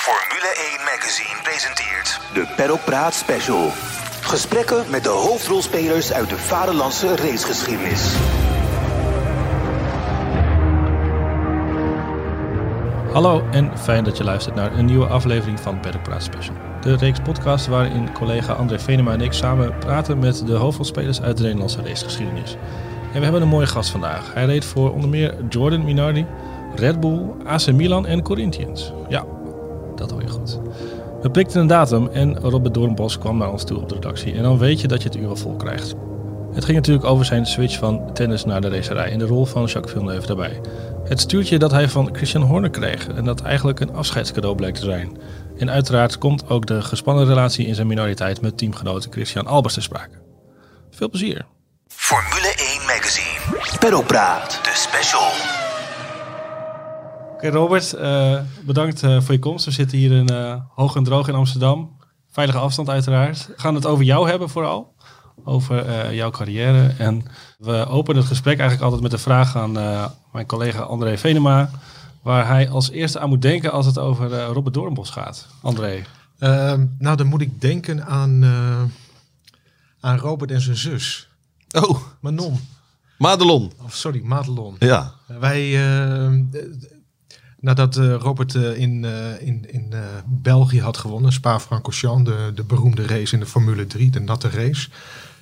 Formule 0.00 0.54
1 0.78 0.84
Magazine 0.84 1.42
presenteert 1.42 2.20
De 2.34 2.52
Paddock 2.56 2.84
Praat 2.84 3.14
Special. 3.14 3.70
Gesprekken 4.20 4.84
met 4.90 5.04
de 5.04 5.08
hoofdrolspelers 5.08 6.12
uit 6.12 6.28
de 6.28 6.36
vaderlandse 6.36 7.16
racegeschiedenis. 7.16 8.14
Hallo 13.12 13.44
en 13.50 13.78
fijn 13.78 14.04
dat 14.04 14.16
je 14.16 14.24
luistert 14.24 14.54
naar 14.54 14.72
een 14.72 14.84
nieuwe 14.84 15.06
aflevering 15.06 15.60
van 15.60 15.80
Paddock 15.80 16.02
Praat 16.02 16.22
Special. 16.22 16.54
De 16.80 16.96
reeks 16.96 17.20
podcast 17.20 17.66
waarin 17.66 18.12
collega 18.12 18.52
André 18.52 18.78
Venema 18.78 19.12
en 19.12 19.20
ik 19.20 19.32
samen 19.32 19.78
praten 19.78 20.18
met 20.18 20.46
de 20.46 20.54
hoofdrolspelers 20.54 21.20
uit 21.20 21.36
de 21.36 21.42
Nederlandse 21.42 21.82
racegeschiedenis. 21.82 22.56
En 23.12 23.18
we 23.18 23.22
hebben 23.22 23.42
een 23.42 23.48
mooie 23.48 23.66
gast 23.66 23.90
vandaag. 23.90 24.34
Hij 24.34 24.44
reed 24.44 24.64
voor 24.64 24.92
onder 24.92 25.08
meer 25.08 25.34
Jordan 25.48 25.84
Minardi, 25.84 26.26
Red 26.74 27.00
Bull, 27.00 27.20
AC 27.44 27.72
Milan 27.72 28.06
en 28.06 28.22
Corinthians. 28.22 28.92
Ja, 29.08 29.24
dat 30.00 30.10
hoor 30.10 30.22
je 30.22 30.28
goed. 30.28 30.58
We 31.22 31.30
prikten 31.30 31.60
een 31.60 31.66
datum 31.66 32.08
en 32.12 32.38
Robert 32.38 32.74
Doornbos 32.74 33.18
kwam 33.18 33.38
naar 33.38 33.52
ons 33.52 33.64
toe 33.64 33.80
op 33.80 33.88
de 33.88 33.94
redactie. 33.94 34.34
En 34.34 34.42
dan 34.42 34.58
weet 34.58 34.80
je 34.80 34.88
dat 34.88 35.02
je 35.02 35.08
het 35.08 35.18
uur 35.18 35.28
al 35.28 35.36
vol 35.36 35.56
krijgt. 35.56 35.94
Het 36.52 36.64
ging 36.64 36.76
natuurlijk 36.76 37.06
over 37.06 37.24
zijn 37.24 37.46
switch 37.46 37.78
van 37.78 38.12
tennis 38.12 38.44
naar 38.44 38.60
de 38.60 38.68
racerij 38.68 39.10
en 39.10 39.18
de 39.18 39.26
rol 39.26 39.44
van 39.44 39.64
Jacques 39.64 39.92
Villeneuve 39.92 40.26
daarbij. 40.26 40.60
Het 41.04 41.20
stuurtje 41.20 41.58
dat 41.58 41.70
hij 41.70 41.88
van 41.88 42.08
Christian 42.12 42.42
Horner 42.42 42.70
kreeg 42.70 43.08
en 43.08 43.24
dat 43.24 43.42
eigenlijk 43.42 43.80
een 43.80 43.94
afscheidscadeau 43.94 44.54
bleek 44.54 44.74
te 44.74 44.84
zijn. 44.84 45.18
En 45.58 45.70
uiteraard 45.70 46.18
komt 46.18 46.48
ook 46.48 46.66
de 46.66 46.82
gespannen 46.82 47.26
relatie 47.26 47.66
in 47.66 47.74
zijn 47.74 47.86
minoriteit 47.86 48.40
met 48.40 48.58
teamgenoot 48.58 49.06
Christian 49.10 49.46
Albers 49.46 49.74
te 49.74 49.80
sprake. 49.80 50.18
Veel 50.90 51.08
plezier. 51.08 51.46
Formule 51.88 52.54
1 52.56 52.86
Magazine, 52.86 53.78
Paddock 53.78 54.06
Praat. 54.06 54.60
de 54.62 54.70
special. 54.74 55.59
Oké 57.40 57.48
Robert, 57.48 57.92
eh, 57.92 58.40
bedankt 58.66 59.02
eh, 59.02 59.20
voor 59.20 59.34
je 59.34 59.40
komst. 59.40 59.64
We 59.64 59.70
zitten 59.70 59.98
hier 59.98 60.12
in 60.12 60.28
eh, 60.28 60.54
hoog 60.74 60.96
en 60.96 61.04
droog 61.04 61.28
in 61.28 61.34
Amsterdam. 61.34 61.96
Veilige 62.30 62.58
afstand 62.58 62.88
uiteraard. 62.88 63.46
We 63.46 63.52
gaan 63.56 63.74
het 63.74 63.86
over 63.86 64.04
jou 64.04 64.28
hebben 64.28 64.48
vooral. 64.48 64.94
Over 65.44 65.86
eh, 65.86 66.14
jouw 66.14 66.30
carrière. 66.30 66.94
En 66.98 67.22
we 67.58 67.86
openen 67.86 68.20
het 68.20 68.30
gesprek 68.30 68.58
eigenlijk 68.58 68.82
altijd 68.82 69.02
met 69.02 69.10
de 69.10 69.18
vraag 69.18 69.56
aan 69.56 69.78
eh, 69.78 70.06
mijn 70.32 70.46
collega 70.46 70.80
André 70.80 71.18
Venema. 71.18 71.70
Waar 72.22 72.46
hij 72.46 72.68
als 72.68 72.90
eerste 72.90 73.18
aan 73.18 73.28
moet 73.28 73.42
denken 73.42 73.72
als 73.72 73.86
het 73.86 73.98
over 73.98 74.32
eh, 74.32 74.48
Robert 74.52 74.74
Doornbos 74.74 75.10
gaat. 75.10 75.46
André. 75.62 76.02
Ehm, 76.38 76.86
nou, 76.98 77.16
dan 77.16 77.26
moet 77.26 77.40
ik 77.40 77.60
denken 77.60 78.06
aan, 78.06 78.42
eh, 78.42 78.82
aan 80.00 80.18
Robert 80.18 80.50
en 80.50 80.60
zijn 80.60 80.76
zus. 80.76 81.28
Oh, 81.70 82.00
Manon. 82.20 82.60
Madelon. 83.18 83.72
Of 83.84 83.94
sorry, 83.94 84.20
Madelon. 84.24 84.76
Ja. 84.78 85.12
Wij, 85.26 85.78
nadat 87.60 87.96
eh, 87.96 88.14
Robert 88.14 88.54
eh, 88.54 88.76
in, 88.76 89.04
eh, 89.04 89.46
in, 89.46 89.66
in 89.70 89.92
eh, 89.92 90.00
België 90.26 90.80
had 90.80 90.96
gewonnen, 90.96 91.32
Spa-Francorchamps, 91.32 92.30
de, 92.30 92.52
de 92.54 92.64
beroemde 92.64 93.06
race 93.06 93.34
in 93.34 93.40
de 93.40 93.46
Formule 93.46 93.86
3, 93.86 94.10
de 94.10 94.20
natte 94.20 94.48
race, 94.48 94.88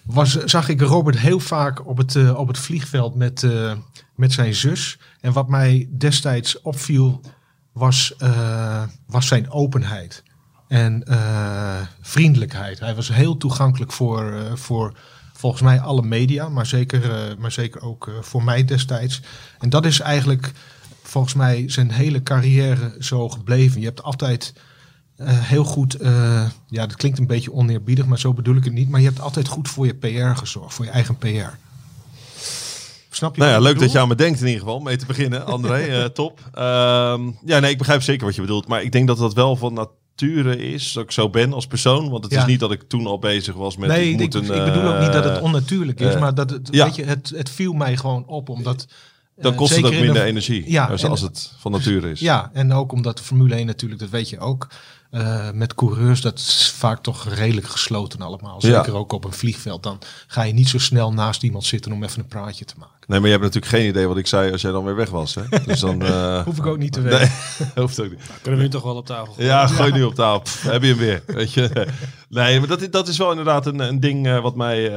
was, 0.04 0.44
zag 0.44 0.68
ik 0.68 0.80
Robert 0.80 1.18
heel 1.18 1.40
vaak 1.40 1.86
op 1.86 1.96
het, 1.96 2.34
op 2.34 2.48
het 2.48 2.58
vliegveld 2.58 3.14
met, 3.14 3.46
met 4.14 4.32
zijn 4.32 4.54
zus. 4.54 4.98
En 5.20 5.32
wat 5.32 5.48
mij 5.48 5.88
destijds 5.90 6.60
opviel, 6.60 7.20
was, 7.72 8.14
was 9.06 9.26
zijn 9.26 9.50
openheid 9.50 10.22
en 10.68 11.04
vriendelijkheid. 12.00 12.80
Hij 12.80 12.94
was 12.94 13.08
heel 13.08 13.36
toegankelijk 13.36 13.92
voor, 13.92 14.50
voor 14.54 14.92
volgens 15.32 15.62
mij 15.62 15.80
alle 15.80 16.02
media, 16.02 16.48
maar 16.48 16.66
zeker, 16.66 17.34
maar 17.38 17.52
zeker 17.52 17.80
ook 17.80 18.10
voor 18.20 18.44
mij 18.44 18.64
destijds. 18.64 19.22
En 19.58 19.70
dat 19.70 19.86
is 19.86 20.00
eigenlijk 20.00 20.52
volgens 21.08 21.34
mij 21.34 21.64
zijn 21.66 21.90
hele 21.90 22.22
carrière 22.22 22.96
zo 22.98 23.28
gebleven. 23.28 23.80
Je 23.80 23.86
hebt 23.86 24.02
altijd 24.02 24.52
eh, 25.16 25.26
heel 25.28 25.64
goed, 25.64 25.94
eh, 25.94 26.46
ja 26.68 26.86
dat 26.86 26.96
klinkt 26.96 27.18
een 27.18 27.26
beetje 27.26 27.52
oneerbiedig, 27.52 28.06
maar 28.06 28.18
zo 28.18 28.34
bedoel 28.34 28.56
ik 28.56 28.64
het 28.64 28.72
niet. 28.72 28.88
Maar 28.88 29.00
je 29.00 29.06
hebt 29.06 29.20
altijd 29.20 29.48
goed 29.48 29.68
voor 29.68 29.86
je 29.86 29.94
PR 29.94 30.38
gezorgd, 30.38 30.74
voor 30.74 30.84
je 30.84 30.90
eigen 30.90 31.16
PR. 31.16 31.56
Snap 33.10 33.34
je? 33.34 33.40
Nou 33.40 33.52
ja, 33.52 33.58
leuk 33.58 33.78
dat 33.78 33.92
je 33.92 33.98
aan 33.98 34.08
me 34.08 34.14
denkt 34.14 34.40
in 34.40 34.46
ieder 34.46 34.60
geval, 34.60 34.80
mee 34.80 34.96
te 34.96 35.06
beginnen, 35.06 35.46
André. 35.46 35.78
eh, 35.86 36.04
top. 36.04 36.40
Ehm, 36.54 37.30
ja, 37.44 37.58
nee, 37.58 37.70
ik 37.70 37.78
begrijp 37.78 38.02
zeker 38.02 38.26
wat 38.26 38.34
je 38.34 38.40
bedoelt. 38.40 38.68
Maar 38.68 38.82
ik 38.82 38.92
denk 38.92 39.06
dat 39.06 39.18
dat 39.18 39.34
wel 39.34 39.56
van 39.56 39.72
nature 39.74 40.56
is, 40.56 40.92
dat 40.92 41.04
ik 41.04 41.10
zo 41.10 41.30
ben 41.30 41.52
als 41.52 41.66
persoon. 41.66 42.10
Want 42.10 42.24
het 42.24 42.32
Ja. 42.32 42.40
is 42.40 42.46
niet 42.46 42.60
dat 42.60 42.72
ik 42.72 42.82
toen 42.88 43.06
al 43.06 43.18
bezig 43.18 43.54
was 43.54 43.76
met... 43.76 43.88
Nee, 43.88 44.06
ik, 44.06 44.12
ik, 44.12 44.18
moet 44.20 44.34
een, 44.34 44.56
ik 44.56 44.64
bedoel 44.64 44.94
ook 44.94 45.00
niet 45.00 45.12
dat 45.12 45.24
het 45.24 45.40
onnatuurlijk 45.40 46.00
is, 46.00 46.18
maar 46.18 46.34
dat 46.34 46.50
het, 46.50 46.68
ja. 46.70 46.84
weet 46.84 46.96
je, 46.96 47.04
het, 47.04 47.32
het 47.36 47.50
viel 47.50 47.72
mij 47.72 47.96
gewoon 47.96 48.26
op, 48.26 48.48
omdat... 48.48 48.86
Dan 49.40 49.52
eh, 49.52 49.58
kost 49.58 49.76
het 49.76 49.84
ook 49.84 49.90
minder 49.92 50.12
de- 50.14 50.22
energie, 50.22 50.70
Ja, 50.70 50.84
als, 50.84 51.02
en- 51.02 51.10
als 51.10 51.20
het 51.20 51.52
van 51.58 51.72
nature 51.72 52.10
is. 52.10 52.20
Ja, 52.20 52.50
en 52.52 52.72
ook 52.72 52.92
omdat 52.92 53.16
de 53.18 53.22
Formule 53.24 53.54
1 53.54 53.66
natuurlijk, 53.66 54.00
dat 54.00 54.10
weet 54.10 54.28
je 54.28 54.38
ook, 54.38 54.66
eh, 55.10 55.50
met 55.52 55.74
coureurs, 55.74 56.20
dat 56.20 56.38
is 56.38 56.72
vaak 56.76 57.02
toch 57.02 57.28
redelijk 57.34 57.66
gesloten 57.68 58.20
allemaal. 58.20 58.56
Ja. 58.66 58.74
Zeker 58.76 58.94
ook 58.98 59.12
op 59.12 59.24
een 59.24 59.32
vliegveld. 59.32 59.82
Dan 59.82 59.98
ga 60.26 60.42
je 60.42 60.52
niet 60.52 60.68
zo 60.68 60.78
snel 60.78 61.12
naast 61.12 61.42
iemand 61.42 61.64
zitten 61.64 61.92
om 61.92 62.02
even 62.04 62.18
een 62.20 62.26
praatje 62.26 62.64
te 62.64 62.74
maken. 62.78 62.96
Nee, 63.06 63.18
maar 63.20 63.28
je 63.28 63.34
hebt 63.38 63.44
natuurlijk 63.54 63.72
geen 63.72 63.88
idee 63.88 64.06
wat 64.06 64.16
ik 64.16 64.26
zei 64.26 64.52
als 64.52 64.60
jij 64.60 64.70
dan 64.70 64.84
weer 64.84 64.96
weg 64.96 65.10
was. 65.10 65.34
Hè? 65.34 65.42
Dus 65.66 65.80
dan... 65.80 66.02
eh, 66.06 66.42
Hoef 66.44 66.58
ik 66.58 66.66
ook 66.66 66.78
niet 66.78 66.92
te 66.92 67.00
weten. 67.00 67.18
Nee, 67.58 67.84
hoeft 67.84 68.00
ook 68.00 68.10
niet. 68.10 68.20
Kunnen 68.42 68.60
we 68.60 68.66
nu 68.66 68.72
toch 68.72 68.82
wel 68.82 68.96
op 68.96 69.06
tafel 69.06 69.32
gooien? 69.32 69.50
Ja, 69.50 69.66
gooi 69.66 69.92
nu 69.92 70.02
op 70.02 70.14
tafel. 70.14 70.40
Pff, 70.40 70.62
heb 70.62 70.82
je 70.82 70.88
hem 70.88 70.98
weer. 70.98 71.22
Weet 71.26 71.52
je? 71.52 71.86
Nee, 72.28 72.58
maar 72.58 72.68
dat, 72.68 72.80
is- 72.82 72.90
dat 72.90 73.08
is 73.08 73.16
wel 73.18 73.30
inderdaad 73.30 73.66
een, 73.66 73.78
een 73.78 74.00
ding 74.00 74.26
eh, 74.26 74.40
wat 74.40 74.54
mij, 74.56 74.90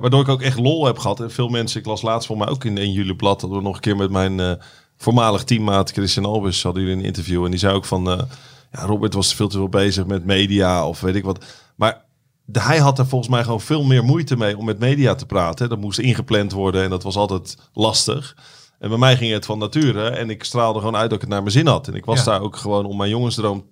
waardoor 0.00 0.20
ik 0.20 0.28
ook 0.28 0.42
echt 0.42 0.58
lol 0.58 0.86
heb 0.86 0.98
gehad. 0.98 1.20
En 1.20 1.30
veel 1.30 1.48
mensen, 1.48 1.80
ik 1.80 1.86
las 1.86 2.02
laatst 2.02 2.26
voor 2.26 2.36
mij 2.38 2.48
ook 2.48 2.64
in 2.64 2.78
1 2.78 2.92
juli 2.92 3.14
blad, 3.14 3.40
dat 3.40 3.50
we 3.50 3.60
nog 3.60 3.74
een 3.74 3.80
keer 3.80 3.96
met 3.96 4.10
mijn 4.10 4.40
eh, 4.40 4.52
voormalig 4.96 5.44
teammaat 5.44 5.90
Christian 5.90 6.24
Albers 6.24 6.62
hadden 6.62 6.82
jullie 6.82 6.98
een 6.98 7.04
interview. 7.04 7.44
En 7.44 7.50
die 7.50 7.58
zei 7.60 7.74
ook 7.74 7.84
van, 7.84 8.10
eh, 8.10 8.20
ja, 8.74 8.84
Robert 8.86 9.14
was 9.14 9.34
veel 9.34 9.48
te 9.48 9.56
veel 9.56 9.68
bezig 9.68 10.06
met 10.06 10.24
media 10.24 10.88
of 10.88 11.00
weet 11.00 11.14
ik 11.14 11.24
wat. 11.24 11.44
Maar 11.76 12.04
hij 12.52 12.78
had 12.78 12.98
er 12.98 13.06
volgens 13.06 13.30
mij 13.30 13.42
gewoon 13.44 13.60
veel 13.60 13.84
meer 13.84 14.04
moeite 14.04 14.36
mee 14.36 14.56
om 14.58 14.64
met 14.64 14.78
media 14.78 15.14
te 15.14 15.26
praten. 15.26 15.68
Dat 15.68 15.78
moest 15.80 15.98
ingepland 15.98 16.52
worden 16.52 16.82
en 16.82 16.90
dat 16.90 17.02
was 17.02 17.16
altijd 17.16 17.56
lastig. 17.72 18.36
En 18.78 18.88
bij 18.88 18.98
mij 18.98 19.16
ging 19.16 19.32
het 19.32 19.44
van 19.46 19.58
nature 19.58 20.08
en 20.08 20.30
ik 20.30 20.44
straalde 20.44 20.78
gewoon 20.78 20.96
uit 20.96 21.04
dat 21.04 21.12
ik 21.12 21.20
het 21.20 21.30
naar 21.30 21.40
mijn 21.40 21.52
zin 21.52 21.66
had. 21.66 21.88
En 21.88 21.94
ik 21.94 22.04
was 22.04 22.18
Ja. 22.18 22.24
daar 22.24 22.40
ook 22.40 22.56
gewoon 22.56 22.86
om 22.86 22.96
mijn 22.96 23.10
jongensdroom 23.10 23.64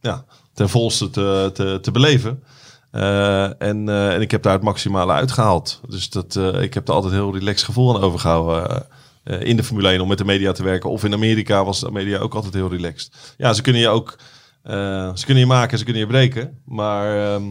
ja, 0.00 0.24
ten 0.54 0.68
volste 0.68 1.10
te, 1.10 1.50
te, 1.54 1.78
te 1.82 1.90
beleven. 1.90 2.42
Eh, 2.90 3.62
en, 3.62 3.88
eh, 3.88 4.14
en 4.14 4.20
ik 4.20 4.30
heb 4.30 4.42
daar 4.42 4.52
het 4.52 4.62
maximale 4.62 5.12
uitgehaald. 5.12 5.80
Dus 5.88 6.10
dat, 6.10 6.36
eh, 6.36 6.62
ik 6.62 6.74
heb 6.74 6.88
er 6.88 6.94
altijd 6.94 7.12
een 7.12 7.18
heel 7.18 7.34
relaxed 7.38 7.64
gevoel 7.66 7.94
aan 7.96 8.02
overgehouden. 8.02 8.70
eh, 8.70 8.80
eh, 9.24 9.40
in 9.48 9.56
de 9.56 9.64
Formule 9.64 9.88
1 9.92 10.00
om 10.00 10.08
met 10.08 10.18
de 10.18 10.24
media 10.24 10.52
te 10.52 10.62
werken. 10.62 10.90
Of 10.90 11.04
in 11.04 11.12
Amerika 11.12 11.64
was 11.64 11.80
de 11.80 11.90
media 11.90 12.18
ook 12.18 12.34
altijd 12.34 12.54
heel 12.54 12.70
relaxed. 12.70 13.34
Ja, 13.36 13.52
ze 13.52 13.62
kunnen 13.62 13.82
je 13.82 13.88
ook... 13.88 14.18
eh, 14.62 15.14
ze 15.14 15.24
kunnen 15.24 15.42
je 15.42 15.48
maken, 15.48 15.78
ze 15.78 15.84
kunnen 15.84 16.02
je 16.02 16.08
breken. 16.08 16.58
Maar 16.64 17.34
ehm, 17.34 17.44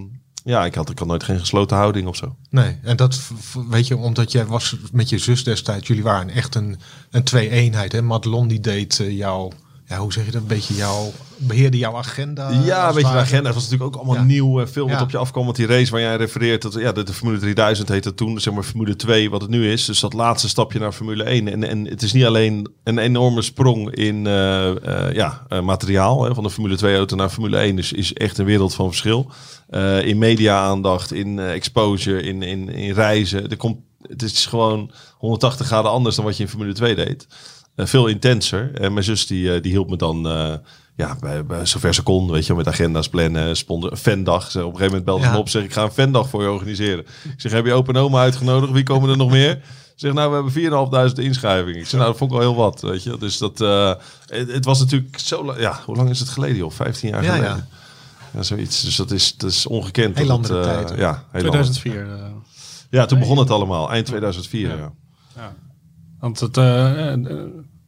ja, 0.44 0.66
ik 0.66 0.76
had, 0.76 0.90
ik 0.90 1.00
had 1.00 1.08
nooit 1.08 1.24
geen 1.24 1.40
gesloten 1.40 1.78
houding 1.78 2.08
of 2.08 2.16
zo. 2.16 2.36
Nee, 2.50 2.78
en 2.84 2.98
dat 2.98 3.22
weet 3.70 3.88
je, 3.88 3.98
omdat 3.98 4.32
jij 4.32 4.46
was 4.46 4.76
met 4.92 5.10
je 5.10 5.18
zus 5.18 5.44
destijds, 5.44 5.88
jullie 5.88 6.04
waren 6.04 6.30
echt 6.30 6.56
een, 6.56 6.80
een 7.12 7.24
twee-eenheid. 7.24 8.02
Madelon 8.02 8.48
die 8.48 8.60
deed 8.60 9.00
eh, 9.00 9.18
jouw, 9.18 9.52
ja, 9.92 9.98
hoe 9.98 10.14
zeg 10.14 10.26
je 10.26 10.32
dat, 10.32 10.42
een 10.42 10.48
beetje 10.48 10.76
jouw, 10.76 11.12
beheerde 11.38 11.78
jouw 11.78 11.96
agenda. 11.96 12.50
Ja, 12.50 12.86
als 12.86 12.96
weet 12.96 13.06
je, 13.06 13.12
de 13.12 13.18
het 13.18 13.26
agenda 13.26 13.42
ware. 13.42 13.54
was 13.54 13.64
natuurlijk 13.64 13.84
ook 13.84 13.96
allemaal 13.96 14.16
Ja. 14.16 14.24
nieuw. 14.24 14.62
eh, 14.62 14.68
Veel 14.68 14.88
wat 14.88 14.98
Ja. 14.98 15.02
op 15.04 15.12
je 15.12 15.18
afkwam. 15.18 15.44
Want 15.46 15.56
die 15.56 15.66
race 15.66 15.92
waar 15.92 16.02
jij 16.02 16.16
refereert, 16.16 16.62
dat, 16.62 16.74
ja, 16.74 16.92
de, 16.92 17.04
de 17.04 17.14
Formule 17.14 17.40
3000 17.40 17.90
heette 17.90 18.14
toen, 18.14 18.40
zeg 18.40 18.54
maar 18.54 18.64
Formule 18.64 18.96
2, 18.96 19.30
wat 19.30 19.42
het 19.42 19.50
nu 19.50 19.72
is. 19.72 19.86
Dus 19.86 20.00
dat 20.00 20.14
laatste 20.14 20.50
stapje 20.50 20.80
naar 20.80 20.92
Formule 20.92 21.24
1. 21.24 21.48
En, 21.48 21.64
en 21.64 21.86
het 21.88 22.02
is 22.02 22.14
niet 22.14 22.26
alleen 22.26 22.72
een 22.84 22.98
enorme 22.98 23.42
sprong 23.42 23.96
in 23.96 24.28
eh, 24.28 25.08
eh, 25.08 25.16
ja, 25.16 25.42
materiaal. 25.64 26.24
Hè, 26.24 26.34
van 26.34 26.44
de 26.44 26.50
Formule 26.50 26.76
2 26.76 26.96
auto 26.96 27.16
naar 27.16 27.30
Formule 27.30 27.58
1. 27.58 27.76
Dus 27.76 27.92
is 27.92 28.14
echt 28.14 28.38
een 28.38 28.46
wereld 28.46 28.74
van 28.74 28.88
verschil. 28.88 29.32
In 30.04 30.18
media-aandacht, 30.18 31.14
in 31.14 31.40
exposure, 31.40 32.22
in, 32.22 32.42
in, 32.44 32.70
in 32.70 32.94
reizen. 32.94 33.50
Er 33.50 33.58
komt, 33.58 33.78
het 34.02 34.22
is 34.22 34.46
gewoon 34.46 34.92
180 35.18 35.66
graden 35.66 35.92
anders 35.92 36.16
dan 36.16 36.26
wat 36.26 36.38
je 36.38 36.44
in 36.44 36.50
Formule 36.50 36.74
2 36.74 36.96
deed. 36.96 37.28
Eh, 37.76 37.86
veel 37.86 38.08
intenser. 38.08 38.72
En 38.80 38.94
mijn 38.94 39.06
zus 39.06 39.28
die, 39.28 39.54
eh, 39.54 39.62
die 39.62 39.72
hielp 39.72 39.90
me 39.90 39.96
dan 39.98 40.28
eh, 40.28 40.54
ja, 40.96 41.16
bij, 41.20 41.46
bij 41.46 41.66
zover 41.66 41.94
ze 41.94 42.02
kon, 42.04 42.32
weet 42.32 42.46
je, 42.46 42.54
met 42.56 42.68
agenda's 42.68 43.10
plannen, 43.10 43.58
sponsor, 43.58 43.96
fandag. 43.98 44.52
Ze, 44.52 44.58
op 44.60 44.64
een 44.66 44.70
gegeven 44.78 44.86
moment 44.88 45.06
belde 45.06 45.24
ze 45.24 45.30
Ja. 45.30 45.38
op, 45.38 45.50
zeg 45.50 45.64
ik 45.64 45.74
ga 45.74 45.84
een 45.84 45.92
fandag 45.92 46.30
voor 46.30 46.42
je 46.44 46.50
organiseren. 46.50 47.00
Ik 47.24 47.34
zeg, 47.38 47.52
heb 47.52 47.66
je 47.66 47.74
open 47.74 47.96
en 47.96 48.02
oma 48.02 48.20
uitgenodigd? 48.22 48.72
Wie 48.72 48.84
komen 48.84 49.10
er 49.10 49.18
nog 49.18 49.32
meer? 49.32 49.60
Ze 49.96 50.08
Zeg, 50.08 50.14
nou, 50.14 50.30
we 50.30 50.36
hebben 50.36 51.12
4.500 51.14 51.20
inschrijvingen. 51.20 51.80
Ik 51.80 51.86
zeg, 51.88 52.00
nou, 52.00 52.06
dat 52.06 52.18
vond 52.18 52.32
ik 52.32 52.38
wel 52.38 52.48
heel 52.50 52.58
wat, 52.58 52.82
weet 52.82 53.04
je. 53.04 53.18
Dus 53.20 53.38
dat, 53.38 53.62
eh, 53.62 53.94
het, 54.26 54.52
het 54.52 54.66
was 54.66 54.80
natuurlijk 54.80 55.20
zo 55.20 55.46
lang, 55.46 55.60
ja, 55.60 55.80
hoe 55.86 55.96
lang 55.96 56.10
is 56.10 56.20
het 56.20 56.30
geleden, 56.30 56.56
joh? 56.58 56.72
15 56.72 57.10
jaar 57.10 57.24
Ja, 57.24 57.34
geleden. 57.34 57.56
ja. 57.56 57.68
Ja, 58.34 58.44
zoiets. 58.44 58.82
Dus 58.82 58.96
dat 58.96 59.12
is, 59.12 59.38
dat 59.38 59.50
is 59.50 59.66
ongekend. 59.68 60.18
Heel 60.18 60.30
andere 60.30 60.58
eh, 60.60 60.64
tijd? 60.64 60.90
Ja, 60.90 60.96
heel 61.32 61.46
andere- 61.46 61.50
2004. 61.50 62.02
eh. 62.14 62.24
Ja, 62.90 63.06
toen 63.06 63.20
begon 63.20 63.38
het 63.38 63.50
allemaal. 63.50 63.92
Eind 63.92 64.06
2004, 64.06 64.78
Ja. 65.36 65.54
Want 66.22 66.40
het, 66.40 66.58
eh, 66.58 67.14
eh, 67.14 67.20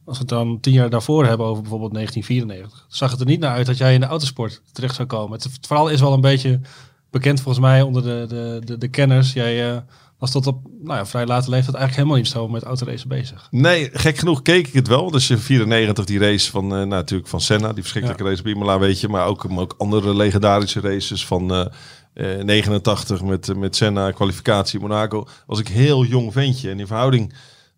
als 0.04 0.16
we 0.16 0.22
het 0.22 0.28
dan 0.28 0.60
tien 0.60 0.72
jaar 0.72 0.90
daarvoor 0.90 1.26
hebben 1.26 1.46
over 1.46 1.62
bijvoorbeeld 1.62 1.92
1994, 1.92 2.86
zag 2.88 3.10
het 3.10 3.20
er 3.20 3.26
niet 3.26 3.40
naar 3.40 3.56
uit 3.56 3.66
dat 3.66 3.78
jij 3.78 3.94
in 3.94 4.00
de 4.00 4.06
autosport 4.06 4.62
terecht 4.72 4.94
zou 4.94 5.08
komen. 5.08 5.32
Het, 5.32 5.44
het 5.44 5.66
verhaal 5.66 5.88
is 5.88 6.00
wel 6.00 6.12
een 6.12 6.20
beetje 6.20 6.60
bekend 7.10 7.40
volgens 7.40 7.64
mij 7.64 7.82
onder 7.82 8.02
de, 8.02 8.24
de, 8.28 8.60
de, 8.64 8.78
de 8.78 8.88
kenners. 8.88 9.32
Jij 9.32 9.70
eh, 9.70 9.76
was 10.18 10.30
tot 10.30 10.46
op 10.46 10.66
nou 10.82 10.98
ja, 10.98 11.06
vrij 11.06 11.26
late 11.26 11.50
leeftijd 11.50 11.76
eigenlijk 11.76 11.96
helemaal 11.96 12.16
niet 12.16 12.28
zo 12.28 12.48
met 12.48 12.62
autoracen 12.62 13.08
bezig. 13.08 13.48
Nee, 13.50 13.90
gek 13.92 14.18
genoeg 14.18 14.42
keek 14.42 14.66
ik 14.66 14.72
het 14.72 14.88
wel. 14.88 15.10
Dus 15.10 15.26
je 15.26 15.38
94 15.38 16.04
die 16.04 16.18
race 16.18 16.50
van, 16.50 16.66
nou, 16.66 16.86
natuurlijk 16.86 17.28
van 17.28 17.40
Senna, 17.40 17.72
die 17.72 17.82
verschrikkelijke 17.82 18.24
race 18.24 18.40
op 18.40 18.46
Imola, 18.46 18.78
weet 18.78 19.00
je. 19.00 19.08
Maar 19.08 19.26
ook, 19.26 19.48
maar 19.48 19.62
ook 19.62 19.74
andere 19.78 20.14
legendarische 20.14 20.80
races 20.80 21.26
van 21.26 21.54
eh, 22.14 22.38
eh, 22.38 22.44
89 22.44 23.22
met, 23.22 23.56
met 23.56 23.76
Senna, 23.76 24.10
kwalificatie 24.10 24.80
Monaco. 24.80 25.26
Was 25.46 25.58
ik 25.58 25.68
heel 25.68 26.04
jong 26.04 26.32
ventje. 26.32 26.70
En 26.70 26.80
in 26.80 26.86
verhouding 26.86 27.32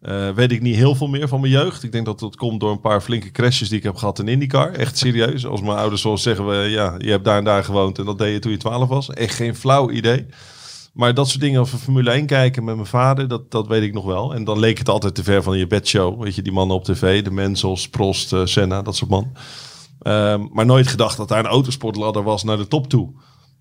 eh, 0.06 0.31
weet 0.31 0.53
ik 0.53 0.62
niet 0.62 0.76
heel 0.76 0.94
veel 0.94 1.06
meer 1.06 1.29
van 1.29 1.41
mijn 1.41 1.53
jeugd. 1.53 1.82
Ik 1.82 1.93
denk 1.93 2.06
dat 2.06 2.19
dat 2.19 2.37
komt 2.37 2.61
door 2.61 2.70
een 2.70 2.81
paar 2.81 3.00
flinke 3.00 3.31
crashes 3.31 3.69
die 3.69 3.79
ik 3.79 3.85
heb 3.85 3.97
gehad 3.97 4.19
in 4.19 4.29
IndyCar. 4.29 4.73
Echt 4.73 4.99
serieus. 4.99 5.47
Als 5.47 5.61
mijn 5.61 5.79
ouders 5.79 6.03
zoals 6.03 6.23
zeggen, 6.23 6.47
we, 6.47 6.55
ja, 6.55 6.94
je 6.99 7.11
hebt 7.11 7.25
daar 7.25 7.38
en 7.38 7.44
daar 7.44 7.64
gewoond 7.64 7.99
en 7.99 8.05
dat 8.05 8.19
deed 8.19 8.32
je 8.32 8.38
toen 8.38 8.50
je 8.50 8.56
12 8.56 8.88
was. 8.88 9.11
Echt 9.11 9.35
geen 9.35 9.56
flauw 9.56 9.91
idee. 9.91 10.26
Maar 10.93 11.14
dat 11.14 11.29
soort 11.29 11.41
dingen 11.41 11.61
over 11.61 11.79
Formule 11.79 12.11
1 12.11 12.26
kijken 12.26 12.64
met 12.64 12.75
mijn 12.75 12.87
vader, 12.87 13.29
dat, 13.29 13.50
dat 13.50 13.67
weet 13.67 13.82
ik 13.82 13.93
nog 13.93 14.05
wel. 14.05 14.35
En 14.35 14.44
dan 14.44 14.58
leek 14.58 14.79
het 14.79 14.88
altijd 14.88 15.14
te 15.14 15.23
ver 15.23 15.43
van 15.43 15.58
je 15.58 15.67
bedshow. 15.67 16.23
Weet 16.23 16.35
je, 16.35 16.43
die 16.43 16.53
mannen 16.53 16.76
op 16.76 16.85
tv, 16.85 17.25
de 17.25 17.31
Mensels, 17.31 17.88
Prost, 17.88 18.32
eh, 18.32 18.41
Senna, 18.44 18.82
dat 18.82 18.97
soort 18.97 19.11
man. 19.11 19.32
Ehm, 19.99 20.47
maar 20.53 20.67
nooit 20.67 20.87
gedacht 20.87 21.17
dat 21.17 21.29
daar 21.29 21.38
een 21.38 21.47
autosportladder 21.47 22.23
was 22.23 22.44
naar 22.44 22.56
de 22.56 22.69
top 22.69 22.88
toe. 22.88 23.12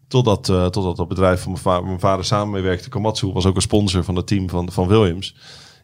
Totdat, 0.08 0.50
eh 0.50 0.66
totdat 0.66 0.98
dat 0.98 1.08
bedrijf 1.08 1.42
van 1.42 1.58
mijn, 1.64 1.86
mijn 1.86 2.00
vader 2.00 2.26
samen 2.26 2.54
mee 2.54 2.62
werkte, 2.62 2.90
Komatsu, 2.90 3.32
was 3.32 3.46
ook 3.46 3.56
een 3.56 3.62
sponsor 3.62 4.04
van 4.04 4.16
het 4.16 4.28
team 4.28 4.50
van, 4.50 4.72
van 4.72 4.88
Williams. 4.88 5.36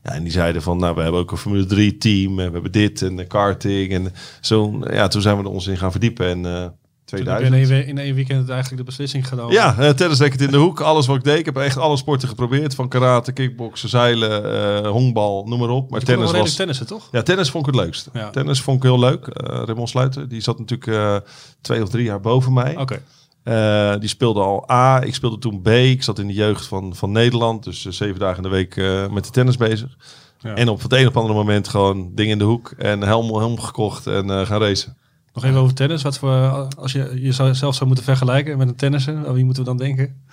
Ja, 0.03 0.12
en 0.12 0.24
die 0.24 0.31
zeiden 0.31 0.62
van, 0.62 0.77
nou, 0.77 0.95
we 0.95 1.01
hebben 1.01 1.21
ook 1.21 1.31
een 1.31 1.38
Formule 1.38 1.65
3 1.65 1.98
team, 1.98 2.39
en 2.39 2.45
we 2.45 2.53
hebben 2.53 2.71
dit 2.71 3.01
en 3.01 3.15
de 3.15 3.27
karting. 3.27 3.92
En 3.92 4.13
zo, 4.42 4.80
ja, 4.92 5.07
toen 5.07 5.21
zijn 5.21 5.38
we 5.38 5.44
er 5.44 5.50
ons 5.50 5.68
in 5.68 5.77
gaan 5.77 5.92
verdiepen. 5.92 6.27
En 6.27 6.45
eh 6.45 6.68
heb 7.12 7.19
je 7.19 7.25
2000. 7.25 7.71
in 7.71 7.75
één, 7.75 7.88
in 7.88 7.98
één 7.98 8.15
weekend 8.15 8.50
eigenlijk 8.50 8.77
de 8.77 8.83
beslissing 8.83 9.27
genomen. 9.27 9.53
Ja, 9.53 9.75
uh, 9.80 9.89
tennisracket 9.89 10.42
in 10.42 10.51
de 10.51 10.57
hoek. 10.57 10.80
Alles 10.80 11.07
wat 11.07 11.15
ik 11.15 11.24
deed. 11.24 11.39
Ik 11.39 11.45
heb 11.45 11.57
echt 11.57 11.77
alle 11.77 11.98
sporten 11.98 12.27
geprobeerd. 12.27 12.75
Van 12.75 12.89
karate, 12.89 13.31
kickboksen, 13.31 13.89
zeilen, 13.89 14.53
eh 14.83 14.89
honkbal, 14.89 15.45
noem 15.48 15.59
maar 15.59 15.69
op. 15.69 15.89
Maar 15.89 16.01
tennis 16.01 16.31
was... 16.31 16.56
tennissen, 16.56 16.88
toch? 16.88 17.07
Ja, 17.12 17.21
tennis 17.21 17.50
vond 17.50 17.68
ik 17.68 17.74
het 17.74 17.83
leukst. 17.83 18.09
Ja. 18.13 18.30
Tennis 18.30 18.62
vond 18.62 18.77
ik 18.77 18.83
heel 18.83 19.00
leuk. 19.00 19.27
Eh 19.27 19.62
Raymond 19.65 19.89
Sluiter, 19.89 20.27
die 20.27 20.42
zat 20.42 20.59
natuurlijk 20.59 20.92
eh, 20.92 21.15
twee 21.62 21.81
of 21.81 21.89
drie 21.89 22.03
jaar 22.03 22.19
boven 22.19 22.53
mij. 22.53 22.77
Oké. 22.77 23.01
Eh, 23.44 24.00
die 24.00 24.10
speelde 24.10 24.40
al 24.40 24.72
A. 24.72 25.04
Ik 25.04 25.16
speelde 25.16 25.38
toen 25.38 25.62
B. 25.62 25.68
Ik 25.68 26.04
zat 26.04 26.20
in 26.20 26.28
de 26.28 26.34
jeugd 26.34 26.66
van, 26.66 26.96
van 26.96 27.12
Nederland. 27.12 27.64
Dus 27.64 27.86
eh, 27.86 27.92
zeven 27.92 28.20
dagen 28.20 28.38
in 28.38 28.44
de 28.44 28.50
week 28.50 28.78
eh, 28.78 29.08
met 29.10 29.24
de 29.24 29.30
tennis 29.30 29.58
bezig. 29.58 29.98
Ja. 30.40 30.56
En 30.56 30.70
op 30.70 30.82
het 30.82 30.94
een 30.94 31.08
of 31.08 31.18
andere 31.18 31.34
moment 31.34 31.68
gewoon 31.68 32.12
ding 32.16 32.30
in 32.30 32.38
de 32.38 32.44
hoek. 32.44 32.74
En 32.78 33.02
helm, 33.02 33.36
helm 33.36 33.60
gekocht 33.60 34.08
en 34.08 34.46
gaan 34.48 34.62
racen. 34.62 34.98
Nog 35.34 35.44
even 35.44 35.60
over 35.60 35.74
tennis. 35.74 36.02
Wat 36.02 36.18
voor, 36.18 36.32
als 36.78 36.92
je 36.92 37.12
jezelf 37.22 37.76
zou 37.76 37.86
moeten 37.86 38.04
vergelijken 38.04 38.58
met 38.58 38.68
een 38.68 38.76
tennisser, 38.76 39.28
aan 39.28 39.34
wie 39.34 39.46
moeten 39.46 39.64
we 39.64 39.70
dan 39.70 39.78
denken? 39.78 40.24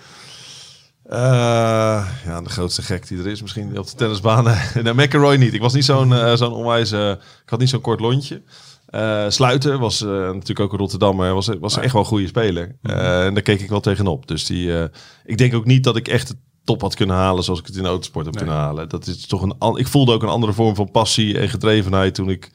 Ja, 1.11 2.41
de 2.43 2.49
grootste 2.49 2.83
gek 2.83 3.09
die 3.09 3.19
er 3.19 3.27
is 3.27 3.43
misschien 3.43 3.79
op 3.79 3.87
de 3.87 3.95
tennisbaan. 3.95 4.45
nee, 4.83 4.95
McElroy 4.95 5.37
niet. 5.37 5.55
Ik 5.55 5.61
was 5.61 5.75
niet 5.75 5.85
zo'n 5.85 6.37
zo'n 6.37 6.53
onwijs... 6.53 6.93
ik 6.93 7.19
had 7.47 7.59
niet 7.59 7.69
zo'n 7.69 7.81
kort 7.81 8.01
lontje. 8.01 8.43
Eh, 8.89 9.25
Sluiter 9.29 9.79
was 9.79 10.03
eh, 10.03 10.09
natuurlijk 10.11 10.61
ook 10.61 10.73
een 10.73 10.79
Rotterdammer. 10.79 11.35
Was, 11.35 11.51
was 11.61 11.79
echt 11.79 11.93
wel 11.93 12.03
een 12.03 12.09
goede 12.09 12.27
speler. 12.27 12.77
Eh, 12.83 13.25
en 13.25 13.35
daar 13.35 13.43
keek 13.43 13.61
ik 13.61 13.69
wel 13.69 13.81
tegenop. 13.81 14.29
Dus 14.29 14.47
die, 14.47 14.89
ik 15.25 15.39
denk 15.39 15.55
ook 15.55 15.65
niet 15.65 15.85
dat 15.85 15.97
ik 15.97 16.09
echt 16.09 16.29
de 16.29 16.37
top 16.65 16.81
had 16.81 16.95
kunnen 16.95 17.17
halen 17.17 17.45
zoals 17.45 17.61
ik 17.61 17.67
het 17.67 17.77
in 17.77 17.83
de 17.83 17.89
autosport 17.89 18.25
heb 18.25 18.35
Nee. 18.35 18.45
kunnen 18.45 18.63
halen. 18.63 18.89
Dat 18.89 19.07
is 19.07 19.27
toch 19.27 19.43
een, 19.43 19.77
ik 19.77 19.89
voelde 19.89 20.13
ook 20.13 20.23
een 20.23 20.29
andere 20.29 20.53
vorm 20.53 20.75
van 20.75 20.91
passie 20.91 21.39
en 21.39 21.49
gedrevenheid 21.49 22.15
toen 22.15 22.31
ik 22.31 22.51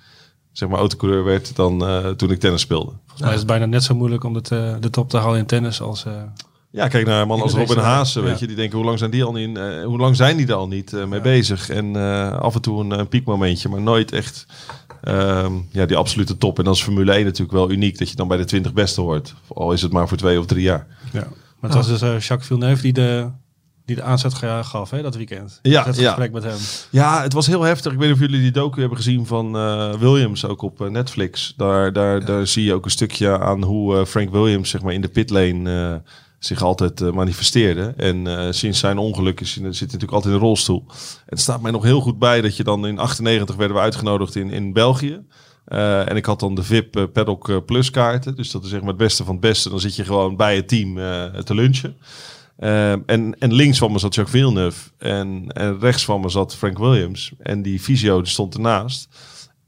zeg 0.51 0.69
maar 0.69 0.79
autocoureur 0.79 1.23
werd 1.23 1.55
dan 1.55 1.79
toen 2.17 2.31
ik 2.31 2.39
tennis 2.39 2.61
speelde. 2.61 2.91
Volgens 2.99 3.21
mij 3.21 3.31
is 3.31 3.37
het 3.37 3.47
bijna 3.47 3.65
net 3.65 3.83
zo 3.83 3.95
moeilijk 3.95 4.23
om 4.23 4.35
het, 4.35 4.47
de 4.47 4.89
top 4.91 5.09
te 5.09 5.17
halen 5.17 5.39
in 5.39 5.45
tennis 5.45 5.81
als... 5.81 6.05
Ja, 6.73 6.87
kijk 6.87 7.05
naar 7.05 7.21
een 7.21 7.27
man 7.27 7.37
In 7.37 7.43
als 7.43 7.53
Robin 7.53 7.77
Haase, 7.77 8.19
ja. 8.19 8.25
weet 8.25 8.39
je. 8.39 8.47
Die 8.47 8.55
denken, 8.55 8.77
hoe 8.77 8.85
lang 8.85 8.99
zijn 8.99 9.11
die 9.11 9.23
al 9.23 9.31
niet, 9.31 9.57
eh, 9.57 9.83
hoe 9.83 9.97
lang 9.97 10.15
zijn 10.15 10.37
die 10.37 10.47
er 10.47 10.53
al 10.53 10.67
niet 10.67 10.91
mee 11.07 11.21
bezig? 11.21 11.69
En 11.69 11.95
af 12.39 12.55
en 12.55 12.61
toe 12.61 12.79
een, 12.79 12.99
een 12.99 13.07
piekmomentje, 13.07 13.69
maar 13.69 13.81
nooit 13.81 14.11
echt 14.11 14.45
ehm, 15.03 15.53
ja, 15.71 15.85
die 15.85 15.97
absolute 15.97 16.37
top. 16.37 16.57
En 16.57 16.63
dan 16.63 16.73
is 16.73 16.83
Formule 16.83 17.11
1 17.11 17.23
natuurlijk 17.23 17.51
wel 17.51 17.71
uniek 17.71 17.97
dat 17.97 18.09
je 18.09 18.15
dan 18.15 18.27
bij 18.27 18.37
de 18.37 18.45
20 18.45 18.73
beste 18.73 19.01
hoort. 19.01 19.33
Al 19.47 19.71
is 19.71 19.81
het 19.81 19.91
maar 19.91 20.07
voor 20.07 20.17
twee 20.17 20.39
of 20.39 20.45
drie 20.45 20.63
jaar. 20.63 20.87
ja. 21.11 21.27
Maar 21.59 21.71
het 21.71 21.87
was 21.87 21.87
dus 21.87 22.01
eh, 22.01 22.19
Jacques 22.19 22.47
Villeneuve 22.47 22.81
die 22.81 22.93
de, 22.93 23.29
die 23.85 23.95
de 23.95 24.01
aanzet 24.01 24.33
gaf 24.33 24.89
hè, 24.89 25.01
dat 25.01 25.15
weekend. 25.15 25.59
Ja, 25.61 25.83
Het 25.85 25.95
ja. 25.95 26.07
gesprek 26.07 26.31
met 26.31 26.43
hem. 26.43 26.57
Ja, 26.89 27.21
het 27.21 27.33
was 27.33 27.47
heel 27.47 27.61
heftig. 27.61 27.91
Ik 27.91 27.97
weet 27.97 28.07
niet 28.07 28.17
of 28.17 28.23
jullie 28.25 28.41
die 28.41 28.51
docu 28.51 28.79
hebben 28.79 28.97
gezien 28.97 29.25
van 29.25 29.55
eh, 29.57 29.93
Williams, 29.93 30.45
ook 30.45 30.61
op 30.61 30.81
eh, 30.81 30.87
Netflix. 30.87 31.53
Daar, 31.57 31.93
daar, 31.93 32.25
daar 32.25 32.47
zie 32.47 32.63
je 32.63 32.73
ook 32.73 32.85
een 32.85 32.91
stukje 32.91 33.39
aan 33.39 33.63
hoe 33.63 33.97
eh, 33.97 34.05
Frank 34.05 34.29
Williams 34.29 34.69
zeg 34.69 34.81
maar, 34.81 34.93
in 34.93 35.01
de 35.01 35.07
pitlane 35.07 35.91
eh, 36.03 36.11
zich 36.45 36.61
altijd 36.61 37.01
eh, 37.01 37.11
manifesteerde. 37.11 37.93
En 37.97 38.27
eh, 38.27 38.51
sinds 38.51 38.79
zijn 38.79 38.97
ongeluk 38.97 39.41
is, 39.41 39.53
zit 39.53 39.63
hij 39.63 39.71
natuurlijk 39.71 40.11
altijd 40.11 40.33
in 40.33 40.39
een 40.39 40.45
rolstoel. 40.45 40.85
Het 41.25 41.39
staat 41.39 41.61
mij 41.61 41.71
nog 41.71 41.83
heel 41.83 42.01
goed 42.01 42.19
bij 42.19 42.41
dat 42.41 42.57
je 42.57 42.63
dan 42.63 42.87
in 42.87 42.99
98 42.99 43.55
werden 43.55 43.77
we 43.77 43.83
uitgenodigd 43.83 44.35
in, 44.35 44.49
in 44.49 44.73
België. 44.73 45.21
Eh, 45.65 46.09
en 46.09 46.15
ik 46.15 46.25
had 46.25 46.39
dan 46.39 46.55
de 46.55 46.63
VIP 46.63 47.09
Paddock 47.13 47.65
Plus 47.65 47.89
kaarten. 47.89 48.35
Dus 48.35 48.51
dat 48.51 48.63
is 48.63 48.69
zeg 48.69 48.79
maar 48.79 48.89
het 48.89 48.97
beste 48.97 49.23
van 49.23 49.33
het 49.33 49.43
beste. 49.43 49.69
Dan 49.69 49.79
zit 49.79 49.95
je 49.95 50.03
gewoon 50.03 50.35
bij 50.35 50.55
het 50.55 50.67
team 50.67 50.95
te 51.43 51.55
lunchen. 51.55 51.97
En, 52.57 53.35
en 53.39 53.53
links 53.53 53.77
van 53.77 53.91
me 53.91 53.99
zat 53.99 54.15
Jacques 54.15 54.41
Villeneuve. 54.41 54.89
En, 54.97 55.45
en 55.47 55.79
rechts 55.79 56.05
van 56.05 56.21
me 56.21 56.29
zat 56.29 56.55
Frank 56.55 56.77
Williams. 56.77 57.31
En 57.39 57.61
die 57.61 57.81
visio 57.81 58.23
stond 58.23 58.53
ernaast. 58.53 59.07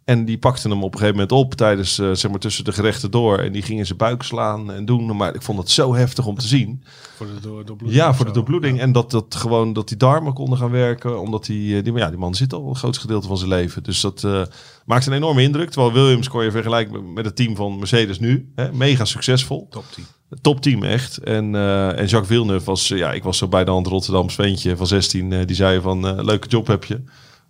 En 0.05 0.25
die 0.25 0.37
pakte 0.37 0.69
hem 0.69 0.83
op 0.83 0.93
een 0.93 0.99
gegeven 0.99 1.19
moment 1.19 1.31
op 1.31 1.53
tijdens, 1.53 1.99
eh, 1.99 2.11
zeg 2.11 2.31
maar, 2.31 2.39
tussen 2.39 2.63
de 2.63 2.71
gerechten 2.71 3.11
door. 3.11 3.37
En 3.37 3.51
die 3.51 3.61
ging 3.61 3.79
in 3.79 3.85
zijn 3.85 3.97
buik 3.97 4.23
slaan 4.23 4.71
en 4.71 4.85
doen. 4.85 5.15
Maar 5.15 5.35
ik 5.35 5.41
vond 5.41 5.59
het 5.59 5.69
zo 5.69 5.95
heftig 5.95 6.25
om 6.25 6.37
te 6.37 6.47
zien. 6.47 6.83
Voor 7.15 7.25
de 7.25 7.39
door, 7.41 7.65
doorbloeding. 7.65 8.01
Ja, 8.01 8.13
voor 8.13 8.25
de 8.25 8.31
doorbloeding. 8.31 8.79
En 8.79 8.91
dat, 8.91 9.11
dat 9.11 9.35
gewoon 9.35 9.73
dat 9.73 9.87
die 9.87 9.97
darmen 9.97 10.33
konden 10.33 10.57
gaan 10.57 10.71
werken. 10.71 11.19
Omdat 11.19 11.45
die, 11.45 11.77
eh, 11.77 11.83
die, 11.83 11.91
maar 11.91 12.01
ja, 12.01 12.09
die 12.09 12.17
man 12.17 12.35
zit 12.35 12.53
al 12.53 12.69
een 12.69 12.75
groot 12.75 12.97
gedeelte 12.97 13.27
van 13.27 13.37
zijn 13.37 13.49
leven. 13.49 13.83
Dus 13.83 14.01
dat 14.01 14.23
eh, 14.23 14.41
maakt 14.85 15.05
een 15.05 15.13
enorme 15.13 15.41
indruk. 15.41 15.69
Terwijl 15.69 15.93
Williams 15.93 16.29
kon 16.29 16.43
je 16.43 16.51
vergelijken 16.51 17.13
met, 17.13 17.25
het 17.25 17.35
team 17.35 17.55
van 17.55 17.77
Mercedes 17.77 18.19
nu. 18.19 18.51
Hè, 18.55 18.71
mega 18.73 19.05
succesvol. 19.05 19.67
Top 19.69 19.85
10. 19.91 20.05
Topteam 20.41 20.83
echt. 20.83 21.17
En, 21.17 21.55
en 21.95 22.05
Jacques 22.05 22.27
Villeneuve 22.27 22.65
was, 22.65 22.87
ja, 22.87 23.11
ik 23.11 23.23
was 23.23 23.37
zo 23.37 23.47
bij 23.47 23.63
de 23.63 23.71
hand 23.71 23.87
Rotterdam 23.87 24.29
ventje 24.29 24.77
van 24.77 24.87
16. 24.87 25.33
eh, 25.33 25.45
die 25.45 25.55
zei 25.55 25.81
van, 25.81 26.23
leuke 26.25 26.47
job 26.47 26.67
heb 26.67 26.83
je. 26.83 27.03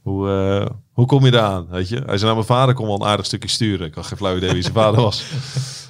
Hoe, 0.06 0.30
eh, 0.30 0.76
hoe 0.92 1.06
kom 1.06 1.26
je 1.26 1.34
eraan? 1.34 1.68
Weet 1.70 1.90
je? 1.90 1.96
Hij 1.96 2.18
zei, 2.18 2.22
nou, 2.22 2.34
mijn 2.34 2.46
vader 2.46 2.76
kon 2.76 2.86
wel 2.86 2.96
een 2.96 3.08
aardig 3.08 3.26
stukje 3.26 3.50
sturen. 3.50 3.88
Ik 3.88 3.94
had 3.94 4.06
geen 4.06 4.18
flauw 4.18 4.36
idee 4.36 4.52
wie 4.52 4.62
zijn 4.62 4.74
vader 4.74 5.02
was. 5.02 5.24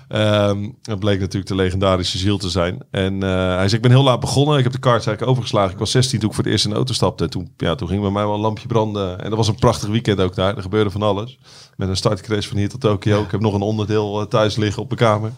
Ehm 0.07 0.69
dat 0.81 0.99
bleek 0.99 1.19
natuurlijk 1.19 1.47
de 1.47 1.55
legendarische 1.55 2.17
ziel 2.17 2.37
te 2.37 2.49
zijn. 2.49 2.83
En 2.91 3.23
eh, 3.23 3.29
hij 3.29 3.67
zei, 3.67 3.75
ik 3.75 3.81
ben 3.81 3.91
heel 3.91 4.03
laat 4.03 4.19
begonnen. 4.19 4.57
Ik 4.57 4.63
heb 4.63 4.73
de 4.73 4.79
kaart 4.79 5.07
eigenlijk 5.07 5.27
overgeslagen. 5.27 5.71
Ik 5.71 5.77
was 5.77 5.91
16 5.91 6.19
toen 6.19 6.29
ik 6.29 6.35
voor 6.35 6.43
het 6.43 6.53
eerst 6.53 6.65
in 6.65 6.69
de 6.69 6.75
auto 6.75 6.93
stapte. 6.93 7.29
Toen, 7.29 7.51
ja, 7.57 7.75
toen 7.75 7.87
ging 7.87 8.01
bij 8.01 8.11
mij 8.11 8.25
wel 8.25 8.33
een 8.33 8.39
lampje 8.39 8.67
branden. 8.67 9.19
En 9.19 9.29
dat 9.29 9.37
was 9.37 9.47
een 9.47 9.55
prachtig 9.55 9.89
weekend 9.89 10.19
ook 10.19 10.35
daar. 10.35 10.55
Er 10.55 10.61
gebeurde 10.61 10.89
van 10.89 11.01
alles. 11.01 11.39
Met 11.75 11.89
een 11.89 11.95
startcrash 11.95 12.47
van 12.47 12.57
hier 12.57 12.69
tot 12.69 12.81
Tokio. 12.81 13.21
Ik 13.21 13.31
heb 13.31 13.41
nog 13.41 13.53
een 13.53 13.61
onderdeel 13.61 14.21
eh, 14.21 14.27
thuis 14.27 14.55
liggen 14.55 14.81
op 14.81 14.87
mijn 14.87 14.99
kamer. 14.99 15.31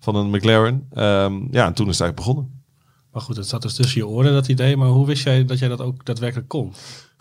Van 0.00 0.14
een 0.14 0.30
McLaren. 0.30 0.86
Ehm, 0.92 1.34
ja, 1.50 1.66
en 1.66 1.74
toen 1.74 1.88
is 1.88 1.98
het 1.98 2.00
eigenlijk 2.00 2.16
begonnen. 2.16 2.62
Maar 3.12 3.22
goed, 3.22 3.36
het 3.36 3.46
zat 3.46 3.62
dus 3.62 3.74
tussen 3.74 4.00
je 4.00 4.06
oren, 4.06 4.32
dat 4.32 4.48
idee. 4.48 4.76
Maar 4.76 4.88
hoe 4.88 5.06
wist 5.06 5.24
jij 5.24 5.44
dat 5.44 5.58
jij 5.58 5.68
dat 5.68 5.80
ook 5.80 6.04
daadwerkelijk 6.04 6.48
kon? 6.48 6.72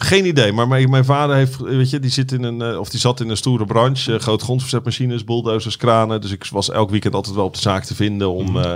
Geen 0.01 0.25
idee, 0.25 0.51
maar 0.51 0.67
mijn, 0.67 0.89
mijn 0.89 1.05
vader 1.05 1.35
heeft, 1.35 1.57
weet 1.57 1.89
je, 1.89 1.99
die 1.99 2.09
zit 2.09 2.31
in 2.31 2.43
een, 2.43 2.61
eh, 2.61 2.79
of 2.79 2.89
die 2.89 2.99
zat 2.99 3.19
in 3.19 3.29
een 3.29 3.37
stoere 3.37 3.65
branche, 3.65 4.13
uh, 4.13 4.19
groot 4.19 4.41
grondverzetmachines, 4.41 5.23
bulldozers, 5.23 5.77
kranen. 5.77 6.21
Dus 6.21 6.31
ik 6.31 6.45
was 6.45 6.69
elk 6.69 6.89
weekend 6.89 7.13
altijd 7.13 7.35
wel 7.35 7.45
op 7.45 7.53
de 7.53 7.59
zaak 7.59 7.83
te 7.83 7.95
vinden 7.95 8.31
om, 8.31 8.57
eh, 8.57 8.73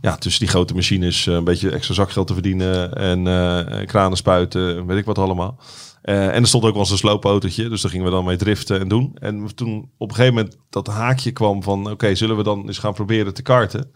ja, 0.00 0.16
tussen 0.16 0.40
die 0.40 0.48
grote 0.48 0.74
machines 0.74 1.26
een 1.26 1.44
beetje 1.44 1.70
extra 1.70 1.94
zakgeld 1.94 2.26
te 2.26 2.32
verdienen 2.32 2.94
en 2.94 3.26
eh, 3.26 3.86
kranen 3.86 4.16
spuiten, 4.16 4.76
en 4.76 4.86
weet 4.86 4.98
ik 4.98 5.04
wat 5.04 5.18
allemaal. 5.18 5.58
En 6.02 6.32
er 6.34 6.46
stond 6.46 6.64
ook 6.64 6.72
wel 6.72 6.80
eens 6.80 6.90
een 6.90 6.96
sloopautootje, 6.96 7.68
dus 7.68 7.80
daar 7.80 7.90
gingen 7.90 8.06
we 8.06 8.12
dan 8.12 8.24
mee 8.24 8.36
driften 8.36 8.80
en 8.80 8.88
doen. 8.88 9.12
En 9.14 9.54
toen 9.54 9.90
op 9.98 10.08
een 10.08 10.14
gegeven 10.14 10.34
moment 10.34 10.56
dat 10.70 10.86
haakje 10.86 11.30
kwam 11.30 11.62
van, 11.62 11.90
oké, 11.90 12.14
zullen 12.14 12.36
we 12.36 12.42
dan 12.42 12.66
eens 12.66 12.78
gaan 12.78 12.94
proberen 12.94 13.34
te 13.34 13.42
karten? 13.42 13.92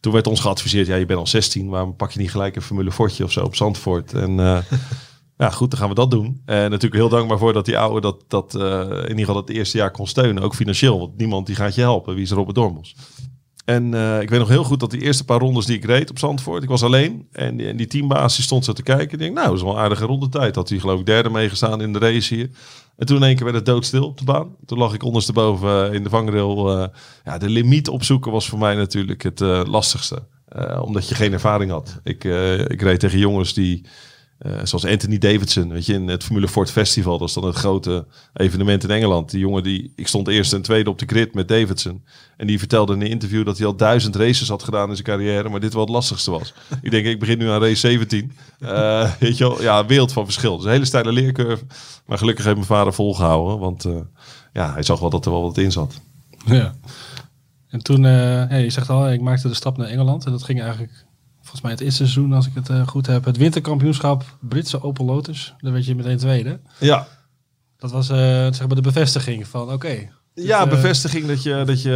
Toen 0.00 0.12
werd 0.12 0.26
ons 0.26 0.40
geadviseerd, 0.40 0.86
ja, 0.86 0.96
je 0.96 1.06
bent 1.06 1.18
al 1.18 1.26
16, 1.26 1.68
waarom 1.68 1.96
pak 1.96 2.10
je 2.10 2.20
niet 2.20 2.30
gelijk 2.30 2.56
een 2.56 2.62
Formule 2.62 2.92
Fortje 2.92 3.24
of 3.24 3.32
zo 3.32 3.44
op 3.44 3.54
Zandvoort? 3.54 4.14
En 4.14 4.38
ja, 5.40 5.50
goed, 5.50 5.70
dan 5.70 5.78
gaan 5.80 5.88
we 5.88 5.94
dat 5.94 6.10
doen. 6.10 6.40
En 6.44 6.70
natuurlijk 6.70 6.94
heel 6.94 7.08
dankbaar 7.08 7.38
voor 7.38 7.52
dat 7.52 7.64
die 7.64 7.78
oude 7.78 8.00
dat, 8.00 8.24
dat 8.28 8.54
eh, 8.54 8.80
in 8.80 9.08
ieder 9.08 9.16
geval 9.16 9.36
het 9.36 9.50
eerste 9.50 9.76
jaar 9.78 9.90
kon 9.90 10.06
steunen, 10.06 10.42
ook 10.42 10.54
financieel. 10.54 10.98
Want 10.98 11.16
niemand 11.16 11.46
die 11.46 11.56
gaat 11.56 11.74
je 11.74 11.80
helpen. 11.80 12.14
Wie 12.14 12.22
is 12.22 12.30
er 12.30 12.36
Robert 12.36 12.56
Dormos? 12.56 12.96
En 13.64 13.94
eh, 13.94 14.20
ik 14.20 14.30
weet 14.30 14.38
nog 14.38 14.48
heel 14.48 14.64
goed 14.64 14.80
dat 14.80 14.90
die 14.90 15.00
eerste 15.00 15.24
paar 15.24 15.38
rondes 15.38 15.66
die 15.66 15.76
ik 15.76 15.84
reed 15.84 16.10
op 16.10 16.18
Zandvoort, 16.18 16.62
ik 16.62 16.68
was 16.68 16.82
alleen. 16.82 17.28
En 17.32 17.56
die, 17.56 17.68
en 17.68 17.76
die 17.76 17.86
teambaas 17.86 18.34
die 18.34 18.44
stond 18.44 18.64
zo 18.64 18.72
te 18.72 18.82
kijken. 18.82 19.12
Ik 19.12 19.18
denk, 19.18 19.34
nou, 19.34 19.46
dat 19.46 19.56
is 19.56 19.62
wel 19.62 19.72
een 19.72 19.78
aardige 19.78 20.04
rondetijd. 20.04 20.54
Had 20.54 20.68
hij 20.68 20.78
geloof 20.78 21.00
ik 21.00 21.06
derde 21.06 21.30
meegestaan 21.30 21.82
in 21.82 21.92
de 21.92 21.98
race 21.98 22.34
hier. 22.34 22.50
En 22.96 23.06
toen 23.06 23.16
in 23.16 23.22
één 23.22 23.34
keer 23.34 23.44
werd 23.44 23.56
het 23.56 23.66
doodstil 23.66 24.04
op 24.04 24.18
de 24.18 24.24
baan. 24.24 24.56
Toen 24.66 24.78
lag 24.78 24.94
ik 24.94 25.02
ondersteboven 25.02 25.88
eh, 25.88 25.94
in 25.94 26.02
de 26.02 26.08
vangrail. 26.08 26.78
eh, 26.78 26.88
ja, 27.24 27.38
de 27.38 27.48
limiet 27.48 27.88
opzoeken 27.88 28.32
was 28.32 28.48
voor 28.48 28.58
mij 28.58 28.74
natuurlijk 28.74 29.22
het 29.22 29.40
eh, 29.40 29.62
lastigste. 29.66 30.22
Eh, 30.50 30.82
omdat 30.84 31.08
je 31.08 31.14
geen 31.14 31.32
ervaring 31.32 31.70
had. 31.70 32.00
Ik, 32.02 32.24
eh, 32.24 32.58
ik 32.58 32.82
reed 32.82 33.00
tegen 33.00 33.18
jongens 33.18 33.54
die 33.54 33.86
eh, 34.40 34.52
zoals 34.62 34.84
Anthony 34.84 35.18
Davidson, 35.18 35.68
weet 35.68 35.86
je, 35.86 35.92
in 35.92 36.08
het 36.08 36.24
Formule 36.24 36.48
Ford 36.48 36.70
Festival. 36.70 37.18
Dat 37.18 37.28
is 37.28 37.34
dan 37.34 37.44
het 37.44 37.56
grote 37.56 38.06
evenement 38.32 38.84
in 38.84 38.90
Engeland. 38.90 39.30
Die 39.30 39.40
jongen 39.40 39.62
die, 39.62 39.92
ik 39.96 40.06
stond 40.06 40.28
eerste 40.28 40.56
en 40.56 40.62
tweede 40.62 40.90
op 40.90 40.98
de 40.98 41.06
grid 41.06 41.34
met 41.34 41.48
Davidson. 41.48 42.04
En 42.36 42.46
die 42.46 42.58
vertelde 42.58 42.94
in 42.94 43.00
een 43.00 43.10
interview 43.10 43.44
dat 43.44 43.58
hij 43.58 43.66
al 43.66 43.76
duizend 43.76 44.16
races 44.16 44.48
had 44.48 44.62
gedaan 44.62 44.88
in 44.88 44.94
zijn 44.94 45.06
carrière, 45.06 45.48
maar 45.48 45.60
dit 45.60 45.72
wel 45.72 45.82
het 45.82 45.90
lastigste 45.90 46.30
was. 46.30 46.54
ik 46.82 46.90
denk, 46.90 47.06
ik 47.06 47.18
begin 47.18 47.38
nu 47.38 47.48
aan 47.48 47.60
race 47.60 47.74
17. 47.74 48.32
Eh, 48.58 49.12
weet 49.18 49.36
je 49.38 49.48
wel, 49.48 49.62
ja, 49.62 49.86
wereld 49.86 50.12
van 50.12 50.24
verschil. 50.24 50.56
Dus 50.56 50.64
een 50.64 50.72
hele 50.72 50.84
steile 50.84 51.12
leercurve. 51.12 51.64
Maar 52.06 52.18
gelukkig 52.18 52.44
heeft 52.44 52.56
mijn 52.56 52.68
vader 52.68 52.92
volgehouden, 52.92 53.58
want 53.58 53.84
eh, 53.84 53.92
ja, 54.52 54.72
hij 54.72 54.82
zag 54.82 55.00
wel 55.00 55.10
dat 55.10 55.24
er 55.24 55.30
wel 55.30 55.42
wat 55.42 55.58
in 55.58 55.72
zat. 55.72 56.00
Ja. 56.46 56.74
En 57.68 57.82
toen, 57.82 58.02
ja, 58.02 58.56
je 58.56 58.70
zegt 58.70 58.90
al, 58.90 59.10
ik 59.10 59.20
maakte 59.20 59.48
de 59.48 59.54
stap 59.54 59.76
naar 59.76 59.86
Engeland. 59.86 60.24
En 60.24 60.30
dat 60.30 60.42
ging 60.42 60.60
eigenlijk, 60.60 61.04
volgens 61.50 61.60
mij 61.62 61.70
het 61.70 61.80
eerste 61.80 61.96
seizoen, 62.06 62.32
als 62.32 62.46
ik 62.46 62.52
het 62.54 62.68
eh, 62.68 62.86
goed 62.88 63.06
heb. 63.06 63.24
Het 63.24 63.36
winterkampioenschap 63.36 64.24
Britse 64.40 64.82
Opel 64.82 65.04
Lotus. 65.04 65.54
Daar 65.58 65.72
werd 65.72 65.86
je 65.86 65.94
meteen 65.94 66.18
tweede. 66.18 66.60
Ja, 66.78 67.08
Dat 67.78 67.90
was 67.90 68.08
eh, 68.08 68.16
zeg 68.16 68.66
maar 68.66 68.76
de 68.76 68.80
bevestiging 68.80 69.46
van, 69.46 69.72
oké. 69.72 70.08
ja 70.34 70.62
eh, 70.64 70.68
bevestiging 70.68 71.26
dat 71.26 71.42
je... 71.42 71.62
Dat 71.66 71.82
je 71.82 71.90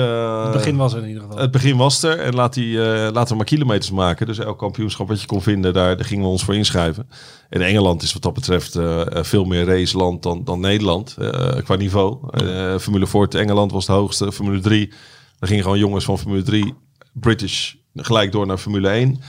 Het 0.44 0.52
begin 0.52 0.76
was 0.76 0.92
er 0.92 1.02
in 1.02 1.08
ieder 1.08 1.22
geval. 1.22 1.38
Het 1.38 1.50
begin 1.50 1.76
was 1.76 2.02
er 2.02 2.18
en 2.18 2.34
laat 2.34 2.54
die, 2.54 2.82
eh, 2.82 3.12
laten 3.12 3.28
we 3.30 3.36
maar 3.36 3.44
kilometers 3.44 3.90
maken. 3.90 4.26
Dus 4.26 4.38
elk 4.38 4.58
kampioenschap 4.58 5.08
wat 5.08 5.20
je 5.20 5.26
kon 5.26 5.42
vinden, 5.42 5.72
daar, 5.72 5.96
daar 5.96 6.06
gingen 6.06 6.24
we 6.24 6.30
ons 6.30 6.44
voor 6.44 6.54
inschrijven. 6.54 7.08
En 7.48 7.60
Engeland 7.60 8.02
is 8.02 8.12
wat 8.12 8.22
dat 8.22 8.34
betreft 8.34 8.76
eh, 8.76 9.00
eh, 9.00 9.24
veel 9.24 9.44
meer 9.44 9.64
raceland 9.64 10.22
dan, 10.22 10.44
dan 10.44 10.60
Nederland 10.60 11.16
eh, 11.18 11.56
qua 11.64 11.74
niveau. 11.76 12.18
Eh, 12.30 12.78
Formule 12.78 13.06
Ford 13.06 13.34
Engeland 13.34 13.72
was 13.72 13.86
het 13.86 13.96
hoogste. 13.96 14.32
Formule 14.32 14.60
3, 14.60 14.88
daar 15.38 15.48
gingen 15.48 15.62
gewoon 15.62 15.78
jongens 15.78 16.04
van 16.04 16.18
Formule 16.18 16.42
3, 16.42 16.74
British, 17.12 17.74
gelijk 17.94 18.32
door 18.32 18.46
naar 18.46 18.58
Formule 18.58 18.88
1. 18.88 19.20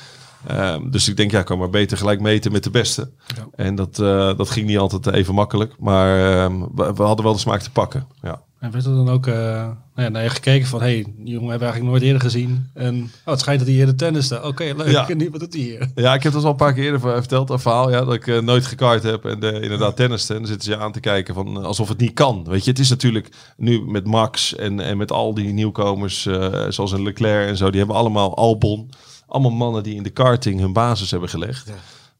Ehm, 0.47 0.89
dus 0.89 1.09
ik 1.09 1.17
denk, 1.17 1.31
ja, 1.31 1.39
ik 1.39 1.45
kan 1.45 1.57
maar 1.57 1.69
beter 1.69 1.97
gelijk 1.97 2.19
meten 2.19 2.51
met 2.51 2.63
de 2.63 2.69
beste. 2.69 3.11
Ja. 3.35 3.47
En 3.55 3.75
dat, 3.75 3.99
eh, 3.99 4.37
dat 4.37 4.49
ging 4.49 4.67
niet 4.67 4.77
altijd 4.77 5.15
even 5.15 5.33
makkelijk. 5.33 5.75
Maar 5.79 6.43
ehm, 6.43 6.59
we, 6.75 6.93
we 6.93 7.03
hadden 7.03 7.25
wel 7.25 7.33
de 7.33 7.39
smaak 7.39 7.61
te 7.61 7.71
pakken. 7.71 8.07
Ja. 8.21 8.41
En 8.59 8.71
werd 8.71 8.85
er 8.85 8.95
dan 8.95 9.09
ook 9.09 9.27
eh, 9.27 9.35
nou 9.35 9.77
ja, 9.95 10.09
naar 10.09 10.23
je 10.23 10.29
gekeken 10.29 10.67
van, 10.67 10.81
hé, 10.81 10.85
hey, 10.85 11.03
die 11.17 11.33
jongen 11.33 11.49
hebben 11.49 11.67
we 11.67 11.73
eigenlijk 11.73 11.91
nooit 11.91 12.03
eerder 12.03 12.21
gezien. 12.21 12.69
En 12.73 12.95
oh, 12.95 13.31
het 13.31 13.39
schijnt 13.39 13.59
dat 13.59 13.67
hij 13.67 13.77
hier 13.77 13.85
de 13.85 13.95
tennis. 13.95 14.31
Oké, 14.31 14.73
leuk. 14.77 14.87
Ja. 14.87 15.09
En 15.09 15.17
nu, 15.17 15.29
wat 15.29 15.39
doet 15.39 15.53
hij 15.53 15.61
hier? 15.61 15.91
Ja, 15.95 16.13
ik 16.13 16.23
heb 16.23 16.33
dat 16.33 16.43
al 16.43 16.49
een 16.49 16.55
paar 16.55 16.73
keer 16.73 16.83
eerder 16.83 16.99
verteld, 16.99 17.47
dat 17.47 17.61
verhaal. 17.61 17.91
Ja, 17.91 18.05
dat 18.05 18.13
ik 18.13 18.27
eh, 18.27 18.39
nooit 18.39 18.65
gekart 18.65 19.03
heb 19.03 19.25
en 19.25 19.41
inderdaad 19.41 19.95
tenniste. 19.95 20.33
En 20.33 20.39
dan 20.39 20.47
zitten 20.47 20.71
ze 20.71 20.77
aan 20.77 20.91
te 20.91 20.99
kijken 20.99 21.33
van, 21.33 21.65
alsof 21.65 21.89
het 21.89 21.97
niet 21.97 22.13
kan. 22.13 22.45
Weet 22.47 22.63
je, 22.63 22.69
het 22.69 22.79
is 22.79 22.89
natuurlijk 22.89 23.29
nu 23.57 23.81
met 23.81 24.05
Max 24.05 24.55
en, 24.55 24.79
en 24.79 24.97
met 24.97 25.11
al 25.11 25.33
die 25.33 25.53
nieuwkomers, 25.53 26.21
zoals 26.69 26.91
een 26.91 27.03
Leclerc 27.03 27.47
en 27.47 27.57
zo. 27.57 27.69
Die 27.69 27.79
hebben 27.79 27.97
allemaal 27.97 28.35
Albon. 28.35 28.89
Allemaal 29.35 29.51
mannen 29.57 29.83
die 29.83 29.95
in 29.95 30.03
de 30.03 30.09
karting 30.09 30.59
hun 30.59 30.73
basis 30.73 31.11
hebben 31.11 31.29
gelegd. 31.29 31.71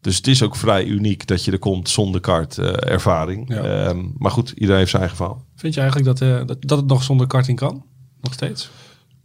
Dus 0.02 0.16
het 0.18 0.28
is 0.28 0.44
ook 0.44 0.56
vrij 0.56 0.86
uniek 0.86 1.28
dat 1.28 1.46
je 1.46 1.52
er 1.52 1.60
komt 1.60 1.90
zonder 1.90 2.22
kartervaring. 2.22 3.54
Ja. 3.54 3.62
Ehm, 3.64 4.04
maar 4.18 4.32
goed, 4.32 4.50
iedereen 4.50 4.78
heeft 4.78 4.90
zijn 4.90 5.02
eigen 5.02 5.20
verhaal. 5.20 5.46
Vind 5.56 5.74
je 5.74 5.82
eigenlijk 5.82 6.18
dat, 6.18 6.30
eh, 6.30 6.48
dat, 6.48 6.58
dat 6.60 6.78
het 6.78 6.88
nog 6.88 7.04
zonder 7.04 7.28
karting 7.28 7.58
kan? 7.58 7.84
Nog 8.22 8.34
steeds? 8.34 8.70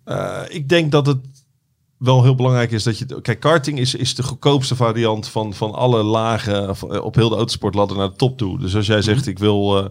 Eh, 0.05 0.41
ik 0.49 0.69
denk 0.69 0.93
dat 0.93 1.07
het 1.07 1.19
wel 1.99 2.23
heel 2.23 2.35
belangrijk 2.35 2.71
is 2.71 2.83
dat 2.83 2.99
je... 2.99 3.21
Kijk, 3.23 3.41
karting 3.41 3.79
is, 3.79 3.95
is 3.95 4.15
de 4.15 4.23
goedkoopste 4.23 4.77
variant 4.77 5.29
van, 5.29 5.55
van 5.55 5.73
alle 5.73 6.03
lagen 6.03 6.69
eh, 6.69 7.05
op 7.05 7.15
heel 7.15 7.29
de 7.29 7.37
autosportladder 7.37 7.97
naar 7.97 8.09
de 8.09 8.17
top 8.17 8.39
toe. 8.39 8.59
Dus 8.59 8.77
als 8.77 8.87
jij 8.87 9.03
zegt, 9.03 9.27
ik 9.27 9.39
wil... 9.39 9.79
eh, 9.79 9.85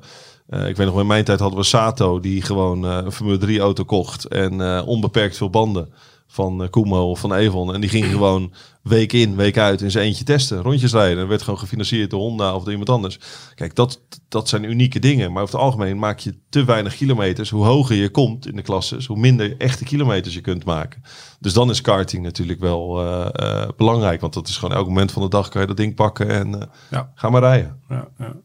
eh, 0.50 0.68
ik 0.68 0.76
weet 0.76 0.88
nog, 0.88 1.00
in 1.00 1.08
mijn 1.08 1.24
tijd 1.24 1.40
hadden 1.40 1.60
we 1.60 1.66
Sato 1.66 2.20
die 2.20 2.42
gewoon 2.42 2.86
eh, 2.86 2.98
een 3.04 3.12
Formule 3.12 3.38
3 3.38 3.60
auto 3.60 3.84
kocht 3.84 4.26
en 4.26 4.62
eh, 4.62 4.88
onbeperkt 4.88 5.38
veel 5.38 5.50
banden 5.50 5.90
van 6.32 6.62
uh, 6.62 6.70
Kumo 6.70 7.10
of 7.10 7.20
van 7.20 7.34
Evon. 7.34 7.74
En 7.74 7.82
die 7.82 7.90
ging 7.90 8.06
gewoon 8.20 8.54
week 8.82 9.14
in, 9.14 9.36
week 9.36 9.58
uit 9.58 9.82
in 9.82 9.92
zijn 9.92 10.06
eentje 10.06 10.24
testen, 10.24 10.62
rondjes 10.62 10.92
rijden. 10.92 11.24
En 11.24 11.28
werd 11.28 11.42
gewoon 11.42 11.60
gefinancierd 11.60 12.10
door 12.10 12.20
Honda 12.20 12.56
of 12.56 12.62
door 12.62 12.72
iemand 12.72 12.90
anders. 12.90 13.20
Kijk, 13.56 13.76
dat, 13.76 14.02
dat 14.28 14.50
zijn 14.50 14.64
unieke 14.64 15.00
dingen. 15.00 15.32
Maar 15.32 15.44
over 15.44 15.56
het 15.56 15.64
algemeen 15.64 16.00
maak 16.00 16.20
je 16.20 16.36
te 16.50 16.64
weinig 16.64 16.96
kilometers. 16.96 17.50
Hoe 17.50 17.66
hoger 17.66 17.96
je 17.96 18.10
komt 18.10 18.48
in 18.48 18.56
de 18.56 18.62
klasses, 18.62 19.06
hoe 19.06 19.18
minder 19.18 19.58
echte 19.58 19.84
kilometers 19.84 20.34
je 20.34 20.42
kunt 20.42 20.66
maken. 20.66 21.02
Dus 21.40 21.54
dan 21.54 21.70
is 21.70 21.82
karting 21.82 22.24
natuurlijk 22.24 22.60
wel 22.60 23.00
eh, 23.02 23.30
eh, 23.34 23.70
belangrijk. 23.78 24.22
Want 24.22 24.34
dat 24.34 24.48
is 24.48 24.58
gewoon 24.58 24.76
elk 24.76 24.88
moment 24.88 25.12
van 25.12 25.22
de 25.22 25.30
dag 25.30 25.50
kan 25.50 25.62
je 25.62 25.68
dat 25.68 25.78
ding 25.78 25.96
pakken 25.96 26.30
en 26.30 26.62
eh, 26.62 26.68
Ja. 26.90 27.12
ga 27.16 27.30
maar 27.30 27.42
rijden. 27.42 27.80
Ja, 27.90 28.08
ja. 28.18 28.36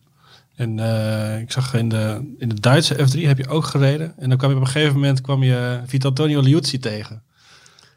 En 0.57 0.79
eh, 0.79 1.41
ik 1.41 1.53
zag 1.53 1.75
in 1.75 1.89
de, 1.89 2.35
in 2.39 2.49
de 2.49 2.61
Duitse 2.61 2.95
F3 2.95 3.21
heb 3.21 3.39
je 3.39 3.49
ook 3.49 3.65
gereden. 3.65 4.15
En 4.19 4.29
dan 4.29 4.39
kwam 4.39 4.51
je 4.51 4.57
op 4.57 4.63
een 4.63 4.69
gegeven 4.69 4.95
moment 4.95 5.21
kwam 5.21 5.43
je 5.43 5.81
Vitantonio 5.87 6.41
Liuzzi 6.41 6.79
tegen. 6.79 7.23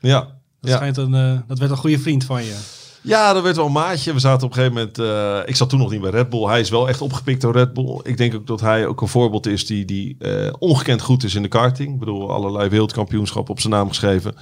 Ja, 0.07 0.19
Dat, 0.61 0.69
ja. 0.71 0.75
schijnt 0.75 0.97
een, 0.97 1.13
eh, 1.13 1.39
dat 1.47 1.59
werd 1.59 1.71
een 1.71 1.77
goede 1.77 1.99
vriend 1.99 2.23
van 2.23 2.43
je. 2.43 2.57
Ja, 3.01 3.33
dat 3.33 3.43
werd 3.43 3.55
wel 3.55 3.65
een 3.65 3.71
maatje. 3.71 4.13
We 4.13 4.19
zaten 4.19 4.47
op 4.47 4.55
een 4.55 4.63
gegeven 4.63 4.75
moment... 4.77 4.99
eh, 4.99 5.39
ik 5.49 5.55
zat 5.55 5.69
toen 5.69 5.79
nog 5.79 5.91
niet 5.91 6.01
bij 6.01 6.09
Red 6.09 6.29
Bull. 6.29 6.45
Hij 6.47 6.59
is 6.59 6.69
wel 6.69 6.87
echt 6.87 7.01
opgepikt 7.01 7.41
door 7.41 7.53
Red 7.53 7.73
Bull. 7.73 7.99
Ik 8.03 8.17
denk 8.17 8.35
ook 8.35 8.47
dat 8.47 8.61
hij 8.61 8.85
ook 8.87 9.01
een 9.01 9.07
voorbeeld 9.07 9.45
is 9.47 9.65
die, 9.65 9.85
die 9.85 10.15
eh, 10.19 10.53
ongekend 10.59 11.01
goed 11.01 11.23
is 11.23 11.35
in 11.35 11.41
de 11.41 11.47
karting. 11.47 11.93
Ik 11.93 11.99
bedoel, 11.99 12.31
allerlei 12.31 12.69
wereldkampioenschappen 12.69 13.53
op 13.53 13.59
zijn 13.59 13.73
naam 13.73 13.87
geschreven. 13.87 14.35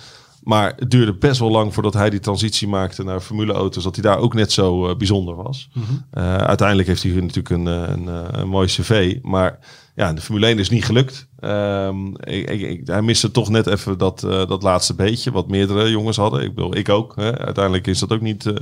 Maar 0.44 0.74
het 0.76 0.92
duurde 0.92 1.14
best 1.14 1.40
wel 1.40 1.52
lang 1.52 1.74
voordat 1.74 1.94
hij 1.94 2.10
die 2.10 2.20
transitie 2.20 2.68
maakte 2.68 3.04
naar 3.04 3.20
formuleauto's. 3.20 3.84
Dat 3.84 3.96
hij 3.96 4.04
daar 4.04 4.18
ook 4.18 4.34
net 4.34 4.52
zo 4.52 4.96
bijzonder 4.96 5.36
was. 5.36 5.70
Eh, 6.12 6.36
uiteindelijk 6.36 6.88
heeft 6.88 7.04
hij 7.04 7.12
natuurlijk 7.12 7.50
een, 7.50 7.66
een, 7.66 8.08
een 8.40 8.48
mooi 8.48 8.68
cv. 8.68 9.18
Maar 9.22 9.60
ja, 9.96 10.14
de 10.14 10.22
Formule 10.22 10.46
1 10.48 10.60
is 10.60 10.70
niet 10.70 10.86
gelukt. 10.86 11.28
Ehm, 11.40 12.08
ik, 12.08 12.50
ik, 12.50 12.62
ik- 12.62 12.88
hij 12.88 13.02
miste 13.02 13.32
toch 13.32 13.50
net 13.50 13.68
even 13.68 13.98
dat, 13.98 14.24
eh, 14.24 14.48
dat 14.48 14.64
laatste 14.64 14.94
beetje. 14.96 15.32
Wat 15.32 15.48
meerdere 15.48 15.90
jongens 15.90 16.18
hadden. 16.18 16.44
Ik 16.44 16.56
bedoel, 16.56 16.76
ik 16.76 16.90
ook. 16.90 17.16
Hè. 17.16 17.38
Uiteindelijk 17.40 17.88
is 17.88 18.00
dat 18.00 18.12
ook 18.12 18.22
niet 18.22 18.46
eh, 18.46 18.56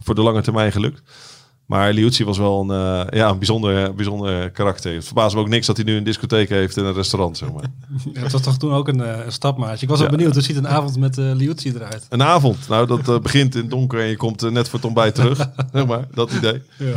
voor 0.00 0.14
de 0.14 0.22
lange 0.22 0.42
termijn 0.42 0.72
gelukt. 0.72 1.02
Maar 1.66 1.92
Liuzzi 1.92 2.24
was 2.24 2.38
wel 2.38 2.60
een, 2.60 2.70
eh, 2.70 3.18
ja, 3.18 3.28
een 3.28 3.38
bijzonder, 3.38 3.94
bijzonder 3.94 4.50
karakter. 4.50 4.94
Het 4.94 5.04
verbaast 5.04 5.34
me 5.34 5.40
ook 5.40 5.48
niks 5.48 5.66
dat 5.66 5.76
hij 5.76 5.84
nu 5.84 5.96
een 5.96 6.04
discotheek 6.04 6.48
heeft 6.48 6.76
en 6.76 6.84
een 6.84 6.92
restaurant. 6.94 7.36
Zeg 7.38 7.52
maar. 7.52 7.62
Ja, 8.14 8.20
dat 8.22 8.32
was 8.32 8.42
toch 8.42 8.56
toen 8.58 8.72
ook 8.72 8.88
een, 8.88 9.24
een 9.26 9.32
stapmaatje. 9.32 9.82
Ik 9.82 9.88
was 9.88 9.98
ook 10.00 10.10
Ja. 10.10 10.16
benieuwd, 10.16 10.32
hoe 10.34 10.42
ziet 10.42 10.56
een 10.56 10.68
avond 10.68 10.96
met 10.98 11.18
uh, 11.18 11.32
Liuzzi 11.34 11.72
eruit? 11.74 12.06
Een 12.08 12.22
avond. 12.22 12.68
Nou, 12.68 12.86
dat 12.86 13.22
begint 13.22 13.54
in 13.54 13.60
het 13.60 13.70
donker 13.70 14.00
en 14.00 14.06
je 14.06 14.16
komt 14.16 14.50
net 14.50 14.68
voor 14.68 14.78
het 14.78 14.84
ontbijt 14.88 15.14
terug. 15.14 15.38
zeg 15.72 15.86
maar, 15.86 16.06
dat 16.14 16.32
idee. 16.32 16.62
Ja. 16.78 16.92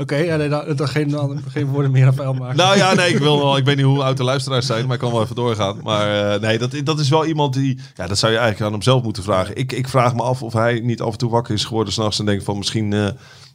Oké, 0.00 0.16
ja, 0.16 0.36
nee, 0.36 0.48
nou, 0.48 0.74
dan 0.74 0.88
geen, 0.88 1.08
dan 1.10 1.42
geen 1.48 1.66
woorden 1.66 1.90
meer 1.90 2.06
aan 2.06 2.14
vuil 2.14 2.32
maken. 2.34 2.56
Nou 2.56 2.76
ja, 2.76 2.94
nee, 2.94 3.10
ik, 3.12 3.18
wil 3.18 3.38
wel, 3.38 3.56
ik 3.56 3.64
weet 3.64 3.76
niet 3.76 3.84
hoe 3.84 4.02
oud 4.02 4.16
de 4.16 4.24
luisteraars 4.24 4.66
zijn, 4.66 4.84
maar 4.84 4.94
ik 4.94 5.00
kan 5.00 5.12
wel 5.12 5.22
even 5.22 5.34
doorgaan. 5.34 5.80
Maar 5.82 6.32
eh, 6.34 6.40
nee, 6.40 6.58
dat, 6.58 6.74
dat 6.84 6.98
is 6.98 7.08
wel 7.08 7.26
iemand 7.26 7.54
die... 7.54 7.80
Ja, 7.94 8.06
dat 8.06 8.18
zou 8.18 8.32
je 8.32 8.38
eigenlijk 8.38 8.66
aan 8.66 8.72
hem 8.72 8.82
zelf 8.82 9.02
moeten 9.02 9.22
vragen. 9.22 9.56
Ik, 9.56 9.72
ik 9.72 9.88
vraag 9.88 10.14
me 10.14 10.22
af 10.22 10.42
of 10.42 10.52
hij 10.52 10.80
niet 10.80 11.00
af 11.00 11.12
en 11.12 11.18
toe 11.18 11.30
wakker 11.30 11.54
is 11.54 11.64
geworden 11.64 11.92
s'nachts 11.92 12.18
en 12.18 12.24
denkt 12.26 12.44
van 12.44 12.58
misschien... 12.58 12.92
eh, 12.92 13.08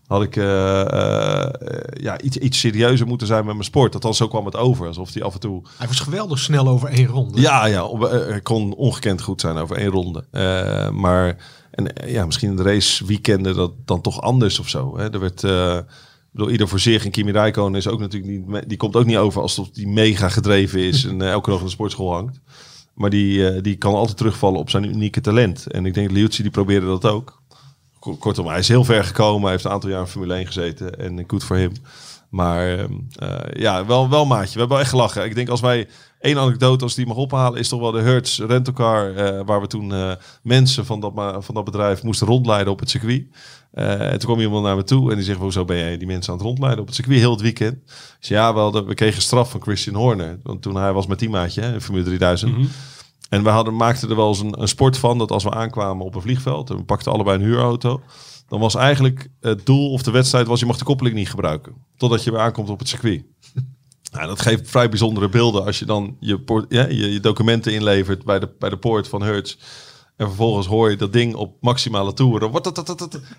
had 0.07 0.23
ik 0.23 0.35
eh, 0.35 0.81
eh, 0.81 1.49
ja, 1.93 2.21
iets, 2.21 2.37
iets 2.37 2.59
serieuzer 2.59 3.07
moeten 3.07 3.27
zijn 3.27 3.45
met 3.45 3.53
mijn 3.53 3.65
sport. 3.65 3.93
Althans, 3.93 4.17
zo 4.17 4.27
kwam 4.27 4.45
het 4.45 4.55
over. 4.55 4.87
Alsof 4.87 5.13
hij 5.13 5.23
af 5.23 5.33
en 5.33 5.39
toe... 5.39 5.61
Hij 5.77 5.87
was 5.87 5.99
geweldig 5.99 6.39
snel 6.39 6.67
over 6.67 6.89
één 6.89 7.07
ronde. 7.07 7.41
Ja, 7.41 7.65
ja 7.65 7.83
op- 7.85 8.09
hij 8.09 8.41
kon 8.41 8.73
ongekend 8.75 9.21
goed 9.21 9.41
zijn 9.41 9.57
over 9.57 9.75
één 9.77 9.89
ronde. 9.89 10.23
Eh, 10.31 10.89
maar 10.89 11.37
en, 11.71 11.93
ja, 12.05 12.25
misschien 12.25 12.49
in 12.49 12.55
de 12.55 12.63
race 12.63 13.05
weekenden 13.05 13.55
dat 13.55 13.71
dan 13.85 14.01
toch 14.01 14.21
anders 14.21 14.59
of 14.59 14.69
zo. 14.69 14.97
Hè? 14.97 15.11
Er 15.11 15.19
werd... 15.19 15.43
eh, 16.33 16.39
bedoel, 16.39 16.51
ieder 16.51 16.67
voor 16.67 16.79
zich. 16.79 17.05
En 17.05 17.11
Kimi 17.11 17.31
Räikkönen 17.31 17.75
is 17.75 17.87
ook 17.87 17.99
natuurlijk 17.99 18.47
niet... 18.47 18.69
Die 18.69 18.77
komt 18.77 18.95
ook 18.95 19.05
niet 19.05 19.17
over 19.17 19.41
alsof 19.41 19.69
die 19.69 19.87
mega 19.87 20.29
gedreven 20.29 20.79
is 20.79 21.03
en 21.05 21.21
eh, 21.21 21.29
elke 21.31 21.49
dag 21.49 21.59
in 21.59 21.65
de 21.65 21.71
sportschool 21.71 22.13
hangt. 22.13 22.39
Maar 22.93 23.09
die, 23.09 23.49
eh, 23.49 23.61
die 23.63 23.75
kan 23.75 23.93
altijd 23.93 24.17
terugvallen 24.17 24.59
op 24.59 24.69
zijn 24.69 24.83
unieke 24.83 25.21
talent. 25.21 25.67
En 25.67 25.85
ik 25.85 25.93
denk 25.93 26.11
Liuzzi 26.11 26.41
die 26.41 26.51
probeerde 26.51 26.85
dat 26.85 27.05
ook. 27.05 27.41
Ko- 27.99 28.15
Kortom, 28.15 28.47
hij 28.47 28.59
is 28.59 28.67
heel 28.67 28.83
ver 28.83 29.03
gekomen. 29.03 29.41
Hij 29.41 29.51
heeft 29.51 29.63
een 29.63 29.71
aantal 29.71 29.89
jaar 29.89 29.99
in 30.01 30.07
Formule 30.07 30.33
1 30.35 30.45
gezeten. 30.45 30.99
En 30.99 31.23
goed 31.27 31.43
voor 31.43 31.57
hem. 31.57 31.71
Maar 32.29 32.77
ehm, 32.79 32.91
eh, 33.15 33.61
ja, 33.61 33.85
wel, 33.85 34.09
wel 34.09 34.25
maatje. 34.25 34.53
We 34.53 34.59
hebben 34.59 34.69
wel 34.69 34.79
echt 34.79 34.89
gelachen. 34.89 35.25
Ik 35.25 35.35
denk 35.35 35.49
als 35.49 35.61
wij 35.61 35.87
één 36.23 36.37
anekdote 36.37 36.83
als 36.83 36.95
die 36.95 37.05
mag 37.05 37.17
ophalen... 37.17 37.59
is 37.59 37.67
toch 37.67 37.79
wel 37.79 37.91
de 37.91 38.01
Hertz 38.01 38.39
rentalcar... 38.39 39.15
eh, 39.15 39.41
waar 39.45 39.61
we 39.61 39.67
toen 39.67 39.93
eh, 39.93 40.11
mensen 40.41 40.85
van 40.85 40.99
dat, 40.99 41.11
van 41.45 41.55
dat 41.55 41.63
bedrijf 41.63 42.03
moesten 42.03 42.27
rondleiden 42.27 42.73
op 42.73 42.79
het 42.79 42.89
circuit. 42.89 43.25
Eh, 43.71 44.01
en 44.01 44.19
toen 44.19 44.29
kwam 44.29 44.39
iemand 44.39 44.63
naar 44.63 44.75
me 44.75 44.83
toe 44.83 45.09
en 45.09 45.15
die 45.15 45.25
zegt... 45.25 45.39
Hoezo 45.39 45.65
ben 45.65 45.77
jij 45.77 45.97
die 45.97 46.07
mensen 46.07 46.31
aan 46.31 46.37
het 46.37 46.47
rondleiden 46.47 46.81
op 46.81 46.85
het 46.85 46.95
circuit 46.95 47.19
heel 47.19 47.31
het 47.31 47.41
weekend? 47.41 47.77
Zei, 48.19 48.39
ja, 48.39 48.53
we, 48.53 48.59
hadden, 48.59 48.85
we 48.85 48.93
kregen 48.93 49.21
straf 49.21 49.51
van 49.51 49.61
Christian 49.61 49.95
Horner. 49.95 50.39
Want 50.43 50.61
toen 50.61 50.75
hij 50.75 50.93
was 50.93 51.07
met 51.07 51.17
teammaatje 51.17 51.61
hè, 51.61 51.73
in 51.73 51.81
Formule 51.81 52.05
3000... 52.05 52.69
En 53.29 53.43
we 53.43 53.49
hadden, 53.49 53.75
maakten 53.75 54.09
er 54.09 54.15
wel 54.15 54.27
eens 54.27 54.39
een, 54.39 54.61
een 54.61 54.67
sport 54.67 54.97
van 54.97 55.17
dat 55.17 55.31
als 55.31 55.43
we 55.43 55.51
aankwamen 55.51 56.05
op 56.05 56.15
een 56.15 56.21
vliegveld 56.21 56.69
en 56.69 56.77
we 56.77 56.83
pakten 56.83 57.11
allebei 57.11 57.37
een 57.37 57.43
huurauto, 57.43 58.01
dan 58.47 58.59
was 58.59 58.75
eigenlijk 58.75 59.29
het 59.39 59.65
doel 59.65 59.91
of 59.91 60.03
de 60.03 60.11
wedstrijd 60.11 60.47
was 60.47 60.59
je 60.59 60.65
mag 60.65 60.77
de 60.77 60.83
koppeling 60.83 61.15
niet 61.15 61.29
gebruiken 61.29 61.73
totdat 61.97 62.23
je 62.23 62.31
weer 62.31 62.39
aankomt 62.39 62.69
op 62.69 62.79
het 62.79 62.87
circuit. 62.87 63.23
Nou, 64.13 64.27
dat 64.27 64.41
geeft 64.41 64.69
vrij 64.69 64.89
bijzondere 64.89 65.29
beelden 65.29 65.65
als 65.65 65.79
je 65.79 65.85
dan 65.85 66.17
je, 66.19 66.65
ja, 66.69 66.87
je, 66.87 67.19
documenten 67.19 67.73
inlevert 67.73 68.25
bij 68.25 68.39
de, 68.39 68.49
bij 68.59 68.69
de 68.69 68.77
poort 68.77 69.07
van 69.07 69.21
Hertz. 69.21 69.57
En 70.15 70.27
vervolgens 70.27 70.67
hoor 70.67 70.89
je 70.89 70.97
dat 70.97 71.13
ding 71.13 71.35
op 71.35 71.55
maximale 71.61 72.13
toeren. 72.13 72.51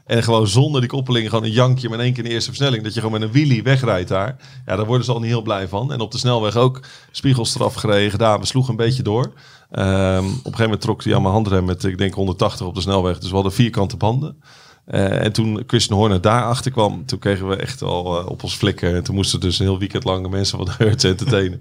En 0.06 0.22
gewoon 0.22 0.46
zonder 0.46 0.80
die 0.80 0.90
koppeling 0.90 1.28
gewoon 1.28 1.44
een 1.44 1.50
jankje 1.50 1.88
met 1.88 1.98
één 1.98 2.12
keer 2.12 2.22
in 2.22 2.28
de 2.28 2.34
eerste 2.34 2.50
versnelling. 2.50 2.82
Dat 2.82 2.94
je 2.94 3.00
gewoon 3.00 3.20
met 3.20 3.28
een 3.28 3.34
wheelie 3.34 3.62
wegrijdt 3.62 4.08
daar. 4.08 4.36
Ja, 4.66 4.76
daar 4.76 4.86
worden 4.86 5.04
ze 5.04 5.12
al 5.12 5.20
niet 5.20 5.28
heel 5.28 5.42
blij 5.42 5.68
van. 5.68 5.92
En 5.92 6.00
op 6.00 6.12
de 6.12 6.18
snelweg 6.18 6.56
ook 6.56 6.80
spiegelstraf 7.10 7.74
gereden 7.74 8.10
gedaan. 8.10 8.40
We 8.40 8.46
sloegen 8.46 8.70
een 8.70 8.76
beetje 8.76 9.02
door. 9.02 9.32
Ehm, 9.70 10.24
op 10.24 10.24
een 10.24 10.34
gegeven 10.34 10.62
moment 10.62 10.80
trok 10.80 11.04
hij 11.04 11.14
aan 11.14 11.22
mijn 11.22 11.34
handrem 11.34 11.64
met, 11.64 11.84
ik 11.84 11.98
denk, 11.98 12.14
180 12.14 12.66
op 12.66 12.74
de 12.74 12.80
snelweg. 12.80 13.18
Dus 13.18 13.28
we 13.28 13.34
hadden 13.34 13.52
vierkante 13.52 13.96
banden. 13.96 14.42
Eh, 14.84 15.24
en 15.24 15.32
toen 15.32 15.62
Christian 15.66 15.98
Horner 15.98 16.20
daarachter 16.20 16.70
kwam, 16.70 17.06
toen 17.06 17.18
kregen 17.18 17.48
we 17.48 17.56
echt 17.56 17.82
al 17.82 18.20
eh, 18.20 18.26
op 18.28 18.42
ons 18.42 18.54
flikken. 18.54 18.94
En 18.94 19.02
toen 19.02 19.14
moesten 19.14 19.40
dus 19.40 19.58
een 19.58 19.64
heel 19.66 19.78
weekend 19.78 20.04
lang 20.04 20.22
de 20.22 20.28
mensen 20.28 20.56
van 20.58 20.66
de 20.66 20.74
Hurts 20.84 21.04
entertainen. 21.04 21.60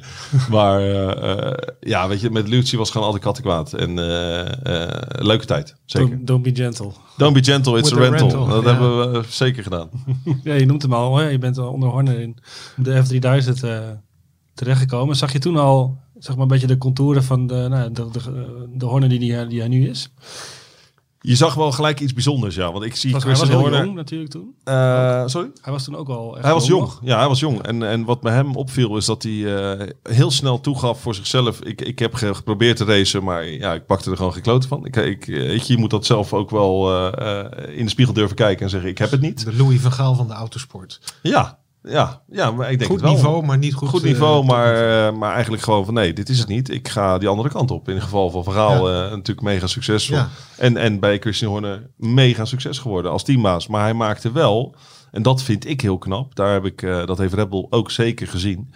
maar 0.50 0.82
eh, 0.82 1.72
ja, 1.80 2.08
weet 2.08 2.22
je, 2.22 2.30
met 2.30 2.48
Lucie 2.48 2.78
was 2.78 2.92
gewoon 2.92 3.06
altijd 3.06 3.24
kattenkwaad. 3.24 3.74
En 3.74 4.00
eh, 4.00 4.84
eh, 4.84 5.00
leuke 5.26 5.46
tijd, 5.46 5.76
zeker. 5.86 6.10
Don't, 6.10 6.28
don't 6.28 6.44
be 6.44 6.56
gentle. 6.56 6.92
Don't 7.18 7.34
be 7.34 7.44
gentle, 7.44 7.78
it's 7.78 7.92
a 7.92 7.96
With 7.96 8.08
a 8.08 8.10
rental. 8.10 8.28
rental, 8.30 8.48
Dat 8.48 8.64
ja. 8.64 8.70
hebben 8.70 9.12
we 9.12 9.22
zeker 9.28 9.64
gedaan. 9.64 9.90
Ja, 10.44 10.54
je 10.54 10.66
noemt 10.66 10.82
hem 10.82 10.94
al. 10.94 11.18
Hè? 11.18 11.28
Je 11.28 11.38
bent 11.38 11.58
al 11.58 11.72
onder 11.72 11.90
Horner 11.90 12.20
in 12.20 12.38
de 12.76 13.04
F3000 13.06 13.64
eh, 13.64 13.80
terechtgekomen. 14.54 15.16
Zag 15.16 15.32
je 15.34 15.40
toen 15.40 15.58
al 15.58 15.98
zeg 16.20 16.34
maar, 16.36 16.44
een 16.44 16.48
beetje 16.52 16.68
de 16.68 16.78
contouren 16.78 17.24
van 17.24 17.48
de, 17.48 17.66
nou, 17.70 17.92
de, 17.92 18.10
de, 18.12 18.68
de 18.78 18.86
Horner 18.86 19.10
die, 19.10 19.34
hij- 19.34 19.48
die 19.48 19.60
hij 19.60 19.68
nu 19.68 19.90
is? 19.90 20.14
Je 21.26 21.36
zag 21.36 21.54
wel 21.54 21.72
gelijk 21.72 22.00
iets 22.00 22.14
bijzonders, 22.14 22.56
ja. 22.56 22.72
Want 22.72 22.84
ik 22.86 22.96
zie 22.96 23.12
Was, 23.12 23.24
hij 23.24 23.32
was 23.32 23.40
Christian 23.42 23.62
heel 23.62 23.70
Horner... 23.70 23.86
jong 23.88 23.98
natuurlijk 23.98 24.32
toen. 24.32 24.56
Eh, 24.64 25.24
sorry? 25.26 25.50
Hij 25.62 25.72
was 25.74 25.84
toen 25.84 25.96
ook 25.96 26.10
al 26.10 26.34
echt 26.36 26.44
Hij 26.46 26.54
was 26.54 26.68
jong. 26.68 26.82
nog. 26.82 27.00
Ja, 27.04 27.18
hij 27.20 27.28
was 27.28 27.40
jong. 27.40 27.62
En, 27.62 27.84
en 27.84 28.04
wat 28.06 28.24
me 28.24 28.30
hem 28.30 28.56
opviel 28.56 28.98
is 28.98 29.06
dat 29.06 29.24
hij 29.24 29.72
eh, 29.80 29.88
heel 30.04 30.32
snel 30.32 30.60
toegaf 30.60 31.02
voor 31.02 31.16
zichzelf. 31.16 31.60
Ik, 31.62 31.82
ik 31.82 32.00
heb 32.00 32.14
ge- 32.14 32.34
geprobeerd 32.36 32.78
te 32.78 32.86
racen, 32.86 33.24
maar 33.24 33.48
ja, 33.48 33.74
ik 33.74 33.86
pakte 33.86 34.12
er 34.12 34.18
gewoon 34.18 34.34
geen 34.34 34.42
kloten 34.42 34.70
van. 34.70 34.86
Ik, 34.86 34.96
ik, 34.96 35.26
weet 35.26 35.68
je, 35.68 35.74
je 35.74 35.80
moet 35.80 35.90
dat 35.90 36.06
zelf 36.06 36.34
ook 36.34 36.50
wel 36.50 36.90
eh, 37.12 37.40
eh, 37.40 37.78
in 37.78 37.84
de 37.84 37.92
spiegel 37.92 38.14
durven 38.14 38.36
kijken 38.36 38.64
en 38.64 38.70
zeggen: 38.70 38.90
Ik 38.90 38.98
heb 38.98 39.12
het 39.12 39.22
niet. 39.22 39.46
De 39.46 39.56
Louis 39.56 39.80
van 39.82 39.92
Gaal 39.92 40.16
van 40.16 40.28
de 40.28 40.34
autosport. 40.34 41.00
Ja, 41.22 41.60
ja, 41.84 42.22
ja 42.30 42.52
maar 42.52 42.72
ik 42.72 42.78
denk 42.78 42.92
Goed 42.92 43.02
het 43.02 43.10
wel. 43.10 43.16
niveau, 43.16 43.46
maar 43.46 43.58
niet 43.58 43.74
goed. 43.74 43.90
Goed 43.90 44.02
eh, 44.02 44.08
niveau, 44.08 44.46
maar, 44.46 44.76
eh, 44.76 45.14
maar 45.14 45.34
eigenlijk 45.34 45.64
gewoon 45.64 45.86
van 45.86 45.94
nee, 45.94 46.14
dit 46.14 46.30
is 46.30 46.40
het 46.40 46.48
niet. 46.48 46.70
Ik 46.70 46.88
ga 46.88 47.18
die 47.18 47.28
andere 47.28 47.50
kant 47.50 47.72
op. 47.72 47.88
In 47.88 47.94
het 47.94 48.04
geval 48.04 48.30
van 48.30 48.44
Verhaal 48.44 48.90
eh, 48.90 48.96
natuurlijk 48.96 49.42
mega 49.42 49.68
succesvol. 49.68 50.18
Ja. 50.18 50.30
En, 50.58 50.78
en 50.78 51.00
bij 51.00 51.20
Christian 51.20 51.52
Horner 51.52 51.90
mega 51.98 52.46
succes 52.46 52.80
geworden 52.80 53.12
als 53.12 53.24
teambaas. 53.24 53.68
Maar 53.68 53.82
hij 53.82 53.94
maakte 53.94 54.32
wel, 54.32 54.76
en 55.12 55.22
dat 55.22 55.44
vind 55.44 55.68
ik 55.68 55.82
heel 55.82 55.98
knap. 55.98 56.36
Daar 56.36 56.54
heb 56.54 56.66
ik, 56.66 56.82
dat 56.82 57.18
heeft 57.18 57.34
Red 57.34 57.50
Bull 57.50 57.68
ook 57.70 57.92
zeker 57.92 58.28
gezien. 58.28 58.74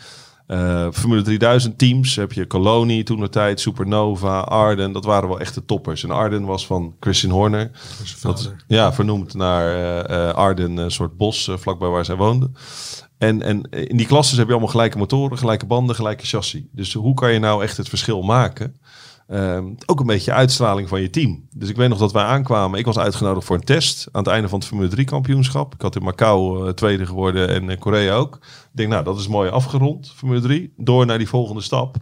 Eh, 0.48 0.88
Formule 0.92 1.22
3000 1.22 1.78
teams 1.78 2.16
heb 2.16 2.34
je 2.34 2.48
Coloni 2.48 3.04
toen 3.04 3.20
de 3.20 3.30
tijd, 3.30 3.60
Supernova, 3.60 4.40
Arden. 4.40 4.92
Dat 4.92 5.06
waren 5.06 5.30
wel 5.30 5.40
echte 5.40 5.66
toppers. 5.66 6.04
En 6.04 6.12
Arden 6.12 6.46
was 6.46 6.66
van 6.66 6.96
Christian 7.00 7.32
Horner. 7.32 7.72
Dat, 8.22 8.54
ja, 8.68 8.94
vernoemd 8.94 9.34
naar 9.34 9.74
eh, 9.74 10.30
eh, 10.30 10.36
Arden, 10.36 10.78
een 10.78 10.92
soort 10.92 11.18
bos 11.18 11.52
vlakbij 11.54 11.90
waar 11.90 12.06
zij 12.06 12.16
woonden. 12.16 12.56
En, 13.18 13.42
en 13.42 13.62
in 13.72 13.98
die 13.98 14.06
klasses 14.06 14.38
heb 14.38 14.46
je 14.46 14.52
allemaal 14.52 14.72
gelijke 14.72 14.98
motoren, 14.98 15.38
gelijke 15.38 15.66
banden, 15.66 15.96
gelijke 15.96 16.26
chassis. 16.26 16.64
Dus 16.72 16.94
hoe 16.94 17.14
kan 17.14 17.34
je 17.34 17.40
nou 17.40 17.64
echt 17.64 17.78
het 17.78 17.90
verschil 17.90 18.22
maken? 18.22 18.80
Ehm, 19.28 19.66
ook 19.86 20.00
een 20.00 20.06
beetje 20.06 20.34
uitstraling 20.34 20.90
van 20.90 21.02
je 21.02 21.10
team. 21.10 21.48
Dus 21.52 21.70
ik 21.70 21.76
weet 21.76 21.90
nog 21.90 21.98
dat 21.98 22.12
wij 22.12 22.24
aankwamen. 22.24 22.80
Ik 22.80 22.86
was 22.86 22.98
uitgenodigd 22.98 23.46
voor 23.46 23.56
een 23.56 23.64
test 23.64 24.08
aan 24.12 24.24
het 24.24 24.32
einde 24.32 24.50
van 24.50 24.60
het 24.60 24.68
Formule 24.68 24.90
3 24.90 25.06
kampioenschap. 25.06 25.74
Ik 25.74 25.82
had 25.82 25.96
in 25.96 26.04
Macau 26.04 26.68
eh, 26.68 26.74
tweede 26.74 27.06
geworden 27.06 27.50
en 27.50 27.70
in 27.70 27.80
Korea 27.80 28.16
ook. 28.16 28.36
Ik 28.42 28.70
denk, 28.72 28.90
nou, 28.90 29.04
dat 29.04 29.20
is 29.20 29.28
mooi 29.28 29.50
afgerond, 29.50 30.14
Formule 30.16 30.42
3. 30.42 30.74
Door 30.78 31.06
naar 31.06 31.18
die 31.18 31.28
volgende 31.28 31.62
stap. 31.62 31.98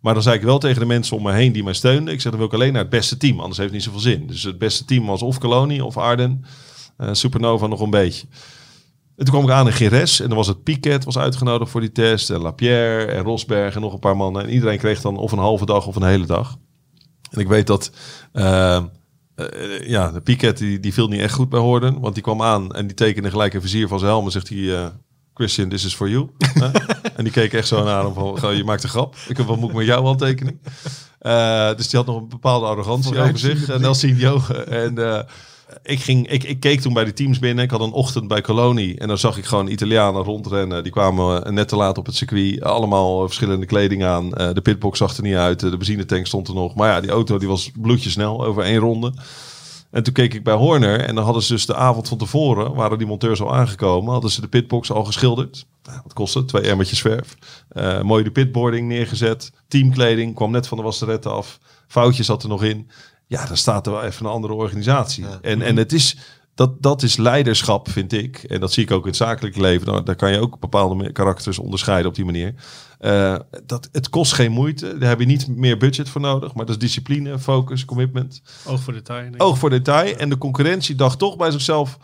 Maar 0.00 0.14
dan 0.14 0.22
zei 0.22 0.36
ik 0.36 0.42
wel 0.42 0.58
tegen 0.58 0.80
de 0.80 0.86
mensen 0.86 1.16
om 1.16 1.22
me 1.22 1.32
heen 1.32 1.52
die 1.52 1.64
mij 1.64 1.72
steunden. 1.72 2.14
Ik 2.14 2.20
zeg, 2.20 2.30
dan 2.30 2.40
wil 2.40 2.48
ik 2.48 2.54
alleen 2.54 2.72
naar 2.72 2.82
het 2.82 2.90
beste 2.90 3.16
team. 3.16 3.40
Anders 3.40 3.58
heeft 3.58 3.72
het 3.72 3.78
niet 3.78 3.82
zoveel 3.82 4.10
zin. 4.10 4.26
Dus 4.26 4.42
het 4.42 4.58
beste 4.58 4.84
team 4.84 5.06
was 5.06 5.22
of 5.22 5.38
Coloni 5.38 5.80
of 5.80 5.96
Arden. 5.96 6.44
Eh, 6.96 7.08
Supernova 7.12 7.66
nog 7.66 7.80
een 7.80 7.90
beetje. 7.90 8.26
En 9.16 9.24
toen 9.24 9.34
kwam 9.34 9.44
ik 9.44 9.50
aan 9.50 9.66
in 9.66 9.72
Gires 9.72 10.20
en 10.20 10.28
dan 10.28 10.36
was 10.36 10.46
het 10.46 10.62
Piquet 10.62 11.04
was 11.04 11.18
uitgenodigd 11.18 11.70
voor 11.70 11.80
die 11.80 11.92
test. 11.92 12.30
En 12.30 12.40
Lapierre 12.40 13.04
en 13.04 13.22
Rosberg 13.22 13.74
en 13.74 13.80
nog 13.80 13.92
een 13.92 13.98
paar 13.98 14.16
mannen. 14.16 14.42
En 14.42 14.50
iedereen 14.50 14.78
kreeg 14.78 15.00
dan 15.00 15.16
of 15.16 15.32
een 15.32 15.38
halve 15.38 15.66
dag 15.66 15.86
of 15.86 15.96
een 15.96 16.02
hele 16.02 16.26
dag. 16.26 16.58
En 17.32 17.40
ik 17.40 17.48
weet 17.48 17.66
dat 17.66 17.90
eh, 18.32 18.76
eh, 19.34 19.88
ja, 19.88 20.10
de 20.10 20.20
Piquet 20.20 20.58
die, 20.58 20.80
die 20.80 20.92
viel 20.92 21.08
niet 21.08 21.20
echt 21.20 21.34
goed 21.34 21.48
bij 21.48 21.60
Horden. 21.60 22.00
Want 22.00 22.14
die 22.14 22.22
kwam 22.22 22.42
aan 22.42 22.72
en 22.74 22.86
die 22.86 22.96
tekende 22.96 23.30
gelijk 23.30 23.54
een 23.54 23.60
vizier 23.60 23.88
van 23.88 23.98
zijn 23.98 24.10
helm. 24.10 24.24
En 24.24 24.30
zegt 24.30 24.48
hij, 24.48 24.76
eh, 24.76 24.86
Christian, 25.34 25.68
this 25.68 25.84
is 25.84 25.94
for 25.94 26.08
you. 26.08 26.30
En 27.16 27.24
die 27.24 27.32
keek 27.32 27.52
echt 27.52 27.68
zo 27.68 27.84
naar 27.84 28.04
hem 28.04 28.14
van, 28.14 28.38
"Goh, 28.38 28.54
je 28.54 28.64
maakt 28.64 28.82
een 28.82 28.88
grap. 28.88 29.16
Ik 29.28 29.36
heb 29.36 29.46
wat 29.46 29.56
moet 29.56 29.70
ik 29.70 29.76
met 29.76 29.86
jou 29.86 30.04
handtekening? 30.04 30.58
Eh, 31.18 31.74
dus 31.76 31.88
die 31.88 31.98
had 31.98 32.08
nog 32.08 32.16
een 32.16 32.28
bepaalde 32.28 32.66
arrogantie 32.66 33.18
over 33.18 33.38
zich. 33.38 33.68
En 33.68 33.80
Nelson 33.80 34.16
Jogen. 34.16 34.68
En 34.68 34.94
ik, 35.82 36.00
ging, 36.00 36.28
ik, 36.28 36.44
ik 36.44 36.60
keek 36.60 36.80
toen 36.80 36.92
bij 36.92 37.04
de 37.04 37.12
teams 37.12 37.38
binnen. 37.38 37.64
Ik 37.64 37.70
had 37.70 37.80
een 37.80 37.92
ochtend 37.92 38.28
bij 38.28 38.40
Colonie. 38.40 38.98
En 38.98 39.08
dan 39.08 39.18
zag 39.18 39.38
ik 39.38 39.44
gewoon 39.44 39.68
Italianen 39.68 40.22
rondrennen. 40.22 40.82
Die 40.82 40.92
kwamen 40.92 41.44
eh, 41.44 41.52
net 41.52 41.68
te 41.68 41.76
laat 41.76 41.98
op 41.98 42.06
het 42.06 42.14
circuit. 42.14 42.62
Allemaal 42.62 43.18
eh, 43.18 43.24
verschillende 43.24 43.66
kleding 43.66 44.04
aan. 44.04 44.34
Eh, 44.34 44.54
de 44.54 44.60
pitbox 44.60 44.98
zag 44.98 45.16
er 45.16 45.22
niet 45.22 45.34
uit. 45.34 45.60
De 45.60 45.76
benzinetank 45.76 46.26
stond 46.26 46.48
er 46.48 46.54
nog. 46.54 46.74
Maar 46.74 46.88
ja, 46.88 47.00
die 47.00 47.10
auto 47.10 47.38
die 47.38 47.48
was 47.48 47.70
bloedjesnel 47.80 48.44
over 48.44 48.62
één 48.62 48.78
ronde. 48.78 49.12
En 49.92 50.02
toen 50.02 50.12
keek 50.12 50.34
ik 50.34 50.44
bij 50.44 50.54
Horner. 50.54 51.00
En 51.00 51.14
dan 51.14 51.24
hadden 51.24 51.42
ze 51.42 51.52
dus 51.52 51.66
de 51.66 51.74
avond 51.74 52.08
van 52.08 52.18
tevoren... 52.18 52.74
waren 52.74 52.98
die 52.98 53.06
monteurs 53.06 53.40
al 53.40 53.54
aangekomen. 53.54 54.12
Hadden 54.12 54.30
ze 54.30 54.40
de 54.40 54.48
pitbox 54.48 54.90
al 54.90 55.04
geschilderd. 55.04 55.66
Nou, 55.82 56.00
wat? 56.14 56.48
Twee 56.48 56.62
emmertjes 56.62 57.00
verf. 57.00 57.36
Eh, 57.68 58.02
mooi 58.02 58.24
de 58.24 58.30
pitboarding 58.30 58.88
neergezet. 58.88 59.52
Teamkleding 59.68 60.34
kwam 60.34 60.50
net 60.50 60.68
van 60.68 60.78
de 60.78 60.84
wasseretten 60.84 61.32
af. 61.32 61.58
Foutjes 61.86 62.26
zat 62.26 62.42
er 62.42 62.48
nog 62.48 62.64
in. 62.64 62.90
Ja, 63.32 63.46
dan 63.46 63.56
staat 63.56 63.86
er 63.86 63.92
wel 63.92 64.02
even 64.02 64.26
een 64.26 64.32
andere 64.32 64.52
organisatie. 64.54 65.24
En, 65.42 65.62
en 65.62 65.76
het 65.76 65.92
is, 65.92 66.16
dat, 66.54 66.82
dat 66.82 67.02
is 67.02 67.16
leiderschap, 67.16 67.90
vind 67.90 68.12
ik. 68.12 68.36
En 68.36 68.60
dat 68.60 68.72
zie 68.72 68.82
ik 68.84 68.90
ook 68.90 69.02
in 69.02 69.08
het 69.08 69.16
zakelijk 69.16 69.56
leven. 69.56 69.86
Nou, 69.86 70.02
daar 70.02 70.16
kan 70.16 70.32
je 70.32 70.40
ook 70.40 70.58
bepaalde 70.60 71.12
karakters 71.12 71.58
onderscheiden 71.58 72.08
op 72.08 72.14
die 72.14 72.24
manier. 72.24 72.54
Eh, 72.98 73.36
dat, 73.66 73.88
het 73.92 74.08
kost 74.08 74.32
geen 74.32 74.52
moeite. 74.52 74.98
Daar 74.98 75.08
heb 75.08 75.20
je 75.20 75.26
niet 75.26 75.48
meer 75.48 75.76
budget 75.76 76.08
voor 76.08 76.20
nodig. 76.20 76.54
Maar 76.54 76.66
dat 76.66 76.74
is 76.74 76.80
discipline, 76.80 77.38
focus, 77.38 77.84
commitment. 77.84 78.42
Oog 78.66 78.80
voor 78.80 78.92
detail. 78.92 79.30
Oog 79.36 79.58
voor 79.58 79.70
detail. 79.70 80.16
En 80.16 80.28
de 80.28 80.38
concurrentie 80.38 80.94
dacht 80.94 81.18
toch 81.18 81.36
bij 81.36 81.50
zichzelf... 81.50 81.98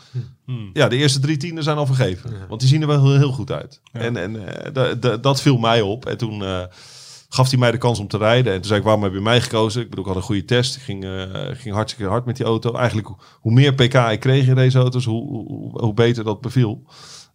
Hmm. 0.45 0.71
Ja, 0.73 0.89
de 0.89 0.97
eerste 0.97 1.19
drie 1.21 1.37
tienden 1.37 1.65
zijn 1.65 1.77
al 1.77 1.87
vergeven. 1.87 2.33
Want 2.49 2.61
die 2.61 2.69
zien 2.69 2.81
er 2.81 2.87
wel 2.87 3.03
heel, 3.03 3.17
heel 3.19 3.33
goed 3.33 3.51
uit. 3.53 3.81
Ja. 3.93 4.01
En, 4.01 4.17
en 4.17 4.47
eh, 4.65 4.73
da- 4.73 4.95
da- 4.95 5.17
dat 5.17 5.41
viel 5.41 5.57
mij 5.59 5.81
op. 5.81 6.07
En 6.07 6.17
toen 6.19 6.43
eh, 6.45 6.63
gaf 7.29 7.51
hij 7.51 7.59
mij 7.59 7.71
de 7.71 7.79
kans 7.79 7.99
om 7.99 8.09
te 8.09 8.17
rijden. 8.19 8.53
En 8.53 8.59
toen 8.59 8.67
zei 8.67 8.79
ik, 8.79 8.85
waarom 8.85 9.03
heb 9.03 9.13
je 9.13 9.21
mij 9.21 9.41
gekozen? 9.41 9.83
Ik 9.83 9.89
bedoel, 9.89 10.05
ik 10.05 10.11
had 10.11 10.21
een 10.21 10.27
goede 10.27 10.45
test. 10.45 10.77
Ik 10.77 10.83
ging, 10.83 11.05
eh, 11.05 11.23
ging 11.53 11.75
hartstikke 11.75 12.11
hard 12.11 12.25
met 12.25 12.37
die 12.37 12.47
auto. 12.47 12.73
Eigenlijk, 12.73 13.09
hoe- 13.41 13.53
meer 13.53 13.75
pk 13.75 13.95
ik 13.95 14.21
kreeg 14.21 14.47
in 14.47 14.55
deze 14.55 14.79
auto's, 14.79 15.05
hoe, 15.05 15.27
hoe, 15.29 15.81
hoe 15.81 15.95
beter 15.95 16.25
dat 16.25 16.41
beviel. 16.41 16.83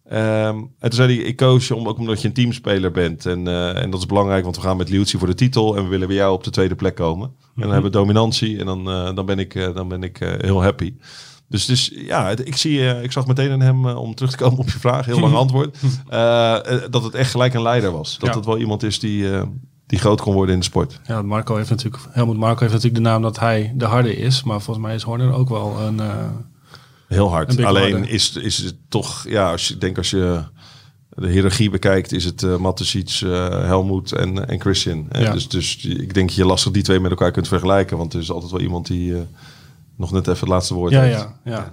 Ehm, 0.04 0.56
en 0.56 0.70
toen 0.80 0.92
zei 0.92 1.16
hij, 1.16 1.24
ik 1.26 1.36
koos 1.36 1.68
je 1.68 1.74
om, 1.74 1.88
ook 1.88 1.98
omdat 1.98 2.20
je 2.22 2.28
een 2.28 2.34
teamspeler 2.34 2.90
bent. 2.90 3.26
En, 3.26 3.48
eh, 3.48 3.82
en 3.82 3.90
dat 3.90 4.00
is 4.00 4.06
belangrijk, 4.06 4.44
want 4.44 4.56
we 4.56 4.62
gaan 4.62 4.76
met 4.76 4.88
Liuzzi 4.88 5.18
voor 5.18 5.26
de 5.28 5.34
titel. 5.34 5.76
En 5.76 5.82
we 5.84 5.88
willen 5.88 6.06
bij 6.06 6.16
jou 6.16 6.32
op 6.34 6.44
de 6.44 6.50
tweede 6.50 6.74
plek 6.74 6.94
komen. 6.94 7.26
En 7.28 7.62
dan 7.62 7.70
hebben 7.72 7.90
we 7.90 7.96
dominantie. 7.96 8.58
En 8.58 8.66
dan, 8.66 8.90
eh, 8.90 9.14
dan 9.14 9.26
ben 9.26 9.38
ik, 9.38 9.54
dan 9.74 9.88
ben 9.88 10.02
ik 10.02 10.18
heel 10.40 10.62
happy. 10.62 10.94
Dus, 11.48 11.64
dus 11.66 11.90
ja, 11.94 12.30
ik, 12.30 12.56
zie, 12.56 13.02
ik 13.02 13.12
zag 13.12 13.26
meteen 13.26 13.50
in 13.50 13.60
hem, 13.60 13.86
om 13.86 14.14
terug 14.14 14.30
te 14.30 14.36
komen 14.36 14.58
op 14.58 14.70
je 14.70 14.78
vraag, 14.78 15.06
heel 15.06 15.20
lang 15.20 15.34
antwoord, 15.44 15.78
eh, 16.08 16.56
dat 16.90 17.02
het 17.04 17.14
echt 17.14 17.30
gelijk 17.30 17.54
een 17.54 17.62
leider 17.62 17.92
was. 17.92 18.18
Dat 18.18 18.28
Ja. 18.28 18.36
het 18.36 18.46
wel 18.46 18.58
iemand 18.58 18.82
is 18.82 18.98
die, 18.98 19.26
die 19.86 19.98
groot 19.98 20.20
kon 20.20 20.34
worden 20.34 20.54
in 20.54 20.60
de 20.60 20.66
sport. 20.66 21.00
Ja, 21.06 21.22
Marco 21.22 21.56
heeft 21.56 21.70
natuurlijk, 21.70 22.02
Helmut 22.10 22.36
Marco 22.36 22.60
heeft 22.60 22.72
natuurlijk 22.72 23.02
de 23.04 23.08
naam 23.10 23.22
dat 23.22 23.38
hij 23.40 23.72
de 23.76 23.84
harde 23.84 24.16
is. 24.16 24.42
Maar 24.42 24.60
volgens 24.60 24.86
mij 24.86 24.94
is 24.94 25.02
Horner 25.02 25.32
ook 25.32 25.48
wel 25.48 25.80
een... 25.80 26.00
eh, 26.00 26.26
Heel 27.08 27.30
hard. 27.30 27.64
Alleen 27.64 27.92
harder. 27.92 28.10
is, 28.10 28.36
is 28.36 28.58
het 28.58 28.76
toch, 28.88 29.24
ja, 29.28 29.50
als 29.50 29.68
je 29.68 29.74
ik 29.74 29.80
denk 29.80 29.96
als 29.96 30.10
je 30.10 30.42
de 31.08 31.28
hiërarchie 31.28 31.70
bekijkt, 31.70 32.12
is 32.12 32.24
het 32.24 32.42
uh, 32.42 32.56
Matesic, 32.56 33.20
eh, 33.24 33.48
Helmoet 33.48 34.12
en, 34.12 34.48
en 34.48 34.60
Christian. 34.60 35.06
Eh, 35.10 35.22
Ja. 35.22 35.32
Dus, 35.32 35.48
dus 35.48 35.76
ik 35.84 36.14
denk 36.14 36.28
dat 36.28 36.36
je 36.36 36.44
lastig 36.44 36.72
die 36.72 36.82
twee 36.82 37.00
met 37.00 37.10
elkaar 37.10 37.30
kunt 37.30 37.48
vergelijken. 37.48 37.96
Want 37.96 38.14
er 38.14 38.20
is 38.20 38.30
altijd 38.30 38.50
wel 38.50 38.60
iemand 38.60 38.86
die 38.86 39.14
eh, 39.14 39.20
nog 39.96 40.12
net 40.12 40.26
even 40.26 40.40
het 40.40 40.48
laatste 40.48 40.74
woord 40.74 40.92
ja, 40.92 41.00
heeft. 41.00 41.18
ja, 41.18 41.34
ja. 41.44 41.72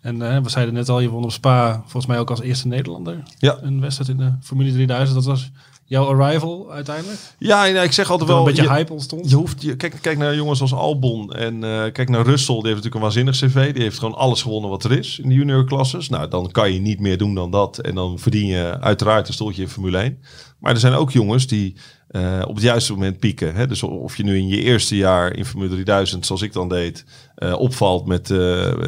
En 0.00 0.32
eh, 0.34 0.42
we 0.42 0.48
zeiden 0.48 0.74
net 0.74 0.88
al, 0.88 1.00
je 1.00 1.08
won 1.08 1.24
op 1.24 1.32
Spa 1.32 1.80
volgens 1.80 2.06
mij 2.06 2.18
ook 2.18 2.30
als 2.30 2.40
eerste 2.40 2.68
Nederlander. 2.68 3.22
Ja. 3.38 3.58
Een 3.62 3.80
wedstrijd 3.80 4.10
in 4.10 4.16
de 4.16 4.32
Formule 4.42 4.72
3000. 4.72 5.14
Dat 5.16 5.26
was 5.26 5.50
jouw 5.88 6.04
arrival 6.06 6.72
uiteindelijk. 6.72 7.18
Ja, 7.38 7.64
ja, 7.64 7.82
ik 7.82 7.92
zeg 7.92 8.10
altijd 8.10 8.28
Wel 8.28 8.38
een 8.38 8.44
beetje 8.44 8.62
je- 8.62 8.68
hype 8.68 8.92
ontstond. 8.92 9.30
Je 9.30 9.36
hoeft, 9.36 9.62
je, 9.62 9.76
kijk, 9.76 9.98
kijk 10.00 10.18
naar 10.18 10.34
jongens 10.34 10.60
als 10.60 10.72
Albon 10.74 11.32
en 11.32 11.64
eh, 11.64 11.92
kijk 11.92 12.08
naar 12.08 12.24
Russell. 12.26 12.54
Die 12.54 12.66
heeft 12.66 12.84
natuurlijk 12.84 12.94
een 12.94 13.00
waanzinnig 13.00 13.36
cv. 13.36 13.72
Die 13.74 13.82
heeft 13.82 13.98
gewoon 13.98 14.14
alles 14.14 14.42
gewonnen 14.42 14.70
wat 14.70 14.84
er 14.84 14.92
is 14.98 15.18
in 15.18 15.28
de 15.28 15.34
juniorklasses. 15.34 16.08
Nou, 16.08 16.28
dan 16.28 16.50
kan 16.50 16.72
je 16.72 16.80
niet 16.80 17.00
meer 17.00 17.18
doen 17.18 17.34
dan 17.34 17.50
dat. 17.50 17.78
En 17.78 17.94
dan 17.94 18.18
verdien 18.18 18.46
je 18.46 18.76
uiteraard 18.80 19.28
een 19.28 19.34
stoeltje 19.34 19.62
in 19.62 19.68
Formule 19.68 19.98
1. 19.98 20.18
Maar 20.58 20.72
er 20.72 20.80
zijn 20.80 20.92
ook 20.94 21.10
jongens 21.10 21.46
die 21.46 21.76
eh, 22.08 22.42
op 22.46 22.54
het 22.54 22.64
juiste 22.64 22.92
moment 22.92 23.18
pieken. 23.18 23.54
Hè? 23.54 23.66
Dus 23.66 23.82
of 23.82 24.16
je 24.16 24.22
nu 24.24 24.36
in 24.36 24.48
je 24.48 24.62
eerste 24.62 24.96
jaar 24.96 25.36
in 25.36 25.44
Formule 25.44 25.70
3000, 25.70 26.26
zoals 26.26 26.42
ik 26.42 26.52
dan 26.52 26.68
deed, 26.68 27.04
eh, 27.34 27.58
opvalt 27.58 28.06
met, 28.06 28.30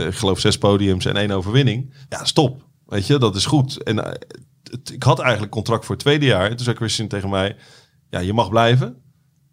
ik 0.07 0.15
geloof, 0.15 0.41
zes 0.41 0.59
podiums 0.59 1.05
en 1.05 1.17
één 1.17 1.31
overwinning. 1.31 1.93
Ja, 2.09 2.25
stop. 2.25 2.63
Weet 2.87 3.07
je, 3.07 3.19
dat 3.19 3.37
is 3.37 3.47
goed. 3.47 3.83
En 3.83 4.19
het- 4.71 4.93
ik 4.93 5.03
had 5.03 5.19
eigenlijk 5.21 5.53
contract 5.53 5.85
voor 5.85 5.95
het 5.95 6.05
tweede 6.05 6.27
jaar. 6.27 6.45
En 6.51 6.57
toen 6.57 6.65
zei 6.65 6.77
Christian 6.77 7.09
tegen 7.09 7.31
mij, 7.31 7.57
ja, 8.11 8.19
je 8.19 8.33
mag 8.33 8.49
blijven. 8.51 8.97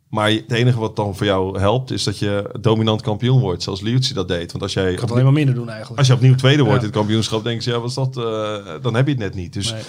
Maar 0.10 0.30
het 0.32 0.52
enige 0.52 0.80
wat 0.80 0.96
dan 0.96 1.16
voor 1.16 1.26
jou 1.26 1.60
helpt, 1.60 1.92
is 1.92 2.04
dat 2.04 2.20
je 2.20 2.56
dominant 2.62 3.02
kampioen 3.02 3.40
wordt, 3.40 3.64
zoals 3.64 3.82
Liuzzi 3.82 4.14
dat 4.14 4.28
deed. 4.28 4.52
Want 4.52 4.64
als 4.64 4.74
jij, 4.74 4.92
Ik 4.92 5.00
had 5.00 5.12
alleen 5.12 5.24
maar 5.24 5.34
minder 5.34 5.56
doen 5.56 5.70
eigenlijk. 5.70 5.98
als 6.00 6.08
je 6.08 6.14
opnieuw 6.14 6.36
tweede 6.36 6.62
wordt 6.64 6.74
Ja. 6.76 6.80
in 6.80 6.88
het 6.88 6.98
kampioenschap, 6.98 7.44
denk 7.44 7.62
je, 7.62 7.72
ja, 7.72 7.80
wat 7.80 7.90
is 7.90 7.96
dat? 7.96 8.18
eh, 8.18 8.74
dan 8.82 8.96
heb 8.96 9.06
je 9.06 9.12
het 9.12 9.22
net 9.22 9.36
niet. 9.36 9.54
Dus 9.54 9.72
Nee. 9.72 9.82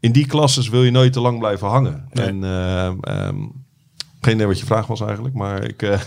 in 0.00 0.12
die 0.12 0.26
klasses 0.26 0.68
wil 0.68 0.82
je 0.82 0.90
nooit 0.90 1.12
te 1.12 1.20
lang 1.20 1.38
blijven 1.38 1.68
hangen. 1.68 2.08
Nee. 2.12 2.26
En 2.26 2.44
ehm, 2.44 2.96
ehm, 3.00 3.36
Geen 4.22 4.34
idee 4.34 4.46
wat 4.46 4.58
je 4.58 4.66
vraag 4.66 4.86
was 4.86 5.00
eigenlijk, 5.00 5.34
maar 5.34 5.64
ik... 5.64 5.82
eh, 5.82 6.00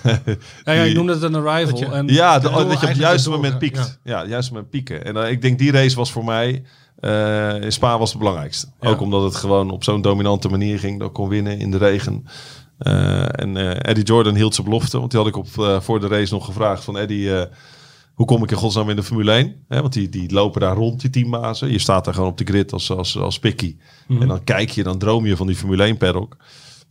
Ja, 0.64 0.74
ja, 0.74 0.84
ik 0.84 0.96
noemde 0.96 1.14
het 1.14 1.22
een 1.22 1.36
arrival. 1.36 1.70
Dat 1.72 1.80
je- 1.80 1.86
en 1.86 2.08
Ja, 2.08 2.40
de, 2.40 2.50
Ja, 2.50 2.64
dat 2.64 2.70
je 2.70 2.76
op 2.76 2.82
het 2.82 2.98
juiste 2.98 3.30
moment 3.30 3.54
ja. 3.54 3.60
piekt. 3.60 4.00
Ja, 4.04 4.20
het 4.20 4.30
juiste 4.30 4.54
moment 4.54 4.70
pieken. 4.72 5.06
En 5.06 5.18
eh, 5.18 5.32
ik 5.32 5.42
denk 5.42 5.60
die 5.60 5.72
race 5.72 5.96
was 5.96 6.12
voor 6.12 6.24
mij... 6.24 6.64
eh, 6.96 7.62
in 7.62 7.72
Spa 7.72 7.98
was 7.98 8.10
het 8.10 8.20
belangrijkste. 8.20 8.68
Ja. 8.82 8.90
Ook 8.90 9.02
omdat 9.02 9.24
het 9.24 9.36
gewoon 9.36 9.70
op 9.70 9.84
zo'n 9.84 10.02
dominante 10.02 10.50
manier 10.50 10.80
ging. 10.80 11.00
Dat 11.00 11.12
kon 11.12 11.30
winnen 11.30 11.60
in 11.60 11.72
de 11.72 11.78
regen. 11.78 12.26
Eh, 12.78 13.40
en 13.40 13.58
eh, 13.58 13.90
Eddie 13.90 14.04
Jordan 14.04 14.36
hield 14.36 14.56
zijn 14.56 14.68
belofte. 14.68 15.00
Want 15.00 15.12
die 15.12 15.20
had 15.20 15.30
ik 15.30 15.38
op, 15.38 15.48
voor 15.84 16.00
de 16.00 16.08
race 16.08 16.34
nog 16.34 16.46
gevraagd 16.46 16.84
van 16.84 16.98
Eddie... 16.98 17.32
hoe 18.14 18.26
kom 18.26 18.44
ik 18.44 18.52
in 18.52 18.58
godsnaam 18.58 18.90
in 18.90 18.96
de 18.96 19.04
Formule 19.04 19.32
1? 19.32 19.56
Hè, 19.68 19.82
want 19.82 19.94
die, 19.94 20.10
die 20.10 20.34
lopen 20.34 20.62
daar 20.62 20.76
rond, 20.76 21.02
die 21.02 21.10
teambazen. 21.10 21.72
Je 21.72 21.80
staat 21.80 22.06
daar 22.06 22.14
gewoon 22.14 22.30
op 22.30 22.38
de 22.38 22.44
grid 22.44 22.74
als, 22.74 22.92
als, 22.92 23.18
als 23.18 23.40
pikkie. 23.40 23.78
En 24.08 24.28
dan 24.28 24.44
kijk 24.44 24.70
je, 24.70 24.84
dan 24.84 24.98
droom 24.98 25.26
je 25.26 25.36
van 25.36 25.48
die 25.48 25.56
Formule 25.56 25.84
1 25.84 25.98
paddock. 25.98 26.38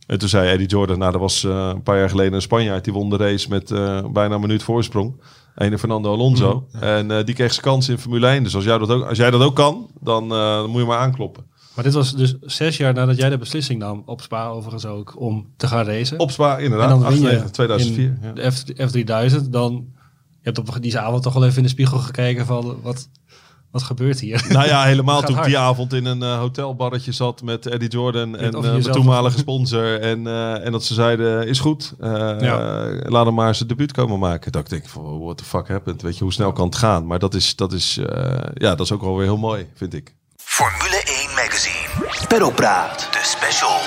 En 0.07 0.19
toen 0.19 0.29
zei 0.29 0.49
Eddie 0.49 0.67
Jordan, 0.67 0.97
nou, 0.97 1.11
dat 1.11 1.21
was 1.21 1.43
een 1.43 1.83
paar 1.83 1.97
jaar 1.97 2.09
geleden 2.09 2.33
een 2.33 2.41
Spanjaard. 2.41 2.83
Die 2.83 2.93
won 2.93 3.09
de 3.09 3.17
race 3.17 3.49
met 3.49 3.69
bijna 4.13 4.35
een 4.35 4.41
minuut 4.41 4.63
voorsprong. 4.63 5.15
Ene 5.55 5.79
Fernando 5.79 6.13
Alonso. 6.13 6.67
En 6.71 7.11
eh, 7.11 7.25
die 7.25 7.35
kreeg 7.35 7.51
zijn 7.51 7.65
kans 7.65 7.89
in 7.89 7.97
Formule 7.97 8.27
1. 8.27 8.43
Dus 8.43 8.55
als, 8.55 8.63
jij 8.63 8.77
dat 8.77 8.89
ook, 8.89 9.05
als 9.05 9.17
jij 9.17 9.31
dat 9.31 9.41
ook 9.41 9.55
kan, 9.55 9.89
dan, 9.99 10.23
eh, 10.23 10.37
dan 10.37 10.69
moet 10.69 10.81
je 10.81 10.87
maar 10.87 10.97
aankloppen. 10.97 11.45
Maar 11.75 11.83
dit 11.83 11.93
was 11.93 12.15
dus 12.15 12.35
zes 12.41 12.77
jaar 12.77 12.93
nadat 12.93 13.17
jij 13.17 13.29
de 13.29 13.37
beslissing 13.37 13.79
nam, 13.79 14.03
op 14.05 14.21
Spa 14.21 14.47
overigens 14.47 14.85
ook, 14.85 15.19
om 15.19 15.47
te 15.57 15.67
gaan 15.67 15.85
racen. 15.85 16.19
Op 16.19 16.31
Spa, 16.31 16.57
en 16.57 16.63
inderdaad. 16.63 16.89
dan 16.89 16.99
je 16.99 17.05
98, 17.05 17.51
2004. 17.51 18.03
in 18.03 18.19
ja. 18.21 18.31
de 18.31 18.51
F, 18.51 18.63
F3000. 19.43 19.49
Dan, 19.49 19.71
je 20.29 20.51
hebt 20.51 20.57
op 20.57 20.77
die 20.81 20.99
avond 20.99 21.23
toch 21.23 21.33
wel 21.33 21.45
even 21.45 21.57
in 21.57 21.63
de 21.63 21.69
spiegel 21.69 21.97
gekeken 21.97 22.45
van, 22.45 22.77
wat, 22.81 23.09
wat 23.73 23.83
gebeurt 23.83 24.19
hier? 24.19 24.45
Nou 24.49 24.67
ja, 24.67 24.83
helemaal 24.83 25.21
toen 25.21 25.37
ik 25.37 25.43
die 25.43 25.57
avond 25.57 25.93
in 25.93 26.05
een 26.05 26.21
eh, 26.23 26.39
hotelbarretje 26.39 27.11
zat 27.11 27.41
met 27.41 27.65
Eddie 27.65 27.89
Jordan 27.89 28.37
en 28.37 28.51
je 28.51 28.57
eh, 28.57 28.71
mijn 28.71 28.81
toenmalige 28.81 29.37
sponsor. 29.37 29.99
En, 30.01 30.27
eh, 30.27 30.65
en 30.65 30.71
dat 30.71 30.83
ze 30.83 30.93
zeiden, 30.93 31.47
is 31.47 31.59
goed, 31.59 31.93
Ja. 31.99 32.85
laat 33.03 33.25
hem 33.25 33.33
maar 33.33 33.55
zijn 33.55 33.69
debuut 33.69 33.91
komen 33.91 34.19
maken. 34.19 34.51
Dat 34.51 34.61
ik 34.61 34.69
denk, 34.69 34.87
van, 34.87 35.19
what 35.19 35.37
the 35.37 35.43
fuck 35.43 35.67
happened? 35.67 36.01
Weet 36.01 36.17
je, 36.17 36.23
hoe 36.23 36.33
snel 36.33 36.51
kan 36.51 36.65
het 36.65 36.75
gaan? 36.75 37.07
Maar 37.07 37.19
dat 37.19 37.33
is, 37.33 37.55
dat 37.55 37.73
is, 37.73 37.97
eh, 37.97 38.37
ja, 38.53 38.69
dat 38.75 38.79
is 38.79 38.91
ook 38.91 39.01
wel 39.01 39.15
weer 39.15 39.25
heel 39.25 39.37
mooi, 39.37 39.67
vind 39.75 39.93
ik. 39.93 40.15
Formule 40.35 41.01
1 41.05 41.29
Magazine. 41.35 42.27
Perropraat. 42.27 43.07
De 43.11 43.19
special. 43.23 43.79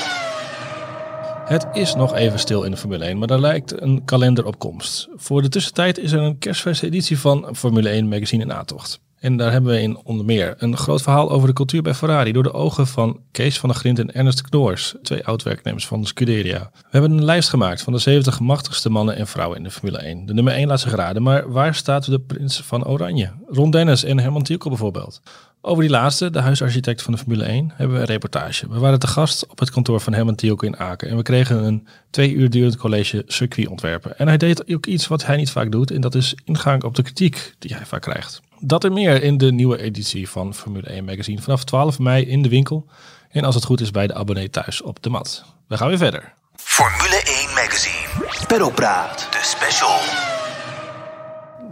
Het 1.44 1.66
is 1.72 1.94
nog 1.94 2.14
even 2.14 2.38
stil 2.38 2.62
in 2.62 2.70
de 2.70 2.77
Formule 2.77 3.05
1, 3.05 3.18
maar 3.18 3.29
daar 3.29 3.40
lijkt 3.40 3.81
een 3.81 4.05
kalender 4.05 4.44
op 4.44 4.59
komst. 4.59 5.09
Voor 5.16 5.42
de 5.42 5.49
tussentijd 5.49 5.99
is 5.99 6.12
er 6.12 6.20
een 6.20 6.38
kerstverse 6.38 6.87
editie 6.87 7.18
van 7.18 7.49
Formule 7.57 7.88
1 7.88 8.09
magazine 8.09 8.42
in 8.42 8.53
aantocht. 8.53 9.01
En 9.27 9.37
daar 9.37 9.53
hebben 9.53 9.71
we 9.71 9.81
in 9.81 9.99
onder 10.05 10.27
meer 10.27 10.55
een 10.59 10.77
groot 10.77 11.03
verhaal 11.03 11.31
over 11.31 11.49
de 11.49 11.55
cultuur 11.55 11.83
bij 11.83 11.95
Ferrari 11.95 12.33
door 12.33 12.43
de 12.43 12.53
ogen 12.53 12.87
van 12.87 13.21
Kees 13.31 13.59
van 13.59 13.69
der 13.69 13.79
Grint 13.79 13.99
en 13.99 14.15
Ernest 14.15 14.43
Knoors, 14.43 14.95
twee 15.03 15.27
oud-werknemers 15.27 15.87
van 15.87 16.01
de 16.01 16.07
Scuderia. 16.07 16.71
We 16.73 16.89
hebben 16.91 17.11
een 17.11 17.25
lijst 17.25 17.49
gemaakt 17.49 17.83
van 17.83 17.93
de 17.93 17.99
70 17.99 18.41
machtigste 18.41 18.91
mannen 18.91 19.17
en 19.17 19.27
vrouwen 19.27 19.59
in 19.59 19.62
de 19.62 19.71
Formule 19.71 19.99
1. 19.99 20.27
De 20.27 20.35
nummer 20.35 20.53
1 20.53 20.69
laat 20.69 20.81
zich 20.81 20.95
raden, 20.95 21.23
maar 21.23 21.53
waar 21.53 21.75
staat 21.75 22.05
de 22.05 22.21
prins 22.21 22.61
van 22.61 22.87
Oranje? 22.87 23.31
Ron 23.49 23.71
Dennis 23.71 24.05
en 24.05 24.19
Herman 24.19 24.43
Tielko 24.43 24.69
bijvoorbeeld. 24.69 25.21
Over 25.61 25.83
die 25.83 25.93
laatste, 25.93 26.31
de 26.31 26.41
huisarchitect 26.41 27.03
van 27.03 27.12
de 27.12 27.19
Formule 27.19 27.45
1, 27.45 27.73
hebben 27.75 27.97
we 27.97 28.03
een 28.03 28.09
reportage. 28.09 28.69
We 28.69 28.79
waren 28.79 28.99
te 28.99 29.07
gast 29.07 29.47
op 29.47 29.59
het 29.59 29.71
kantoor 29.71 30.01
van 30.01 30.12
Herman 30.12 30.35
Tielko 30.35 30.67
in 30.67 30.77
Aken. 30.77 31.09
En 31.09 31.17
we 31.17 31.23
kregen 31.23 31.65
een 31.65 31.87
twee 32.11 32.33
uur 32.33 32.51
durend 32.51 32.77
college 32.77 33.23
circuitontwerpen. 33.27 34.19
En 34.19 34.29
hij 34.29 34.37
deed 34.37 34.75
ook 34.75 34.87
iets 34.87 35.07
wat 35.07 35.27
hij 35.27 35.37
niet 35.37 35.51
vaak 35.51 35.73
doet. 35.73 35.91
En 35.91 36.01
dat 36.01 36.15
is 36.15 36.35
ingang 36.45 36.83
op 36.83 36.95
de 36.95 37.03
kritiek 37.03 37.55
die 37.59 37.75
hij 37.75 37.87
vaak 37.87 38.03
krijgt. 38.03 38.45
Dat 38.61 38.85
en 38.85 38.92
meer 38.92 39.23
in 39.23 39.38
de 39.38 39.53
nieuwe 39.53 39.81
editie 39.81 40.29
van 40.29 40.55
Formule 40.55 40.87
1 40.87 41.05
Magazine. 41.05 41.42
Vanaf 41.42 41.64
12 41.64 41.99
mei 41.99 42.25
in 42.25 42.42
de 42.42 42.49
winkel. 42.49 42.87
En 43.31 43.45
als 43.45 43.55
het 43.55 43.64
goed 43.64 43.81
is 43.81 43.90
bij 43.90 44.07
de 44.07 44.14
abonnee 44.14 44.51
thuis 44.51 44.83
op 44.83 45.03
de 45.03 45.11
mat. 45.11 45.45
We 45.69 45.77
gaan 45.77 45.88
weer 45.88 45.99
verder. 45.99 46.35
Formule 46.57 47.23
1 47.25 47.49
Magazine. 47.55 48.27
Perropraat. 48.47 49.29
De 49.31 49.40
special. 49.42 49.99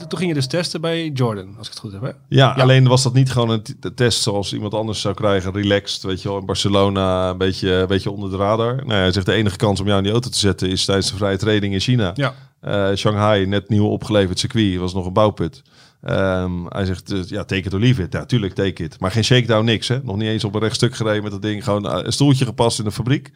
Toen 0.08 0.18
ging 0.18 0.30
je 0.30 0.36
dus 0.36 0.46
testen 0.46 0.80
bij 0.80 1.08
Jordan, 1.08 1.54
als 1.58 1.66
ik 1.66 1.72
het 1.72 1.82
goed 1.82 1.92
heb. 1.92 2.02
Hè? 2.02 2.10
Ja, 2.28 2.52
alleen 2.52 2.88
was 2.88 3.02
dat 3.02 3.14
niet 3.14 3.32
gewoon 3.32 3.50
een 3.50 3.94
test 3.94 4.22
zoals 4.22 4.52
iemand 4.52 4.74
anders 4.74 5.00
zou 5.00 5.14
krijgen. 5.14 5.52
Relaxed, 5.52 6.02
weet 6.02 6.22
je 6.22 6.28
wel, 6.28 6.38
in 6.38 6.46
Barcelona, 6.46 7.30
een 7.30 7.38
beetje, 7.38 7.70
een 7.70 7.86
beetje 7.86 8.10
onder 8.10 8.30
de 8.30 8.36
radar. 8.36 8.76
Nou, 8.76 8.88
ja, 8.88 8.94
hij 8.94 9.12
zegt 9.12 9.26
de 9.26 9.32
enige 9.32 9.56
kans 9.56 9.80
om 9.80 9.86
jou 9.86 9.98
in 9.98 10.04
die 10.04 10.12
auto 10.12 10.30
te 10.30 10.38
zetten 10.38 10.70
is 10.70 10.84
tijdens 10.84 11.10
de 11.10 11.16
vrije 11.16 11.36
training 11.36 11.72
in 11.72 11.80
China. 11.80 12.10
Ja. 12.14 12.34
Eh, 12.60 12.94
Shanghai, 12.94 13.46
net 13.46 13.68
nieuw 13.68 13.86
opgeleverd 13.86 14.38
circuit, 14.38 14.78
was 14.78 14.94
nog 14.94 15.06
een 15.06 15.12
bouwput. 15.12 15.62
Ehm, 16.04 16.64
hij 16.68 16.84
zegt, 16.84 17.12
eh, 17.12 17.22
ja, 17.24 17.44
take 17.44 17.62
it 17.62 17.74
or 17.74 17.80
leave 17.80 18.02
it. 18.02 18.12
Ja, 18.12 18.24
tuurlijk, 18.24 18.54
take 18.54 18.82
it. 18.82 19.00
Maar 19.00 19.10
geen 19.10 19.24
shakedown, 19.24 19.64
niks. 19.64 19.88
Hè? 19.88 20.02
Nog 20.02 20.16
niet 20.16 20.28
eens 20.28 20.44
op 20.44 20.54
een 20.54 20.60
rechtstuk 20.60 20.94
gereden 20.94 21.22
met 21.22 21.32
dat 21.32 21.42
ding. 21.42 21.64
Gewoon 21.64 21.88
eh, 21.88 22.04
een 22.04 22.12
stoeltje 22.12 22.44
gepast 22.44 22.78
in 22.78 22.84
de 22.84 22.92
fabriek. 22.92 23.30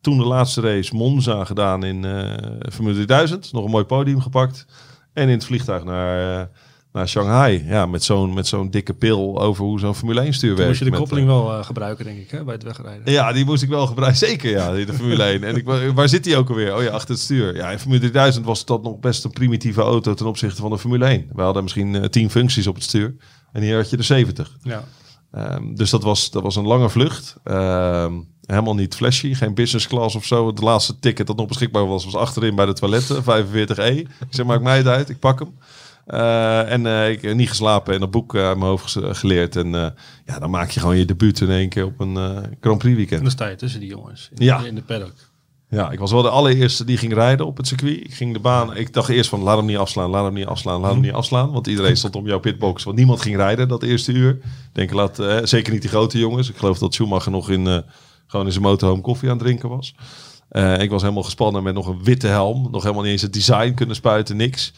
Toen 0.00 0.18
de 0.18 0.24
laatste 0.24 0.60
race 0.60 0.94
Monza 0.94 1.44
gedaan 1.44 1.84
in 1.84 2.04
eh 2.04 2.70
Formule 2.72 2.94
3000. 2.94 3.52
Nog 3.52 3.64
een 3.64 3.70
mooi 3.70 3.84
podium 3.84 4.20
gepakt. 4.20 4.66
En 5.12 5.22
in 5.22 5.34
het 5.34 5.44
vliegtuig 5.44 5.84
naar, 5.84 6.48
naar 6.94 7.08
Shanghai. 7.08 7.64
Ja, 7.66 7.86
met 7.86 8.04
zo'n 8.04 8.34
met 8.34 8.46
zo'n 8.46 8.70
dikke 8.70 8.94
pil 8.94 9.40
over 9.40 9.64
hoe 9.64 9.78
zo'n 9.78 9.94
Formule 9.94 10.20
1 10.20 10.32
stuur 10.32 10.56
werkt. 10.56 10.66
moest 10.66 10.78
je 10.78 10.84
de 10.84 10.90
Met, 10.90 11.00
koppeling 11.00 11.28
eh, 11.28 11.34
wel 11.34 11.52
eh, 11.52 11.64
gebruiken, 11.64 12.04
denk 12.04 12.18
ik, 12.18 12.30
hè, 12.30 12.44
bij 12.44 12.54
het 12.54 12.62
wegrijden. 12.62 13.12
ja, 13.12 13.32
die 13.32 13.44
moest 13.44 13.62
ik 13.62 13.68
wel 13.68 13.86
gebruiken. 13.86 14.18
Zeker, 14.28 14.50
ja, 14.50 14.70
de 14.70 14.92
Formule 14.92 15.22
1. 15.22 15.44
En 15.44 15.56
ik, 15.56 15.64
waar 15.94 16.08
zit 16.08 16.24
die 16.24 16.36
ook 16.36 16.48
alweer? 16.48 16.76
Oh 16.76 16.82
ja, 16.82 16.90
achter 16.90 17.10
het 17.14 17.22
stuur. 17.22 17.56
Ja, 17.56 17.70
in 17.70 17.78
Formule 17.78 18.00
3000 18.00 18.44
was 18.44 18.64
dat 18.64 18.82
nog 18.82 18.98
best 18.98 19.24
een 19.24 19.30
primitieve 19.30 19.80
auto 19.80 20.14
ten 20.14 20.26
opzichte 20.26 20.60
van 20.60 20.70
de 20.70 20.78
Formule 20.78 21.04
1. 21.04 21.26
We 21.32 21.42
hadden 21.42 21.62
misschien 21.62 21.94
eh, 21.94 22.04
10 22.04 22.30
functies 22.30 22.66
op 22.66 22.74
het 22.74 22.84
stuur. 22.84 23.14
En 23.52 23.62
hier 23.62 23.76
had 23.76 23.90
je 23.90 23.96
er 23.96 24.04
70. 24.04 24.56
Ja. 24.62 24.84
Ehm, 25.30 25.74
dus 25.74 25.90
dat 25.90 26.02
was, 26.02 26.30
dat 26.30 26.42
was 26.42 26.56
een 26.56 26.66
lange 26.66 26.90
vlucht. 26.90 27.36
Ehm, 27.44 28.12
helemaal 28.46 28.74
niet 28.74 28.94
flashy, 28.94 29.34
geen 29.34 29.54
business 29.54 29.86
class 29.86 30.14
of 30.16 30.24
zo. 30.24 30.46
Het 30.46 30.60
laatste 30.60 30.98
ticket 30.98 31.26
dat 31.26 31.36
nog 31.36 31.46
beschikbaar 31.46 31.86
was, 31.86 32.04
was 32.04 32.14
achterin 32.16 32.54
bij 32.54 32.66
de 32.66 32.72
toiletten, 32.72 33.22
45E. 33.22 33.96
Ik 33.96 34.08
zeg, 34.30 34.46
maakt 34.46 34.62
mij 34.62 34.76
het 34.76 34.86
uit, 34.86 35.08
ik 35.08 35.18
pak 35.18 35.38
hem. 35.38 35.54
Eh, 36.06 36.72
en 36.72 36.86
eh, 36.86 37.10
ik 37.10 37.22
heb 37.22 37.34
niet 37.34 37.48
geslapen 37.48 37.94
en 37.94 38.02
een 38.02 38.10
boek 38.10 38.36
uit 38.36 38.56
mijn 38.56 38.70
hoofd 38.70 38.96
geleerd. 39.00 39.56
En 39.56 39.74
eh, 39.74 39.86
ja, 40.26 40.38
dan 40.38 40.50
maak 40.50 40.70
je 40.70 40.80
gewoon 40.80 40.96
je 40.96 41.04
debuut 41.04 41.40
in 41.40 41.50
één 41.50 41.68
keer 41.68 41.84
op 41.84 42.00
een 42.00 42.14
Grand 42.60 42.78
Prix 42.78 42.84
En 42.84 42.96
weekend. 42.96 43.22
dan 43.22 43.30
sta 43.30 43.48
je 43.48 43.56
tussen 43.56 43.80
die 43.80 43.88
jongens 43.88 44.30
in, 44.34 44.44
Ja. 44.44 44.64
in 44.64 44.74
de 44.74 44.82
paddock. 44.82 45.12
Ja, 45.68 45.90
ik 45.90 45.98
was 45.98 46.12
wel 46.12 46.22
de 46.22 46.28
allereerste 46.28 46.84
die 46.84 46.96
ging 46.96 47.12
rijden 47.14 47.46
op 47.46 47.56
het 47.56 47.66
circuit. 47.66 47.96
Ik 48.00 48.14
ging 48.14 48.32
de 48.32 48.38
baan. 48.40 48.76
Ik 48.76 48.92
dacht 48.92 49.08
eerst 49.08 49.28
van 49.28 49.40
laat 49.40 49.56
hem 49.56 49.66
niet 49.66 49.76
afslaan, 49.76 50.10
laat 50.10 50.24
hem 50.24 50.34
niet 50.34 50.46
afslaan, 50.46 50.80
laat 50.80 50.92
hem 50.92 51.00
niet 51.00 51.12
afslaan. 51.12 51.52
Want 51.52 51.66
iedereen 51.66 51.96
stond 51.96 52.16
om 52.16 52.26
jouw 52.26 52.38
pitbox. 52.38 52.84
Want 52.84 52.96
niemand 52.96 53.20
ging 53.20 53.36
rijden 53.36 53.68
dat 53.68 53.82
eerste 53.82 54.12
uur. 54.12 54.38
Denk, 54.72 54.92
laat, 54.92 55.18
eh, 55.18 55.38
zeker 55.42 55.72
niet 55.72 55.80
die 55.80 55.90
grote 55.90 56.18
jongens. 56.18 56.48
Ik 56.48 56.56
geloof 56.56 56.78
dat 56.78 56.94
Schumacher 56.94 57.30
nog 57.32 57.50
in, 57.50 57.82
gewoon 58.26 58.46
in 58.46 58.52
zijn 58.52 58.64
motorhome 58.64 59.00
koffie 59.02 59.28
aan 59.30 59.36
het 59.36 59.44
drinken 59.44 59.68
was. 59.68 59.94
Ik 60.78 60.90
was 60.90 61.02
helemaal 61.02 61.22
gespannen 61.22 61.62
met 61.62 61.74
nog 61.74 61.86
een 61.86 62.04
witte 62.04 62.26
helm. 62.26 62.68
Nog 62.70 62.82
helemaal 62.82 63.02
niet 63.02 63.12
eens 63.12 63.22
het 63.22 63.32
design 63.32 63.72
kunnen 63.74 63.96
spuiten, 63.96 64.36
niks. 64.36 64.72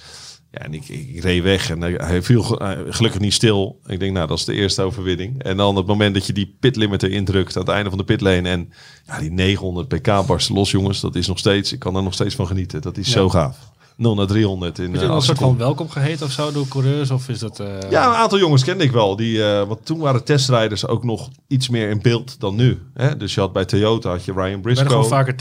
Ja, 0.58 0.62
en 0.64 0.74
ik, 0.74 0.88
ik, 0.88 1.22
reed 1.22 1.42
weg 1.42 1.70
en 1.70 1.80
hij, 1.80 2.22
viel 2.22 2.42
ge- 2.42 2.58
eh, 2.58 2.78
gelukkig 2.88 3.20
niet 3.20 3.32
stil. 3.32 3.80
Ik 3.86 4.00
denk, 4.00 4.12
nou, 4.12 4.26
dat 4.26 4.38
is 4.38 4.44
de 4.44 4.52
eerste 4.52 4.82
overwinning. 4.82 5.42
En 5.42 5.56
dan 5.56 5.76
het 5.76 5.86
moment 5.86 6.14
dat 6.14 6.26
je 6.26 6.32
die 6.32 6.56
pit 6.60 6.76
limiter 6.76 7.10
indrukt 7.10 7.56
aan 7.56 7.62
het 7.62 7.70
einde 7.70 7.88
van 7.88 7.98
de 7.98 8.04
pitlane. 8.04 8.48
En 8.48 8.72
ja, 9.06 9.18
die 9.18 9.30
900 9.30 9.88
pk 9.88 10.26
barsten 10.26 10.54
los, 10.54 10.70
jongens. 10.70 11.00
Dat 11.00 11.14
is 11.14 11.26
nog 11.26 11.38
steeds, 11.38 11.72
ik 11.72 11.78
kan 11.78 11.96
er 11.96 12.02
nog 12.02 12.14
steeds 12.14 12.34
van 12.34 12.46
genieten. 12.46 12.80
Dat 12.82 12.96
is 12.96 13.10
zo 13.10 13.28
gaaf. 13.28 13.56
0 13.96 14.14
naar 14.14 14.26
300 14.26 14.78
in 14.78 14.84
Is 14.84 14.90
je 14.92 14.98
eh, 14.98 15.02
een 15.04 15.10
acht 15.10 15.24
soort 15.24 15.38
van 15.38 15.56
welkom 15.56 15.88
geheten 15.88 16.26
of 16.26 16.32
zo 16.32 16.52
door 16.52 16.68
coureurs? 16.68 17.10
Of 17.10 17.28
is 17.28 17.38
dat... 17.38 17.60
eh, 17.60 17.66
Ja, 17.90 18.06
een 18.08 18.14
aantal 18.14 18.38
jongens 18.38 18.64
kende 18.64 18.84
ik 18.84 18.90
wel. 18.90 19.16
Die, 19.16 19.44
eh, 19.44 19.66
want 19.68 19.86
toen 19.86 19.98
waren 19.98 20.24
testrijders 20.24 20.86
ook 20.86 21.04
nog 21.04 21.28
iets 21.48 21.68
meer 21.68 21.88
in 21.90 22.02
beeld 22.02 22.40
dan 22.40 22.54
nu. 22.54 22.78
Hè? 22.94 23.16
Dus 23.16 23.34
je 23.34 23.40
had 23.40 23.52
bij 23.52 23.64
Toyota 23.64 24.10
had 24.10 24.24
je 24.24 24.32
Ryan 24.32 24.60
Briscoe. 24.60 24.88
gewoon 24.88 25.06
vaker 25.06 25.36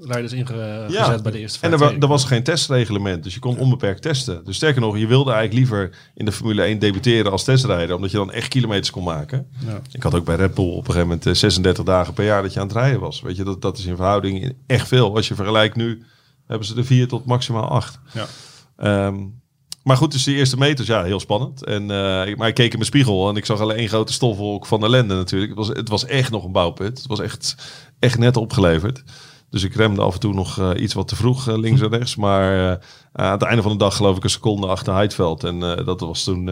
testrijders 0.00 0.32
ingezet 0.32 0.92
Ja. 0.92 1.18
bij 1.22 1.32
de 1.32 1.38
eerste 1.38 1.66
En 1.66 1.72
er, 1.72 1.98
er 1.98 2.06
was 2.08 2.24
geen 2.24 2.42
testreglement, 2.42 3.22
dus 3.24 3.34
je 3.34 3.40
kon 3.40 3.58
onbeperkt 3.58 4.02
testen. 4.02 4.44
Dus 4.44 4.56
sterker 4.56 4.80
nog, 4.80 4.98
je 4.98 5.06
wilde 5.06 5.32
eigenlijk 5.32 5.60
liever 5.60 5.90
in 6.14 6.24
de 6.24 6.32
Formule 6.32 6.62
1 6.62 6.78
debuteren 6.78 7.32
als 7.32 7.44
testrijder, 7.44 7.94
omdat 7.96 8.10
je 8.10 8.16
dan 8.16 8.32
echt 8.32 8.48
kilometers 8.48 8.90
kon 8.90 9.04
maken. 9.04 9.46
Ja. 9.66 9.80
Ik 9.92 10.02
had 10.02 10.14
ook 10.14 10.24
bij 10.24 10.36
Red 10.36 10.54
Bull 10.54 10.64
op 10.70 10.76
een 10.78 10.84
gegeven 10.84 11.06
moment 11.08 11.26
eh, 11.26 11.34
36 11.34 11.84
dagen 11.84 12.14
per 12.14 12.24
jaar 12.24 12.42
dat 12.42 12.52
je 12.52 12.60
aan 12.60 12.66
het 12.66 12.76
rijden 12.76 13.00
was. 13.00 13.20
Weet 13.20 13.36
je, 13.36 13.44
dat, 13.44 13.62
dat 13.62 13.78
is 13.78 13.84
in 13.84 13.96
verhouding 13.96 14.54
echt 14.66 14.88
veel. 14.88 15.16
Als 15.16 15.28
je 15.28 15.34
vergelijkt 15.34 15.76
nu, 15.76 16.02
hebben 16.46 16.66
ze 16.66 16.76
er 16.76 16.84
vier 16.84 17.08
tot 17.08 17.24
maximaal 17.24 17.68
acht. 17.68 17.98
Ja. 18.12 18.26
Ehm, 18.76 19.16
maar 19.82 19.96
goed, 19.96 20.12
dus 20.12 20.24
die 20.24 20.36
eerste 20.36 20.56
meters, 20.56 20.88
ja, 20.88 21.02
heel 21.04 21.20
spannend. 21.20 21.64
En, 21.64 21.90
eh, 21.90 22.26
ik- 22.26 22.36
maar 22.36 22.48
ik 22.48 22.54
keek 22.54 22.70
in 22.70 22.78
mijn 22.78 22.84
spiegel 22.90 23.28
en 23.28 23.36
ik 23.36 23.44
zag 23.44 23.60
alleen 23.60 23.76
één 23.76 23.88
grote 23.88 24.12
stofwolk 24.12 24.66
van 24.66 24.84
ellende 24.84 25.14
natuurlijk. 25.14 25.50
Het 25.50 25.58
was, 25.66 25.68
het 25.76 25.88
was 25.88 26.04
echt 26.04 26.30
nog 26.30 26.44
een 26.44 26.52
bouwput. 26.52 26.98
Het 26.98 27.06
was 27.06 27.20
echt, 27.20 27.54
echt 27.98 28.18
net 28.18 28.36
opgeleverd. 28.36 29.02
Dus 29.50 29.62
ik 29.62 29.74
remde 29.74 30.00
af 30.00 30.14
en 30.14 30.20
toe 30.20 30.34
nog 30.34 30.58
eh, 30.58 30.70
iets 30.82 30.94
wat 30.94 31.08
te 31.08 31.16
vroeg 31.16 31.48
eh, 31.48 31.58
links 31.58 31.80
en 31.80 31.88
rechts. 31.88 32.16
Maar 32.16 32.72
eh, 32.72 32.78
aan 33.12 33.32
het 33.32 33.42
einde 33.42 33.62
van 33.62 33.72
de 33.72 33.78
dag 33.78 33.96
geloof 33.96 34.16
ik 34.16 34.24
een 34.24 34.30
seconde 34.30 34.66
achter 34.66 34.94
Heidveld. 34.94 35.44
En 35.44 35.60
dat 35.60 36.00
was 36.00 36.24
toen, 36.24 36.44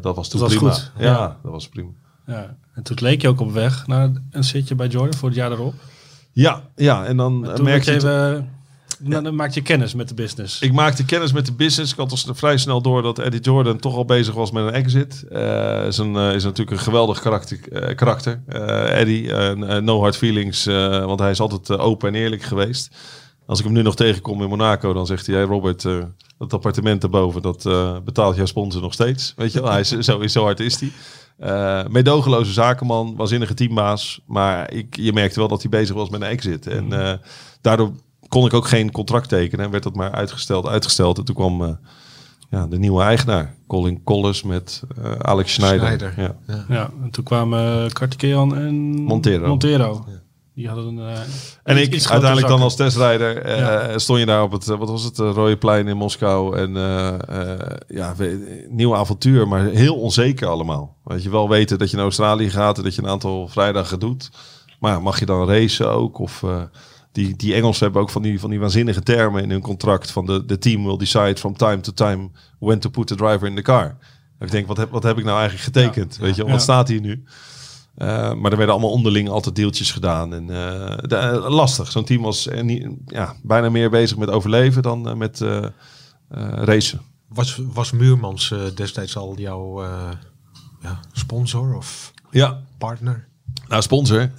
dat 0.00 0.16
was 0.16 0.28
toen 0.28 0.40
Dat 0.40 0.48
prima. 0.48 0.76
Ja, 0.98 1.04
ja. 1.04 1.38
dat 1.42 1.52
was 1.52 1.68
prima. 1.68 1.90
Ja. 2.26 2.56
En 2.74 2.82
toen 2.82 2.96
leek 3.00 3.22
je 3.22 3.28
ook 3.28 3.40
op 3.40 3.52
weg 3.52 3.86
naar 3.86 4.12
een 4.30 4.44
zitje 4.44 4.74
bij 4.74 4.86
Jordan 4.86 5.18
voor 5.18 5.28
het 5.28 5.38
jaar 5.38 5.52
erop. 5.52 5.74
Ja, 6.32 6.62
ja, 6.76 7.04
en 7.04 7.16
dan 7.16 7.50
Toen 7.54 7.64
merk 7.64 7.82
je... 7.82 7.94
even, 7.94 8.50
dan 8.98 9.34
maak 9.34 9.50
je 9.50 9.62
kennis 9.62 9.94
met 9.94 10.08
de 10.08 10.14
business. 10.14 10.60
Ik 10.60 10.72
maakte 10.72 11.04
kennis 11.04 11.32
met 11.32 11.46
de 11.46 11.52
business. 11.52 11.92
Ik 11.92 11.98
had 11.98 12.24
al 12.26 12.34
vrij 12.34 12.56
snel 12.56 12.80
door 12.82 13.02
dat 13.02 13.18
Eddie 13.18 13.40
Jordan 13.40 13.78
toch 13.78 13.94
al 13.94 14.04
bezig 14.04 14.34
was 14.34 14.50
met 14.50 14.66
een 14.66 14.72
exit. 14.72 15.24
Eh 15.28 15.86
is, 15.86 15.98
een, 15.98 16.16
eh, 16.16 16.34
is 16.34 16.44
natuurlijk 16.44 16.76
een 16.76 16.82
geweldig 16.82 17.20
karakter. 17.20 17.58
eh, 17.72 17.94
karakter. 17.94 18.42
Eddie, 18.88 19.32
no 19.80 20.00
hard 20.00 20.16
feelings, 20.16 20.64
want 21.04 21.20
hij 21.20 21.30
is 21.30 21.40
altijd 21.40 21.78
open 21.78 22.08
en 22.08 22.14
eerlijk 22.14 22.42
geweest. 22.42 22.90
Als 23.46 23.58
ik 23.58 23.64
hem 23.64 23.74
nu 23.74 23.82
nog 23.82 23.96
tegenkom 23.96 24.42
in 24.42 24.48
Monaco, 24.48 24.92
dan 24.92 25.06
zegt 25.06 25.26
hij, 25.26 25.36
hey 25.36 25.44
Robert, 25.44 25.82
dat 26.38 26.52
appartement 26.52 27.00
daarboven, 27.00 27.42
dat 27.42 27.62
betaalt 28.04 28.36
jouw 28.36 28.46
sponsor 28.46 28.82
nog 28.82 28.92
steeds. 28.92 29.32
Weet 29.36 29.52
je 29.52 29.60
wel, 29.60 29.70
hij 29.70 29.80
is, 29.80 29.88
zo, 30.08 30.26
zo 30.26 30.42
hard 30.42 30.60
is 30.60 30.80
hij. 30.80 30.92
Meedogenloze 31.88 32.52
zakenman, 32.52 33.16
waanzinnige 33.16 33.54
teambaas. 33.54 34.20
Maar 34.26 34.72
ik, 34.72 34.96
je 34.96 35.12
merkte 35.12 35.38
wel 35.38 35.48
dat 35.48 35.60
hij 35.62 35.70
bezig 35.70 35.94
was 35.94 36.08
met 36.10 36.20
een 36.20 36.26
exit. 36.26 36.66
En 36.66 36.92
eh, 36.92 37.12
daardoor 37.60 37.92
kon 38.28 38.46
ik 38.46 38.54
ook 38.54 38.68
geen 38.68 38.90
contract 38.92 39.28
tekenen. 39.28 39.64
En 39.64 39.70
werd 39.70 39.82
dat 39.82 39.94
maar 39.94 40.12
uitgesteld, 40.12 40.66
uitgesteld. 40.66 41.18
En 41.18 41.24
toen 41.24 41.34
kwam 41.34 41.62
eh, 41.62 41.70
ja, 42.50 42.66
de 42.66 42.78
nieuwe 42.78 43.02
eigenaar, 43.02 43.54
Colin 43.66 44.02
Collis 44.04 44.42
met 44.42 44.82
eh, 45.02 45.12
Alex 45.12 45.52
Schneider. 45.52 45.86
Schneider. 45.86 46.14
Ja. 46.46 46.64
Ja, 46.68 46.90
en 47.02 47.10
toen 47.10 47.24
kwamen 47.24 47.84
uh, 47.84 47.90
Kartikeyan 47.90 48.56
en 48.56 48.74
Montero. 49.02 49.46
Montero. 49.48 50.04
Die 50.54 50.68
hadden 50.68 50.86
een. 50.86 50.98
eh, 50.98 51.20
En 51.62 51.76
ik, 51.76 51.92
uiteindelijk 51.92 52.02
grotere 52.06 52.46
dan 52.48 52.60
als 52.60 52.76
testrijder, 52.76 53.36
eh, 53.42 53.58
Ja. 53.58 53.98
stond 53.98 54.18
je 54.18 54.26
daar 54.26 54.42
op 54.42 54.52
het, 54.52 54.68
eh, 54.68 54.78
wat 54.78 54.88
was 54.88 55.02
het, 55.04 55.18
eh, 55.18 55.30
Rode 55.34 55.56
Plein 55.56 55.88
in 55.88 55.96
Moskou. 55.96 56.56
En 56.56 56.76
eh, 56.76 57.52
eh, 57.52 57.76
ja, 57.88 58.14
nieuw 58.68 58.96
avontuur, 58.96 59.48
maar 59.48 59.64
heel 59.64 59.94
onzeker 59.96 60.48
allemaal. 60.48 60.96
Weet 61.04 61.22
je 61.22 61.30
wel 61.30 61.48
weten 61.48 61.78
dat 61.78 61.90
je 61.90 61.96
naar 61.96 62.04
Australië 62.04 62.50
gaat 62.50 62.78
en 62.78 62.84
dat 62.84 62.94
je 62.94 63.02
een 63.02 63.08
aantal 63.08 63.48
vrijdagen 63.48 63.98
doet. 64.00 64.30
Maar 64.80 65.02
mag 65.02 65.18
je 65.18 65.26
dan 65.26 65.48
racen 65.48 65.90
ook? 65.90 66.18
Of 66.18 66.42
eh, 66.42 66.62
die, 67.16 67.36
die 67.36 67.54
Engelsen 67.54 67.84
hebben 67.84 68.02
ook 68.02 68.10
van 68.10 68.22
die, 68.22 68.40
van 68.40 68.50
die 68.50 68.60
waanzinnige 68.60 69.02
termen 69.02 69.42
in 69.42 69.50
hun 69.50 69.60
contract. 69.60 70.10
Van 70.10 70.26
de, 70.26 70.44
de 70.44 70.58
team 70.58 70.84
will 70.84 70.96
decide 70.96 71.36
from 71.36 71.56
time 71.56 71.80
to 71.80 71.92
time 71.92 72.30
when 72.58 72.78
to 72.78 72.90
put 72.90 73.06
the 73.06 73.14
driver 73.14 73.48
in 73.48 73.54
the 73.54 73.62
car. 73.62 73.96
Ik 74.40 74.50
denk, 74.50 74.66
wat 74.66 74.76
heb, 74.76 74.90
wat 74.90 75.02
heb 75.02 75.18
ik 75.18 75.24
nou 75.24 75.38
eigenlijk 75.38 75.64
getekend? 75.74 76.16
Weet 76.16 76.36
je? 76.36 76.44
Ja. 76.44 76.50
wat 76.50 76.62
staat 76.62 76.88
hier 76.88 77.00
nu? 77.00 77.24
Eh, 77.94 78.06
maar 78.34 78.50
er 78.50 78.56
werden 78.56 78.70
allemaal 78.74 78.90
onderling 78.90 79.28
altijd 79.28 79.54
deeltjes 79.56 79.92
gedaan. 79.92 80.34
En, 80.34 80.50
eh, 80.50 80.98
de- 81.00 81.16
eh, 81.16 81.48
lastig. 81.48 81.90
Zo'n 81.90 82.04
team 82.04 82.22
was 82.22 82.48
niet, 82.62 82.88
ja, 83.06 83.34
bijna 83.42 83.70
meer 83.70 83.90
bezig 83.90 84.16
met 84.16 84.30
overleven 84.30 84.82
dan 84.82 85.18
met 85.18 85.44
racen. 86.54 87.00
Was, 87.28 87.60
was 87.72 87.92
Muurmans 87.92 88.54
destijds 88.74 89.16
al 89.16 89.38
jouw 89.38 89.82
ja, 90.82 91.00
sponsor 91.12 91.74
of 91.76 92.12
Ja, 92.30 92.60
partner? 92.78 93.28
nou 93.68 93.82
sponsor. 93.82 94.30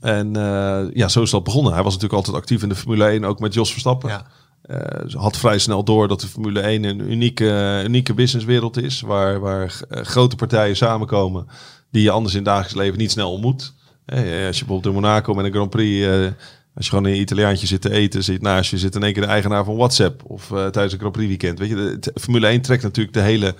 En 0.00 0.36
eh, 0.36 0.94
ja, 0.94 1.08
zo 1.08 1.22
is 1.22 1.30
dat 1.30 1.44
begonnen. 1.44 1.72
Hij 1.72 1.82
was 1.82 1.92
natuurlijk 1.92 2.18
altijd 2.18 2.42
actief 2.42 2.62
in 2.62 2.68
de 2.68 2.74
Formule 2.74 3.04
1, 3.04 3.24
ook 3.24 3.40
met 3.40 3.54
Jos 3.54 3.70
Verstappen. 3.70 4.08
Ja. 4.08 4.26
Eh, 4.62 5.08
ze 5.08 5.18
had 5.18 5.36
vrij 5.36 5.58
snel 5.58 5.84
door 5.84 6.08
dat 6.08 6.20
de 6.20 6.26
Formule 6.26 6.60
1 6.60 6.84
een 6.84 7.10
unieke, 7.10 7.82
unieke 7.84 8.14
businesswereld 8.14 8.82
is. 8.82 9.00
Waar, 9.00 9.40
waar 9.40 9.80
eh, 9.88 10.02
grote 10.02 10.36
partijen 10.36 10.76
samenkomen 10.76 11.46
die 11.90 12.02
je 12.02 12.10
anders 12.10 12.34
in 12.34 12.40
het 12.40 12.48
dagelijks 12.48 12.76
leven 12.76 12.98
niet 12.98 13.10
snel 13.10 13.32
ontmoet. 13.32 13.74
Als 14.06 14.18
je 14.58 14.64
bijvoorbeeld 14.64 14.86
in 14.86 14.92
Monaco 14.92 15.34
met 15.34 15.44
een 15.44 15.52
Grand 15.52 15.70
Prix... 15.70 16.06
als 16.74 16.84
je 16.84 16.90
gewoon 16.90 17.06
in 17.06 17.12
een 17.12 17.20
Italiaantje 17.20 17.66
zit 17.66 17.80
te 17.80 17.90
eten, 17.90 18.24
zit 18.24 18.42
naast 18.42 18.70
je 18.70 18.78
zit 18.78 18.94
in 18.94 19.02
één 19.02 19.12
keer 19.12 19.22
de 19.22 19.28
eigenaar 19.28 19.64
van 19.64 19.76
WhatsApp. 19.76 20.22
Of 20.24 20.46
tijdens 20.46 20.92
een 20.92 20.98
Grand 20.98 21.12
Prix 21.12 21.28
weekend. 21.28 21.58
Weet 21.58 21.68
je, 21.68 21.74
de, 21.74 21.98
de 21.98 22.20
Formule 22.20 22.46
1 22.46 22.60
trekt 22.60 22.82
natuurlijk 22.82 23.16
de 23.16 23.22
hele 23.22 23.54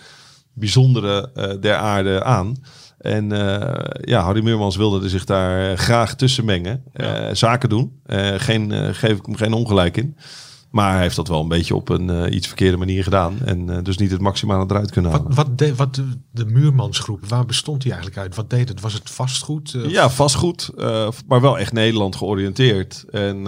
bijzondere 0.53 1.31
der 1.61 1.77
aarde 1.77 2.25
aan. 2.25 2.57
En 2.99 3.33
eh, 3.33 4.05
ja, 4.05 4.23
Harry 4.23 4.43
Muurmans 4.43 4.77
wilde 4.77 5.09
zich 5.09 5.25
daar 5.25 5.71
eh, 5.71 5.79
graag 5.79 6.15
tussen 6.15 6.45
mengen. 6.45 6.83
Eh, 6.93 7.29
zaken 7.33 7.69
doen. 7.69 8.01
Geen, 8.37 8.95
geef 8.95 9.19
ik 9.19 9.27
hem 9.27 9.37
geen 9.37 9.53
ongelijk 9.53 9.97
in. 9.97 10.17
Maar 10.71 10.93
hij 10.93 11.03
heeft 11.03 11.17
dat 11.17 11.29
wel 11.29 11.41
een 11.41 11.49
beetje 11.49 11.75
op 11.75 11.89
een 11.89 12.35
iets 12.35 12.47
verkeerde 12.47 12.77
manier 12.77 13.03
gedaan. 13.03 13.39
En 13.45 13.83
dus 13.83 13.97
niet 13.97 14.11
het 14.11 14.21
maximale 14.21 14.65
eruit 14.69 14.91
kunnen 14.91 15.11
Wat, 15.11 15.21
halen. 15.21 15.37
wat, 15.37 15.59
de, 15.59 15.75
wat 15.75 15.95
de, 15.95 16.09
de 16.31 16.45
Muurmansgroep, 16.45 17.27
waar 17.29 17.47
bestond 17.47 17.83
die 17.83 17.93
eigenlijk 17.93 18.23
uit? 18.23 18.35
Wat 18.35 18.51
deed 18.51 18.69
het? 18.69 18.81
Was 18.81 18.93
het 18.93 19.11
vastgoed? 19.11 19.77
Ja, 19.87 20.11
vastgoed, 20.11 20.71
maar 21.27 21.41
wel 21.41 21.59
echt 21.59 21.73
Nederland 21.73 22.17
georiënteerd. 22.17 23.05
En 23.11 23.45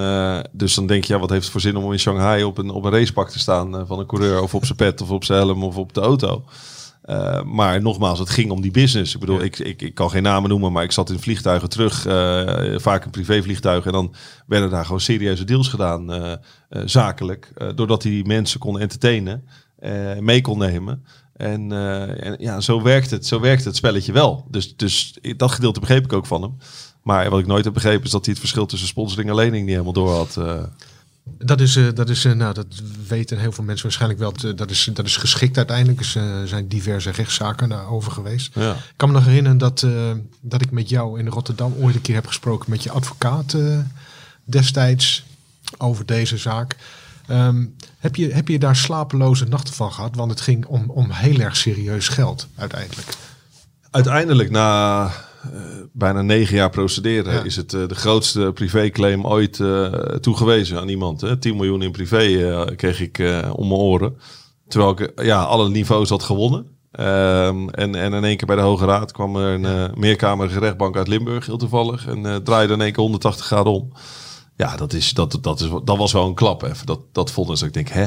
dus 0.53 0.75
dan 0.75 0.87
denk 0.87 1.05
je, 1.05 1.13
ja, 1.13 1.19
wat 1.19 1.31
heeft 1.31 1.43
het 1.43 1.53
voor 1.53 1.61
zin 1.61 1.77
om 1.77 1.93
in 1.93 1.99
Shanghai 1.99 2.45
op 2.45 2.59
een, 2.59 2.71
op 2.71 2.85
een 2.85 2.93
racepak 2.93 3.31
te 3.31 3.39
staan 3.39 3.87
van 3.87 3.99
een 3.99 4.07
coureur, 4.07 4.43
of 4.43 4.55
op 4.55 4.65
zijn 4.65 4.77
pet, 4.77 5.01
of 5.01 5.11
op 5.11 5.25
zijn 5.25 5.39
helm, 5.39 5.63
of 5.63 5.77
op 5.77 5.95
de 5.95 6.01
auto. 6.01 6.45
Eh, 7.09 7.43
maar 7.43 7.83
nogmaals, 7.83 8.19
het 8.19 8.31
ging 8.31 8.51
om 8.51 8.61
die 8.61 8.71
business. 8.71 9.15
Ik 9.15 9.21
bedoel, 9.21 9.39
Ja. 9.39 9.45
ik, 9.45 9.59
ik, 9.59 9.83
ik 9.83 9.95
kan 9.95 10.11
geen 10.11 10.23
namen 10.23 10.51
noemen, 10.51 10.73
maar 10.73 10.83
ik 10.83 10.93
zat 10.93 11.11
in 11.11 11.19
vliegtuigen 11.19 11.69
terug, 11.69 12.07
eh, 12.07 12.79
vaak 12.79 13.05
een 13.05 13.11
privévliegtuig. 13.11 13.87
En 13.87 13.93
dan 13.93 14.15
werden 14.47 14.71
daar 14.71 14.85
gewoon 14.85 15.01
serieuze 15.01 15.45
deals 15.45 15.69
gedaan, 15.69 16.13
eh, 16.13 16.33
zakelijk. 16.85 17.53
doordat 17.75 18.03
hij 18.03 18.13
die 18.13 18.25
mensen 18.25 18.61
kon 18.61 18.79
entertainen, 18.79 19.45
mee 20.21 20.41
kon 20.41 20.59
nemen. 20.59 21.05
En, 21.33 21.73
en 22.23 22.37
ja, 22.39 22.61
zo 22.61 22.83
werkt 22.83 23.11
het. 23.11 23.27
Zo 23.27 23.41
werkt 23.41 23.65
het 23.65 23.77
spelletje 23.77 24.13
wel. 24.13 24.47
Dus, 24.51 24.77
dus 24.77 25.19
dat 25.37 25.53
gedeelte 25.53 25.81
begreep 25.81 26.05
ik 26.05 26.13
ook 26.13 26.27
van 26.27 26.43
hem. 26.43 26.57
Maar 27.03 27.31
wat 27.31 27.41
ik 27.41 27.47
nooit 27.47 27.65
heb 27.65 27.75
begrepen 27.75 28.05
is 28.05 28.11
dat 28.11 28.25
hij 28.25 28.31
het 28.33 28.41
verschil 28.41 28.67
tussen 28.67 28.89
sponsoring 28.89 29.29
en 29.29 29.35
lening 29.35 29.63
niet 29.63 29.73
helemaal 29.73 29.93
door 29.93 30.11
had. 30.11 30.39
Eh. 31.39 31.47
Dat 31.47 31.61
is, 31.61 31.77
eh, 31.77 31.85
dat 31.95 32.09
is 32.09 32.25
eh, 32.25 32.33
nou, 32.33 32.55
dat 32.55 32.67
weten 33.09 33.39
heel 33.39 33.53
veel 33.53 33.65
mensen 33.65 33.83
waarschijnlijk 33.85 34.21
wel. 34.21 34.33
Dat, 34.33 34.59
dat, 34.59 34.71
is, 34.71 34.91
dat 34.93 35.07
is 35.07 35.17
geschikt 35.17 35.57
uiteindelijk. 35.57 35.99
Dus, 35.99 36.15
eh, 36.15 36.41
Er 36.41 36.49
zijn 36.49 36.69
diverse 36.69 37.11
rechtszaken 37.11 37.69
daarover 37.69 38.13
geweest. 38.13 38.55
ja. 38.55 38.73
Ik 38.73 38.95
kan 38.97 39.09
me 39.09 39.15
nog 39.15 39.25
herinneren 39.25 39.59
dat, 39.59 39.83
eh, 39.83 40.11
dat 40.41 40.63
ik 40.63 40.71
met 40.71 40.89
jou 40.89 41.19
in 41.19 41.27
Rotterdam 41.29 41.75
ooit 41.81 41.95
een 41.95 42.01
keer 42.01 42.15
heb 42.15 42.27
gesproken 42.27 42.71
met 42.71 42.83
je 42.83 42.91
advocaat 42.91 43.53
eh, 43.55 43.79
destijds 44.45 45.25
over 45.79 46.07
deze 46.07 46.37
zaak. 46.37 46.77
Ehm, 47.27 47.65
heb, 47.99 48.17
je, 48.17 48.33
heb 48.35 48.49
je 48.49 48.59
daar 48.59 48.77
slapeloze 48.77 49.45
nachten 49.45 49.75
van 49.75 49.93
gehad? 49.93 50.17
Want 50.17 50.31
het 50.31 50.41
ging 50.41 50.65
om, 50.67 50.91
om 50.91 51.11
heel 51.11 51.39
erg 51.39 51.57
serieus 51.57 52.09
geld 52.09 52.47
uiteindelijk. 52.55 53.09
Uiteindelijk, 53.91 54.51
na 54.51 55.05
eh, 55.05 55.13
bijna 55.93 56.23
negen 56.23 56.57
jaar 56.57 56.71
procederen, 56.71 57.33
Ja. 57.33 57.43
is 57.43 57.57
het 57.57 57.75
eh, 57.75 57.89
de 57.89 57.95
grootste 57.95 58.51
privéclaim 58.55 59.27
ooit 59.27 59.61
eh, 59.61 59.85
toegewezen 60.21 60.79
aan 60.81 60.89
iemand. 60.89 61.21
Hè. 61.21 61.37
10 61.37 61.57
miljoen 61.57 61.83
in 61.83 61.93
privé 61.93 62.17
eh, 62.17 62.77
kreeg 62.77 63.01
ik 63.01 63.19
eh, 63.19 63.51
om 63.53 63.69
mijn 63.69 63.81
oren. 63.81 64.17
Terwijl 64.69 64.91
ik 64.93 65.01
eh, 65.01 65.27
ja, 65.27 65.43
alle 65.43 65.69
niveaus 65.69 66.09
had 66.09 66.23
gewonnen. 66.23 66.67
Ehm, 66.93 67.69
en, 67.69 67.95
en 67.95 68.13
in 68.13 68.25
één 68.25 68.37
keer 68.37 68.47
bij 68.47 68.57
de 68.57 68.63
Hoge 68.63 68.85
Raad 68.85 69.13
kwam 69.13 69.37
er 69.37 69.55
een 69.55 69.65
eh, 69.65 69.95
meerkamerige 69.95 70.59
rechtbank 70.59 70.97
uit 70.97 71.09
Limburg, 71.09 71.47
heel 71.47 71.57
toevallig. 71.59 72.07
En 72.07 72.27
eh, 72.27 72.37
draaide 72.37 72.73
in 72.73 72.81
één 72.81 72.93
keer 72.93 73.03
180 73.03 73.45
graden 73.47 73.73
om. 73.73 73.93
Ja, 74.57 74.77
dat, 74.77 74.93
is, 74.93 75.13
dat, 75.13 75.39
dat, 75.41 75.61
is, 75.61 75.69
dat 75.85 75.97
was 75.97 76.13
wel 76.13 76.27
een 76.27 76.35
klap 76.35 76.63
even. 76.63 76.87
Dat, 76.87 77.01
dat 77.13 77.31
vonden 77.31 77.57
ze. 77.57 77.67
Ik 77.67 77.73
denk, 77.73 77.89
hè? 77.89 78.07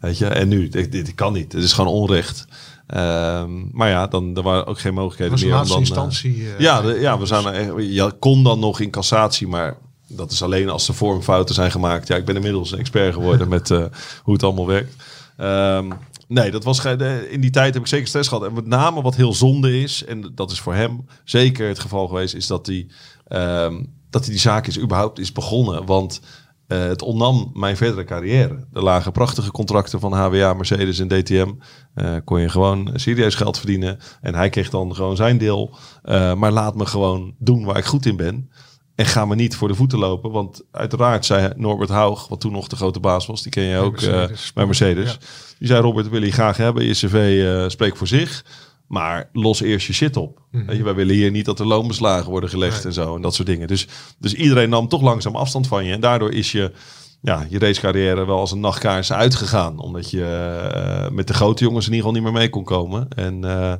Weet 0.00 0.18
je? 0.18 0.26
En 0.26 0.48
nu, 0.48 0.68
dit, 0.68 0.92
dit 0.92 1.14
kan 1.14 1.32
niet. 1.32 1.52
Het 1.52 1.62
is 1.62 1.72
gewoon 1.72 1.92
onrecht. 1.92 2.46
Ehm, 2.86 3.50
maar 3.76 3.88
ja, 3.88 4.06
dan 4.06 4.36
er 4.36 4.42
waren 4.42 4.66
ook 4.66 4.78
geen 4.80 4.94
mogelijkheden 4.94 5.34
meer. 5.40 5.44
om 5.52 5.56
laatste 5.68 5.74
dan, 5.74 5.82
eh, 5.82 5.88
instantie. 5.88 6.52
eh, 6.54 6.58
ja, 6.60 6.80
de- 6.82 6.98
ja, 7.00 7.18
we 7.18 7.26
zijn 7.26 7.44
er, 7.46 7.52
echt- 7.52 7.92
je 7.94 8.12
kon 8.18 8.44
dan 8.44 8.58
nog 8.58 8.80
in 8.80 8.90
cassatie, 8.90 9.46
maar 9.48 9.76
dat 10.08 10.30
is 10.30 10.42
alleen 10.42 10.68
als 10.68 10.88
er 10.88 10.94
vormfouten 10.94 11.54
zijn 11.54 11.70
gemaakt. 11.70 12.08
Ja, 12.08 12.16
ik 12.16 12.24
ben 12.24 12.36
inmiddels 12.36 12.72
een 12.72 12.78
expert 12.78 13.14
geworden 13.14 13.48
met 13.48 13.70
eh, 13.70 13.84
hoe 14.22 14.32
het 14.34 14.42
allemaal 14.42 14.66
werkt. 14.66 14.94
Ehm, 15.36 15.90
nee, 16.28 16.50
dat 16.50 16.64
was 16.64 16.84
in 17.30 17.40
die 17.40 17.50
tijd 17.50 17.74
heb 17.74 17.82
ik 17.82 17.88
zeker 17.88 18.06
stress 18.06 18.28
gehad. 18.28 18.44
En 18.44 18.52
met 18.52 18.66
name 18.66 19.02
wat 19.02 19.16
heel 19.16 19.34
zonde 19.34 19.80
is, 19.80 20.04
en 20.04 20.32
dat 20.34 20.50
is 20.50 20.60
voor 20.60 20.74
hem 20.74 21.06
zeker 21.24 21.68
het 21.68 21.78
geval 21.78 22.06
geweest, 22.08 22.34
is 22.34 22.46
dat 22.46 22.66
hij 22.66 22.86
ehm, 23.28 23.82
dat 24.10 24.22
hij 24.22 24.30
die 24.32 24.40
zaak 24.42 24.66
is 24.66 24.78
überhaupt 24.78 25.18
is 25.18 25.32
begonnen. 25.32 25.86
Want 25.86 26.20
eh, 26.66 26.78
hetonnam 26.78 27.50
mijn 27.54 27.76
verdere 27.76 28.04
carrière. 28.04 28.66
Er 28.72 28.82
lagen 28.82 29.12
prachtige 29.12 29.50
contracten 29.50 30.00
van 30.00 30.12
HWA, 30.12 30.52
Mercedes 30.52 30.98
en 30.98 31.08
DTM. 31.08 31.52
Eh, 31.94 32.14
kon 32.24 32.40
je 32.40 32.48
gewoon 32.48 32.90
serieus 32.94 33.34
geld 33.34 33.56
verdienen. 33.58 33.98
En 34.20 34.34
hij 34.34 34.48
kreeg 34.48 34.70
dan 34.70 34.94
gewoon 34.94 35.16
zijn 35.16 35.38
deel. 35.38 35.76
Eh, 36.02 36.34
maar 36.34 36.52
laat 36.52 36.74
me 36.74 36.86
gewoon 36.86 37.34
doen 37.38 37.64
waar 37.64 37.76
ik 37.76 37.84
goed 37.84 38.06
in 38.06 38.16
ben. 38.16 38.50
En 38.94 39.06
ga 39.06 39.24
me 39.24 39.34
niet 39.34 39.56
voor 39.56 39.68
de 39.68 39.74
voeten 39.74 39.98
lopen. 39.98 40.30
Want 40.30 40.62
uiteraard 40.70 41.26
zei 41.26 41.52
Norbert 41.56 41.90
Haug, 41.90 42.28
wat 42.28 42.40
toen 42.40 42.52
nog 42.52 42.68
de 42.68 42.76
grote 42.76 43.00
baas 43.00 43.26
was. 43.26 43.42
Die 43.42 43.52
ken 43.52 43.64
je 43.64 43.78
ook 43.78 44.00
eh, 44.00 44.08
Mercedes. 44.08 44.52
bij 44.52 44.66
Mercedes. 44.66 45.10
Ja. 45.12 45.18
Die 45.58 45.68
zei, 45.68 45.80
Robert, 45.80 46.08
wil 46.08 46.22
je 46.22 46.32
graag 46.32 46.56
hebben. 46.56 46.84
Je 46.84 46.92
cv 46.92 47.70
spreekt 47.70 47.98
voor 47.98 48.06
zich. 48.06 48.44
Maar 48.86 49.28
los 49.32 49.60
eerst 49.60 49.86
je 49.86 49.92
shit 49.92 50.16
op. 50.16 50.42
Je, 50.68 50.82
wij 50.82 50.94
willen 50.94 51.14
hier 51.14 51.30
niet 51.30 51.44
dat 51.44 51.58
er 51.60 51.66
loonbeslagen 51.66 52.30
worden 52.30 52.50
gelegd 52.50 52.76
Nee. 52.76 52.84
en 52.84 52.92
zo. 52.92 53.14
En 53.16 53.22
dat 53.22 53.34
soort 53.34 53.48
dingen. 53.48 53.68
Dus, 53.68 53.88
dus 54.18 54.34
iedereen 54.34 54.68
nam 54.68 54.88
toch 54.88 55.02
langzaam 55.02 55.36
afstand 55.36 55.66
van 55.66 55.84
je. 55.84 55.92
En 55.92 56.00
daardoor 56.00 56.32
is 56.32 56.52
je, 56.52 56.72
ja, 57.20 57.46
je 57.48 57.58
racecarrière 57.58 58.26
wel 58.26 58.38
als 58.38 58.52
een 58.52 58.60
nachtkaars 58.60 59.12
uitgegaan. 59.12 59.78
Omdat 59.78 60.10
je 60.10 60.24
eh, 60.24 61.10
met 61.10 61.26
de 61.26 61.34
grote 61.34 61.64
jongens 61.64 61.86
in 61.86 61.92
ieder 61.92 62.06
geval 62.06 62.22
niet 62.22 62.32
meer 62.32 62.40
mee 62.40 62.50
kon 62.50 62.64
komen. 62.64 63.08
En 63.08 63.44
eh, 63.44 63.72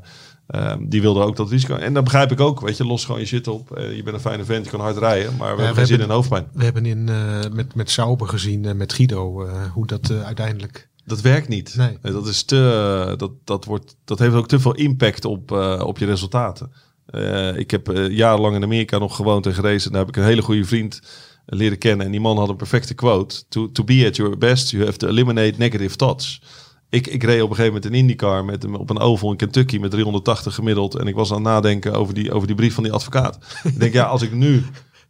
eh, 0.47 0.77
die 0.81 1.01
wilden 1.01 1.25
ook 1.25 1.37
dat 1.37 1.51
risico. 1.51 1.75
En 1.77 1.95
dat 1.95 2.05
begrijp 2.05 2.33
ik 2.33 2.40
ook. 2.40 2.61
Weet 2.61 2.77
je, 2.77 2.87
los 2.87 3.05
gewoon 3.05 3.21
je 3.21 3.27
shit 3.27 3.49
op. 3.49 3.71
Eh, 3.77 3.97
je 3.97 4.03
bent 4.03 4.17
een 4.17 4.23
fijne 4.23 4.45
vent, 4.45 4.64
je 4.64 4.71
kan 4.71 4.81
hard 4.81 4.97
rijden. 4.97 5.37
Maar 5.37 5.57
we 5.57 5.62
hebben 5.62 5.67
we 5.69 5.75
geen 5.75 5.87
zin 5.87 6.01
in 6.01 6.11
hoofdpijn. 6.11 6.47
We 6.53 6.64
hebben 6.64 6.87
in, 6.87 7.05
met, 7.53 7.75
met 7.75 7.90
Sauber 7.90 8.29
gezien, 8.29 8.77
met 8.77 8.93
Guido, 8.93 9.49
hoe 9.73 9.87
dat 9.87 10.11
uiteindelijk... 10.25 10.88
Dat 11.07 11.21
werkt 11.21 11.49
niet. 11.49 11.75
Nee. 11.77 11.99
Eh, 12.03 12.12
Dat, 12.12 12.27
is 12.29 12.43
te, 12.43 13.14
dat, 13.17 13.31
dat, 13.45 13.64
wordt, 13.64 13.97
dat 14.05 14.19
heeft 14.19 14.35
ook 14.35 14.49
te 14.49 14.61
veel 14.61 14.75
impact 14.75 15.25
op, 15.25 15.53
eh, 15.53 15.83
op 15.85 15.99
je 15.99 16.07
resultaten. 16.07 16.73
Eh, 17.07 17.57
ik 17.57 17.71
heb 17.71 17.88
eh, 17.88 18.09
jarenlang 18.09 18.55
in 18.57 18.62
Amerika 18.62 18.99
nog 18.99 19.17
gewoond 19.17 19.47
en 19.47 19.55
gereisd. 19.55 19.87
En 19.87 19.93
daar 19.93 20.01
heb 20.01 20.09
ik 20.09 20.17
een 20.17 20.29
hele 20.29 20.43
goede 20.43 20.64
vriend 20.64 21.01
eh, 21.47 21.59
leren 21.59 21.79
kennen. 21.79 22.07
En 22.07 22.12
die 22.12 22.21
man 22.21 22.38
had 22.38 22.49
een 22.49 22.57
perfecte 22.57 22.95
quote. 22.95 23.43
To, 23.49 23.73
to 23.73 23.85
be 23.85 24.05
at 24.07 24.17
your 24.17 24.38
best, 24.38 24.71
you 24.71 24.85
have 24.85 24.97
to 24.99 25.09
eliminate 25.09 25.55
negative 25.59 25.97
thoughts. 25.97 26.43
Ik, 26.88 27.07
ik 27.07 27.23
reed 27.23 27.43
op 27.43 27.51
een 27.51 27.57
gegeven 27.57 27.75
moment 27.75 27.85
een 27.93 27.99
IndyCar 27.99 28.45
met, 28.45 28.64
op 28.64 28.90
een 28.90 28.99
oval 28.99 29.31
in 29.31 29.37
Kentucky 29.37 29.79
met 29.79 29.90
380 29.90 30.55
gemiddeld. 30.55 30.95
En 30.95 31.07
ik 31.07 31.14
was 31.14 31.29
aan 31.31 31.37
het 31.37 31.45
nadenken 31.45 31.93
over 31.95 32.14
die, 32.14 32.33
over 32.33 32.47
die 32.47 32.57
brief 32.57 32.75
van 32.75 32.83
die 32.83 32.93
advocaat. 32.93 33.38
ik 33.64 33.81
denk, 33.81 33.93
ja, 33.93 34.05
als 34.05 34.23
ik 34.23 34.33
nu... 34.33 34.64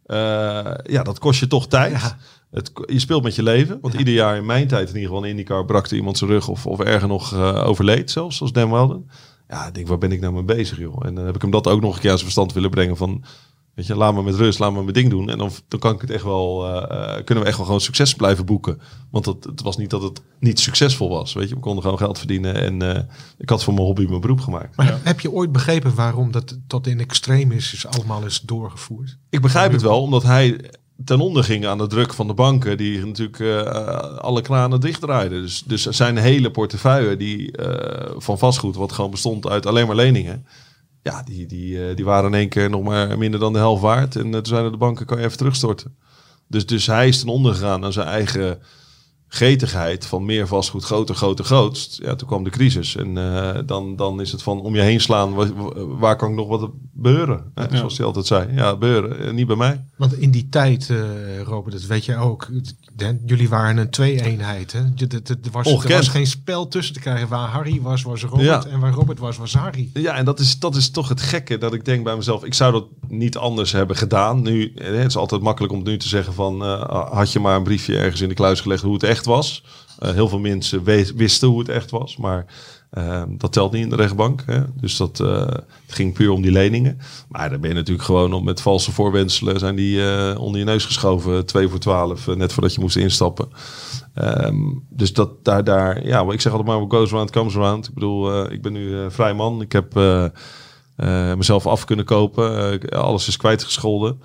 eh, 0.05 0.17
ja, 0.83 1.03
dat 1.03 1.19
kost 1.19 1.39
je 1.39 1.47
toch 1.47 1.67
tijd. 1.67 1.91
Ja. 2.01 2.17
Het, 2.51 2.71
je 2.85 2.99
speelt 2.99 3.23
met 3.23 3.35
je 3.35 3.43
leven. 3.43 3.77
Want 3.81 3.93
ieder 3.93 4.13
jaar 4.13 4.37
in 4.37 4.45
mijn 4.45 4.67
tijd 4.67 4.89
in 4.89 4.95
ieder 4.95 5.09
geval 5.09 5.23
in 5.23 5.29
IndyCar 5.29 5.65
brak 5.65 5.87
er 5.87 5.95
iemand 5.95 6.17
zijn 6.17 6.29
rug 6.29 6.47
of, 6.47 6.65
of 6.65 6.79
erger 6.79 7.07
nog 7.07 7.33
eh, 7.33 7.67
overleed 7.67 8.11
zelfs, 8.11 8.37
zoals 8.37 8.51
Dan 8.51 8.71
Weldon. 8.71 9.09
Ja, 9.49 9.67
ik 9.67 9.73
denk, 9.73 9.87
waar 9.87 9.97
ben 9.97 10.11
ik 10.11 10.21
nou 10.21 10.33
mee 10.33 10.43
bezig, 10.43 10.77
joh? 10.77 11.05
En 11.05 11.15
dan 11.15 11.25
heb 11.25 11.35
ik 11.35 11.41
hem 11.41 11.51
dat 11.51 11.67
ook 11.67 11.81
nog 11.81 11.95
een 11.95 12.01
keer 12.01 12.11
aan 12.11 12.17
zijn 12.17 12.31
verstand 12.31 12.53
willen 12.53 12.69
brengen 12.69 12.97
van... 12.97 13.23
Weet 13.75 13.87
je, 13.87 13.95
laat 13.95 14.13
me 14.13 14.23
met 14.23 14.35
rust, 14.35 14.59
laat 14.59 14.71
me 14.73 14.81
mijn 14.81 14.93
ding 14.93 15.09
doen. 15.09 15.29
En 15.29 15.37
dan, 15.37 15.51
dan 15.67 15.79
kan 15.79 15.93
ik 15.93 16.01
het 16.01 16.09
echt 16.09 16.23
wel, 16.23 16.65
eh, 16.65 17.17
eh, 17.17 17.23
kunnen 17.23 17.43
we 17.43 17.49
echt 17.49 17.57
wel 17.57 17.65
gewoon 17.65 17.81
succes 17.81 18.13
blijven 18.13 18.45
boeken. 18.45 18.81
Want 19.11 19.25
het, 19.25 19.43
het 19.43 19.61
was 19.61 19.77
niet 19.77 19.89
dat 19.89 20.01
het 20.01 20.21
niet 20.39 20.59
succesvol 20.59 21.09
was. 21.09 21.33
Weet 21.33 21.49
je, 21.49 21.55
we 21.55 21.61
konden 21.61 21.83
gewoon 21.83 21.97
geld 21.97 22.17
verdienen. 22.17 22.55
En 22.55 22.95
eh, 22.95 23.01
ik 23.37 23.49
had 23.49 23.63
voor 23.63 23.73
mijn 23.73 23.85
hobby 23.85 24.05
mijn 24.05 24.21
beroep 24.21 24.39
gemaakt. 24.39 24.77
Maar 24.77 24.99
heb 25.03 25.19
je 25.19 25.31
ooit 25.31 25.51
begrepen 25.51 25.95
waarom 25.95 26.31
dat 26.31 26.57
tot 26.67 26.87
in 26.87 26.99
extreem 26.99 27.51
is, 27.51 27.73
is 27.73 27.87
allemaal 27.87 28.25
is 28.25 28.39
doorgevoerd? 28.39 29.17
Ik 29.29 29.41
begrijp 29.41 29.71
het 29.71 29.81
wel, 29.81 30.01
omdat 30.01 30.23
hij 30.23 30.71
ten 31.03 31.19
onder 31.19 31.43
ging 31.43 31.65
aan 31.65 31.77
de 31.77 31.87
druk 31.87 32.13
van 32.13 32.27
de 32.27 32.33
banken, 32.33 32.77
die 32.77 33.05
natuurlijk 33.05 33.39
eh, 33.39 34.17
alle 34.17 34.41
kranen 34.41 34.79
dichtdraaiden. 34.79 35.41
Dus, 35.41 35.63
dus 35.63 35.85
zijn 35.85 36.17
hele 36.17 36.51
portefeuille 36.51 37.17
die, 37.17 37.57
eh, 37.57 38.15
van 38.17 38.37
vastgoed, 38.37 38.75
wat 38.75 38.91
gewoon 38.91 39.11
bestond 39.11 39.47
uit 39.47 39.65
alleen 39.65 39.87
maar 39.87 39.95
leningen, 39.95 40.45
ja, 41.01 41.23
die, 41.23 41.45
die, 41.45 41.87
eh, 41.87 41.95
die 41.95 42.05
waren 42.05 42.29
in 42.31 42.39
één 42.39 42.49
keer 42.49 42.69
nog 42.69 42.83
maar 42.83 43.17
minder 43.17 43.39
dan 43.39 43.53
de 43.53 43.59
helft 43.59 43.81
waard. 43.81 44.15
En 44.15 44.31
toen 44.31 44.45
zeiden 44.45 44.71
de 44.71 44.77
banken, 44.77 45.05
kan 45.05 45.17
je 45.17 45.23
even 45.23 45.37
terugstorten. 45.37 45.95
Dus, 46.47 46.65
dus 46.65 46.85
hij 46.85 47.07
is 47.07 47.19
ten 47.19 47.27
onder 47.27 47.53
gegaan 47.53 47.83
aan 47.83 47.93
zijn 47.93 48.07
eigen 48.07 48.59
gretigheid 49.35 50.05
van 50.05 50.25
meer 50.25 50.47
vastgoed, 50.47 50.83
groter, 50.83 51.15
groter, 51.15 51.45
grootst. 51.45 51.99
Ja, 52.01 52.15
toen 52.15 52.27
kwam 52.27 52.43
de 52.43 52.49
crisis. 52.49 52.95
En 52.95 53.17
eh, 53.17 53.59
dan, 53.65 53.95
dan 53.95 54.21
is 54.21 54.31
het 54.31 54.43
van 54.43 54.61
om 54.61 54.75
je 54.75 54.81
heen 54.81 55.01
slaan, 55.01 55.33
waar, 55.33 55.49
waar 55.97 56.15
kan 56.15 56.29
ik 56.29 56.35
nog 56.35 56.47
wat 56.47 56.69
beuren? 56.93 57.51
Hè, 57.53 57.77
Zoals 57.77 57.97
hij 57.97 58.05
altijd 58.05 58.25
zei. 58.25 58.53
Ja, 58.53 58.75
beuren, 58.75 59.19
eh, 59.19 59.33
niet 59.33 59.47
bij 59.47 59.55
mij. 59.55 59.85
Want 59.97 60.13
in 60.13 60.31
die 60.31 60.49
tijd, 60.49 60.89
eh, 60.89 61.41
Robert, 61.41 61.75
dat 61.75 61.85
weet 61.85 62.05
je 62.05 62.15
ook, 62.15 62.49
jullie 63.25 63.49
waren 63.49 63.77
een 63.77 63.89
twee-eenheid. 63.89 64.71
Hè? 64.71 64.79
Er 64.79 65.35
was, 65.51 65.67
er 65.67 65.89
was 65.89 66.07
geen 66.07 66.27
spel 66.27 66.67
tussen 66.67 66.93
te 66.93 66.99
krijgen. 66.99 67.27
Waar 67.27 67.49
Harry 67.49 67.81
was, 67.81 68.03
was 68.03 68.23
Robert. 68.23 68.63
Ja. 68.63 68.65
En 68.65 68.79
waar 68.79 68.93
Robert 68.93 69.19
was, 69.19 69.37
was 69.37 69.53
Harry. 69.53 69.89
Ja, 69.93 70.15
en 70.15 70.25
dat 70.25 70.39
is, 70.39 70.59
dat 70.59 70.75
is 70.75 70.91
toch 70.91 71.09
het 71.09 71.21
gekke 71.21 71.57
dat 71.57 71.73
ik 71.73 71.85
denk 71.85 72.03
bij 72.03 72.15
mezelf, 72.15 72.43
ik 72.43 72.53
zou 72.53 72.71
dat 72.71 72.85
niet 73.07 73.37
anders 73.37 73.71
hebben 73.71 73.95
gedaan. 73.95 74.41
Nu, 74.41 74.71
het 74.75 75.07
is 75.07 75.17
altijd 75.17 75.41
makkelijk 75.41 75.73
om 75.73 75.83
nu 75.83 75.97
te 75.97 76.07
zeggen 76.07 76.33
van, 76.33 76.63
eh, 76.63 77.09
had 77.11 77.31
je 77.31 77.39
maar 77.39 77.55
een 77.55 77.63
briefje 77.63 77.97
ergens 77.97 78.21
in 78.21 78.29
de 78.29 78.35
kluis 78.35 78.61
gelegd 78.61 78.81
hoe 78.81 78.93
het 78.93 79.03
echt 79.03 79.24
was. 79.25 79.63
Eh, 79.99 80.11
heel 80.11 80.29
veel 80.29 80.39
mensen 80.39 80.83
wisten 81.15 81.47
hoe 81.47 81.59
het 81.59 81.69
echt 81.69 81.91
was, 81.91 82.17
maar 82.17 82.45
eh, 82.95 83.23
dat 83.27 83.53
telt 83.53 83.71
niet 83.71 83.83
in 83.83 83.89
de 83.89 83.95
rechtbank. 83.95 84.43
Hè? 84.45 84.61
Dus 84.75 84.97
dat 84.97 85.19
eh, 85.19 85.47
ging 85.87 86.13
puur 86.13 86.31
om 86.31 86.41
die 86.41 86.51
leningen. 86.51 86.97
Maar 87.29 87.49
dan 87.49 87.59
ben 87.59 87.69
je 87.69 87.75
natuurlijk 87.75 88.05
gewoon 88.05 88.33
op 88.33 88.43
met 88.43 88.61
valse 88.61 88.91
voorwenselen 88.91 89.59
zijn 89.59 89.75
die 89.75 89.99
onder 90.37 90.59
je 90.59 90.65
neus 90.65 90.85
geschoven, 90.85 91.45
2 91.45 91.67
voor 91.67 91.79
12, 91.79 92.27
eh, 92.27 92.35
net 92.35 92.53
voordat 92.53 92.73
je 92.73 92.79
moest 92.79 92.95
instappen. 92.95 93.47
Ehm, 94.13 94.57
dus 94.89 95.13
dat 95.13 95.45
daar, 95.45 95.63
daar, 95.63 96.07
ja, 96.07 96.31
ik 96.31 96.41
zeg 96.41 96.53
altijd 96.53 96.69
maar, 96.69 96.99
goes 96.99 97.11
around 97.11 97.31
comes 97.31 97.55
around. 97.55 97.87
Ik 97.87 97.93
bedoel, 97.93 98.51
ik 98.51 98.61
ben 98.61 98.73
nu 98.73 99.11
vrij 99.11 99.33
man. 99.33 99.61
Ik 99.61 99.71
heb 99.71 99.93
mezelf 101.37 101.67
af 101.67 101.85
kunnen 101.85 102.05
kopen. 102.05 102.79
Alles 102.89 103.27
is 103.27 103.37
kwijtgescholden. 103.37 104.21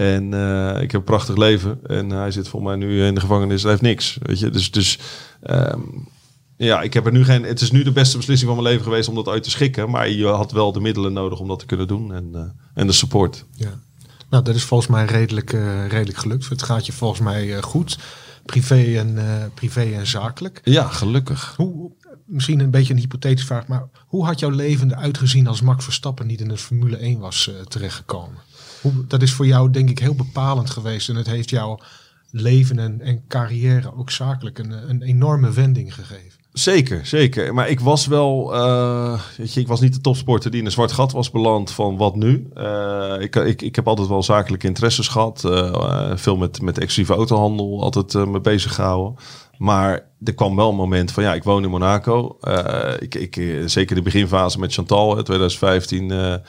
En 0.00 0.34
eh, 0.34 0.82
ik 0.82 0.90
heb 0.90 1.00
een 1.00 1.06
prachtig 1.06 1.36
leven. 1.36 1.78
En 1.86 2.10
hij 2.10 2.30
zit 2.30 2.48
voor 2.48 2.62
mij 2.62 2.76
nu 2.76 3.04
in 3.04 3.14
de 3.14 3.20
gevangenis. 3.20 3.62
Hij 3.62 3.70
heeft 3.70 3.82
niks. 3.82 4.18
Weet 4.22 4.38
je? 4.38 4.50
Dus, 4.50 4.70
dus 4.70 4.98
ehm, 5.42 5.80
ja, 6.56 6.80
ik 6.80 6.94
heb 6.94 7.06
er 7.06 7.12
nu 7.12 7.24
geen. 7.24 7.42
Het 7.42 7.60
is 7.60 7.70
nu 7.70 7.82
de 7.82 7.92
beste 7.92 8.16
beslissing 8.16 8.50
van 8.50 8.62
mijn 8.62 8.72
leven 8.72 8.90
geweest 8.90 9.08
om 9.08 9.14
dat 9.14 9.28
uit 9.28 9.42
te 9.42 9.50
schikken. 9.50 9.90
Maar 9.90 10.10
je 10.10 10.26
had 10.26 10.52
wel 10.52 10.72
de 10.72 10.80
middelen 10.80 11.12
nodig 11.12 11.38
om 11.38 11.48
dat 11.48 11.58
te 11.58 11.66
kunnen 11.66 11.88
doen. 11.88 12.14
En, 12.14 12.30
eh, 12.32 12.40
en 12.74 12.86
de 12.86 12.92
support. 12.92 13.44
Ja. 13.54 13.80
Nou, 14.30 14.44
dat 14.44 14.54
is 14.54 14.62
volgens 14.62 14.90
mij 14.90 15.04
redelijk, 15.04 15.52
eh, 15.52 15.86
redelijk 15.86 16.18
gelukt. 16.18 16.48
Het 16.48 16.62
gaat 16.62 16.86
je 16.86 16.92
volgens 16.92 17.20
mij 17.20 17.56
eh, 17.56 17.62
goed. 17.62 17.98
Privé 18.44 18.98
en, 18.98 19.18
eh, 19.18 19.44
privé 19.54 19.80
en 19.80 20.06
zakelijk. 20.06 20.60
Ja, 20.64 20.88
gelukkig. 20.88 21.54
Hoe, 21.56 21.90
misschien 22.26 22.60
een 22.60 22.70
beetje 22.70 22.92
een 22.92 22.98
hypothetische 22.98 23.46
vraag, 23.46 23.66
maar 23.66 23.88
hoe 24.06 24.24
had 24.24 24.38
jouw 24.38 24.50
leven 24.50 24.90
eruit 24.90 25.18
gezien 25.18 25.46
als 25.46 25.60
Max 25.60 25.84
Verstappen 25.84 26.26
niet 26.26 26.40
in 26.40 26.48
de 26.48 26.56
Formule 26.56 26.96
1 26.96 27.18
was 27.18 27.48
eh, 27.48 27.54
terechtgekomen? 27.60 28.38
Dat 29.08 29.22
is 29.22 29.32
voor 29.32 29.46
jou 29.46 29.70
denk 29.70 29.90
ik 29.90 29.98
heel 29.98 30.14
bepalend 30.14 30.70
geweest 30.70 31.08
en 31.08 31.16
het 31.16 31.26
heeft 31.26 31.50
jouw 31.50 31.80
leven 32.30 32.78
en, 32.78 33.00
en 33.00 33.22
carrière 33.28 33.96
ook 33.96 34.10
zakelijk 34.10 34.58
een, 34.58 34.90
een 34.90 35.02
enorme 35.02 35.52
wending 35.52 35.94
gegeven. 35.94 36.40
Zeker, 36.52 37.06
zeker. 37.06 37.54
Maar 37.54 37.68
ik 37.68 37.80
was 37.80 38.06
wel, 38.06 38.54
eh, 38.54 39.20
weet 39.36 39.54
je, 39.54 39.60
ik 39.60 39.68
was 39.68 39.80
niet 39.80 39.94
de 39.94 40.00
topsporter 40.00 40.50
die 40.50 40.60
in 40.60 40.66
een 40.66 40.72
zwart 40.72 40.92
gat 40.92 41.12
was 41.12 41.30
beland 41.30 41.70
van 41.70 41.96
wat 41.96 42.16
nu. 42.16 42.48
Eh, 42.54 43.14
ik, 43.18 43.36
ik, 43.36 43.62
ik 43.62 43.76
heb 43.76 43.88
altijd 43.88 44.08
wel 44.08 44.22
zakelijke 44.22 44.66
interesses 44.66 45.08
gehad. 45.08 45.44
eh, 45.44 46.12
veel 46.14 46.36
met, 46.36 46.62
met 46.62 46.78
exclusieve 46.78 47.14
autohandel 47.14 47.82
altijd 47.82 48.26
me 48.26 48.40
bezig 48.40 48.74
gehouden. 48.74 49.14
Maar 49.58 50.06
er 50.24 50.34
kwam 50.34 50.56
wel 50.56 50.68
een 50.68 50.76
moment 50.76 51.12
van, 51.12 51.22
ja, 51.22 51.34
ik 51.34 51.44
woon 51.44 51.64
in 51.64 51.70
Monaco. 51.70 52.38
Ik, 52.98 53.14
ik, 53.14 53.62
zeker 53.66 53.96
de 53.96 54.02
beginfase 54.02 54.58
met 54.58 54.72
Chantal, 54.72 55.18
in 55.18 55.24
2015... 55.24 56.40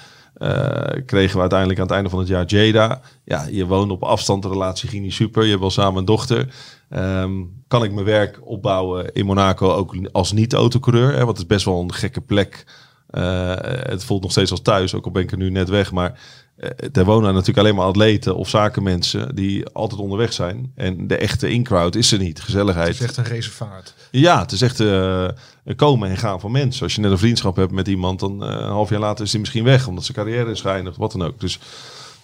eh, 0.42 1.02
kregen 1.06 1.36
we 1.36 1.42
uiteindelijk 1.42 1.80
aan 1.80 1.86
het 1.86 1.96
einde 1.96 2.10
van 2.10 2.20
het 2.20 2.28
jaar 2.28 2.46
Jada. 2.46 3.02
Ja, 3.24 3.48
je 3.52 3.66
woonde 3.66 3.94
op 3.94 4.04
afstand, 4.04 4.44
de 4.44 4.50
relatie 4.50 4.90
ging 4.90 5.04
niet 5.04 5.14
super. 5.14 5.44
Je 5.44 5.50
hebt 5.50 5.62
wel 5.62 5.70
samen 5.70 6.00
een 6.00 6.06
dochter. 6.06 6.54
Ehm, 6.90 7.32
kan 7.68 7.84
ik 7.84 7.92
mijn 7.92 8.06
werk 8.06 8.40
opbouwen 8.44 9.14
in 9.14 9.26
Monaco 9.26 9.72
ook 9.72 9.96
als 10.12 10.32
niet-autocoureur? 10.32 11.16
Want 11.16 11.28
het 11.28 11.38
is 11.38 11.46
best 11.46 11.66
wel 11.66 11.82
een 11.82 11.94
gekke 11.94 12.22
plek. 12.22 12.66
Eh, 13.08 13.56
het 13.62 14.04
voelt 14.04 14.22
nog 14.22 14.32
steeds 14.32 14.52
als 14.52 14.62
thuis, 14.62 14.96
ook 14.96 15.06
al 15.06 15.12
ben 15.12 15.24
ik 15.24 15.32
er 15.32 15.38
nu 15.38 15.50
net 15.50 15.70
weg. 15.70 15.92
Maar 15.92 16.20
eh, 16.56 16.70
er 16.94 17.06
wonen 17.06 17.34
natuurlijk 17.34 17.58
alleen 17.58 17.76
maar 17.76 17.86
atleten 17.86 18.36
of 18.36 18.50
zakenmensen 18.50 19.36
die 19.36 19.68
altijd 19.68 20.02
onderweg 20.02 20.34
zijn. 20.34 20.72
En 20.76 21.08
de 21.08 21.18
echte 21.18 21.52
in-crowd 21.52 21.96
is 21.96 22.12
er 22.12 22.20
niet. 22.20 22.38
Het 22.38 22.46
Gezelligheid. 22.46 22.90
is 22.90 23.02
echt 23.02 23.18
een 23.18 23.24
reservaat. 23.24 23.94
Ja, 24.12 24.40
het 24.42 24.52
is 24.52 24.62
echt 24.62 24.80
eh, 24.80 25.28
een 25.64 25.76
komen 25.76 26.10
en 26.10 26.18
gaan 26.18 26.40
van 26.40 26.52
mensen. 26.52 26.84
Als 26.84 26.96
je 26.96 27.02
net 27.02 27.12
een 27.12 27.18
vriendschap 27.18 27.56
hebt 27.56 27.72
met 27.72 27.88
iemand, 27.88 28.20
dan 28.20 28.44
eh, 28.44 28.50
een 28.50 28.70
half 28.70 28.90
jaar 28.90 29.00
later 29.00 29.26
is 29.26 29.32
hij 29.32 29.40
misschien 29.40 29.64
weg, 29.64 29.88
omdat 29.88 30.04
zijn 30.04 30.18
carrière 30.18 30.52
is 30.52 30.62
geëindigd, 30.62 30.98
wat 30.98 31.12
dan 31.12 31.24
ook. 31.24 31.40
Dus 31.40 31.60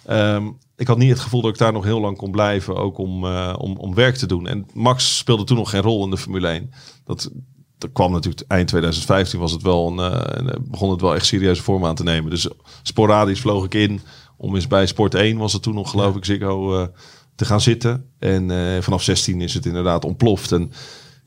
ehm, 0.04 0.46
ik 0.76 0.86
had 0.86 0.98
niet 0.98 1.10
het 1.10 1.20
gevoel 1.20 1.40
dat 1.42 1.50
ik 1.50 1.58
daar 1.58 1.72
nog 1.72 1.84
heel 1.84 2.00
lang 2.00 2.16
kon 2.16 2.30
blijven, 2.30 2.76
ook 2.76 2.98
om, 2.98 3.24
om, 3.54 3.76
om 3.76 3.94
werk 3.94 4.16
te 4.16 4.26
doen. 4.26 4.46
En 4.46 4.66
Max 4.74 5.16
speelde 5.16 5.44
toen 5.44 5.56
nog 5.56 5.70
geen 5.70 5.82
rol 5.82 6.04
in 6.04 6.10
de 6.10 6.16
Formule 6.16 6.48
1. 6.48 6.70
Dat, 7.04 7.30
dat 7.78 7.90
kwam 7.92 8.12
natuurlijk 8.12 8.44
eind 8.50 8.68
2015 8.68 9.38
was 9.40 9.52
het 9.52 9.62
wel 9.62 9.86
een, 9.88 10.12
eh, 10.12 10.20
een- 10.24 10.66
begon 10.70 10.90
het 10.90 11.00
wel 11.00 11.14
echt 11.14 11.26
serieuze 11.26 11.62
vorm 11.62 11.84
aan 11.84 11.94
te 11.94 12.02
nemen. 12.02 12.30
Dus 12.30 12.48
sporadisch 12.82 13.40
vloog 13.40 13.64
ik 13.64 13.74
in 13.74 14.00
om 14.36 14.54
eens 14.54 14.66
bij 14.66 14.86
Sport 14.86 15.14
1 15.14 15.36
was 15.38 15.52
het 15.52 15.62
toen 15.62 15.74
nog 15.74 15.90
geloof 15.90 16.16
ik 16.16 16.24
Ziggo 16.24 16.80
eh, 16.80 16.86
te 17.34 17.44
gaan 17.44 17.60
zitten. 17.60 18.04
En 18.18 18.50
eh, 18.50 18.82
vanaf 18.82 19.02
16 19.02 19.40
is 19.40 19.54
het 19.54 19.66
inderdaad 19.66 20.04
ontploft. 20.04 20.52
En 20.52 20.72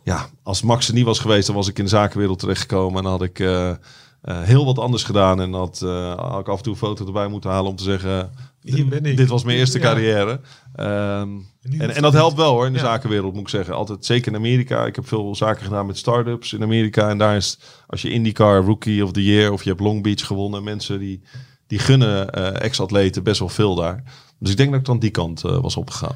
ja, 0.04 0.30
als 0.44 0.62
Max 0.62 0.88
er 0.88 0.94
niet 0.94 1.06
was 1.06 1.20
geweest, 1.20 1.48
dan 1.48 1.56
was 1.56 1.68
ik 1.68 1.78
in 1.78 1.84
de 1.84 1.90
zakenwereld 1.90 2.40
terechtgekomen. 2.40 2.98
En 2.98 3.04
dan 3.04 3.12
had 3.12 3.22
ik 3.22 3.40
eh, 3.40 3.70
eh, 3.70 3.78
heel 4.22 4.66
wat 4.66 4.80
anders 4.80 5.04
gedaan. 5.04 5.42
En 5.42 5.54
had, 5.54 5.82
eh, 5.82 6.16
had 6.16 6.40
ik 6.40 6.48
af 6.48 6.58
en 6.58 6.64
toe 6.64 6.74
een 6.74 6.80
foto 6.80 7.06
erbij 7.06 7.28
moeten 7.28 7.50
halen 7.50 7.70
om 7.70 7.76
te 7.76 7.84
zeggen... 7.84 8.32
Hier 8.62 8.88
ben 8.88 9.06
ik. 9.06 9.17
Dit 9.17 9.28
was 9.30 9.43
mijn 9.43 9.58
eerste 9.58 9.80
carrière. 9.80 10.39
Ehm, 10.76 10.89
en, 10.89 11.41
hoeft 11.62 11.95
en 11.95 12.02
dat 12.02 12.13
helpt 12.13 12.36
wel 12.38 12.52
hoor, 12.52 12.65
in 12.65 12.74
de 12.74 12.80
Ja. 12.80 12.86
zakenwereld 12.86 13.34
moet 13.34 13.41
ik 13.41 13.50
zeggen. 13.50 13.74
Altijd, 13.76 14.06
zeker 14.06 14.32
in 14.32 14.38
Amerika. 14.38 14.86
Ik 14.86 14.95
heb 14.95 15.08
veel 15.08 15.36
zaken 15.36 15.63
gedaan 15.63 15.86
met 15.86 15.97
start-ups 15.97 16.54
in 16.54 16.63
Amerika. 16.63 17.10
En 17.10 17.17
daar 17.17 17.36
is, 17.36 17.60
als 17.88 18.02
je 18.02 18.10
IndyCar 18.10 18.63
Rookie 18.63 19.04
of 19.04 19.12
the 19.12 19.24
Year 19.24 19.52
of 19.52 19.63
je 19.63 19.69
hebt 19.69 19.82
Long 19.82 20.04
Beach 20.04 20.26
gewonnen. 20.26 20.63
Mensen 20.63 21.00
die, 21.00 21.21
die 21.67 21.80
gunnen 21.80 22.30
eh, 22.34 22.62
ex-atleten 22.65 23.24
best 23.24 23.39
wel 23.39 23.50
veel 23.50 23.76
daar. 23.76 24.04
Dus 24.39 24.52
ik 24.52 24.58
denk 24.58 24.71
dat 24.71 24.80
ik 24.80 24.86
dan 24.86 25.00
die 25.00 25.10
kant 25.10 25.43
eh, 25.43 25.62
was 25.62 25.76
opgegaan. 25.76 26.15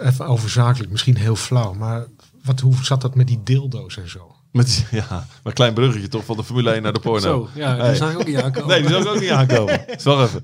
Even 0.00 0.26
over 0.26 0.50
zakelijk, 0.50 0.90
misschien 0.90 1.16
heel 1.16 1.36
flauw, 1.36 1.72
maar 1.72 2.06
wat, 2.44 2.60
hoe 2.60 2.74
zat 2.82 3.00
dat 3.00 3.14
met 3.14 3.26
die 3.26 3.40
dildo's 3.44 3.96
en 3.96 4.08
zo? 4.10 4.33
Met, 4.54 4.86
ja, 4.90 5.06
maar 5.10 5.26
een 5.42 5.52
klein 5.52 5.74
bruggetje 5.74 6.08
toch 6.08 6.24
van 6.24 6.36
de 6.36 6.44
Formule 6.44 6.70
1 6.70 6.82
naar 6.82 6.92
de 6.92 7.00
porno. 7.00 7.20
Zo, 7.20 7.48
ja, 7.54 7.76
Hey. 7.76 7.88
die 7.88 7.96
zag 7.96 8.12
ik 8.12 8.18
ook 8.18 8.26
niet 8.26 8.36
aankomen. 8.36 8.68
Nee, 8.68 8.80
die 8.80 8.88
zou 8.90 9.02
ik 9.02 9.08
ook 9.08 9.20
niet 9.20 9.30
aankomen. 9.30 9.80
Wacht 10.04 10.28
even. 10.28 10.42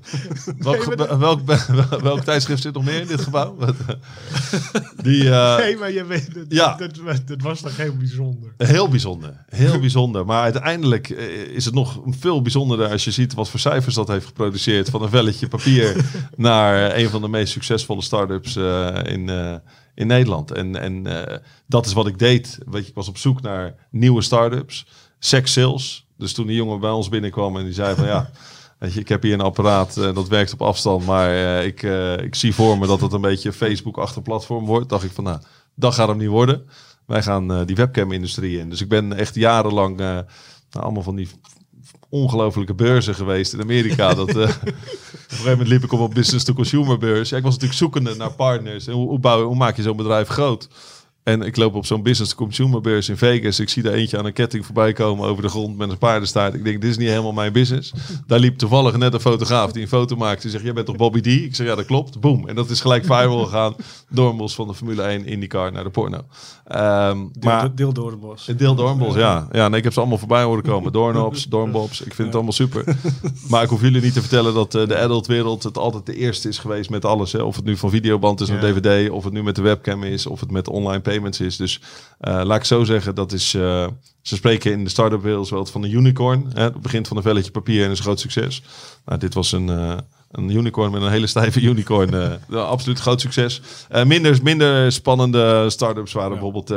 Welk, 0.57 0.83
welk, 1.19 1.41
welk, 1.45 2.01
welk 2.01 2.19
tijdschrift 2.23 2.61
zit 2.61 2.73
nog 2.73 2.83
meer 2.83 3.01
in 3.01 3.07
dit 3.07 3.21
gebouw? 3.21 3.55
Eh, 3.59 3.67
Die, 5.03 5.29
eh, 5.29 5.57
nee, 5.57 5.77
maar 5.77 5.91
je 5.91 6.05
weet, 6.05 6.33
dat, 6.33 6.43
Ja. 6.49 6.75
dat, 6.75 6.99
dat 7.25 7.41
was 7.41 7.61
toch 7.61 7.77
heel 7.77 7.95
bijzonder. 7.97 8.53
Heel 8.57 8.87
bijzonder. 8.89 9.45
Heel 9.49 9.79
bijzonder. 9.79 10.25
Maar 10.25 10.41
uiteindelijk 10.41 11.09
eh, 11.09 11.25
is 11.41 11.65
het 11.65 11.73
nog 11.73 11.99
veel 12.05 12.41
bijzonderder 12.41 12.89
als 12.89 13.03
je 13.03 13.11
ziet 13.11 13.33
wat 13.33 13.49
voor 13.49 13.59
cijfers 13.59 13.95
dat 13.95 14.07
heeft 14.07 14.25
geproduceerd. 14.25 14.89
Van 14.89 15.01
een 15.01 15.09
velletje 15.09 15.47
papier 15.47 16.05
naar 16.35 16.95
een 16.97 17.09
van 17.09 17.21
de 17.21 17.27
meest 17.27 17.51
succesvolle 17.53 18.01
start-ups 18.01 18.55
in, 19.03 19.29
in 20.01 20.07
Nederland. 20.07 20.51
En, 20.51 20.75
en 20.75 21.07
eh, 21.07 21.37
dat 21.67 21.85
is 21.85 21.93
wat 21.93 22.07
ik 22.07 22.19
deed. 22.19 22.57
Weet 22.65 22.83
je, 22.83 22.89
ik 22.89 22.95
was 22.95 23.07
op 23.07 23.17
zoek 23.17 23.41
naar 23.41 23.75
nieuwe 23.91 24.21
start-ups. 24.21 24.85
Sex 25.19 25.53
sales. 25.53 26.07
Dus 26.17 26.33
toen 26.33 26.47
die 26.47 26.55
jongen 26.55 26.79
bij 26.79 26.89
ons 26.89 27.09
binnenkwam 27.09 27.57
en 27.57 27.63
die 27.63 27.73
zei 27.73 27.95
van 27.95 28.05
ja... 28.05 28.29
Weet 28.81 28.93
je, 28.93 28.99
ik 28.99 29.09
heb 29.09 29.21
hier 29.21 29.33
een 29.33 29.41
apparaat 29.41 29.97
eh, 29.97 30.13
dat 30.15 30.27
werkt 30.27 30.53
op 30.53 30.61
afstand, 30.61 31.05
maar 31.05 31.29
eh, 31.29 31.65
ik, 31.65 31.83
ik 32.23 32.35
zie 32.35 32.53
voor 32.53 32.77
me 32.77 32.87
dat 32.87 33.01
het 33.01 33.13
een 33.13 33.21
beetje 33.21 33.53
Facebook-achtig 33.53 34.23
platform 34.23 34.65
wordt. 34.65 34.89
Dacht 34.89 35.03
ik 35.03 35.11
van, 35.11 35.23
nou, 35.23 35.39
dat 35.75 35.93
gaat 35.93 36.07
hem 36.07 36.17
niet 36.17 36.27
worden. 36.27 36.65
Wij 37.05 37.23
gaan 37.23 37.65
die 37.65 37.75
webcam-industrie 37.75 38.59
in. 38.59 38.69
Dus 38.69 38.81
ik 38.81 38.89
ben 38.89 39.13
echt 39.13 39.35
jarenlang 39.35 39.97
nou, 39.97 40.25
allemaal 40.69 41.03
van 41.03 41.15
die 41.15 41.29
ongelofelijke 42.11 42.73
beurzen 42.73 43.15
geweest 43.15 43.53
in 43.53 43.61
Amerika. 43.61 44.13
dat, 44.13 44.29
eh, 44.29 44.35
op 44.41 44.41
een 44.41 44.73
gegeven 45.29 45.51
moment 45.51 45.67
liep 45.67 45.83
ik 45.83 45.91
op 45.91 45.99
een 45.99 46.13
business-to-consumer 46.13 46.97
beurs. 46.97 47.31
Ik 47.31 47.43
was 47.43 47.53
natuurlijk 47.53 47.79
zoekende 47.79 48.15
naar 48.15 48.31
partners. 48.31 48.87
En 48.87 48.93
hoe, 48.93 49.07
hoe, 49.07 49.19
bouw, 49.19 49.45
hoe 49.45 49.55
maak 49.55 49.75
je 49.75 49.81
zo'n 49.81 49.97
bedrijf 49.97 50.27
groot? 50.27 50.67
En 51.23 51.41
ik 51.41 51.55
loop 51.57 51.75
op 51.75 51.85
zo'n 51.85 52.03
business-to-consumer 52.03 52.81
beurs 52.81 53.09
in 53.09 53.17
Vegas. 53.17 53.59
Ik 53.59 53.69
zie 53.69 53.83
er 53.83 53.93
eentje 53.93 54.17
aan 54.17 54.25
een 54.25 54.33
ketting 54.33 54.65
voorbij 54.65 54.93
komen 54.93 55.27
over 55.27 55.43
de 55.43 55.49
grond 55.49 55.77
met 55.77 55.89
een 55.89 55.97
paardenstaart. 55.97 56.53
Ik 56.53 56.63
denk, 56.63 56.81
dit 56.81 56.89
is 56.89 56.97
niet 56.97 57.07
helemaal 57.09 57.31
mijn 57.31 57.53
business. 57.53 57.93
Daar 58.27 58.39
liep 58.39 58.57
toevallig 58.57 58.97
net 58.97 59.13
een 59.13 59.19
fotograaf 59.19 59.71
die 59.71 59.81
een 59.81 59.87
foto 59.87 60.15
maakte. 60.15 60.41
Die 60.41 60.51
zegt, 60.51 60.63
jij 60.63 60.73
bent 60.73 60.85
toch 60.85 60.95
Bobby 60.95 61.21
D? 61.21 61.25
Ik 61.27 61.55
zeg, 61.55 61.67
ja, 61.67 61.75
dat 61.75 61.85
klopt. 61.85 62.19
Boom. 62.19 62.47
En 62.47 62.55
dat 62.55 62.69
is 62.69 62.81
gelijk 62.81 63.05
viral 63.05 63.43
gegaan. 63.45 63.75
Doornbos 64.09 64.55
van 64.55 64.67
de 64.67 64.73
Formule 64.73 65.01
1 65.01 65.25
IndyCar 65.25 65.71
naar 65.71 65.83
de 65.83 65.89
porno. 65.89 66.21
Maar 66.67 67.15
Deel, 67.39 67.71
deel 67.75 67.93
door 67.93 68.11
de 68.11 68.17
bos. 68.17 68.47
een 68.47 68.57
deel 68.57 68.75
Doornbos, 68.75 69.15
ja. 69.15 69.47
Ja, 69.51 69.67
nee, 69.67 69.77
ik 69.77 69.83
heb 69.83 69.93
ze 69.93 69.99
allemaal 69.99 70.17
voorbij 70.17 70.43
horen 70.43 70.63
komen. 70.63 70.91
Doornops, 70.91 71.45
Doornbobs. 71.49 72.01
Ik 72.01 72.13
vind 72.13 72.25
het 72.27 72.35
allemaal 72.35 72.53
super. 72.53 72.83
Maar 73.49 73.63
ik 73.63 73.69
hoef 73.69 73.81
jullie 73.81 74.01
niet 74.01 74.13
te 74.13 74.19
vertellen 74.21 74.53
dat 74.53 74.75
eh, 74.75 74.87
de 74.87 74.97
adult 74.97 75.27
wereld 75.27 75.63
het 75.63 75.77
altijd 75.77 76.05
de 76.05 76.15
eerste 76.15 76.47
is 76.47 76.57
geweest 76.57 76.89
met 76.89 77.05
alles. 77.05 77.31
Hè. 77.31 77.41
Of 77.41 77.55
het 77.55 77.65
nu 77.65 77.77
van 77.77 77.89
videoband 77.89 78.41
is 78.41 78.47
naar 78.49 78.65
Ja. 78.65 78.79
DVD, 78.79 79.09
of 79.09 79.23
het 79.23 79.33
nu 79.33 79.43
met 79.43 79.55
de 79.55 79.61
webcam 79.61 80.03
is, 80.03 80.25
of 80.27 80.39
het 80.39 80.51
met 80.51 80.67
online 80.67 80.99
payments 81.11 81.39
is. 81.39 81.57
Dus 81.57 81.81
eh, 82.19 82.41
laat 82.43 82.57
ik 82.57 82.65
zo 82.65 82.83
zeggen, 82.83 83.15
dat 83.15 83.31
is... 83.31 83.53
eh, 83.53 83.87
ze 84.21 84.35
spreken 84.35 84.71
in 84.71 84.83
de 84.83 84.89
start-up 84.89 85.21
wereld 85.21 85.49
wel 85.49 85.65
van 85.65 85.83
een 85.83 85.91
unicorn. 85.91 86.51
Hè. 86.53 86.63
Het 86.63 86.81
begint 86.81 87.07
van 87.07 87.17
een 87.17 87.23
velletje 87.23 87.51
papier 87.51 87.83
en 87.85 87.91
is 87.91 87.97
een 87.97 88.03
groot 88.03 88.19
succes. 88.19 88.63
Nou, 89.05 89.19
dit 89.19 89.33
was 89.33 89.51
een... 89.51 89.99
een 90.31 90.49
unicorn 90.55 90.91
met 90.91 91.01
een 91.01 91.11
hele 91.11 91.27
stijve 91.27 91.61
unicorn. 91.61 92.13
eh, 92.13 92.69
absoluut 92.69 92.99
groot 92.99 93.21
succes. 93.21 93.61
Eh, 93.89 94.03
minder, 94.05 94.39
minder 94.43 94.91
spannende 94.91 95.69
start-ups 95.69 96.13
waren 96.13 96.31
bijvoorbeeld 96.31 96.73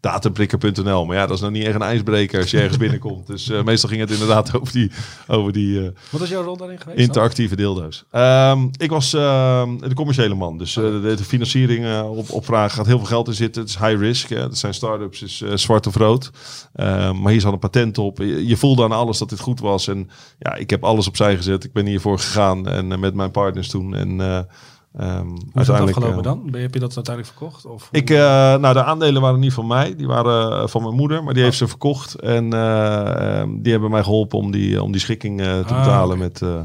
dataprikker.nl. 0.00 1.06
Maar 1.06 1.16
ja, 1.16 1.26
dat 1.26 1.34
is 1.34 1.40
nou 1.40 1.52
niet 1.52 1.64
echt 1.64 1.74
een 1.74 1.82
ijsbreker 1.82 2.40
als 2.40 2.50
je 2.50 2.58
ergens 2.58 2.76
binnenkomt. 2.86 3.26
Dus 3.26 3.50
meestal 3.64 3.88
ging 3.88 4.00
het 4.00 4.10
inderdaad 4.10 4.54
over 4.60 4.72
die, 4.72 4.90
over 5.28 5.52
die 5.52 5.90
Wat 6.10 6.20
is 6.20 6.28
jouw 6.28 6.42
rol 6.42 6.56
daarin 6.56 6.80
geweest? 6.80 6.98
interactieve 7.00 7.56
deeldoos. 7.56 8.04
Ehm, 8.10 8.66
ik 8.78 8.90
was 8.90 9.14
ehm, 9.14 9.76
de 9.78 9.94
commerciële 9.94 10.34
man. 10.34 10.58
Dus 10.58 10.76
eh, 10.76 10.82
de, 10.82 11.14
de 11.16 11.24
financiering 11.24 12.02
op, 12.02 12.30
op 12.30 12.44
vragen 12.44 12.76
gaat 12.76 12.86
heel 12.86 12.98
veel 12.98 13.06
geld 13.06 13.28
in 13.28 13.34
zitten. 13.34 13.62
Het 13.62 13.70
is 13.70 13.78
high 13.78 13.98
risk. 14.00 14.28
Hè. 14.28 14.40
Dat 14.40 14.58
zijn 14.58 14.74
start-ups, 14.74 15.22
is 15.22 15.42
zwart 15.54 15.86
of 15.86 15.96
rood. 15.96 16.30
Ehm, 16.74 17.20
maar 17.20 17.32
hier 17.32 17.40
zat 17.40 17.52
een 17.52 17.58
patent 17.58 17.98
op. 17.98 18.18
Je, 18.18 18.46
je 18.46 18.56
voelde 18.56 18.84
aan 18.84 18.92
alles 18.92 19.18
dat 19.18 19.28
dit 19.28 19.40
goed 19.40 19.60
was. 19.60 19.88
En 19.88 20.10
ja, 20.38 20.54
ik 20.54 20.70
heb 20.70 20.84
alles 20.84 21.08
opzij 21.08 21.36
gezet. 21.36 21.64
Ik 21.64 21.72
ben 21.72 21.86
hiervoor 21.86 22.18
gegaan 22.18 22.68
en 22.68 22.91
eh, 22.92 22.98
met 22.98 23.14
mijn 23.14 23.30
partners 23.30 23.68
toen. 23.68 23.94
En 23.94 24.20
eh, 24.20 24.36
ehm, 24.36 25.26
Hoe 25.26 25.36
is 25.36 25.42
dat 25.52 25.54
uiteindelijk, 25.54 25.96
afgelopen 25.96 26.18
eh, 26.18 26.22
dan? 26.22 26.50
Ben- 26.50 26.60
Heb 26.62 26.74
je 26.74 26.80
dat 26.80 26.94
uiteindelijk 26.96 27.36
verkocht? 27.36 27.66
Of 27.66 27.88
ik, 27.90 28.10
eh, 28.10 28.16
nou, 28.56 28.72
de 28.74 28.84
aandelen 28.84 29.22
waren 29.22 29.40
niet 29.40 29.52
van 29.52 29.66
mij. 29.66 29.96
Die 29.96 30.06
waren 30.06 30.68
van 30.68 30.82
mijn 30.82 30.94
moeder. 30.94 31.24
Maar 31.24 31.34
die 31.34 31.42
heeft 31.42 31.56
ze 31.56 31.68
verkocht. 31.68 32.14
En 32.14 32.52
eh, 32.52 33.38
ehm, 33.40 33.48
die 33.62 33.72
hebben 33.72 33.90
mij 33.90 34.02
geholpen 34.02 34.38
om 34.38 34.50
die, 34.50 34.82
om 34.82 34.92
die 34.92 35.00
schikking 35.00 35.40
te 35.40 35.64
Ah, 35.66 35.78
betalen 35.78 36.18
met, 36.18 36.42
eh, 36.42 36.60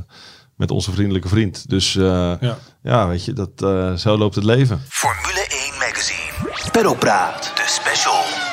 met 0.55 0.71
onze 0.71 0.91
vriendelijke 0.91 1.28
vriend. 1.28 1.69
Dus 1.69 1.95
eh, 1.95 2.34
ja. 2.39 2.57
ja, 2.84 3.07
weet 3.07 3.25
je, 3.25 3.34
dat, 3.34 3.49
eh, 3.55 3.93
zo 3.93 4.17
loopt 4.17 4.36
het 4.36 4.43
leven. 4.43 4.82
Formule 4.89 5.45
1 5.49 5.73
Magazine. 5.80 6.51
Pedalpraat. 6.71 7.51
De 7.55 7.63
special. 7.67 8.46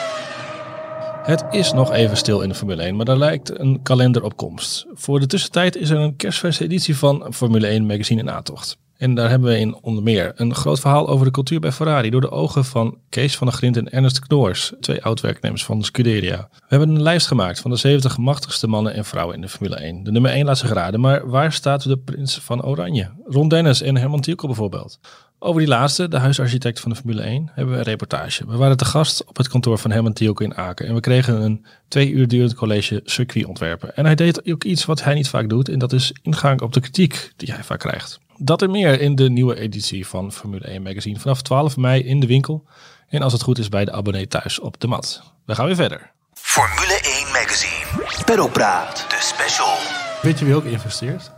Het 1.25 1.45
is 1.51 1.72
nog 1.72 1.93
even 1.93 2.16
stil 2.16 2.41
in 2.41 2.49
de 2.49 2.55
Formule 2.55 2.83
1, 2.83 2.97
maar 2.97 3.05
daar 3.05 3.18
lijkt 3.18 3.59
een 3.59 3.83
kalender 3.83 4.22
op 4.22 4.37
komst. 4.37 4.87
Voor 4.93 5.20
de 5.20 5.27
tussentijd 5.27 5.77
is 5.77 5.91
er 5.91 5.99
een 5.99 6.16
kerstverse 6.16 6.64
editie 6.64 6.97
van 6.97 7.27
Formule 7.35 7.66
1 7.66 7.87
Magazine 7.87 8.20
in 8.20 8.31
aantocht. 8.31 8.79
En 8.97 9.14
daar 9.14 9.31
hebben 9.31 9.49
we 9.49 9.59
in 9.59 9.77
onder 9.81 10.03
meer 10.03 10.33
een 10.37 10.55
groot 10.55 10.81
verhaal 10.81 11.09
over 11.09 11.27
de 11.27 11.33
cultuur 11.33 11.61
bij 11.61 11.72
Ferrari 11.72 12.11
door 12.11 12.20
de 12.20 12.31
ogen 12.31 12.64
van 12.64 12.99
Kees 13.09 13.37
van 13.37 13.47
der 13.47 13.57
Grint 13.57 13.77
en 13.77 13.91
Ernest 13.91 14.18
Knoors, 14.18 14.72
twee 14.81 15.05
oud-werknemers 15.05 15.64
van 15.64 15.79
de 15.79 15.85
Scuderia. 15.85 16.49
We 16.53 16.64
hebben 16.68 16.89
een 16.89 17.03
lijst 17.03 17.27
gemaakt 17.27 17.61
van 17.61 17.70
de 17.70 17.77
70 17.77 18.18
machtigste 18.18 18.66
mannen 18.66 18.95
en 18.95 19.05
vrouwen 19.05 19.35
in 19.35 19.41
de 19.41 19.49
Formule 19.49 19.77
1. 19.77 20.05
De 20.05 20.12
nummer 20.12 20.31
1 20.31 20.45
laat 20.45 20.59
zich 20.59 20.72
raden, 20.72 21.01
maar 21.01 21.29
waar 21.29 21.53
staat 21.53 21.83
de 21.83 21.99
prins 21.99 22.39
van 22.39 22.64
Oranje? 22.64 23.11
Ron 23.25 23.49
Dennis 23.49 23.83
en 23.83 23.97
Herman 23.97 24.20
Tielko 24.20 24.47
bijvoorbeeld. 24.47 24.99
Over 25.47 25.61
die 25.61 25.68
laatste, 25.68 26.09
de 26.09 26.18
huisarchitect 26.18 26.80
van 26.80 26.90
de 26.90 26.97
Formule 26.97 27.22
1, 27.22 27.51
hebben 27.55 27.72
we 27.74 27.78
een 27.78 27.86
reportage. 27.86 28.47
We 28.47 28.57
waren 28.57 28.76
te 28.76 28.84
gast 28.84 29.24
op 29.24 29.36
het 29.36 29.49
kantoor 29.49 29.78
van 29.78 29.90
Herman 29.90 30.12
Tielko 30.12 30.45
in 30.45 30.57
Aken. 30.57 30.86
En 30.86 30.95
we 30.95 31.01
kregen 31.01 31.42
een 31.42 31.66
twee 31.88 32.11
uur 32.11 32.28
durend 32.28 32.55
college 32.55 33.01
circuitontwerpen. 33.05 33.97
En 33.97 34.05
hij 34.05 34.14
deed 34.14 34.53
ook 34.53 34.64
iets 34.64 34.84
wat 34.84 35.03
hij 35.03 35.14
niet 35.14 35.28
vaak 35.28 35.49
doet. 35.49 35.68
En 35.68 35.78
dat 35.78 35.92
is 35.92 36.12
ingang 36.22 36.61
op 36.61 36.72
de 36.72 36.80
kritiek 36.80 37.32
die 37.36 37.53
hij 37.53 37.64
vaak 37.64 37.78
krijgt. 37.78 38.20
Dat 38.36 38.62
en 38.62 38.70
meer 38.70 39.01
in 39.01 39.14
de 39.14 39.30
nieuwe 39.30 39.59
editie 39.59 40.07
van 40.07 40.32
Formule 40.32 40.64
1 40.64 40.82
Magazine. 40.82 41.18
Vanaf 41.18 41.42
12 41.42 41.76
mei 41.76 42.03
in 42.03 42.20
de 42.20 42.26
winkel. 42.26 42.66
En 43.09 43.22
als 43.22 43.32
het 43.32 43.42
goed 43.42 43.59
is 43.59 43.68
bij 43.68 43.84
de 43.84 43.92
abonnee 43.92 44.28
thuis 44.28 44.59
op 44.59 44.80
de 44.80 44.86
mat. 44.86 45.22
We 45.47 45.55
gaan 45.55 45.66
weer 45.66 45.74
verder. 45.74 46.12
Formule 46.32 47.01
1 47.03 47.26
Magazine. 47.32 48.24
Pedalpraat. 48.24 49.07
De 49.09 49.18
special. 49.20 49.76
Weet 50.22 50.38
je 50.38 50.45
wie 50.45 50.55
ook 50.55 50.64
investeert? 50.64 51.30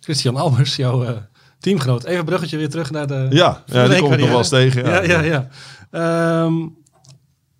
Christian 0.00 0.36
Albers, 0.36 0.76
jouw 0.76 1.04
eh, 1.04 1.16
teamgenoot. 1.60 2.04
Even 2.04 2.18
een 2.18 2.24
bruggetje 2.24 2.56
weer 2.56 2.70
terug 2.70 2.90
naar 2.90 3.06
de... 3.06 3.26
Ja, 3.30 3.62
ja 3.66 3.88
die 3.88 3.98
kom 4.00 4.12
ik 4.12 4.18
nog 4.18 4.28
wel 4.28 4.38
eens 4.38 4.48
tegen. 4.48 4.84
Ja, 4.84 5.02
ja, 5.02 5.20
ja. 5.22 5.48
Ehm, 5.90 6.54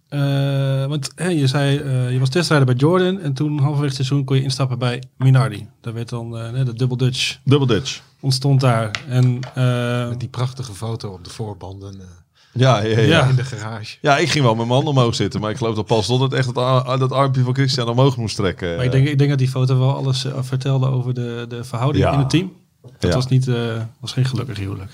eh, 0.08 0.86
want 0.86 1.12
hè, 1.14 1.28
je 1.28 1.46
zei, 1.46 1.78
eh, 1.78 2.12
je 2.12 2.18
was 2.18 2.28
testrijder 2.28 2.66
bij 2.66 2.76
Jordan 2.76 3.20
en 3.20 3.32
toen 3.32 3.50
halverwege 3.58 3.84
het 3.86 3.94
seizoen 3.94 4.24
kon 4.24 4.36
je 4.36 4.42
instappen 4.42 4.78
bij 4.78 5.02
Minardi. 5.16 5.66
Daar 5.80 5.94
werd 5.94 6.08
dan 6.08 6.38
eh, 6.38 6.64
de 6.64 6.74
Double 6.74 6.96
Dutch 6.96 7.38
Double 7.44 7.66
Dutch. 7.66 8.00
ontstond 8.20 8.60
daar. 8.60 8.90
En 9.08 9.38
eh, 9.54 10.08
Met 10.08 10.20
die 10.20 10.28
prachtige 10.28 10.72
foto 10.74 11.10
op 11.10 11.24
de 11.24 11.30
voorbanden 11.30 12.00
eh, 12.00 12.06
Ja, 12.52 12.80
ja, 12.82 12.88
ja. 12.88 12.98
Ja. 12.98 13.06
ja. 13.06 13.26
in 13.28 13.36
de 13.36 13.44
garage. 13.44 13.96
ik 14.22 14.30
ging 14.30 14.44
wel 14.44 14.54
met 14.54 14.66
mijn 14.66 14.76
hand 14.82 14.88
omhoog 14.88 15.14
zitten. 15.14 15.40
Maar 15.40 15.50
ik 15.50 15.56
geloof 15.56 15.74
dat 15.74 15.86
Paul 15.86 16.02
Stoddert 16.02 16.32
echt 16.32 16.54
dat, 16.54 16.98
dat 16.98 17.12
armpje 17.12 17.42
van 17.42 17.54
Christian 17.54 17.88
omhoog 17.88 18.16
moest 18.16 18.36
trekken. 18.36 18.76
maar 18.76 18.84
ik, 18.84 18.92
denk, 18.92 19.08
ik 19.08 19.18
denk 19.18 19.30
dat 19.30 19.38
die 19.38 19.48
foto 19.48 19.78
wel 19.78 19.94
alles 19.96 20.26
vertelde 20.40 20.86
over 20.86 21.14
de, 21.14 21.44
de 21.48 21.64
verhouding 21.64 22.04
Ja. 22.04 22.12
in 22.12 22.18
het 22.18 22.30
team. 22.30 22.52
Dat 22.82 23.10
Ja. 23.10 23.14
was, 23.14 23.26
niet, 23.28 23.48
eh, 23.48 23.82
was 24.00 24.12
geen 24.12 24.24
gelukkig 24.24 24.58
huwelijk. 24.58 24.90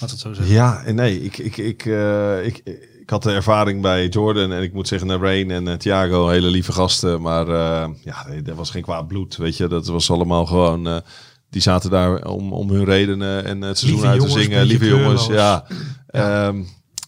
Laat 0.00 0.10
het 0.10 0.20
zo 0.20 0.32
zeggen. 0.32 0.54
Ja, 0.54 0.82
en 0.84 0.94
nee, 0.94 1.22
ik, 1.22 1.38
ik, 1.38 1.56
ik, 1.56 1.86
eh, 1.86 2.46
ik, 2.46 2.62
ik 3.00 3.10
had 3.10 3.22
de 3.22 3.32
ervaring 3.32 3.82
bij 3.82 4.08
Jordan 4.08 4.52
en 4.52 4.62
ik 4.62 4.72
moet 4.72 4.88
zeggen, 4.88 5.08
naar 5.08 5.18
Rain 5.18 5.50
en 5.50 5.68
eh, 5.68 5.74
Thiago, 5.74 6.28
hele 6.28 6.48
lieve 6.48 6.72
gasten. 6.72 7.20
Maar 7.20 7.48
eh, 7.48 7.88
ja, 8.04 8.26
er 8.44 8.54
was 8.54 8.70
geen 8.70 8.82
kwaad 8.82 9.08
bloed, 9.08 9.36
weet 9.36 9.56
je. 9.56 9.66
Dat 9.68 9.86
was 9.86 10.10
allemaal 10.10 10.46
gewoon, 10.46 11.02
die 11.50 11.62
zaten 11.62 11.90
daar 11.90 12.24
om, 12.26 12.52
om 12.52 12.70
hun 12.70 12.84
redenen 12.84 13.44
en 13.44 13.60
het 13.62 13.78
seizoen 13.78 14.00
Lieve 14.00 14.12
uit 14.14 14.32
te 14.32 14.40
zingen. 14.40 14.64
Lieve 14.64 14.88
jongens, 14.88 15.26
ja. 15.26 15.66
Ehm, 16.06 16.62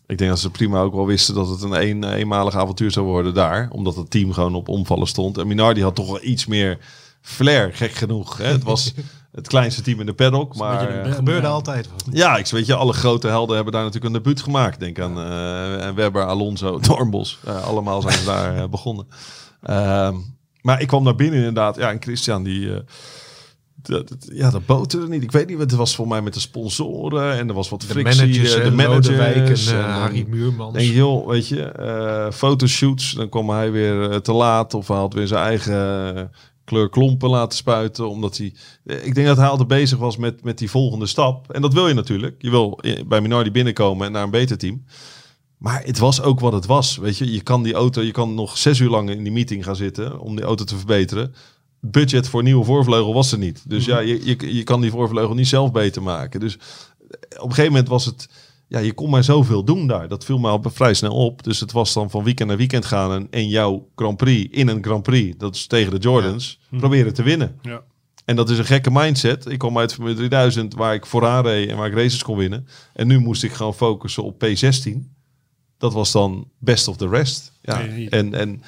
ik 0.07 0.19
denk 0.19 0.31
dat 0.31 0.39
ze 0.41 0.51
prima 0.51 0.81
ook 0.81 0.95
wel 0.95 1.07
wisten 1.07 1.35
dat 1.35 1.49
het 1.49 1.63
een, 1.63 1.73
een 1.89 2.05
eenmalig 2.13 2.55
avontuur 2.55 2.91
zou 2.91 3.07
worden 3.07 3.35
daar. 3.35 3.69
Omdat 3.71 3.97
het 3.97 4.11
team 4.11 4.33
gewoon 4.33 4.55
op 4.55 4.69
omvallen 4.69 5.07
stond. 5.07 5.39
En 5.39 5.47
Minardi 5.47 5.83
had 5.83 5.95
toch 5.95 6.07
wel 6.07 6.23
iets 6.25 6.47
meer 6.47 6.79
flair, 7.21 7.71
gek 7.75 7.93
genoeg. 7.93 8.37
Hè? 8.37 8.45
Het 8.47 8.63
was 8.63 8.93
het 9.39 9.49
kleinste 9.49 9.83
team 9.83 10.01
in 10.01 10.07
de 10.07 10.13
paddock, 10.15 10.57
maar... 10.57 10.91
een 10.91 11.05
eh. 11.05 11.15
Gebeurde 11.15 11.47
Ja. 11.47 11.53
altijd 11.53 11.89
wat. 11.93 12.05
ja, 12.17 12.37
ik 12.37 12.47
weet 12.47 12.67
je, 12.67 12.75
alle 12.75 12.93
grote 12.93 13.29
helden 13.29 13.55
hebben 13.55 13.73
daar 13.73 13.83
natuurlijk 13.85 14.15
een 14.15 14.23
debuut 14.23 14.43
gemaakt. 14.43 14.81
Denk 14.81 15.01
aan 15.01 15.19
eh, 15.19 15.91
Webber, 15.95 16.25
Alonso, 16.27 16.79
Dornbos. 16.89 17.39
Eh, 17.45 17.65
allemaal 17.65 18.03
zijn 18.03 18.19
ze 18.19 18.25
daar 18.25 18.69
begonnen. 18.69 19.07
Ehm, 19.63 20.15
maar 20.63 20.81
ik 20.81 20.87
kwam 20.87 21.03
naar 21.05 21.15
binnen 21.15 21.39
inderdaad. 21.39 21.77
Ja, 21.77 21.91
en 21.91 22.03
Christian 22.03 22.43
die... 22.43 22.73
eh, 22.75 22.81
dat, 23.83 24.09
dat- 24.09 24.29
ja, 24.33 24.51
dat 24.51 24.67
boterde 24.67 25.09
niet. 25.09 25.23
Ik 25.23 25.33
weet 25.33 25.49
niet, 25.49 25.59
het 25.59 25.73
was 25.75 25.95
voor 25.95 26.09
mij 26.09 26.23
met 26.23 26.35
de 26.35 26.41
sponsoren 26.41 27.33
en 27.39 27.49
er 27.49 27.55
was 27.55 27.69
wat 27.69 27.81
De 27.81 27.87
frictie. 27.87 28.21
managers, 28.21 28.53
de 28.55 28.61
de 28.63 28.71
Lodewijk 28.71 29.35
en 29.35 29.41
managers. 29.41 29.67
en 29.71 29.77
dan 29.77 29.85
Harry 29.91 30.25
Muurmans. 30.29 30.73
Denk 30.73 30.87
je, 30.87 30.95
joh, 30.95 31.29
weet 31.29 31.49
je, 31.49 31.63
eh, 31.63 32.31
fotoshoots, 32.31 33.13
dan 33.13 33.29
kwam 33.29 33.51
hij 33.51 33.71
weer 33.71 34.21
te 34.21 34.33
laat 34.33 34.75
of 34.75 34.89
hij 34.89 34.97
had 34.97 35.13
weer 35.15 35.27
zijn 35.27 35.45
eigen 35.45 36.31
eh, 36.69 36.75
kleur 36.75 36.89
klompen 36.89 37.31
laten 37.31 37.59
spuiten, 37.59 38.09
omdat 38.09 38.37
hij, 38.37 38.55
eh, 38.85 39.07
ik 39.07 39.15
denk 39.15 39.27
dat 39.27 39.37
hij 39.37 39.49
altijd 39.49 39.69
bezig 39.69 39.99
was 39.99 40.17
met, 40.17 40.45
met 40.45 40.59
die 40.59 40.71
volgende 40.71 41.07
stap. 41.07 41.53
En 41.53 41.63
dat 41.63 41.73
wil 41.73 41.89
je 41.89 41.95
natuurlijk. 41.95 42.35
Je 42.39 42.51
wil 42.51 42.79
eh, 42.81 43.05
bij 43.07 43.21
Minardi 43.21 43.51
binnenkomen 43.51 44.07
en 44.07 44.13
naar 44.13 44.23
een 44.23 44.31
beter 44.31 44.59
team. 44.59 44.85
Maar 45.59 45.83
het 45.85 45.99
was 45.99 46.23
ook 46.23 46.41
wat 46.41 46.53
het 46.53 46.67
was, 46.67 46.97
weet 46.97 47.19
je. 47.19 47.33
Je 47.33 47.43
kan 47.43 47.63
die 47.63 47.75
auto, 47.75 48.03
je 48.03 48.11
kan 48.11 48.35
nog 48.35 48.59
zes 48.59 48.79
uur 48.79 48.91
lang 48.91 49.11
in 49.11 49.23
die 49.23 49.33
meeting 49.33 49.65
gaan 49.65 49.77
zitten 49.77 50.21
om 50.21 50.37
die 50.37 50.45
auto 50.45 50.65
te 50.65 50.77
verbeteren. 50.77 51.35
Budget 51.81 52.29
voor 52.29 52.43
nieuwe 52.43 52.65
voorvleugel 52.65 53.15
was 53.15 53.33
er 53.33 53.39
niet. 53.39 53.63
Dus 53.67 53.85
ja, 53.85 53.99
je, 53.99 54.25
je, 54.25 54.55
je 54.55 54.63
kan 54.63 54.81
die 54.81 54.91
voorvleugel 54.91 55.35
niet 55.35 55.49
zelf 55.49 55.73
beter 55.73 56.03
maken. 56.03 56.41
Dus 56.41 56.55
op 57.39 57.49
een 57.49 57.55
gegeven 57.55 57.73
moment 57.73 57.89
was 57.89 58.05
het, 58.05 58.29
ja, 58.69 58.79
je 58.79 58.93
kon 58.93 59.11
maar 59.11 59.25
zoveel 59.25 59.65
doen 59.65 59.87
daar. 59.87 60.09
Dat 60.09 60.25
viel 60.25 60.39
me 60.39 60.49
al 60.49 60.63
vrij 60.65 60.95
snel 60.95 61.15
op. 61.15 61.43
Dus 61.43 61.61
het 61.61 61.73
was 61.73 61.93
dan 61.93 62.11
van 62.11 62.25
weekend 62.25 62.49
naar 62.49 62.57
weekend 62.57 62.85
gaan 62.85 63.13
en, 63.13 63.27
en 63.31 63.49
jouw 63.49 63.89
Grand 63.97 64.17
Prix 64.17 64.57
in 64.57 64.69
een 64.69 64.85
Grand 64.85 65.03
Prix, 65.03 65.39
dat 65.39 65.55
is 65.55 65.67
tegen 65.67 65.91
de 65.91 65.99
Jordans, 65.99 66.61
proberen 66.71 67.15
te 67.15 67.23
winnen. 67.23 67.59
Ja. 67.63 67.83
En 68.25 68.37
dat 68.37 68.51
is 68.51 68.59
een 68.59 68.65
gekke 68.65 68.91
mindset. 68.91 69.47
Ik 69.47 69.59
kwam 69.59 69.79
uit 69.79 69.95
Formule 69.95 70.15
3000 70.15 70.75
waar 70.75 70.95
ik 70.95 71.07
vooraan 71.07 71.45
reed 71.45 71.69
en 71.69 71.77
waar 71.77 71.87
ik 71.87 71.95
races 71.95 72.23
kon 72.23 72.37
winnen. 72.37 72.67
En 72.93 73.07
nu 73.07 73.19
moest 73.19 73.43
ik 73.43 73.53
gewoon 73.53 73.75
focussen 73.75 74.25
op 74.25 74.45
P16. 74.45 74.93
Dat 75.79 75.93
was 75.93 76.13
dan 76.13 76.49
best 76.59 76.89
of 76.89 76.97
the 76.97 77.09
rest. 77.09 77.53
Ja. 77.63 77.79
Nee. 77.83 78.09
En, 78.11 78.35
en 78.35 78.63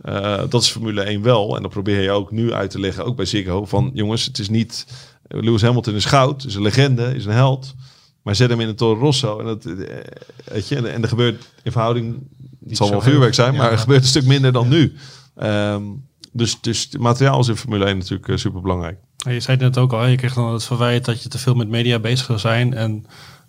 eh, 0.00 0.42
dat 0.48 0.62
is 0.62 0.70
Formule 0.70 1.02
1 1.02 1.22
wel. 1.22 1.56
En 1.56 1.62
dat 1.62 1.70
probeer 1.70 2.02
je 2.02 2.10
ook 2.10 2.30
nu 2.30 2.52
uit 2.52 2.70
te 2.70 2.80
leggen, 2.80 3.04
ook 3.04 3.16
bij 3.16 3.24
Ziggo. 3.24 3.64
Van 3.64 3.90
jongens, 3.94 4.24
het 4.24 4.38
is 4.38 4.48
niet... 4.48 4.86
Lewis 5.28 5.62
Hamilton 5.62 5.94
is 5.94 6.04
goud, 6.04 6.44
is 6.44 6.54
een 6.54 6.62
legende, 6.62 7.14
is 7.14 7.24
een 7.24 7.32
held. 7.32 7.74
Maar 8.28 8.36
zet 8.36 8.50
hem 8.50 8.60
in 8.60 8.68
een 8.68 8.76
Toro 8.76 9.00
Rosso. 9.00 9.38
En, 9.38 9.44
dat, 9.44 9.64
eh, 9.64 9.72
weet 10.44 10.68
je, 10.68 10.76
en, 10.76 10.92
en 10.92 11.02
er 11.02 11.08
gebeurt 11.08 11.48
in 11.62 11.72
verhouding... 11.72 12.18
Het 12.68 12.76
zal 12.76 12.90
wel 12.90 13.00
vuurwerk 13.00 13.34
zijn, 13.34 13.54
maar 13.54 13.70
er 13.72 13.78
gebeurt 13.78 14.02
een 14.02 14.08
stuk 14.08 14.24
minder 14.24 14.52
dan 14.52 14.68
nu. 14.68 14.94
Ehm, 15.36 15.82
Dus, 16.32 16.60
dus 16.60 16.88
het 16.90 17.00
materiaal 17.00 17.40
is 17.40 17.48
in 17.48 17.56
Formule 17.56 17.84
1 17.84 17.98
natuurlijk 17.98 18.38
super 18.38 18.60
belangrijk. 18.60 18.98
Je 19.16 19.40
zei 19.40 19.56
het 19.56 19.60
net 19.60 19.78
ook 19.78 19.92
al, 19.92 20.06
je 20.06 20.16
kreeg 20.16 20.34
dan 20.34 20.52
het 20.52 20.64
verwijt 20.64 21.04
dat 21.04 21.22
je 21.22 21.28
te 21.28 21.38
veel 21.38 21.54
met 21.54 21.68
media 21.68 21.98
bezig 21.98 22.26
zou 22.26 22.38
zijn. 22.38 22.74
En 22.74 23.06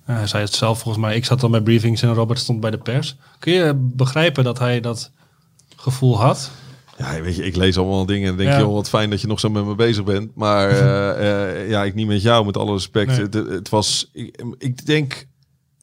uh, 0.09 0.15
hij 0.15 0.27
zei 0.27 0.43
het 0.43 0.53
zelf 0.53 0.79
volgens 0.79 1.03
mij. 1.03 1.15
Ik 1.15 1.25
zat 1.25 1.39
dan 1.39 1.51
bij 1.51 1.61
briefings 1.61 2.01
en 2.01 2.13
Robert 2.13 2.39
stond 2.39 2.59
bij 2.59 2.71
de 2.71 2.77
pers. 2.77 3.15
Kun 3.39 3.53
je 3.53 3.73
begrijpen 3.75 4.43
dat 4.43 4.59
hij 4.59 4.79
dat 4.79 5.11
gevoel 5.75 6.19
had? 6.19 6.51
Ja, 6.99 7.21
weet 7.21 7.35
je, 7.35 7.45
ik 7.45 7.55
lees 7.55 7.77
allemaal 7.77 8.05
dingen 8.05 8.29
en 8.29 8.37
denk, 8.37 8.53
je, 8.53 8.59
joh, 8.59 8.73
wat 8.73 8.89
fijn 8.89 9.09
dat 9.09 9.21
je 9.21 9.27
nog 9.27 9.39
zo 9.39 9.49
met 9.49 9.65
me 9.65 9.75
bezig 9.75 10.03
bent. 10.03 10.35
Maar 10.35 10.71
uh, 10.71 10.77
uh, 11.61 11.69
ja, 11.69 11.83
ik 11.83 11.95
niet 11.95 12.07
met 12.07 12.21
jou, 12.21 12.45
met 12.45 12.57
alle 12.57 12.71
respect. 12.71 13.17
Het, 13.17 13.33
het, 13.33 13.69
was, 13.69 14.09
ik, 14.13 14.41
ik, 14.57 14.85
denk, 14.85 15.27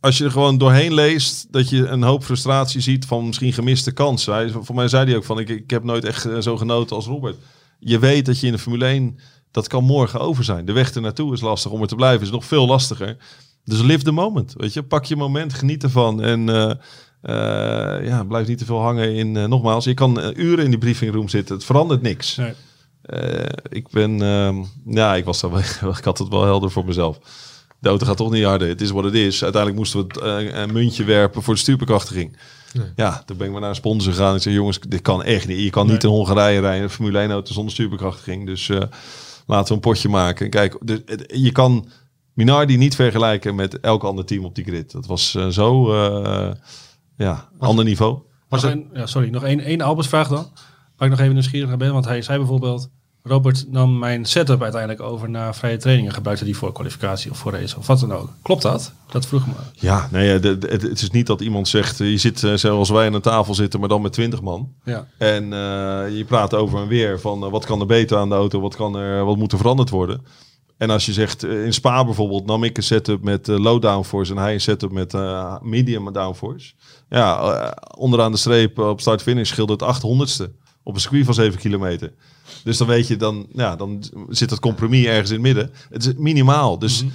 als 0.00 0.18
je 0.18 0.24
er 0.24 0.30
gewoon 0.30 0.58
doorheen 0.58 0.94
leest, 0.94 1.52
dat 1.52 1.70
je 1.70 1.86
een 1.86 2.02
hoop 2.02 2.24
frustratie 2.24 2.80
ziet 2.80 3.04
van 3.04 3.26
misschien 3.26 3.52
gemiste 3.52 3.92
kansen. 3.92 4.34
Hij, 4.34 4.50
voor 4.50 4.74
mij 4.74 4.88
zei 4.88 5.06
hij 5.06 5.16
ook 5.16 5.24
van, 5.24 5.38
ik, 5.38 5.48
ik 5.48 5.70
heb 5.70 5.84
nooit 5.84 6.04
echt 6.04 6.28
zo 6.40 6.56
genoten 6.56 6.96
als 6.96 7.06
Robert. 7.06 7.36
Je 7.78 7.98
weet 7.98 8.26
dat 8.26 8.40
je 8.40 8.46
in 8.46 8.52
de 8.52 8.58
Formule 8.58 8.84
1, 8.84 9.18
dat 9.50 9.68
kan 9.68 9.84
morgen 9.84 10.20
over 10.20 10.44
zijn. 10.44 10.64
De 10.64 10.72
weg 10.72 10.94
er 10.94 11.00
naartoe 11.00 11.32
is 11.32 11.40
lastig, 11.40 11.70
om 11.70 11.82
er 11.82 11.88
te 11.88 11.94
blijven 11.94 12.26
is 12.26 12.30
nog 12.30 12.44
veel 12.44 12.66
lastiger. 12.66 13.16
Dus 13.64 13.82
live 13.82 14.04
the 14.04 14.10
moment, 14.10 14.54
weet 14.56 14.72
je. 14.72 14.82
Pak 14.82 15.04
je 15.04 15.16
moment, 15.16 15.54
geniet 15.54 15.82
ervan 15.82 16.22
en 16.22 16.48
uh, 16.48 16.70
ja, 18.04 18.24
blijf 18.28 18.46
niet 18.46 18.58
te 18.58 18.64
veel 18.64 18.80
hangen 18.80 19.14
in... 19.14 19.34
Uh, 19.34 19.44
nogmaals, 19.44 19.84
je 19.84 19.94
kan 19.94 20.32
uren 20.36 20.64
in 20.64 20.70
die 20.70 20.78
briefingroom 20.78 21.28
zitten. 21.28 21.54
Het 21.54 21.64
verandert 21.64 22.02
niks. 22.02 22.36
Nee. 22.36 22.52
ik 23.68 23.88
ben... 23.88 24.22
Ehm, 24.22 24.56
ja, 24.86 25.14
ik 25.14 25.24
was 25.24 25.40
daar 25.40 25.78
ik 25.98 26.04
had 26.04 26.18
het 26.18 26.28
wel 26.28 26.44
helder 26.44 26.70
voor 26.70 26.84
mezelf. 26.84 27.18
De 27.78 27.88
auto 27.88 28.06
gaat 28.06 28.16
toch 28.16 28.30
niet 28.30 28.44
harder. 28.44 28.68
Het 28.68 28.80
is 28.80 28.90
wat 28.90 29.04
het 29.04 29.14
is. 29.14 29.42
Uiteindelijk 29.42 29.82
moesten 29.82 30.00
we 30.00 30.28
het, 30.28 30.54
een 30.54 30.72
muntje 30.72 31.04
werpen 31.04 31.42
voor 31.42 31.54
de 31.54 31.60
stuurbekrachtiging. 31.60 32.36
Nee. 32.72 32.86
Ja, 32.96 33.22
toen 33.26 33.36
ben 33.36 33.46
ik 33.46 33.52
maar 33.52 33.60
naar 33.60 33.70
een 33.70 33.76
sponsor 33.76 34.12
gegaan. 34.12 34.34
En 34.34 34.40
zei, 34.40 34.54
jongens, 34.54 34.78
dit 34.88 35.02
kan 35.02 35.22
echt 35.22 35.46
niet. 35.46 35.60
Je 35.60 35.70
kan 35.70 35.86
niet 35.86 36.04
in 36.04 36.10
Hongarije 36.10 36.60
rijden, 36.60 36.82
een 36.82 36.90
Formule 36.90 37.18
1 37.18 37.30
auto 37.30 37.52
zonder 37.52 37.72
stuurbekrachtiging. 37.72 38.46
Dus 38.46 38.68
laten 39.46 39.68
we 39.68 39.74
een 39.74 39.80
potje 39.80 40.08
maken. 40.08 40.50
Kijk, 40.50 40.78
dus, 40.80 41.00
je 41.26 41.52
kan 41.52 41.88
Minardi 42.36 42.76
niet 42.76 42.94
vergelijken 42.94 43.54
met 43.54 43.80
elk 43.80 44.02
ander 44.02 44.24
team 44.24 44.44
op 44.44 44.54
die 44.54 44.64
grid. 44.64 44.92
Dat 44.92 45.06
was 45.06 45.34
uh, 45.34 45.46
zo, 45.48 45.92
uh, 45.94 46.50
ja, 47.16 47.48
was 47.58 47.68
ander 47.68 47.84
niveau. 47.84 48.18
Was 48.48 48.62
een, 48.62 48.90
ja, 48.92 49.06
sorry, 49.06 49.28
nog 49.28 49.44
één, 49.44 49.60
één 49.60 49.80
Albers-vraag 49.80 50.28
dan. 50.28 50.46
Waar 50.96 51.08
ik 51.08 51.10
nog 51.10 51.20
even 51.20 51.32
nieuwsgierig 51.32 51.68
naar 51.68 51.78
ben. 51.78 51.92
Want 51.92 52.04
hij 52.04 52.22
zei 52.22 52.38
bijvoorbeeld... 52.38 52.90
Robert 53.22 53.64
nam 53.70 53.98
mijn 53.98 54.24
setup 54.24 54.62
uiteindelijk 54.62 55.02
over 55.02 55.30
naar 55.30 55.54
vrije 55.54 55.76
trainingen. 55.76 56.12
Gebruikte 56.12 56.44
die 56.44 56.56
voor 56.56 56.72
kwalificatie 56.72 57.30
of 57.30 57.38
voor 57.38 57.52
race 57.52 57.76
of 57.76 57.86
wat 57.86 58.00
dan 58.00 58.12
ook. 58.12 58.30
Klopt 58.42 58.62
dat? 58.62 58.92
Dat 59.10 59.26
vroeg 59.26 59.46
me. 59.46 59.52
Ja, 59.72 60.08
nee, 60.10 60.40
de, 60.40 60.58
de, 60.58 60.66
het 60.66 61.02
is 61.02 61.10
niet 61.10 61.26
dat 61.26 61.40
iemand 61.40 61.68
zegt... 61.68 61.98
Je 61.98 62.16
zit 62.16 62.38
zoals 62.54 62.90
wij 62.90 63.06
aan 63.06 63.14
een 63.14 63.20
tafel 63.20 63.54
zitten, 63.54 63.80
maar 63.80 63.88
dan 63.88 64.02
met 64.02 64.12
twintig 64.12 64.40
man. 64.40 64.72
Ja. 64.84 65.06
En 65.18 65.44
uh, 65.44 65.50
je 66.16 66.24
praat 66.26 66.54
over 66.54 66.80
en 66.80 66.88
weer 66.88 67.20
van 67.20 67.50
wat 67.50 67.64
kan 67.64 67.80
er 67.80 67.86
beter 67.86 68.16
aan 68.16 68.28
de 68.28 68.34
auto? 68.34 68.60
Wat, 68.60 68.76
kan 68.76 68.96
er, 68.96 69.24
wat 69.24 69.36
moet 69.36 69.52
er 69.52 69.58
veranderd 69.58 69.90
worden? 69.90 70.24
En 70.76 70.90
als 70.90 71.06
je 71.06 71.12
zegt, 71.12 71.42
eh, 71.42 71.64
in 71.64 71.72
Spa 71.72 72.04
bijvoorbeeld, 72.04 72.46
nam 72.46 72.64
ik 72.64 72.76
een 72.76 72.82
setup 72.82 73.22
met 73.22 73.48
uh, 73.48 73.58
low 73.58 73.82
downforce 73.82 74.32
en 74.32 74.38
hij 74.38 74.52
een 74.52 74.60
setup 74.60 74.92
met 74.92 75.14
uh, 75.14 75.60
medium 75.60 76.12
downforce. 76.12 76.72
Ja, 77.08 77.74
onderaan 77.96 78.32
de 78.32 78.38
streep 78.38 78.78
op 78.78 79.00
start-finish 79.00 79.48
scheelde 79.48 79.72
het 79.72 79.96
800ste 79.96 80.52
op 80.82 80.94
een 80.94 81.00
circuit 81.00 81.24
van 81.24 81.34
7 81.34 81.58
kilometer. 81.58 82.12
Dus 82.66 82.76
dan 82.76 82.86
weet 82.86 83.06
je, 83.06 83.16
dan, 83.16 83.46
ja, 83.52 83.76
dan 83.76 84.02
zit 84.28 84.50
het 84.50 84.60
compromis 84.60 85.04
ergens 85.04 85.30
in 85.30 85.34
het 85.34 85.44
midden. 85.44 85.70
Het 85.90 86.06
is 86.06 86.12
minimaal. 86.16 86.78
Dus 86.78 87.02
mm 87.02 87.10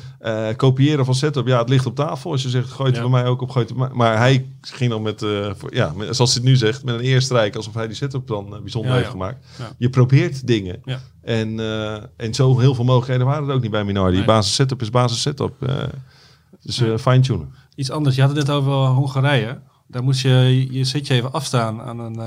kopiëren 0.56 1.06
van 1.06 1.16
setup, 1.16 1.48
ja, 1.48 1.60
het 1.60 1.70
ligt 1.70 1.86
op 1.86 1.96
tafel. 1.96 2.32
Als 2.32 2.42
je 2.42 2.50
zegt, 2.50 2.70
gooit 2.70 2.94
het 2.94 3.02
bij 3.02 3.12
mij 3.12 3.26
ook 3.26 3.42
op, 3.42 3.50
gooit 3.50 3.76
maar, 3.76 3.96
maar 3.96 4.18
hij 4.18 4.46
ging 4.62 4.92
dan 4.92 5.02
met, 5.02 5.22
uh, 5.22 5.52
voor, 5.56 5.76
ja, 5.76 5.94
met, 5.96 6.16
zoals 6.16 6.34
hij 6.34 6.42
het 6.42 6.52
nu 6.52 6.58
zegt, 6.58 6.84
met 6.84 6.96
een 6.96 7.02
eerstrijk, 7.02 7.56
alsof 7.56 7.74
hij 7.74 7.88
die 7.88 7.96
setup 7.96 8.28
dan 8.28 8.50
bijzonder 8.62 8.94
heeft 8.94 9.10
gemaakt. 9.10 9.46
Je 9.78 9.90
probeert 9.90 10.48
dingen. 10.48 10.82
En, 11.22 11.60
en 12.18 12.34
zo 12.34 12.60
heel 12.60 12.76
veel 12.76 12.84
mogelijkheden 12.84 13.26
waren 13.26 13.48
er 13.48 13.56
ook 13.56 13.62
niet 13.62 13.72
bij 13.72 13.84
Minardi. 13.84 14.18
Nee. 14.18 14.26
Basis 14.26 14.56
setup 14.56 14.82
is 14.82 14.90
basis 14.90 15.22
setup. 15.22 15.56
dus 16.62 16.82
fine-tunen. 17.02 17.54
Iets 17.76 17.92
anders, 17.92 18.16
je 18.16 18.22
had 18.22 18.36
het 18.36 18.48
net 18.48 18.56
over 18.56 18.72
Hongarije. 18.74 19.60
Daar 19.88 20.04
moest 20.04 20.22
je 20.22 20.68
je 20.72 20.84
zitje 20.84 21.14
even 21.14 21.32
afstaan 21.32 21.82
aan 21.82 22.00
een, 22.00 22.20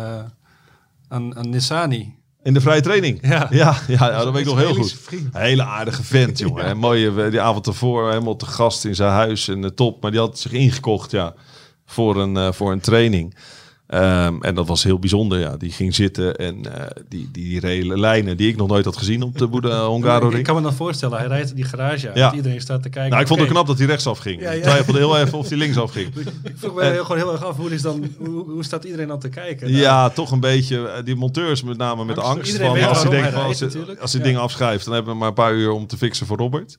aan, 1.08 1.36
aan 1.36 1.50
Nissani. 1.50 2.22
In 2.44 2.54
de 2.54 2.60
vrije 2.60 2.80
training. 2.80 3.18
Ja, 3.22 3.48
ja, 3.50 3.76
ja, 3.86 4.24
dat 4.24 4.32
weet 4.32 4.40
ik 4.40 4.46
nog 4.46 4.58
heel 4.58 4.74
goed. 4.74 4.96
Hele 5.32 5.64
aardige 5.64 6.02
vent, 6.02 6.38
jongen. 6.38 6.66
Ja. 6.66 6.74
Mooie, 6.74 7.24
eh, 7.24 7.30
die 7.30 7.40
avond 7.40 7.66
ervoor 7.66 8.08
helemaal 8.08 8.36
te 8.36 8.46
gast 8.46 8.84
in 8.84 8.94
zijn 8.94 9.10
huis 9.10 9.48
en 9.48 9.60
de 9.60 9.74
top. 9.74 10.02
Maar 10.02 10.10
die 10.10 10.20
had 10.20 10.38
zich 10.38 10.52
ingekocht, 10.52 11.10
ja, 11.10 11.34
voor 11.86 12.16
een, 12.16 12.36
uh, 12.36 12.52
voor 12.52 12.72
een 12.72 12.80
training. 12.80 13.36
Um, 13.88 14.42
en 14.42 14.54
dat 14.54 14.66
was 14.66 14.82
heel 14.82 14.98
bijzonder. 14.98 15.38
Ja. 15.38 15.56
Die 15.56 15.70
ging 15.70 15.94
zitten 15.94 16.36
en 16.36 16.56
uh, 16.66 16.72
die, 17.08 17.28
die, 17.32 17.60
die 17.60 17.98
lijnen 17.98 18.36
die 18.36 18.48
ik 18.48 18.56
nog 18.56 18.68
nooit 18.68 18.84
had 18.84 18.96
gezien 18.96 19.22
op 19.22 19.38
de 19.38 19.46
Boede 19.46 19.74
Hongaro 19.74 20.30
Ik 20.30 20.44
kan 20.44 20.54
me 20.54 20.62
dan 20.62 20.74
voorstellen, 20.74 21.18
hij 21.18 21.26
rijdt 21.26 21.56
die 21.56 21.64
garage 21.64 22.06
uit. 22.06 22.16
Ja. 22.16 22.32
Iedereen 22.32 22.60
staat 22.60 22.82
te 22.82 22.88
kijken. 22.88 23.10
Nou, 23.10 23.22
ik 23.22 23.28
vond 23.28 23.40
het 23.40 23.48
knap 23.48 23.66
dat 23.66 23.78
hij 23.78 23.86
rechtsaf 23.86 24.18
ging. 24.18 24.40
Ja, 24.40 24.50
ja. 24.50 24.56
Ik 24.56 24.62
twijfelde 24.62 24.98
heel 24.98 25.18
even 25.18 25.38
of 25.38 25.48
hij 25.48 25.58
linksaf 25.58 25.92
ging. 25.92 26.14
ik 26.44 26.54
vroeg 26.56 26.74
me 26.74 26.98
gewoon 27.02 27.16
heel 27.16 27.32
erg 27.32 27.44
af, 27.44 27.56
hoe, 27.56 27.70
is 27.70 27.82
dan, 27.82 28.04
hoe, 28.18 28.50
hoe 28.50 28.64
staat 28.64 28.84
iedereen 28.84 29.08
dan 29.08 29.18
te 29.18 29.28
kijken? 29.28 29.70
Ja, 29.70 30.08
toch 30.08 30.30
een 30.30 30.40
beetje. 30.40 31.02
Die 31.04 31.16
monteurs 31.16 31.62
met 31.62 31.76
name 31.76 32.04
met 32.04 32.18
angst. 32.18 32.36
angst 32.36 32.56
van, 32.56 32.88
als 32.88 33.02
hij, 33.02 33.10
denkt, 33.10 33.34
als, 33.34 33.60
hij, 33.60 34.00
als 34.00 34.12
hij 34.12 34.22
dingen 34.22 34.40
afschrijft, 34.40 34.84
dan 34.84 34.94
hebben 34.94 35.12
we 35.12 35.18
maar 35.18 35.28
een 35.28 35.34
paar 35.34 35.54
uur 35.54 35.70
om 35.70 35.86
te 35.86 35.96
fixen 35.96 36.26
voor 36.26 36.36
Robert. 36.36 36.76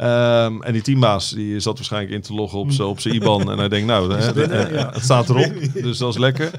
Um, 0.00 0.62
en 0.62 0.72
die 0.72 0.82
teambaas 0.82 1.30
die 1.30 1.60
zat 1.60 1.76
waarschijnlijk 1.76 2.12
in 2.12 2.20
te 2.20 2.34
loggen 2.34 2.58
op 2.58 2.70
zijn 2.70 2.88
op 2.88 2.98
IBAN. 2.98 3.50
en 3.50 3.58
hij 3.58 3.68
denkt, 3.68 3.86
nou, 3.86 4.12
hè, 4.12 4.68
ja. 4.68 4.90
het 4.92 5.02
staat 5.02 5.28
erop. 5.28 5.52
Dus 5.82 5.98
dat 5.98 6.08
is 6.08 6.18
lekker. 6.18 6.50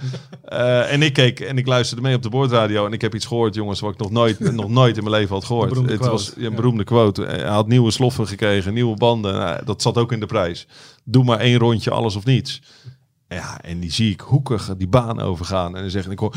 Uh, 0.50 0.92
en 0.92 1.02
ik 1.02 1.14
keek 1.14 1.40
en 1.40 1.58
ik 1.58 1.68
luisterde 1.68 2.02
mee 2.02 2.16
op 2.16 2.24
de 2.24 2.30
boordradio. 2.30 2.86
En 2.86 2.94
ik 2.94 3.02
heb 3.02 3.16
iets 3.16 3.26
gehoord, 3.26 3.56
jongens, 3.56 3.80
wat 3.80 3.94
ik 3.94 4.00
nog 4.00 4.12
nooit, 4.12 4.40
nog 4.54 4.70
nooit 4.70 4.98
in 4.98 5.04
mijn 5.04 5.16
leven 5.16 5.36
had 5.36 5.46
gehoord. 5.46 5.90
Het 5.90 6.06
was 6.06 6.34
een 6.38 6.56
beroemde 6.56 6.84
quote. 6.84 7.24
Hij 7.24 7.44
had 7.44 7.68
nieuwe 7.68 7.92
sloffen 7.92 8.28
gekregen, 8.28 8.74
nieuwe 8.74 8.96
banden. 8.96 9.34
Nou, 9.34 9.66
dat 9.66 9.82
zat 9.82 9.98
ook 9.98 10.12
in 10.12 10.20
de 10.20 10.26
prijs. 10.26 10.68
Doe 11.04 11.24
maar 11.24 11.40
één 11.40 11.58
rondje, 11.58 11.92
alles 11.92 12.16
of 12.16 12.26
niets. 12.26 12.62
Ja, 13.30 13.62
en 13.62 13.80
die 13.80 13.92
zie 13.92 14.12
ik 14.12 14.20
hoekig 14.20 14.76
die 14.78 14.88
baan 14.88 15.20
overgaan. 15.20 15.76
En 15.76 15.82
dan 15.82 15.92
zeg 15.92 16.08
ik, 16.08 16.20
hoor, 16.20 16.36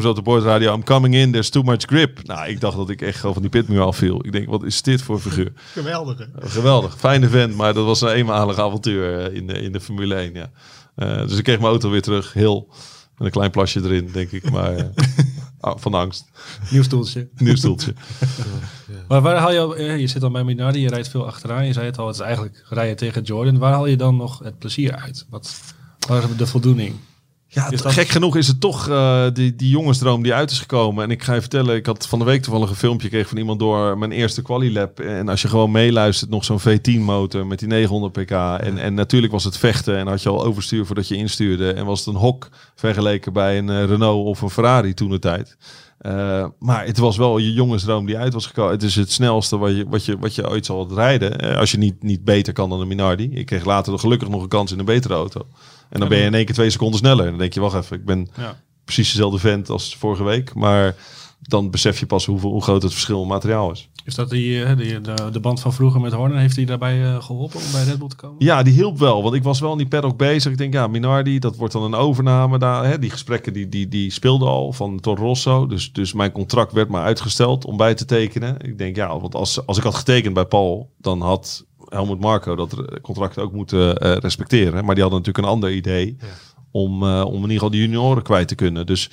zo 0.00 0.08
op 0.08 0.14
de 0.14 0.22
boordradio, 0.22 0.74
I'm 0.74 0.84
coming 0.84 1.14
in, 1.14 1.32
there's 1.32 1.50
too 1.50 1.62
much 1.62 1.82
grip. 1.82 2.26
Nou, 2.26 2.48
ik 2.48 2.60
dacht 2.60 2.76
dat 2.76 2.90
ik 2.90 3.02
echt 3.02 3.18
gewoon 3.18 3.32
van 3.32 3.42
die 3.42 3.50
pitmuur 3.50 3.80
afviel. 3.80 4.24
Ik 4.26 4.32
denk, 4.32 4.48
wat 4.48 4.62
is 4.62 4.82
dit 4.82 5.02
voor 5.02 5.20
figuur? 5.20 5.52
Geweldig. 5.72 6.28
Geweldig, 6.34 6.98
fijne 6.98 7.28
vent, 7.28 7.56
maar 7.56 7.74
dat 7.74 7.84
was 7.84 8.00
een 8.00 8.08
eenmalig 8.08 8.58
avontuur 8.58 9.18
eh, 9.18 9.34
in 9.34 9.46
de, 9.46 9.52
in 9.52 9.72
de 9.72 9.80
Formule 9.80 10.14
1, 10.14 10.34
ja. 10.34 10.50
Uh, 10.96 11.18
dus 11.28 11.38
ik 11.38 11.44
kreeg 11.44 11.58
mijn 11.58 11.70
auto 11.70 11.90
weer 11.90 12.02
terug, 12.02 12.32
heel, 12.32 12.68
met 13.16 13.26
een 13.26 13.30
klein 13.30 13.50
plasje 13.50 13.80
erin, 13.84 14.10
denk 14.12 14.30
ik. 14.30 14.50
Maar 14.50 14.74
uh, 15.64 15.72
van 15.76 15.94
angst. 15.94 16.24
Nieuw 16.70 16.82
stoeltje. 16.82 17.28
Nieuw 17.36 17.56
stoeltje. 17.56 17.94
Maar 19.08 19.20
waar 19.20 19.36
haal 19.36 19.52
je, 19.52 19.84
je 19.98 20.06
zit 20.06 20.20
dan 20.20 20.32
bij 20.32 20.44
Minardi, 20.44 20.80
je 20.80 20.88
rijdt 20.88 21.08
veel 21.08 21.26
achteraan. 21.26 21.66
Je 21.66 21.72
zei 21.72 21.86
het 21.86 21.98
al, 21.98 22.06
het 22.06 22.14
is 22.16 22.22
eigenlijk 22.22 22.64
rijden 22.68 22.96
tegen 22.96 23.22
Jordan. 23.22 23.58
Waar 23.58 23.72
haal 23.72 23.86
je 23.86 23.96
dan 23.96 24.16
nog 24.16 24.38
het 24.38 24.58
plezier 24.58 24.96
uit? 24.96 25.26
Wat, 25.30 25.60
waar 26.08 26.22
is 26.22 26.36
de 26.36 26.46
voldoening? 26.46 26.94
Ja, 27.52 27.70
gek 27.74 28.08
genoeg 28.08 28.36
is 28.36 28.46
het 28.46 28.60
toch 28.60 28.88
uh, 28.88 29.24
die, 29.32 29.56
die 29.56 29.68
jongensdroom 29.68 30.22
die 30.22 30.34
uit 30.34 30.50
is 30.50 30.58
gekomen. 30.58 31.04
En 31.04 31.10
ik 31.10 31.22
ga 31.22 31.34
je 31.34 31.40
vertellen, 31.40 31.76
ik 31.76 31.86
had 31.86 32.06
van 32.06 32.18
de 32.18 32.24
week 32.24 32.42
toevallig 32.42 32.70
een 32.70 32.76
filmpje 32.76 33.02
gekregen 33.02 33.28
van 33.28 33.38
iemand 33.38 33.58
door 33.58 33.98
mijn 33.98 34.12
eerste 34.12 34.42
quali-lab. 34.42 35.00
En 35.00 35.28
als 35.28 35.42
je 35.42 35.48
gewoon 35.48 35.70
meeluistert, 35.70 36.30
nog 36.30 36.44
zo'n 36.44 36.60
V10-motor 36.60 37.46
met 37.46 37.58
die 37.58 37.68
900 37.68 38.12
pk. 38.12 38.30
En, 38.30 38.78
en 38.78 38.94
natuurlijk 38.94 39.32
was 39.32 39.44
het 39.44 39.56
vechten 39.56 39.96
en 39.96 40.06
had 40.06 40.22
je 40.22 40.28
al 40.28 40.44
overstuur 40.44 40.86
voordat 40.86 41.08
je 41.08 41.16
instuurde. 41.16 41.72
En 41.72 41.84
was 41.84 41.98
het 41.98 42.08
een 42.08 42.20
hok 42.20 42.48
vergeleken 42.74 43.32
bij 43.32 43.58
een 43.58 43.68
uh, 43.68 43.84
Renault 43.84 44.26
of 44.26 44.40
een 44.40 44.50
Ferrari 44.50 44.94
toen 44.94 45.10
de 45.10 45.18
tijd. 45.18 45.56
Uh, 46.06 46.46
maar 46.58 46.86
het 46.86 46.98
was 46.98 47.16
wel 47.16 47.38
je 47.38 47.52
jongensdroom 47.52 48.06
die 48.06 48.18
uit 48.18 48.32
was 48.32 48.46
gekomen. 48.46 48.72
Het 48.72 48.82
is 48.82 48.96
het 48.96 49.12
snelste 49.12 49.58
wat 49.58 49.76
je, 49.76 49.86
wat 49.88 50.04
je, 50.04 50.18
wat 50.18 50.34
je 50.34 50.48
ooit 50.48 50.66
zal 50.66 50.94
rijden. 50.94 51.56
Als 51.56 51.70
je 51.70 51.78
niet, 51.78 52.02
niet 52.02 52.24
beter 52.24 52.52
kan 52.52 52.68
dan 52.68 52.80
een 52.80 52.88
Minardi. 52.88 53.30
Ik 53.32 53.46
kreeg 53.46 53.64
later 53.64 53.98
gelukkig 53.98 54.28
nog 54.28 54.42
een 54.42 54.48
kans 54.48 54.72
in 54.72 54.78
een 54.78 54.84
betere 54.84 55.14
auto. 55.14 55.46
En 55.90 56.00
dan 56.00 56.08
ben 56.08 56.18
je 56.18 56.24
in 56.24 56.34
één 56.34 56.44
keer 56.44 56.54
twee 56.54 56.70
seconden 56.70 56.98
sneller. 56.98 57.24
En 57.24 57.30
dan 57.30 57.38
denk 57.38 57.54
je, 57.54 57.60
wacht 57.60 57.74
even, 57.74 57.96
ik 57.96 58.04
ben 58.04 58.28
precies 58.84 59.10
dezelfde 59.10 59.38
vent 59.38 59.68
als 59.68 59.96
vorige 59.96 60.24
week. 60.24 60.54
Maar 60.54 60.94
dan 61.40 61.70
besef 61.70 61.98
je 61.98 62.06
pas 62.06 62.26
hoeveel, 62.26 62.50
hoe 62.50 62.62
groot 62.62 62.82
het 62.82 62.92
verschil 62.92 63.22
in 63.22 63.28
materiaal 63.28 63.70
is. 63.70 63.88
Is 64.04 64.14
dat 64.14 64.30
die, 64.30 64.64
eh, 64.64 64.76
die 64.76 65.00
de, 65.00 65.14
de, 65.32 65.40
band 65.40 65.60
van 65.60 65.72
vroeger 65.72 66.00
met 66.00 66.12
Horner, 66.12 66.38
heeft 66.38 66.56
hij 66.56 66.64
daarbij 66.64 66.98
uh, 66.98 67.22
geholpen 67.22 67.60
om 67.60 67.72
bij 67.72 67.84
Red 67.84 67.98
Bull 67.98 68.08
te 68.08 68.16
komen? 68.16 68.44
Ja, 68.44 68.62
die 68.62 68.72
hielp 68.72 68.98
wel. 68.98 69.22
Want 69.22 69.34
ik 69.34 69.42
was 69.42 69.60
wel 69.60 69.72
in 69.72 69.78
die 69.78 69.88
paddock 69.88 70.16
bezig. 70.16 70.52
Ik 70.52 70.58
denk, 70.58 70.72
ja, 70.72 70.86
Minardi, 70.86 71.38
dat 71.38 71.56
wordt 71.56 71.72
dan 71.72 71.82
een 71.82 71.94
overname. 71.94 72.58
Daar, 72.58 72.84
hè, 72.84 72.98
die 72.98 73.10
gesprekken 73.10 73.52
die, 73.52 73.68
die, 73.68 73.88
die 73.88 74.10
speelden 74.10 74.48
al 74.48 74.72
van 74.72 75.00
Toro 75.00 75.22
Rosso. 75.22 75.66
Dus, 75.66 75.92
dus 75.92 76.12
mijn 76.12 76.32
contract 76.32 76.72
werd 76.72 76.88
maar 76.88 77.02
uitgesteld 77.02 77.64
om 77.64 77.76
bij 77.76 77.94
te 77.94 78.04
tekenen. 78.04 78.56
Ik 78.60 78.78
denk, 78.78 78.96
ja, 78.96 79.20
want 79.20 79.34
als, 79.34 79.66
als 79.66 79.76
ik 79.76 79.82
had 79.82 79.94
getekend 79.94 80.34
bij 80.34 80.46
Paul, 80.46 80.90
dan 80.98 81.20
had 81.20 81.66
Helmut 81.90 82.20
Marco 82.20 82.56
dat 82.56 83.00
contract 83.00 83.38
ook 83.38 83.52
moeten 83.52 84.06
uh, 84.06 84.16
respecteren. 84.16 84.84
Maar 84.84 84.94
die 84.94 85.02
hadden 85.02 85.20
natuurlijk 85.20 85.46
een 85.46 85.52
ander 85.52 85.72
idee 85.72 86.16
om, 86.70 87.02
uh, 87.02 87.24
om 87.26 87.34
in 87.34 87.40
ieder 87.40 87.52
geval 87.52 87.70
die 87.70 87.80
junioren 87.80 88.22
kwijt 88.22 88.48
te 88.48 88.54
kunnen. 88.54 88.86
Dus 88.86 89.10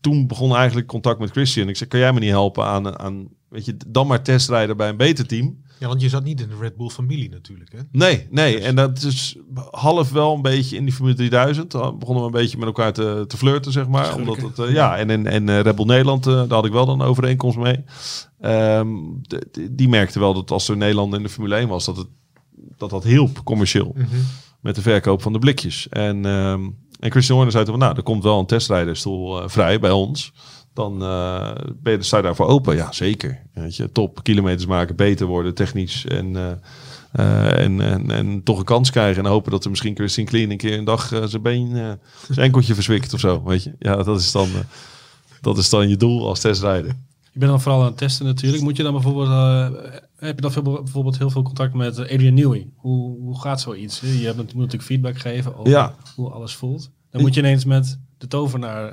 toen 0.00 0.26
begon 0.26 0.56
eigenlijk 0.56 0.86
contact 0.86 1.18
met 1.18 1.30
Christian. 1.30 1.68
Ik 1.68 1.76
zei, 1.76 1.90
kan 1.90 2.00
jij 2.00 2.12
me 2.12 2.20
niet 2.20 2.30
helpen 2.30 2.64
aan, 2.64 2.98
aan 2.98 3.28
weet 3.48 3.64
je, 3.64 3.76
dan 3.86 4.06
maar 4.06 4.22
testrijden 4.22 4.76
bij 4.76 4.88
een 4.88 4.96
beter 4.96 5.26
team? 5.26 5.62
Ja, 5.78 5.88
want 5.88 6.00
je 6.00 6.08
zat 6.08 6.24
niet 6.24 6.40
in 6.40 6.48
de 6.48 6.56
Red 6.60 6.76
Bull 6.76 6.88
familie 6.88 7.28
natuurlijk. 7.30 7.72
Hè? 7.72 7.78
Nee, 7.92 8.26
nee. 8.30 8.60
En 8.60 8.74
dat 8.76 9.02
is 9.02 9.36
half 9.70 10.10
wel 10.10 10.34
een 10.34 10.42
beetje 10.42 10.76
in 10.76 10.84
die 10.84 10.92
Formule 10.94 11.16
3000. 11.16 11.70
Dan 11.70 11.98
begonnen 11.98 12.24
we 12.24 12.30
een 12.30 12.42
beetje 12.42 12.56
met 12.58 12.66
elkaar 12.66 12.92
te, 12.92 13.24
te 13.26 13.36
flirten, 13.36 13.72
zeg 13.72 13.88
maar. 13.88 14.14
Omdat 14.14 14.36
het, 14.36 14.58
eh, 14.58 14.72
ja, 14.74 14.96
en 14.96 15.10
in 15.10 15.26
en, 15.26 15.48
eh, 15.48 15.60
Red 15.60 15.76
Bull 15.76 15.84
Nederland, 15.86 16.26
eh, 16.26 16.32
daar 16.34 16.48
had 16.48 16.64
ik 16.64 16.72
wel 16.72 16.86
dan 16.86 17.00
een 17.00 17.06
overeenkomst 17.06 17.58
mee. 17.58 17.84
Ehm, 18.40 18.88
de- 19.22 19.68
die 19.70 19.88
merkte 19.88 20.18
wel 20.18 20.34
dat 20.34 20.50
als 20.50 20.68
er 20.68 20.76
Nederland 20.76 21.14
in 21.14 21.22
de 21.22 21.28
Formule 21.28 21.56
1 21.60 21.68
was, 21.68 21.84
dat 21.84 21.96
het, 21.96 22.06
dat, 22.76 22.90
dat 22.90 23.04
hielp 23.04 23.44
commercieel. 23.44 23.94
Met 24.60 24.74
de 24.74 24.82
verkoop 24.82 25.22
van 25.22 25.32
de 25.32 25.38
blikjes. 25.38 25.88
En, 25.88 26.26
ehm, 26.26 26.60
en 27.00 27.10
Christian 27.10 27.34
Horner 27.36 27.52
zei 27.52 27.64
toen, 27.64 27.74
van, 27.74 27.82
nou, 27.82 27.96
er 27.96 28.02
komt 28.02 28.22
wel 28.22 28.38
een 28.38 28.46
testrijderstoel 28.46 29.42
eh, 29.42 29.48
vrij 29.48 29.78
bij 29.80 29.90
ons. 29.90 30.32
Dan 30.78 31.02
eh, 31.02 31.50
ben 31.82 31.92
je, 31.92 32.02
sta 32.02 32.16
je 32.16 32.22
daarvoor 32.22 32.46
open. 32.46 32.76
Ja, 32.76 32.92
zeker. 32.92 33.42
Weet 33.54 33.76
je, 33.76 33.92
top. 33.92 34.22
Kilometers 34.22 34.66
maken, 34.66 34.96
beter 34.96 35.26
worden, 35.26 35.54
technisch. 35.54 36.04
En, 36.04 36.36
eh, 36.36 36.50
eh, 37.12 37.64
en, 37.64 37.80
en, 37.80 38.10
en 38.10 38.42
toch 38.42 38.58
een 38.58 38.64
kans 38.64 38.90
krijgen. 38.90 39.24
En 39.24 39.30
hopen 39.30 39.50
dat 39.50 39.64
er 39.64 39.70
misschien 39.70 39.96
Christian 39.96 40.26
Clean 40.26 40.50
een 40.50 40.56
keer 40.56 40.78
een 40.78 40.84
dag 40.84 41.06
zijn 41.24 41.42
been, 41.42 41.98
zijn 42.30 42.46
enkeltje 42.46 42.74
verzwikt 42.74 43.14
of 43.14 43.20
zo. 43.20 43.42
Weet 43.44 43.62
je? 43.62 43.72
Ja, 43.78 44.02
dat 44.02 44.20
is 44.20 44.32
dan, 44.32 44.48
dat 45.40 45.58
is 45.58 45.68
dan 45.68 45.88
je 45.88 45.96
doel 45.96 46.28
als 46.28 46.40
testrijder. 46.40 46.96
Je 47.32 47.38
bent 47.38 47.50
dan 47.50 47.60
vooral 47.60 47.80
aan 47.80 47.86
het 47.86 47.96
testen 47.96 48.26
natuurlijk. 48.26 48.62
Moet 48.62 48.76
je 48.76 48.82
dan 48.82 48.92
bijvoorbeeld, 48.92 49.28
heb 50.16 50.34
je 50.34 50.40
dan 50.40 50.52
veel, 50.52 50.62
bijvoorbeeld 50.62 51.18
heel 51.18 51.30
veel 51.30 51.42
contact 51.42 51.74
met 51.74 51.98
Adrian 51.98 52.34
Newey? 52.34 52.68
Hoe, 52.76 53.20
hoe 53.20 53.40
gaat 53.40 53.60
zoiets? 53.60 54.00
Je 54.00 54.06
hebt, 54.06 54.36
moet 54.36 54.54
natuurlijk 54.54 54.82
feedback 54.82 55.18
geven 55.18 55.56
over 55.56 55.70
Ja. 55.70 55.94
hoe 56.16 56.30
alles 56.30 56.54
voelt. 56.54 56.90
Dan 57.10 57.20
moet 57.20 57.34
je 57.34 57.40
ineens 57.40 57.64
met 57.64 57.98
de 58.18 58.26
tovenaar... 58.26 58.92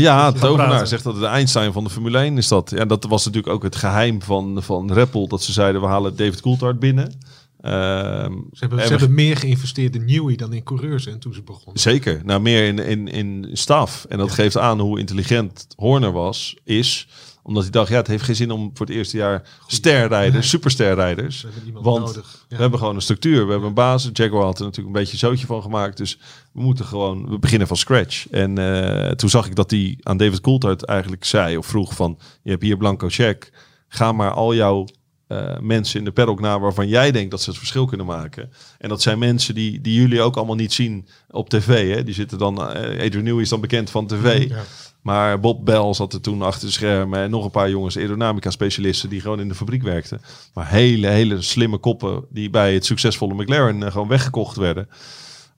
Ja, 0.00 0.32
tovenaar 0.32 0.86
zegt 0.86 1.04
dat 1.04 1.12
het 1.12 1.22
de 1.22 1.28
Einstein 1.28 1.72
van 1.72 1.84
de 1.84 1.90
Formule 1.90 2.18
1 2.18 2.36
is 2.38 2.48
dat. 2.48 2.70
Ja, 2.70 2.84
dat 2.84 3.04
was 3.04 3.24
natuurlijk 3.24 3.52
ook 3.54 3.62
het 3.62 3.76
geheim 3.76 4.22
van, 4.22 4.62
van 4.62 4.86
Bull. 5.12 5.26
Dat 5.26 5.42
ze 5.42 5.52
zeiden, 5.52 5.80
we 5.80 5.86
halen 5.86 6.16
David 6.16 6.40
Coulthard 6.40 6.78
binnen. 6.78 7.18
Ehm, 7.60 8.32
Ze 8.52 8.58
hebben, 8.58 8.78
en 8.78 8.84
ze 8.86 8.92
we- 8.92 8.98
hebben 8.98 9.14
meer 9.14 9.36
geïnvesteerd 9.36 9.94
in 9.94 10.04
Newey 10.04 10.36
dan 10.36 10.52
in 10.52 10.62
coureurs 10.62 11.04
hè, 11.04 11.16
toen 11.18 11.34
ze 11.34 11.42
begonnen. 11.42 11.80
Zeker. 11.80 12.20
Nou, 12.24 12.40
meer 12.40 12.66
in, 12.66 12.78
in, 12.78 13.08
in 13.08 13.48
staf. 13.52 14.06
En 14.08 14.18
dat 14.18 14.32
geeft 14.32 14.58
aan 14.58 14.80
hoe 14.80 14.98
intelligent 14.98 15.66
Horner 15.76 16.12
was, 16.12 16.56
is. 16.64 17.08
Omdat 17.46 17.62
hij 17.62 17.72
dacht, 17.72 17.88
ja, 17.88 17.96
het 17.96 18.06
heeft 18.06 18.22
geen 18.22 18.36
zin 18.36 18.50
om 18.50 18.70
voor 18.74 18.86
het 18.86 18.94
eerste 18.94 19.16
jaar 19.16 19.48
sterrijders, 19.66 20.48
supersterrijders. 20.48 21.40
Ze 21.40 21.48
hebben 21.64 21.82
Want 21.82 22.04
nodig. 22.06 22.44
Ja. 22.48 22.56
we 22.56 22.62
hebben 22.62 22.78
gewoon 22.78 22.94
een 22.94 23.02
structuur. 23.02 23.44
We 23.44 23.50
hebben 23.50 23.68
een 23.68 23.74
basis. 23.74 24.10
Jaguar 24.12 24.44
had 24.44 24.58
er 24.58 24.64
natuurlijk 24.64 24.94
een 24.94 25.00
beetje 25.00 25.12
een 25.12 25.18
zootje 25.18 25.46
van 25.46 25.62
gemaakt. 25.62 25.96
Dus 25.96 26.18
we 26.52 26.60
moeten 26.60 26.84
gewoon, 26.84 27.28
we 27.28 27.38
beginnen 27.38 27.68
van 27.68 27.76
scratch. 27.76 28.28
En 28.30 28.58
eh, 28.58 29.10
toen 29.10 29.28
zag 29.28 29.46
ik 29.46 29.54
dat 29.54 29.70
hij 29.70 29.98
aan 30.02 30.16
David 30.16 30.40
Coulthard 30.40 30.84
eigenlijk 30.84 31.24
zei 31.24 31.56
of 31.56 31.66
vroeg 31.66 31.94
van, 31.94 32.18
je 32.42 32.50
hebt 32.50 32.62
hier 32.62 32.76
blanco 32.76 33.08
check. 33.08 33.52
Ga 33.88 34.12
maar 34.12 34.30
al 34.30 34.54
jouw 34.54 34.86
eh, 35.26 35.58
mensen 35.60 35.98
in 35.98 36.04
de 36.04 36.12
paddock 36.12 36.40
na 36.40 36.60
waarvan 36.60 36.88
jij 36.88 37.12
denkt 37.12 37.30
dat 37.30 37.42
ze 37.42 37.48
het 37.50 37.58
verschil 37.58 37.84
kunnen 37.86 38.06
maken. 38.06 38.50
En 38.78 38.88
dat 38.88 39.02
zijn 39.02 39.18
mensen 39.18 39.54
die, 39.54 39.80
die 39.80 39.94
jullie 40.00 40.20
ook 40.22 40.36
allemaal 40.36 40.54
niet 40.54 40.72
zien 40.72 41.06
op 41.30 41.48
tv. 41.48 41.94
Hè? 41.94 42.02
Die 42.04 42.14
zitten 42.14 42.38
dan, 42.38 42.72
eh 42.72 43.04
Adrian 43.06 43.24
Newey 43.24 43.42
is 43.42 43.48
dan 43.48 43.60
bekend 43.60 43.90
van 43.90 44.06
tv. 44.06 44.48
Ja. 44.48 44.62
Maar 45.02 45.40
Bob 45.40 45.64
Bell 45.64 45.94
zat 45.94 46.12
er 46.12 46.20
toen 46.20 46.42
achter 46.42 46.66
de 46.66 46.72
schermen. 46.72 47.20
En 47.20 47.30
nog 47.30 47.44
een 47.44 47.50
paar 47.50 47.70
jongens, 47.70 47.96
aerodynamica 47.96 48.50
specialisten 48.50 49.08
die 49.08 49.20
gewoon 49.20 49.40
in 49.40 49.48
de 49.48 49.54
fabriek 49.54 49.82
werkten. 49.82 50.20
Maar 50.54 50.68
hele, 50.68 51.06
hele 51.06 51.42
slimme 51.42 51.78
koppen 51.78 52.24
die 52.30 52.50
bij 52.50 52.74
het 52.74 52.84
succesvolle 52.84 53.34
McLaren 53.34 53.82
eh, 53.82 53.90
gewoon 53.92 54.08
weggekocht 54.08 54.56
werden. 54.56 54.88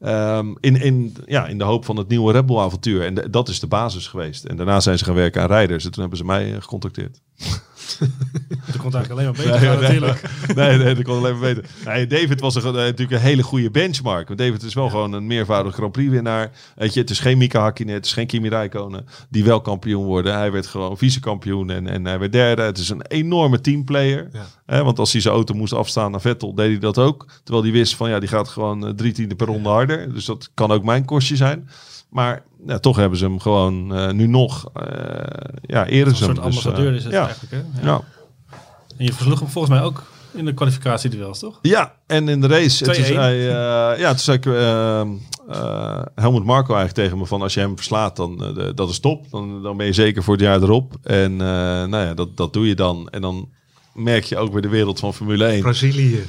Ehm, 0.01 0.55
in, 0.61 0.81
in, 0.81 1.17
ja, 1.27 1.47
in 1.47 1.59
de 1.59 1.65
hoop 1.65 1.85
van 1.85 1.97
het 1.97 2.09
nieuwe 2.09 2.33
Red 2.33 2.47
Bull 2.47 2.59
avontuur. 2.59 3.05
En 3.05 3.15
de- 3.15 3.31
dat 3.31 3.49
is 3.49 3.61
de 3.61 3.67
basis 3.67 4.07
geweest. 4.07 4.45
En 4.45 4.57
daarna 4.57 4.81
zijn 4.81 4.99
ze 4.99 5.05
gaan 5.05 5.15
werken 5.15 5.43
aan 5.43 5.49
rijders. 5.49 5.85
En 5.85 5.91
toen 5.91 6.01
hebben 6.01 6.19
ze 6.19 6.25
mij 6.25 6.55
eh, 6.55 6.61
gecontacteerd. 6.61 7.21
dat 8.67 8.77
komt 8.77 8.95
eigenlijk 8.95 9.11
alleen 9.11 9.25
maar 9.25 9.33
beter 9.33 9.59
gaan 9.59 9.81
natuurlijk. 9.81 10.23
nee, 10.55 10.79
nee, 10.79 10.95
dat 10.95 11.05
kon 11.05 11.17
alleen 11.17 11.33
maar 11.33 11.41
weten. 11.41 11.65
Nee, 11.85 12.07
David 12.07 12.41
was 12.41 12.55
een, 12.55 12.63
eh, 12.63 12.73
natuurlijk 12.73 13.11
een 13.11 13.27
hele 13.27 13.43
goede 13.43 13.71
benchmark. 13.71 14.29
Want 14.29 14.41
David 14.41 14.63
is 14.63 14.75
wel 14.75 14.89
gewoon 14.89 15.13
een 15.13 15.27
meervoudig 15.27 15.75
Grand 15.75 15.93
Prix 15.93 16.11
winnaar. 16.11 16.51
Weet 16.77 16.95
je, 16.95 17.01
het 17.01 17.11
is 17.11 17.21
geen 17.21 17.39
Mika 17.39 17.61
Hakkinen, 17.61 17.95
het 17.95 18.07
is 18.07 18.13
geen 18.13 18.27
Kimi 18.27 18.49
Räikkönen 18.49 19.07
die 19.29 19.45
wel 19.45 19.61
kampioen 19.61 20.05
worden. 20.05 20.35
Hij 20.35 20.53
werd 20.53 20.67
gewoon 20.67 20.99
vice-kampioen 20.99 21.71
en, 21.71 21.89
en 21.89 22.05
hij 22.05 22.19
werd 22.19 22.33
derde. 22.33 22.63
Het 22.63 22.79
is 22.79 22.89
een 22.89 23.03
enorme 23.03 23.61
teamplayer. 23.61 24.29
Ja. 24.33 24.47
Hè, 24.67 24.85
want 24.85 24.99
als 24.99 25.13
hij 25.13 25.21
zijn 25.21 25.35
auto 25.35 25.55
moest 25.55 25.73
afstaan 25.73 26.11
naar 26.11 26.21
Vettel, 26.21 26.55
deed 26.55 26.71
hij 26.71 26.79
dat 26.79 26.99
ook. 26.99 27.27
Terwijl 27.43 27.65
hij 27.65 27.73
wist 27.73 27.97
van 27.97 28.11
ja, 28.11 28.19
die 28.19 28.29
gaat 28.29 28.49
gewoon 28.49 28.87
eh, 28.87 28.93
drie 28.93 29.13
tiende 29.13 29.35
per 29.35 29.47
ronde 29.47 29.69
harder. 29.69 30.15
Dus 30.15 30.25
dat 30.25 30.51
kan 30.55 30.71
ook 30.71 30.85
mijn 30.85 31.05
kostje 31.05 31.37
zijn. 31.37 31.69
Maar 32.09 32.43
ja, 32.67 32.79
toch 32.79 32.97
hebben 32.97 33.19
ze 33.19 33.25
hem 33.25 33.41
gewoon 33.41 33.95
eh, 33.95 34.11
nu 34.11 34.27
nog 34.27 34.71
eh 34.75 34.85
ja, 35.63 35.87
eren 35.87 36.09
Een 36.09 36.17
ze 36.17 36.25
soort 36.25 36.37
Dus, 36.37 36.45
ambassadeur 36.45 36.91
eh, 36.91 36.97
is 36.97 37.05
het 37.05 37.13
ja. 37.13 37.25
eigenlijk. 37.27 37.53
Hè? 37.53 37.81
Ja. 37.81 37.87
Ja. 37.87 38.03
En 38.97 39.05
je 39.05 39.13
versloeg 39.13 39.39
hem 39.39 39.49
volgens 39.49 39.75
mij 39.75 39.83
ook 39.85 40.03
in 40.33 40.45
de 40.45 40.55
kwalificatieduels, 40.55 41.39
toch? 41.39 41.59
Ja, 41.63 41.95
en 42.07 42.29
in 42.29 42.41
de 42.41 42.47
race. 42.47 42.85
En 42.87 42.93
toen 42.93 43.05
2-1. 43.05 43.07
zei, 43.07 43.41
eh, 43.49 44.01
ja, 44.01 44.09
toen 44.09 44.19
zei 44.19 44.37
ik, 44.37 44.47
eh, 44.47 45.01
eh, 45.01 46.03
Helmut 46.15 46.45
Marco 46.45 46.75
eigenlijk 46.75 46.95
tegen 46.95 47.19
me 47.19 47.27
van 47.27 47.43
als 47.43 47.55
je 47.55 47.61
hem 47.61 47.77
verslaat, 47.77 48.17
dan 48.17 48.37
de- 48.39 48.73
dat 48.75 48.91
is 48.91 48.99
top. 48.99 49.31
Dan, 49.31 49.63
dan 49.63 49.77
ben 49.77 49.87
je 49.87 49.93
zeker 49.93 50.23
voor 50.23 50.35
het 50.35 50.43
jaar 50.43 50.63
erop. 50.63 50.95
En 51.03 51.33
eh, 51.33 51.39
nou 51.85 51.97
ja, 51.97 52.15
dat, 52.15 52.37
dat 52.37 52.53
doe 52.53 52.67
je 52.69 52.75
dan. 52.75 53.09
En 53.09 53.21
dan 53.21 53.49
merk 53.95 54.25
je 54.25 54.37
ook 54.37 54.53
weer 54.53 54.63
de 54.63 54.69
wereld 54.69 54.99
van 54.99 55.15
Formule 55.15 55.45
1. 55.47 55.61
Brazilië, 55.61 56.25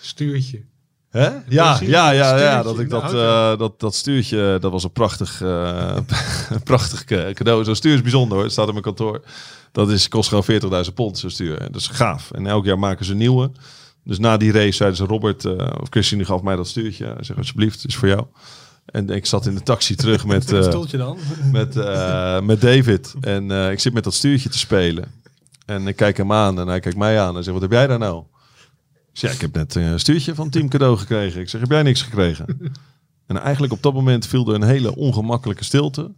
stuurtje. 0.00 0.62
Hè? 1.10 1.28
Ja, 1.48 1.78
ja, 1.80 2.10
ja, 2.10 2.38
ja, 2.38 2.62
dat 2.62 2.78
ik 2.78 2.88
de 2.90 3.00
dat, 3.00 3.14
eh, 3.14 3.58
dat, 3.58 3.80
dat 3.80 3.94
stuurtje, 3.94 4.58
dat 4.60 4.72
was 4.72 4.84
een 4.84 4.92
prachtig, 4.92 5.42
eh, 5.42 5.96
een 6.50 6.62
prachtig 6.62 7.04
ca- 7.04 7.32
cadeau. 7.32 7.64
Zo'n 7.64 7.74
stuur 7.74 7.94
is 7.94 8.02
bijzonder 8.02 8.34
hoor, 8.34 8.42
het 8.44 8.52
staat 8.52 8.66
in 8.66 8.72
mijn 8.72 8.84
kantoor. 8.84 9.20
Dat 9.72 9.90
is, 9.90 10.08
kost 10.08 10.28
gewoon 10.28 10.84
40.000 10.84 10.94
pond, 10.94 11.18
zo'n 11.18 11.30
stuur. 11.30 11.58
Dat 11.58 11.80
is 11.80 11.86
gaaf. 11.86 12.30
En 12.30 12.46
elk 12.46 12.64
jaar 12.64 12.78
maken 12.78 13.04
ze 13.04 13.12
een 13.12 13.18
nieuwe. 13.18 13.50
Dus 14.04 14.18
na 14.18 14.36
die 14.36 14.52
race 14.52 14.72
zeiden 14.72 14.98
ze, 14.98 15.04
Robert, 15.04 15.44
eh, 15.44 15.52
of 15.80 15.88
Christine 15.90 16.24
gaf 16.24 16.42
mij 16.42 16.56
dat 16.56 16.68
stuurtje. 16.68 17.04
Hij 17.04 17.14
zegt, 17.24 17.38
alsjeblieft, 17.38 17.82
het 17.82 17.90
is 17.90 17.96
voor 17.96 18.08
jou. 18.08 18.24
En 18.86 19.08
ik 19.08 19.26
zat 19.26 19.46
in 19.46 19.54
de 19.54 19.62
taxi 19.62 19.94
terug 19.94 20.26
met, 20.26 20.52
eh, 20.52 20.98
dan. 20.98 21.18
met, 21.52 21.76
eh, 21.76 22.40
met 22.40 22.60
David. 22.60 23.14
En 23.20 23.50
eh, 23.50 23.70
ik 23.70 23.80
zit 23.80 23.92
met 23.92 24.04
dat 24.04 24.14
stuurtje 24.14 24.48
te 24.48 24.58
spelen. 24.58 25.04
En 25.66 25.86
ik 25.86 25.96
kijk 25.96 26.16
hem 26.16 26.32
aan 26.32 26.58
en 26.60 26.66
hij 26.68 26.80
kijkt 26.80 26.98
mij 26.98 27.20
aan 27.20 27.36
en 27.36 27.42
zegt, 27.44 27.52
wat 27.52 27.62
heb 27.62 27.70
jij 27.72 27.86
daar 27.86 27.98
nou? 27.98 28.22
Ik 29.12 29.20
ja, 29.20 29.30
ik 29.30 29.40
heb 29.40 29.54
net 29.54 29.76
eh, 29.76 29.90
een 29.90 30.00
stuurtje 30.00 30.34
van 30.34 30.50
Team 30.50 30.68
Cadeau 30.68 30.96
gekregen. 30.96 31.40
Ik 31.40 31.48
zeg, 31.48 31.60
heb 31.60 31.70
jij 31.70 31.82
niks 31.82 32.02
gekregen? 32.02 32.46
En 33.26 33.40
eigenlijk 33.40 33.72
op 33.72 33.82
dat 33.82 33.94
moment 33.94 34.26
viel 34.26 34.48
er 34.48 34.54
een 34.54 34.62
hele 34.62 34.96
ongemakkelijke 34.96 35.64
stilte. 35.64 36.12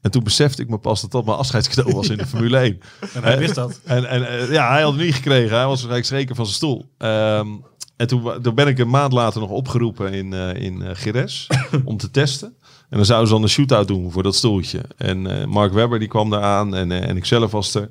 En 0.00 0.10
toen 0.10 0.24
besefte 0.24 0.62
ik 0.62 0.68
me 0.68 0.78
pas 0.78 1.00
dat 1.00 1.10
dat 1.10 1.24
mijn 1.24 1.36
afscheidscadeau 1.36 1.94
was 1.94 2.08
in 2.08 2.16
de 2.16 2.26
Formule 2.32 2.58
1. 2.58 2.80
En 3.14 3.22
hij 3.22 3.38
wist 3.38 3.54
dat. 3.54 3.80
En, 3.84 4.08
en 4.08 4.28
eh, 4.28 4.52
ja, 4.52 4.70
hij 4.70 4.82
had 4.82 4.92
het 4.92 5.02
niet 5.02 5.14
gekregen. 5.14 5.56
Hij 5.56 5.66
was 5.66 5.82
waarschijnlijk 5.82 6.06
zeker 6.06 6.34
van 6.34 6.44
zijn 6.44 6.56
stoel. 6.56 6.86
Ehm, 6.98 7.48
en 7.96 8.06
toen, 8.06 8.54
ben 8.54 8.66
ik 8.66 8.78
een 8.78 8.90
maand 8.90 9.12
later 9.12 9.40
nog 9.40 9.50
opgeroepen 9.50 10.12
in, 10.12 10.32
eh 10.32 10.62
in 10.62 10.82
eh 10.82 10.90
Gires 10.94 11.46
om 11.84 11.96
te 11.96 12.10
testen. 12.10 12.54
En 12.88 12.96
dan 12.96 13.04
zouden 13.06 13.28
ze 13.28 13.34
dan 13.34 13.42
een 13.42 13.48
shootout 13.48 13.88
doen 13.88 14.12
voor 14.12 14.22
dat 14.22 14.34
stoeltje. 14.34 14.80
En 14.96 15.26
eh, 15.26 15.46
Mark 15.46 15.72
Webber 15.72 15.98
die 15.98 16.08
kwam 16.08 16.30
daar 16.30 16.42
aan 16.42 16.74
en, 16.74 16.92
eh, 16.92 17.08
en 17.08 17.16
ik 17.16 17.24
zelf 17.24 17.50
was 17.50 17.74
er. 17.74 17.90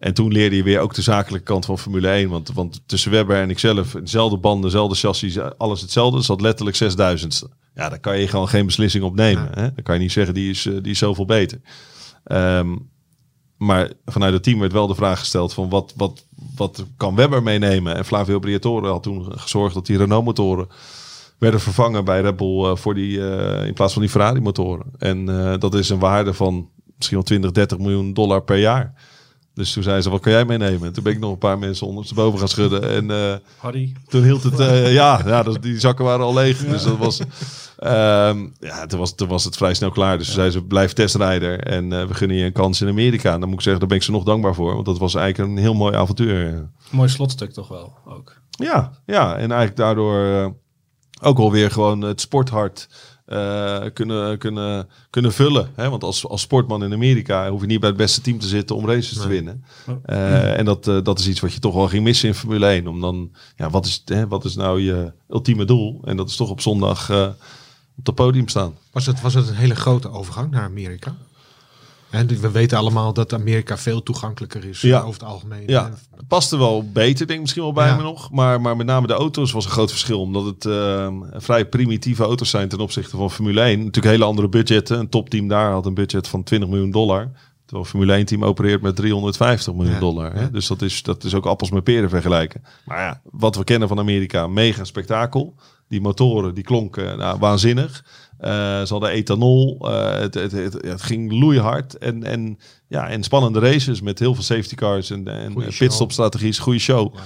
En 0.00 0.14
toen 0.14 0.32
leerde 0.32 0.56
je 0.56 0.62
weer 0.62 0.80
ook 0.80 0.94
de 0.94 1.02
zakelijke 1.02 1.46
kant 1.46 1.64
van 1.64 1.78
Formule 1.78 2.08
1. 2.08 2.28
Want, 2.28 2.52
want 2.52 2.82
tussen 2.86 3.10
Webber 3.10 3.40
en 3.40 3.50
ikzelf, 3.50 3.90
dezelfde 3.92 4.36
banden, 4.36 4.70
dezelfde 4.70 4.94
chassis, 4.96 5.38
alles 5.38 5.80
hetzelfde. 5.80 6.18
Er 6.18 6.24
zat 6.24 6.40
letterlijk 6.40 6.76
6000ste. 6.76 7.58
Ja, 7.74 7.88
daar 7.88 8.00
kan 8.00 8.18
je 8.18 8.28
gewoon 8.28 8.48
geen 8.48 8.66
beslissing 8.66 9.04
op 9.04 9.14
nemen. 9.14 9.48
Hè? 9.54 9.62
Dan 9.62 9.82
kan 9.82 9.94
je 9.94 10.00
niet 10.00 10.12
zeggen, 10.12 10.34
die 10.34 10.50
is, 10.50 10.66
eh, 10.66 10.72
die 10.82 10.92
is 10.92 10.98
zoveel 10.98 11.24
beter. 11.24 11.60
Ehm, 12.24 12.76
maar 13.56 13.92
vanuit 14.04 14.32
het 14.32 14.42
team 14.42 14.58
werd 14.60 14.72
wel 14.72 14.86
de 14.86 14.94
vraag 14.94 15.18
gesteld 15.18 15.52
van 15.52 15.68
wat, 15.68 15.92
wat, 15.96 16.24
wat 16.56 16.84
kan 16.96 17.14
Webber 17.14 17.42
meenemen? 17.42 17.96
En 17.96 18.04
Flavio 18.04 18.38
Briatore 18.38 18.88
had 18.88 19.02
toen 19.02 19.38
gezorgd 19.38 19.74
dat 19.74 19.86
die 19.86 19.96
Renault-motoren 19.96 20.68
werden 21.38 21.60
vervangen 21.60 22.04
bij 22.04 22.20
Red 22.20 22.36
Bull 22.36 22.64
eh, 22.64 22.76
voor 22.76 22.94
die, 22.94 23.30
eh, 23.30 23.66
in 23.66 23.74
plaats 23.74 23.92
van 23.92 24.02
die 24.02 24.10
Ferrari-motoren. 24.10 24.86
En 24.98 25.24
dat 25.58 25.74
is 25.74 25.88
een 25.88 25.98
waarde 25.98 26.34
van 26.34 26.68
misschien 26.96 27.16
wel 27.16 27.26
20, 27.26 27.50
30 27.50 27.78
miljoen 27.78 28.12
dollar 28.12 28.42
per 28.42 28.58
jaar. 28.58 28.94
Dus 29.54 29.72
toen 29.72 29.82
zei 29.82 30.00
ze, 30.00 30.10
wat 30.10 30.20
kan 30.20 30.32
jij 30.32 30.44
meenemen? 30.44 30.86
En 30.86 30.92
toen 30.92 31.02
ben 31.02 31.12
ik 31.12 31.18
nog 31.18 31.30
een 31.30 31.38
paar 31.38 31.58
mensen 31.58 31.86
ondersteboven 31.86 32.38
gaan 32.38 32.48
schudden. 32.48 32.90
En 32.90 33.10
eh, 33.10 33.34
Harry. 33.56 33.92
toen 34.08 34.22
hield 34.22 34.42
het, 34.42 34.58
eh, 34.58 34.92
ja, 35.00 35.22
ja 35.26 35.42
dat, 35.42 35.62
die 35.62 35.80
zakken 35.80 36.04
waren 36.04 36.24
al 36.24 36.34
leeg. 36.34 36.58
Dus 36.58 36.82
dat 36.82 36.96
was, 36.96 37.20
ehm, 37.76 38.46
ja, 38.60 38.86
toen 38.86 38.98
was, 38.98 39.14
toen 39.14 39.28
was 39.28 39.44
het 39.44 39.56
vrij 39.56 39.74
snel 39.74 39.90
klaar. 39.90 40.18
Dus 40.18 40.26
toen 40.26 40.34
zei 40.34 40.50
ze, 40.50 40.64
blijf 40.64 40.92
testrijder 40.92 41.60
en 41.60 41.92
eh, 41.92 42.06
we 42.06 42.14
gunnen 42.14 42.36
je 42.36 42.44
een 42.44 42.52
kans 42.52 42.80
in 42.80 42.88
Amerika. 42.88 43.32
En 43.32 43.40
dan 43.40 43.48
moet 43.48 43.58
ik 43.58 43.64
zeggen, 43.64 43.80
daar 43.80 43.88
ben 43.88 43.98
ik 43.98 44.04
ze 44.04 44.10
nog 44.10 44.24
dankbaar 44.24 44.54
voor. 44.54 44.74
Want 44.74 44.86
dat 44.86 44.98
was 44.98 45.14
eigenlijk 45.14 45.50
een 45.50 45.62
heel 45.62 45.74
mooi 45.74 45.94
avontuur. 45.94 46.68
Mooi 46.90 47.08
slotstuk 47.08 47.52
toch 47.52 47.68
wel 47.68 47.98
ook. 48.04 48.40
Ja, 48.50 48.92
ja 49.06 49.32
en 49.32 49.50
eigenlijk 49.50 49.76
daardoor 49.76 50.54
ook 51.22 51.38
alweer 51.38 51.70
gewoon 51.70 52.00
het 52.00 52.20
sporthart 52.20 52.88
eh, 53.30 53.80
kunnen, 53.92 54.38
kunnen, 54.38 54.88
kunnen 55.10 55.32
vullen. 55.32 55.70
Hè? 55.74 55.90
Want 55.90 56.02
als, 56.02 56.26
als 56.26 56.40
sportman 56.40 56.84
in 56.84 56.92
Amerika 56.92 57.50
hoef 57.50 57.60
je 57.60 57.66
niet 57.66 57.80
bij 57.80 57.88
het 57.88 57.98
beste 57.98 58.20
team 58.20 58.38
te 58.38 58.46
zitten 58.46 58.76
om 58.76 58.86
races 58.86 59.18
te 59.18 59.28
winnen. 59.28 59.64
Eh, 60.04 60.58
en 60.58 60.64
dat, 60.64 60.88
eh, 60.88 60.98
dat 61.02 61.18
is 61.18 61.28
iets 61.28 61.40
wat 61.40 61.52
je 61.52 61.58
toch 61.58 61.74
wel 61.74 61.88
ging 61.88 62.04
missen 62.04 62.28
in 62.28 62.34
Formule 62.34 62.66
1. 62.66 62.86
Om 62.86 63.00
dan, 63.00 63.30
ja, 63.56 63.70
wat 63.70 63.86
is, 63.86 64.02
hè, 64.04 64.28
wat 64.28 64.44
is 64.44 64.54
nou 64.56 64.80
je 64.80 65.12
ultieme 65.28 65.64
doel? 65.64 66.00
En 66.04 66.16
dat 66.16 66.28
is 66.28 66.36
toch 66.36 66.50
op 66.50 66.60
zondag 66.60 67.10
op 67.96 68.06
het 68.06 68.14
podium 68.14 68.48
staan. 68.48 68.74
Was 68.92 69.06
het, 69.06 69.20
was 69.20 69.34
het 69.34 69.48
een 69.48 69.54
hele 69.54 69.76
grote 69.76 70.10
overgang 70.10 70.50
naar 70.50 70.64
Amerika? 70.64 71.16
En 72.10 72.26
we 72.26 72.50
weten 72.50 72.78
allemaal 72.78 73.12
dat 73.12 73.32
Amerika 73.32 73.78
veel 73.78 74.02
toegankelijker 74.02 74.64
is 74.64 74.80
Ja. 74.80 74.98
over 74.98 75.12
het 75.20 75.22
algemeen. 75.28 75.62
Ja, 75.66 75.90
het 76.16 76.28
paste 76.28 76.58
wel 76.58 76.90
beter, 76.92 77.18
denk 77.26 77.30
ik 77.30 77.40
misschien 77.40 77.62
wel 77.62 77.72
bij 77.72 77.86
Ja. 77.88 77.96
me 77.96 78.02
nog. 78.02 78.30
Maar, 78.30 78.60
maar 78.60 78.76
met 78.76 78.86
name 78.86 79.06
de 79.06 79.12
auto's 79.12 79.52
was 79.52 79.64
een 79.64 79.70
groot 79.70 79.90
verschil. 79.90 80.20
Omdat 80.20 80.44
het 80.44 80.64
ehm, 80.66 81.14
vrij 81.32 81.66
primitieve 81.68 82.22
auto's 82.22 82.50
zijn 82.50 82.68
ten 82.68 82.78
opzichte 82.80 83.16
van 83.16 83.30
Formule 83.30 83.60
1. 83.60 83.78
Natuurlijk 83.78 84.14
hele 84.14 84.24
andere 84.24 84.48
budgetten. 84.48 84.98
Een 84.98 85.08
topteam 85.08 85.48
daar 85.48 85.72
had 85.72 85.86
een 85.86 85.94
budget 85.94 86.28
van 86.28 86.42
20 86.42 86.68
miljoen 86.68 86.90
dollar. 86.90 87.30
Terwijl 87.64 87.88
Formule 87.90 88.12
1 88.12 88.24
team 88.26 88.44
opereert 88.44 88.82
met 88.82 88.96
350 88.96 89.74
miljoen 89.74 89.94
Ja. 89.94 90.00
dollar. 90.00 90.34
Hè? 90.34 90.50
Dus 90.50 90.66
dat 90.66 90.82
is, 90.82 91.02
dat 91.02 91.24
is 91.24 91.34
ook 91.34 91.46
appels 91.46 91.70
met 91.70 91.84
peren 91.84 92.08
vergelijken. 92.10 92.62
Maar 92.84 92.98
ja, 93.00 93.20
wat 93.30 93.56
we 93.56 93.64
kennen 93.64 93.88
van 93.88 93.98
Amerika, 93.98 94.46
mega 94.46 94.84
spektakel. 94.84 95.54
Die 95.88 96.00
motoren, 96.00 96.54
die 96.54 96.64
klonken 96.64 97.18
nou, 97.18 97.38
waanzinnig. 97.38 98.04
Eh, 98.40 98.50
ze 98.82 98.86
hadden 98.88 99.10
ethanol. 99.10 99.78
Eh, 99.80 100.18
het, 100.18 100.34
het, 100.34 100.52
het, 100.52 100.72
het 100.72 101.02
ging 101.02 101.32
loeihard. 101.32 101.98
En, 101.98 102.24
en, 102.24 102.58
ja, 102.88 103.08
en 103.08 103.22
spannende 103.22 103.58
races 103.58 104.00
met 104.00 104.18
heel 104.18 104.34
veel 104.34 104.42
safety 104.44 104.74
cars 104.74 105.10
en, 105.10 105.28
en 105.28 105.52
show. 105.52 105.78
pitstopstrategies. 105.78 106.58
Goede 106.58 106.78
show. 106.78 107.14
Ja. 107.14 107.20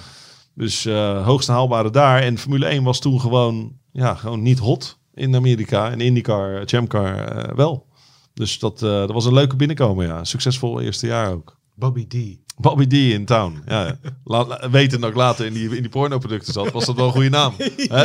Dus 0.54 0.84
eh 0.84 1.24
hoogste 1.24 1.52
haalbare 1.52 1.90
daar. 1.90 2.20
En 2.20 2.38
Formule 2.38 2.66
1 2.66 2.82
was 2.82 3.00
toen 3.00 3.20
gewoon, 3.20 3.72
ja, 3.92 4.14
gewoon 4.14 4.42
niet 4.42 4.58
hot 4.58 4.98
in 5.14 5.34
Amerika. 5.36 5.90
En 5.90 6.00
IndyCar, 6.00 6.62
Chamcar 6.66 7.16
eh, 7.16 7.54
wel. 7.56 7.86
Dus 8.34 8.58
dat, 8.58 8.82
eh, 8.82 8.88
dat 8.90 9.10
was 9.12 9.24
een 9.24 9.32
leuke 9.34 9.56
binnenkomen, 9.56 10.06
ja. 10.06 10.24
Succesvol 10.24 10.80
eerste 10.80 11.06
jaar 11.06 11.32
ook. 11.32 11.58
Bobby 11.74 12.06
D. 12.06 12.14
Bobby 12.56 12.86
D 12.86 12.92
in 12.92 13.24
town. 13.24 13.62
Ja, 13.66 13.86
ja. 13.86 13.96
La, 14.24 14.44
la- 14.44 14.70
weten 14.70 15.00
dat 15.00 15.10
ik 15.10 15.16
later 15.16 15.46
in 15.46 15.52
die, 15.52 15.64
in 15.76 15.82
die 15.82 15.88
pornoproducten 15.90 16.52
zat, 16.52 16.72
was 16.72 16.84
dat 16.84 16.96
wel 16.96 17.06
een 17.06 17.12
goede 17.12 17.28
naam. 17.28 17.54
Hè? 17.76 18.04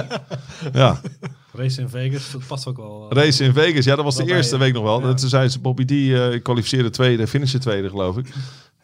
Ja, 0.74 1.02
Race 1.54 1.82
in 1.82 1.90
Vegas, 1.90 2.32
dat 2.32 2.48
past 2.48 2.68
ook 2.68 2.78
wel. 2.78 3.08
eh, 3.10 3.24
race 3.24 3.44
in 3.44 3.54
Vegas. 3.54 3.86
Ja, 3.86 3.96
dat 3.96 4.06
was 4.06 4.16
de 4.16 4.26
eerste 4.34 4.58
week 4.58 4.74
nog 4.74 4.84
wel. 4.84 5.08
Ja. 5.08 5.14
Toen 5.14 5.30
zei 5.30 5.48
ze, 5.50 5.60
Bobby 5.60 5.86
D 5.86 5.92
eh 5.92 6.42
kwalificeerde 6.44 6.90
tweede, 6.90 7.28
finishte 7.28 7.58
tweede, 7.58 7.90
geloof 7.90 8.18
ik. 8.18 8.28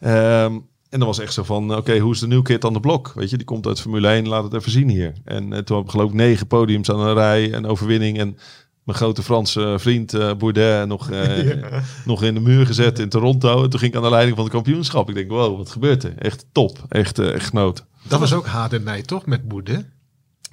Ehm, 0.00 0.52
en 0.88 0.98
dan 0.98 1.08
was 1.08 1.18
echt 1.18 1.32
zo 1.32 1.42
van, 1.42 1.76
oké, 1.76 1.98
hoe 1.98 2.12
is 2.12 2.20
de 2.20 2.26
new 2.26 2.42
kid 2.42 2.64
aan 2.64 2.72
de 2.72 2.80
blok? 2.80 3.12
Weet 3.14 3.30
je, 3.30 3.36
die 3.36 3.46
komt 3.46 3.66
uit 3.66 3.80
Formule 3.80 4.08
1, 4.08 4.28
laat 4.28 4.44
het 4.44 4.54
even 4.54 4.70
zien 4.70 4.88
hier. 4.88 5.12
En 5.24 5.52
eh, 5.52 5.58
toen 5.58 5.76
heb 5.76 5.84
ik 5.84 5.90
geloof 5.90 6.08
ik 6.08 6.14
negen 6.16 6.46
podiums 6.46 6.90
aan 6.90 7.00
een 7.00 7.14
rij 7.14 7.52
en 7.52 7.66
overwinning. 7.66 8.18
En 8.18 8.36
mijn 8.84 8.98
grote 8.98 9.22
Franse 9.22 9.74
vriend 9.78 10.14
eh 10.14 10.34
Bourdain 10.34 10.88
nog, 10.88 11.10
eh, 11.10 11.56
nog 12.04 12.22
in 12.22 12.34
de 12.34 12.40
muur 12.40 12.66
gezet 12.66 12.98
in 12.98 13.08
Toronto. 13.08 13.62
En 13.62 13.70
toen 13.70 13.78
ging 13.80 13.90
ik 13.92 13.96
aan 13.96 14.04
de 14.04 14.10
leiding 14.10 14.36
van 14.36 14.44
het 14.44 14.54
kampioenschap. 14.54 15.08
Ik 15.08 15.14
denk, 15.14 15.30
wow, 15.30 15.56
wat 15.56 15.70
gebeurt 15.70 16.04
er? 16.04 16.14
Echt 16.18 16.46
top. 16.52 16.84
Echt, 16.88 17.18
echt 17.18 17.46
genoten. 17.48 17.84
Dat 18.08 18.20
was 18.20 18.32
ook 18.32 18.46
Hadenij, 18.46 19.02
toch? 19.02 19.26
Met 19.26 19.48
Boede. 19.48 19.84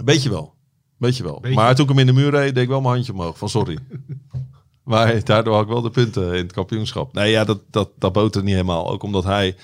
Weet 0.05 0.23
je 0.23 0.29
wel. 0.29 0.53
Weet 1.03 1.17
je 1.17 1.23
wel. 1.23 1.39
Beetje. 1.39 1.55
Maar 1.55 1.75
toen 1.75 1.83
ik 1.83 1.89
hem 1.89 1.99
in 1.99 2.05
de 2.05 2.21
muur 2.21 2.29
reed, 2.29 2.53
deed 2.53 2.63
ik 2.63 2.69
wel 2.69 2.81
mijn 2.81 2.93
handje 2.93 3.13
omhoog. 3.13 3.37
Van 3.37 3.49
sorry. 3.49 3.77
maar 4.83 5.23
daardoor 5.23 5.53
had 5.53 5.63
ik 5.63 5.69
wel 5.69 5.81
de 5.81 5.89
punten 5.89 6.33
in 6.33 6.43
het 6.43 6.51
kampioenschap. 6.51 7.13
Nee, 7.13 7.31
ja, 7.31 7.43
dat, 7.43 7.59
dat, 7.69 7.89
dat 7.97 8.13
boterde 8.13 8.43
niet 8.43 8.55
helemaal. 8.55 8.89
Ook 8.91 9.03
omdat 9.03 9.23
hij 9.23 9.55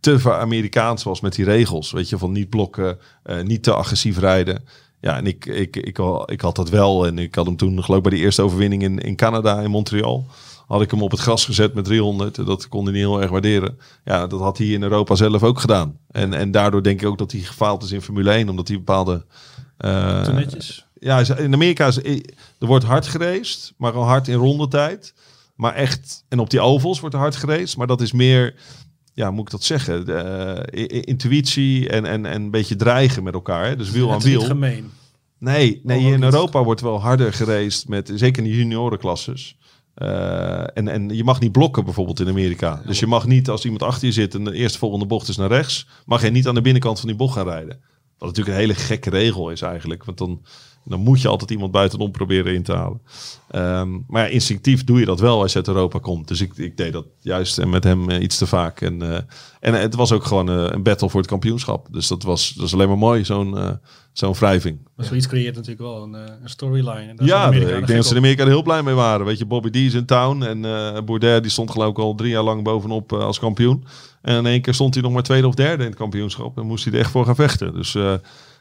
te 0.00 0.32
Amerikaans 0.32 1.02
was 1.02 1.20
met 1.20 1.34
die 1.34 1.44
regels. 1.44 1.90
Weet 1.90 2.08
je, 2.08 2.18
van 2.18 2.32
niet 2.32 2.48
blokken, 2.48 2.98
eh, 3.22 3.42
niet 3.42 3.62
te 3.62 3.74
agressief 3.74 4.18
rijden. 4.18 4.64
Ja, 5.00 5.16
en 5.16 5.26
ik, 5.26 5.46
ik, 5.46 5.76
ik, 5.76 5.98
ik 6.26 6.40
had 6.40 6.56
dat 6.56 6.68
wel. 6.68 7.06
En 7.06 7.18
ik 7.18 7.34
had 7.34 7.46
hem 7.46 7.56
toen, 7.56 7.84
geloof 7.84 7.98
ik, 7.98 8.08
bij 8.08 8.16
die 8.16 8.24
eerste 8.24 8.42
overwinning 8.42 8.82
in, 8.82 8.98
in 8.98 9.16
Canada, 9.16 9.60
in 9.60 9.70
Montreal. 9.70 10.26
Had 10.70 10.82
ik 10.82 10.90
hem 10.90 11.02
op 11.02 11.10
het 11.10 11.20
gras 11.20 11.44
gezet 11.44 11.74
met 11.74 11.84
300. 11.84 12.38
En 12.38 12.44
Dat 12.44 12.68
kon 12.68 12.84
hij 12.84 12.92
niet 12.92 13.02
heel 13.02 13.20
erg 13.22 13.30
waarderen. 13.30 13.78
Ja, 14.04 14.26
dat 14.26 14.40
had 14.40 14.58
hij 14.58 14.66
in 14.66 14.82
Europa 14.82 15.14
zelf 15.14 15.42
ook 15.42 15.60
gedaan. 15.60 15.98
En, 16.10 16.34
en 16.34 16.50
daardoor 16.50 16.82
denk 16.82 17.00
ik 17.00 17.06
ook 17.08 17.18
dat 17.18 17.32
hij 17.32 17.40
gefaald 17.40 17.82
is 17.82 17.92
in 17.92 18.02
Formule 18.02 18.30
1. 18.30 18.48
Omdat 18.48 18.68
hij 18.68 18.76
bepaalde... 18.76 19.24
eh, 19.76 20.28
netjes. 20.28 20.86
ja, 21.00 21.36
in 21.36 21.54
Amerika 21.54 21.86
is, 21.86 21.96
er 22.58 22.66
wordt 22.66 22.84
hard 22.84 23.06
geraced, 23.06 23.72
maar 23.76 23.92
al 23.92 24.02
hard 24.04 24.28
in 24.28 24.34
rondetijd. 24.34 25.14
Maar 25.56 25.74
echt, 25.74 26.24
en 26.28 26.38
op 26.38 26.50
die 26.50 26.60
ovals 26.60 27.00
wordt 27.00 27.14
er 27.14 27.20
hard 27.20 27.36
geraced, 27.36 27.76
maar 27.76 27.86
dat 27.86 28.00
is 28.00 28.12
meer, 28.12 28.54
ja, 29.14 29.30
moet 29.30 29.44
ik 29.44 29.50
dat 29.50 29.64
zeggen? 29.64 30.04
De, 30.06 30.12
eh, 30.14 31.02
intuïtie 31.04 31.88
en, 31.88 32.04
en, 32.04 32.26
en 32.26 32.42
een 32.42 32.50
beetje 32.50 32.76
dreigen 32.76 33.22
met 33.22 33.34
elkaar. 33.34 33.64
Hè? 33.66 33.76
Dus 33.76 33.90
wiel 33.90 34.08
aan 34.08 34.14
Het 34.14 34.24
is 34.24 34.28
niet 34.30 34.38
wiel. 34.38 34.48
gemeen. 34.48 34.90
Nee, 35.38 35.80
nee 35.84 36.12
in. 36.12 36.22
Europa 36.22 36.62
wordt 36.64 36.80
wel 36.80 37.00
harder 37.00 37.32
geraced, 37.32 37.88
met, 37.88 38.10
zeker 38.14 38.42
in 38.44 38.50
de 38.50 38.56
juniorenklasses. 38.56 39.56
Eh, 40.00 40.76
en, 40.76 40.88
en 40.88 41.08
je 41.08 41.24
mag 41.24 41.40
niet 41.40 41.52
blokken 41.52 41.84
bijvoorbeeld 41.84 42.20
in 42.20 42.28
Amerika. 42.28 42.82
Dus 42.86 42.98
je 42.98 43.06
mag 43.06 43.26
niet, 43.26 43.48
als 43.48 43.64
iemand 43.64 43.82
achter 43.82 44.06
je 44.06 44.12
zit 44.12 44.34
en 44.34 44.44
de 44.44 44.52
eerste 44.52 44.78
volgende 44.78 45.06
bocht 45.06 45.28
is 45.28 45.36
naar 45.36 45.48
rechts, 45.48 45.86
mag 46.06 46.22
je 46.22 46.30
niet 46.30 46.46
aan 46.46 46.54
de 46.54 46.60
binnenkant 46.60 46.98
van 46.98 47.08
die 47.08 47.18
bocht 47.18 47.34
gaan 47.34 47.46
rijden. 47.46 47.80
Wat 48.18 48.28
natuurlijk 48.28 48.56
een 48.56 48.62
hele 48.62 48.74
gekke 48.74 49.10
regel 49.10 49.50
is 49.50 49.62
eigenlijk. 49.62 50.04
Want 50.04 50.18
dan, 50.18 50.42
dan 50.84 51.00
moet 51.00 51.20
je 51.20 51.28
altijd 51.28 51.50
iemand 51.50 51.72
buitenom 51.72 52.10
proberen 52.10 52.54
in 52.54 52.62
te 52.62 52.72
halen. 52.72 53.00
Ehm, 53.50 53.98
maar 54.06 54.22
ja, 54.22 54.28
instinctief 54.32 54.84
doe 54.84 54.98
je 54.98 55.04
dat 55.04 55.20
wel 55.20 55.40
als 55.42 55.52
je 55.52 55.58
uit 55.58 55.68
Europa 55.68 55.98
komt. 55.98 56.28
Dus 56.28 56.40
ik, 56.40 56.56
ik 56.56 56.76
deed 56.76 56.92
dat 56.92 57.06
juist 57.20 57.58
en 57.58 57.70
met 57.70 57.84
hem 57.84 58.10
eh, 58.10 58.22
iets 58.22 58.38
te 58.38 58.46
vaak. 58.46 58.80
En, 58.80 59.02
eh, 59.02 59.18
en 59.60 59.74
het 59.74 59.94
was 59.94 60.12
ook 60.12 60.24
gewoon 60.24 60.48
eh, 60.48 60.66
een 60.68 60.82
battle 60.82 61.10
voor 61.10 61.20
het 61.20 61.28
kampioenschap. 61.28 61.88
Dus 61.90 62.08
dat 62.08 62.22
was, 62.22 62.48
dat 62.48 62.62
was 62.62 62.74
alleen 62.74 62.88
maar 62.88 62.98
mooi, 62.98 63.24
zo'n 63.24 63.78
zo'n 64.12 64.34
wrijving. 64.34 64.78
Maar 64.96 65.06
zoiets 65.06 65.26
creëert 65.26 65.54
natuurlijk 65.54 65.80
wel 65.80 66.02
een, 66.02 66.12
een 66.12 66.48
storyline. 66.48 67.08
En 67.08 67.16
daar 67.16 67.26
Ja, 67.26 67.50
de 67.50 67.56
ik 67.56 67.66
denk 67.66 67.86
dat 67.86 68.04
ze 68.04 68.12
in 68.12 68.18
Amerika 68.18 68.42
er 68.42 68.48
heel 68.48 68.62
blij 68.62 68.82
mee 68.82 68.94
waren. 68.94 69.26
Weet 69.26 69.38
je, 69.38 69.46
Bobby 69.46 69.70
D 69.70 69.76
is 69.76 69.94
in 69.94 70.04
town 70.04 70.42
en 70.42 70.60
Bourdais 71.04 71.40
die 71.40 71.50
stond 71.50 71.70
geloof 71.70 71.90
ik 71.90 71.98
al 71.98 72.14
drie 72.14 72.30
jaar 72.30 72.42
lang 72.42 72.62
bovenop 72.62 73.12
als 73.12 73.38
kampioen. 73.38 73.84
En 74.22 74.36
in 74.36 74.46
één 74.46 74.60
keer 74.60 74.74
stond 74.74 74.94
hij 74.94 75.02
nog 75.02 75.12
maar 75.12 75.22
tweede 75.22 75.46
of 75.46 75.54
derde 75.54 75.82
in 75.82 75.88
het 75.88 75.98
kampioenschap 75.98 76.58
en 76.58 76.66
moest 76.66 76.84
hij 76.84 76.92
er 76.92 76.98
echt 76.98 77.10
voor 77.10 77.24
gaan 77.24 77.34
vechten. 77.34 77.74
Dus 77.74 77.96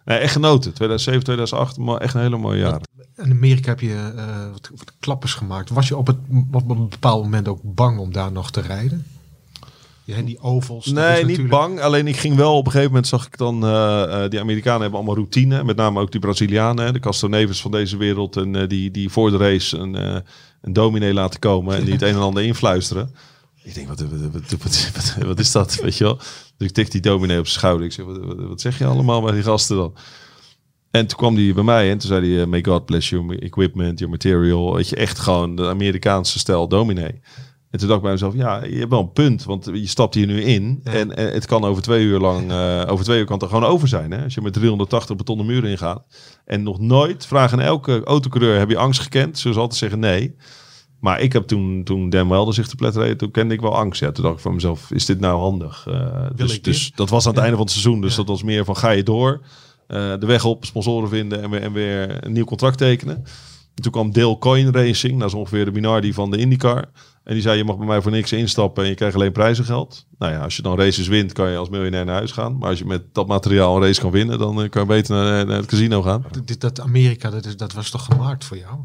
nee, 0.10 0.18
echt 0.18 0.32
genoten. 0.32 0.74
2007, 0.74 1.24
2008, 1.24 1.78
maar 1.78 1.97
echt 1.97 2.14
een 2.14 2.22
hele 2.22 2.38
mooie 2.38 2.60
jaren. 2.60 2.82
In 3.16 3.32
Amerika 3.32 3.70
heb 3.70 3.80
je 3.80 4.12
eh, 4.16 4.51
wat, 4.51 4.70
wat 4.76 4.93
klappers 4.99 5.34
gemaakt. 5.34 5.70
Was 5.70 5.88
je 5.88 5.97
op, 5.97 6.07
het, 6.07 6.18
op 6.51 6.70
een 6.70 6.89
bepaald 6.89 7.24
moment 7.24 7.47
ook 7.47 7.60
bang 7.64 7.99
om 7.99 8.12
daar 8.12 8.32
nog 8.32 8.51
te 8.51 8.62
rijden? 8.62 9.05
Ja, 10.03 10.22
die 10.22 10.39
ovals. 10.39 10.86
Nee, 10.86 11.18
niet 11.18 11.22
natuurlijk- 11.22 11.49
bang. 11.49 11.80
Alleen 11.80 12.07
ik 12.07 12.18
ging 12.18 12.36
wel 12.36 12.57
op 12.57 12.66
een 12.66 12.72
gegeven 12.72 12.91
moment 12.91 13.07
zag 13.07 13.26
ik 13.26 13.38
dan 13.38 13.66
eh, 13.66 14.30
die 14.30 14.39
Amerikanen 14.39 14.82
hebben 14.82 14.99
allemaal 14.99 15.16
routine, 15.16 15.64
met 15.64 15.76
name 15.76 15.99
ook 15.99 16.12
die 16.12 16.22
Brazilianen, 16.22 16.93
de 16.93 16.99
Castroneves 16.99 17.62
van 17.62 17.72
deze 17.72 17.97
wereld 17.97 18.36
en 18.36 18.68
die 18.68 18.91
die 18.91 19.10
voor 19.10 19.32
de 19.32 19.38
race 19.38 19.78
een, 19.78 19.93
een 20.62 20.74
dominee 20.74 21.14
laten 21.14 21.39
komen 21.39 21.76
en 21.76 21.84
die 21.84 21.93
het 21.93 22.01
een 22.01 22.14
en 22.14 22.20
ander 22.20 22.43
influisteren. 22.43 23.16
Ik 23.64 23.74
denk, 23.74 23.88
wat, 23.88 24.01
wat, 24.01 25.16
wat, 25.26 25.39
is 25.39 25.51
dat, 25.51 25.76
weet 25.76 25.97
je 25.97 26.03
wel? 26.03 26.18
Dus 26.57 26.68
ik 26.68 26.74
tik 26.74 26.91
die 26.91 27.01
dominee 27.01 27.39
op 27.39 27.47
zijn 27.47 27.60
schouder. 27.60 27.86
Ik 27.86 27.91
zeg, 27.91 28.05
wat, 28.47 28.62
zeg 28.62 28.78
je 28.78 28.86
allemaal 28.86 29.22
bij 29.22 29.32
die 29.32 29.43
gasten 29.43 29.76
dan? 29.76 29.95
En 30.91 31.07
toen 31.07 31.18
kwam 31.18 31.36
hij 31.36 31.53
bij 31.53 31.64
mij 31.64 31.91
en 31.91 31.97
toen 31.97 32.10
zei 32.10 32.34
hij, 32.34 32.41
eh, 32.41 32.47
may 32.47 32.64
God 32.64 32.86
bless 32.86 33.10
your 33.10 33.39
equipment, 33.41 33.99
your 33.99 34.14
material. 34.14 34.76
Weet 34.76 34.89
je, 34.89 34.95
echt 34.95 35.20
gewoon 35.20 35.55
de 35.55 35.68
Amerikaanse 35.68 36.39
stijl 36.39 36.68
dominee. 36.68 37.22
En 37.70 37.80
toen 37.80 37.88
dacht 37.88 37.99
ik 37.99 38.03
bij 38.03 38.12
mezelf, 38.12 38.36
ja, 38.36 38.64
je 38.64 38.78
hebt 38.78 38.89
wel 38.89 38.99
een 38.99 39.12
punt, 39.12 39.43
want 39.43 39.66
je 39.66 39.88
stapt 39.88 40.16
hier 40.16 40.28
nu 40.28 40.41
in 40.41 40.80
Ja. 40.84 40.91
en, 40.91 41.16
en 41.16 41.34
het 41.34 41.45
kan 41.45 41.64
over 41.64 41.84
twee 41.84 42.03
uur 42.03 42.20
lang, 42.20 42.51
eh, 42.51 42.84
over 42.88 43.05
twee 43.05 43.20
uur 43.20 43.26
kan 43.26 43.34
het 43.34 43.43
er 43.43 43.49
gewoon 43.49 43.70
over 43.70 43.88
zijn. 43.88 44.12
Hè? 44.12 44.24
Als 44.24 44.34
je 44.34 44.41
met 44.41 44.53
380 44.53 45.16
betonnen 45.16 45.45
muren 45.45 45.70
ingaat. 45.70 46.03
En 46.45 46.64
nog 46.64 46.80
nooit, 46.80 47.26
vraag 47.26 47.53
aan 47.53 47.60
elke 47.62 48.03
autocoureur, 48.03 48.57
heb 48.57 48.70
je 48.70 48.78
angst 48.78 49.01
gekend? 49.01 49.38
Zullen 49.38 49.53
ze 49.53 49.62
altijd 49.62 49.80
zeggen 49.80 49.99
nee. 49.99 50.36
Maar 50.99 51.19
ik 51.21 51.33
heb 51.33 51.47
toen, 51.47 51.83
toen 51.83 52.09
Dan 52.09 52.29
Welder 52.29 52.53
zich 52.53 52.67
te 52.67 52.75
pletten 52.75 53.01
reed, 53.01 53.17
toen 53.19 53.31
kende 53.31 53.53
ik 53.53 53.61
wel 53.61 53.75
angst. 53.77 53.99
Ja, 53.99 54.11
toen 54.11 54.23
dacht 54.23 54.35
ik 54.35 54.41
van 54.41 54.53
mezelf, 54.53 54.91
is 54.91 55.05
dit 55.05 55.19
nou 55.19 55.39
handig? 55.39 55.85
Eh, 55.87 56.25
dus, 56.35 56.61
dus 56.61 56.91
dat 56.95 57.09
was 57.09 57.23
aan 57.23 57.29
het 57.29 57.37
Ja. 57.37 57.41
einde 57.41 57.57
van 57.57 57.65
het 57.65 57.75
seizoen. 57.75 58.01
Dus 58.01 58.11
Ja. 58.11 58.17
dat 58.17 58.27
was 58.27 58.43
meer 58.43 58.65
van, 58.65 58.77
ga 58.77 58.89
je 58.89 59.03
door? 59.03 59.41
eh, 59.87 60.13
de 60.19 60.25
weg 60.25 60.45
op, 60.45 60.65
sponsoren 60.65 61.09
vinden 61.09 61.41
en 61.41 61.49
weer, 61.49 61.61
en 61.61 61.71
weer 61.73 62.25
een 62.25 62.31
nieuw 62.31 62.43
contract 62.45 62.77
tekenen. 62.77 63.15
En 63.75 63.81
toen 63.83 63.91
kwam 63.91 64.11
Dale 64.13 64.37
Coin 64.37 64.71
Racing, 64.73 65.19
dat 65.19 65.27
is 65.27 65.33
ongeveer 65.33 65.65
de 65.65 65.71
Minardi 65.71 66.13
van 66.13 66.31
de 66.31 66.37
IndyCar. 66.37 66.85
En 67.23 67.33
die 67.33 67.41
zei, 67.41 67.57
je 67.57 67.63
mag 67.63 67.77
bij 67.77 67.87
mij 67.87 68.01
voor 68.01 68.11
niks 68.11 68.31
instappen 68.31 68.83
en 68.83 68.89
je 68.89 68.95
krijgt 68.95 69.15
alleen 69.15 69.31
prijzengeld. 69.31 70.05
Nou 70.17 70.33
ja, 70.33 70.39
als 70.43 70.55
je 70.55 70.61
dan 70.61 70.77
races 70.77 71.07
wint, 71.07 71.33
kan 71.33 71.49
je 71.49 71.57
als 71.57 71.69
miljonair 71.69 72.05
naar 72.05 72.15
huis 72.15 72.31
gaan. 72.31 72.57
Maar 72.57 72.69
als 72.69 72.79
je 72.79 72.85
met 72.85 73.01
dat 73.13 73.27
materiaal 73.27 73.75
een 73.75 73.81
race 73.81 74.01
kan 74.01 74.11
winnen, 74.11 74.39
dan 74.39 74.61
eh, 74.63 74.69
kan 74.69 74.81
je 74.81 74.87
beter 74.87 75.15
naar, 75.15 75.45
naar 75.45 75.57
het 75.57 75.65
casino 75.65 76.01
gaan. 76.01 76.23
Dit, 76.45 76.61
dat 76.61 76.79
Amerika, 76.81 77.29
dat, 77.29 77.45
is, 77.45 77.57
dat 77.57 77.73
was 77.73 77.89
toch 77.89 78.05
gemaakt 78.05 78.45
voor 78.45 78.57
jou? 78.57 78.75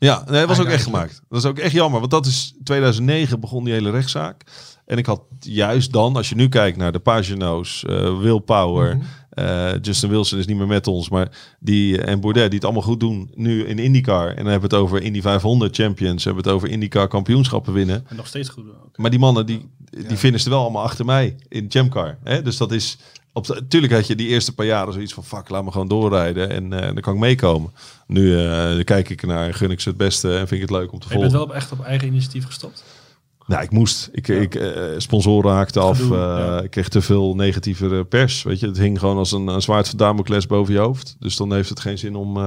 Ja, 0.00 0.24
nee, 0.28 0.38
dat 0.40 0.48
was 0.48 0.60
ook 0.60 0.66
echt 0.66 0.84
gemaakt. 0.84 1.22
Dat 1.28 1.38
is 1.38 1.44
ook 1.44 1.58
echt 1.58 1.72
jammer, 1.72 1.98
want 2.00 2.12
dat 2.12 2.26
is 2.26 2.54
2009 2.64 3.40
begon 3.40 3.64
die 3.64 3.72
hele 3.72 3.90
rechtszaak. 3.90 4.42
En 4.86 4.98
ik 4.98 5.06
had 5.06 5.22
juist 5.38 5.92
dan, 5.92 6.16
als 6.16 6.28
je 6.28 6.34
nu 6.34 6.48
kijkt 6.48 6.76
naar 6.76 6.92
de 6.92 6.98
Pagino's, 6.98 7.84
eh 7.84 8.18
Will 8.18 8.38
Power, 8.40 8.96
Mhm. 8.96 9.04
eh, 9.30 9.72
Justin 9.82 10.08
Wilson 10.10 10.38
is 10.38 10.46
niet 10.46 10.56
meer 10.56 10.66
met 10.66 10.86
ons, 10.86 11.08
maar 11.08 11.28
die 11.60 11.98
eh, 12.02 12.12
en 12.12 12.20
Baudet 12.20 12.44
die 12.44 12.54
het 12.54 12.64
allemaal 12.64 12.82
goed 12.82 13.00
doen 13.00 13.30
nu 13.34 13.64
in 13.64 13.78
IndyCar. 13.78 14.28
En 14.28 14.36
dan 14.36 14.46
hebben 14.52 14.70
we 14.70 14.76
het 14.76 14.84
over 14.84 15.02
Indy 15.02 15.20
500 15.20 15.76
champions, 15.76 16.24
hebben 16.24 16.42
we 16.42 16.48
het 16.48 16.58
over 16.58 16.68
IndyCar 16.70 17.08
kampioenschappen 17.08 17.72
winnen. 17.72 18.04
En 18.08 18.16
nog 18.16 18.26
steeds 18.26 18.48
goed 18.48 18.64
doen. 18.64 18.74
Maar 18.96 19.10
die 19.10 19.18
mannen 19.18 19.46
die, 19.46 19.68
die 20.08 20.16
finishen 20.16 20.50
wel 20.50 20.60
allemaal 20.62 20.82
achter 20.82 21.04
mij 21.04 21.36
in 21.48 21.66
Jamcar. 21.68 22.18
Hè? 22.24 22.42
Dus 22.42 22.56
dat 22.56 22.72
is. 22.72 22.98
Op, 23.32 23.46
natuurlijk 23.48 23.92
had 23.92 24.06
je 24.06 24.14
die 24.14 24.28
eerste 24.28 24.54
paar 24.54 24.66
jaren 24.66 24.92
zoiets 24.92 25.12
van 25.14 25.24
fuck, 25.24 25.48
laat 25.48 25.64
me 25.64 25.70
gewoon 25.70 25.88
doorrijden 25.88 26.50
en 26.50 26.72
eh, 26.72 26.80
dan 26.86 27.00
kan 27.00 27.14
ik 27.14 27.20
meekomen. 27.20 27.70
Nu 28.06 28.38
eh, 28.38 28.84
kijk 28.84 29.08
ik 29.08 29.26
naar, 29.26 29.54
gun 29.54 29.70
ik 29.70 29.80
ze 29.80 29.88
het 29.88 29.98
beste 29.98 30.28
en 30.30 30.38
vind 30.48 30.50
ik 30.50 30.60
het 30.60 30.70
leuk 30.70 30.92
om 30.92 30.98
te 30.98 31.06
Maar 31.06 31.16
je 31.16 31.20
bent 31.22 31.32
volgen. 31.32 31.48
wel 31.48 31.56
op- 31.56 31.62
echt 31.62 31.72
op 31.72 31.84
eigen 31.84 32.08
initiatief 32.08 32.44
gestopt. 32.46 32.84
Nou, 33.46 33.62
ik 33.62 33.70
moest. 33.70 34.08
Ik, 34.12 34.28
ik, 34.28 34.54
eh, 34.54 34.72
sponsoren 34.96 35.66
af. 35.74 36.08
Ja. 36.08 36.60
Ik 36.62 36.70
kreeg 36.70 36.88
te 36.88 37.00
veel 37.02 37.34
negatieve 37.34 38.06
pers. 38.08 38.42
Weet 38.42 38.60
je, 38.60 38.66
het 38.66 38.78
hing 38.78 38.98
gewoon 38.98 39.16
als 39.16 39.32
een, 39.32 39.46
een 39.46 39.62
zwaard 39.62 39.88
van 39.88 39.98
Damocles 39.98 40.46
boven 40.46 40.72
je 40.74 40.78
hoofd. 40.80 41.16
Dus 41.18 41.36
dan 41.36 41.52
heeft 41.52 41.68
het 41.68 41.80
geen 41.80 41.98
zin 41.98 42.16
om. 42.16 42.38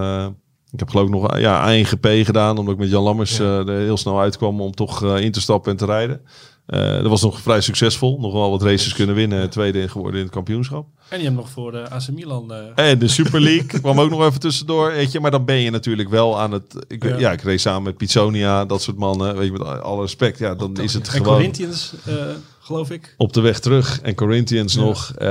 ik 0.72 0.80
heb 0.80 0.90
geloof 0.90 1.06
ik 1.06 1.14
nog 1.14 1.38
ja, 1.40 1.64
ANGP 1.64 2.08
gedaan, 2.24 2.58
omdat 2.58 2.74
ik 2.74 2.80
met 2.80 2.90
Jan 2.90 3.04
Lammers 3.04 3.38
Ja. 3.38 3.44
er 3.44 3.68
heel 3.70 3.98
snel 3.98 4.20
uitkwam 4.20 4.62
om 4.62 4.72
toch 4.72 5.04
in 5.18 5.32
te 5.32 5.42
stappen 5.42 5.72
en 5.72 5.78
te 5.78 5.86
rijden. 5.86 6.22
Eh, 6.66 6.94
dat 6.94 7.08
was 7.08 7.22
nog 7.22 7.42
vrij 7.42 7.62
succesvol. 7.62 8.20
Nog 8.20 8.34
wel 8.34 8.50
wat 8.50 8.62
races 8.62 8.94
kunnen 8.94 9.16
winnen. 9.16 9.50
Tweede 9.50 9.88
geworden 9.90 10.18
in 10.20 10.26
het 10.26 10.34
kampioenschap. 10.36 10.86
En 11.10 11.18
je 11.18 11.24
hebt 11.24 11.36
nog 11.36 11.50
voor 11.50 11.72
de 11.72 11.90
AC 11.90 12.08
Milan... 12.12 12.54
eh, 12.54 12.90
En 12.92 13.00
de 13.00 13.08
Super 13.08 13.42
League 13.50 13.80
kwam 13.80 14.00
ook 14.00 14.10
nog 14.10 14.26
even 14.26 14.40
tussendoor. 14.40 14.92
Weet 14.92 15.12
je, 15.12 15.20
maar 15.20 15.32
dan 15.32 15.46
ben 15.46 15.56
je 15.56 15.70
natuurlijk 15.70 16.10
wel 16.10 16.40
aan 16.40 16.52
het. 16.52 16.86
Ik, 16.88 17.04
Ja. 17.04 17.18
ja. 17.18 17.32
ik 17.32 17.42
reed 17.42 17.62
samen 17.62 17.84
met 17.84 17.98
Pizzonia, 17.98 18.66
dat 18.66 18.82
soort 18.82 18.98
mannen. 18.98 19.36
Weet 19.38 19.46
je, 19.46 19.52
met 19.52 19.62
alle 19.82 20.02
respect. 20.02 20.38
Ja, 20.40 20.56
dan 20.56 20.76
is 20.78 20.94
het 20.94 21.06
en 21.08 21.12
gewoon 21.14 21.34
Corinthians, 21.34 21.94
eh, 22.06 22.14
geloof 22.60 22.92
ik. 22.92 23.14
op 23.18 23.34
de 23.34 23.42
weg 23.42 23.60
terug. 23.60 24.00
En 24.02 24.16
Corinthians 24.16 24.74
Ja. 24.74 24.82
nog. 24.82 25.12
Eh, 25.18 25.28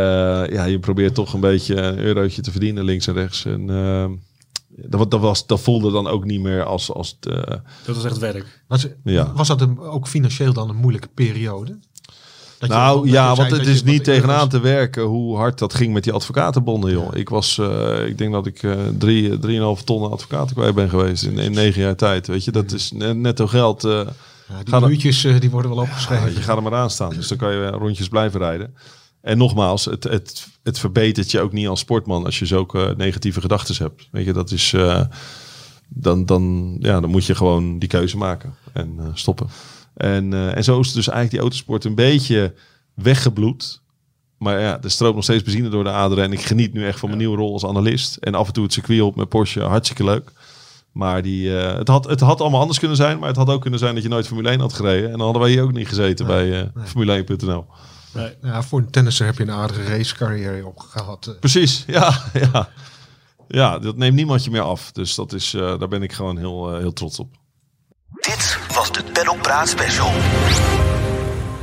ja, 0.52 0.64
je 0.64 0.78
probeert 0.78 1.14
toch 1.14 1.32
een 1.32 1.40
beetje 1.40 1.76
een 1.76 1.98
eurotje 1.98 2.42
te 2.42 2.50
verdienen 2.50 2.84
links 2.84 3.06
en 3.06 3.14
rechts. 3.14 3.44
En 3.44 3.70
eh, 3.70 4.04
dat, 4.76 5.10
dat, 5.10 5.20
was, 5.20 5.46
dat 5.46 5.60
voelde 5.60 5.90
dan 5.90 6.06
ook 6.06 6.24
niet 6.24 6.40
meer 6.40 6.64
als. 6.64 6.92
als 6.92 7.16
het, 7.20 7.32
eh, 7.34 7.56
Dat 7.84 7.94
was 7.96 8.04
echt 8.04 8.18
werk. 8.18 8.64
Was, 8.68 8.86
Ja. 9.04 9.32
was 9.34 9.48
dat 9.48 9.60
een, 9.60 9.78
ook 9.80 10.08
financieel 10.08 10.52
dan 10.52 10.68
een 10.68 10.76
moeilijke 10.76 11.08
periode? 11.14 11.78
Dat 12.58 12.70
nou 12.70 13.06
je 13.06 13.12
ja, 13.12 13.34
zei 13.34 13.48
want 13.48 13.60
het 13.60 13.68
is 13.74 13.82
niet 13.82 14.04
tegenaan 14.04 14.48
te 14.48 14.60
werken 14.60 15.02
hoe 15.02 15.36
hard 15.36 15.58
dat 15.58 15.74
ging 15.74 15.92
met 15.92 16.04
die 16.04 16.12
advocatenbonden, 16.12 16.90
joh. 16.92 17.08
Ik 17.16 17.28
was, 17.28 17.58
eh, 17.58 18.06
ik 18.06 18.18
denk 18.18 18.32
dat 18.32 18.46
ik 18.46 18.62
eh 18.62 18.72
drie, 18.98 19.38
drieënhalf 19.38 19.82
ton 19.82 20.10
advocaten 20.10 20.56
kwijt 20.56 20.74
ben 20.74 20.88
geweest 20.88 21.22
in, 21.24 21.38
in 21.38 21.52
negen 21.52 21.82
jaar 21.82 21.96
tijd. 21.96 22.26
Weet 22.26 22.44
je, 22.44 22.50
dat 22.50 22.72
is 22.72 22.92
ne- 22.92 23.14
netto 23.14 23.46
geld. 23.46 23.84
eh, 23.84 24.00
Ja, 24.64 24.80
die 24.80 24.88
uurtjes 24.90 25.20
die 25.40 25.50
worden 25.50 25.70
wel 25.70 25.80
opgeschreven. 25.84 26.32
je 26.32 26.40
gaat 26.42 26.56
er 26.56 26.62
maar 26.62 26.74
aan 26.74 26.90
staan. 26.90 27.10
Dus 27.10 27.28
dan 27.28 27.38
kan 27.38 27.52
je 27.52 27.66
rondjes 27.66 28.08
blijven 28.08 28.40
rijden. 28.40 28.74
En 29.22 29.38
nogmaals, 29.38 29.84
het, 29.84 30.04
het, 30.04 30.48
het 30.62 30.78
verbetert 30.78 31.30
je 31.30 31.40
ook 31.40 31.52
niet 31.52 31.68
als 31.68 31.80
sportman 31.80 32.24
als 32.24 32.38
je 32.38 32.46
zulke 32.46 32.94
negatieve 32.96 33.40
gedachten 33.40 33.74
hebt. 33.78 34.08
Weet 34.10 34.24
je, 34.24 34.32
dat 34.32 34.50
is. 34.50 34.72
eh, 34.72 35.04
dan, 35.94 36.26
dan, 36.26 36.76
ja, 36.80 37.00
dan 37.00 37.10
moet 37.10 37.24
je 37.26 37.34
gewoon 37.34 37.78
die 37.78 37.88
keuze 37.88 38.16
maken 38.16 38.54
en 38.72 38.94
eh, 38.98 39.06
stoppen. 39.14 39.46
En, 39.94 40.32
eh, 40.32 40.56
en 40.56 40.64
zo 40.64 40.80
is 40.80 40.92
dus 40.92 41.06
eigenlijk 41.06 41.30
die 41.30 41.40
autosport 41.40 41.84
een 41.84 41.94
beetje 41.94 42.54
weggebloed. 42.94 43.80
Maar 44.38 44.60
ja, 44.60 44.82
er 44.82 44.90
stroomt 44.90 45.14
nog 45.14 45.24
steeds 45.24 45.42
benzine 45.42 45.68
door 45.68 45.84
de 45.84 45.90
aderen. 45.90 46.24
En 46.24 46.32
ik 46.32 46.40
geniet 46.40 46.72
nu 46.72 46.86
echt 46.86 46.98
van 46.98 47.08
mijn 47.08 47.20
nieuwe 47.20 47.36
rol 47.36 47.52
als 47.52 47.64
analist. 47.64 48.16
En 48.16 48.34
af 48.34 48.46
en 48.46 48.52
toe 48.52 48.62
het 48.64 48.72
circuit 48.72 49.00
op 49.00 49.16
met 49.16 49.28
Porsche, 49.28 49.60
hartstikke 49.60 50.04
leuk. 50.04 50.32
Maar 50.92 51.22
die, 51.22 51.58
eh, 51.58 51.76
het, 51.78 51.88
had, 51.88 52.04
het 52.04 52.20
had 52.20 52.40
allemaal 52.40 52.60
anders 52.60 52.78
kunnen 52.78 52.96
zijn. 52.96 53.18
Maar 53.18 53.28
het 53.28 53.36
had 53.36 53.48
ook 53.48 53.60
kunnen 53.60 53.78
zijn 53.78 53.94
dat 53.94 54.02
je 54.02 54.08
nooit 54.08 54.26
Formule 54.26 54.50
1 54.50 54.60
had 54.60 54.72
gereden. 54.72 55.04
En 55.04 55.16
dan 55.16 55.20
hadden 55.20 55.42
wij 55.42 55.50
hier 55.50 55.62
ook 55.62 55.72
niet 55.72 55.88
gezeten 55.88 56.26
bij 56.26 56.60
eh 56.60 56.66
Formule1.nl. 56.86 57.64
Nee. 58.14 58.34
Ja, 58.42 58.62
voor 58.62 58.78
een 58.78 58.90
tennisser 58.90 59.26
heb 59.26 59.36
je 59.36 59.42
een 59.42 59.50
aardige 59.50 59.84
racecarrière 59.84 60.66
opgehad. 60.66 61.26
eh. 61.26 61.38
Precies, 61.38 61.84
ja, 61.98 62.12
ja. 62.32 62.68
Ja, 63.48 63.78
dat 63.78 63.96
neemt 63.96 64.14
niemand 64.14 64.44
je 64.44 64.50
meer 64.50 64.60
af. 64.60 64.92
Dus 64.92 65.14
dat 65.14 65.32
is, 65.32 65.54
eh, 65.54 65.78
daar 65.78 65.88
ben 65.88 66.02
ik 66.02 66.12
gewoon 66.12 66.36
heel, 66.38 66.72
eh, 66.72 66.78
heel 66.78 66.92
trots 66.92 67.18
op. 67.18 67.28
Dit 68.20 68.58
was 68.74 68.92
de 68.92 69.02
Paddock 69.12 69.42
Praat 69.42 69.68
Special. 69.68 70.10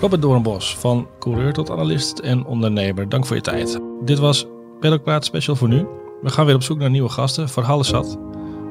Robert 0.02 0.22
Doornbos, 0.22 0.76
van 0.78 1.08
coureur 1.20 1.54
tot 1.54 1.70
analist 1.70 2.20
en 2.20 2.45
ondernemer. 2.45 3.10
Dank 3.10 3.26
voor 3.26 3.36
je 3.36 3.41
tijd. 3.41 3.80
Dit 4.06 4.20
was 4.20 4.45
Paddock 4.80 5.04
Praat 5.04 5.26
Special 5.26 5.56
voor 5.56 5.68
nu. 5.68 5.86
We 6.22 6.30
gaan 6.30 6.45
weer 6.45 6.56
op 6.56 6.64
zoek 6.64 6.78
naar 6.80 6.89
nieuwe 6.89 7.10
gasten 7.10 7.50
voor 7.50 7.64
Hallesat. 7.64 8.18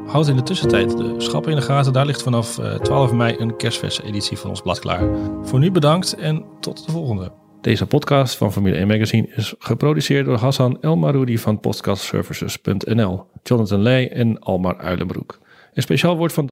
Houd 0.06 0.28
in 0.28 0.36
de 0.36 0.42
tussentijd 0.42 0.96
de 0.96 1.14
schappen 1.18 1.50
in 1.52 1.56
de 1.58 1.64
gaten. 1.64 1.92
Daar 1.92 2.06
ligt 2.06 2.22
vanaf 2.22 2.58
eh, 2.58 2.74
12 2.74 3.12
mei 3.12 3.36
een 3.38 3.56
kerstverse 3.56 4.02
editie 4.02 4.38
van 4.38 4.50
ons 4.50 4.60
blad 4.62 4.78
klaar. 4.78 5.08
Voor 5.42 5.58
nu 5.58 5.70
bedankt 5.70 6.14
en 6.14 6.44
tot 6.60 6.86
de 6.86 6.92
volgende. 6.92 7.32
Deze 7.60 7.86
podcast 7.86 8.36
van 8.36 8.52
Formule 8.52 8.76
1 8.76 8.86
Magazine 8.86 9.28
is 9.36 9.54
geproduceerd 9.58 10.26
door 10.26 10.36
Hassan 10.36 10.78
El 10.80 10.96
Maroudi 10.96 11.38
van 11.38 11.60
podcastservices.nl, 11.60 13.26
Jonathan 13.42 13.82
Leij 13.82 14.10
en 14.10 14.38
Almar 14.38 14.78
Uilenbroek. 14.78 15.38
Een 15.74 15.82
speciaal 15.82 16.16
woord 16.16 16.32
van 16.32 16.46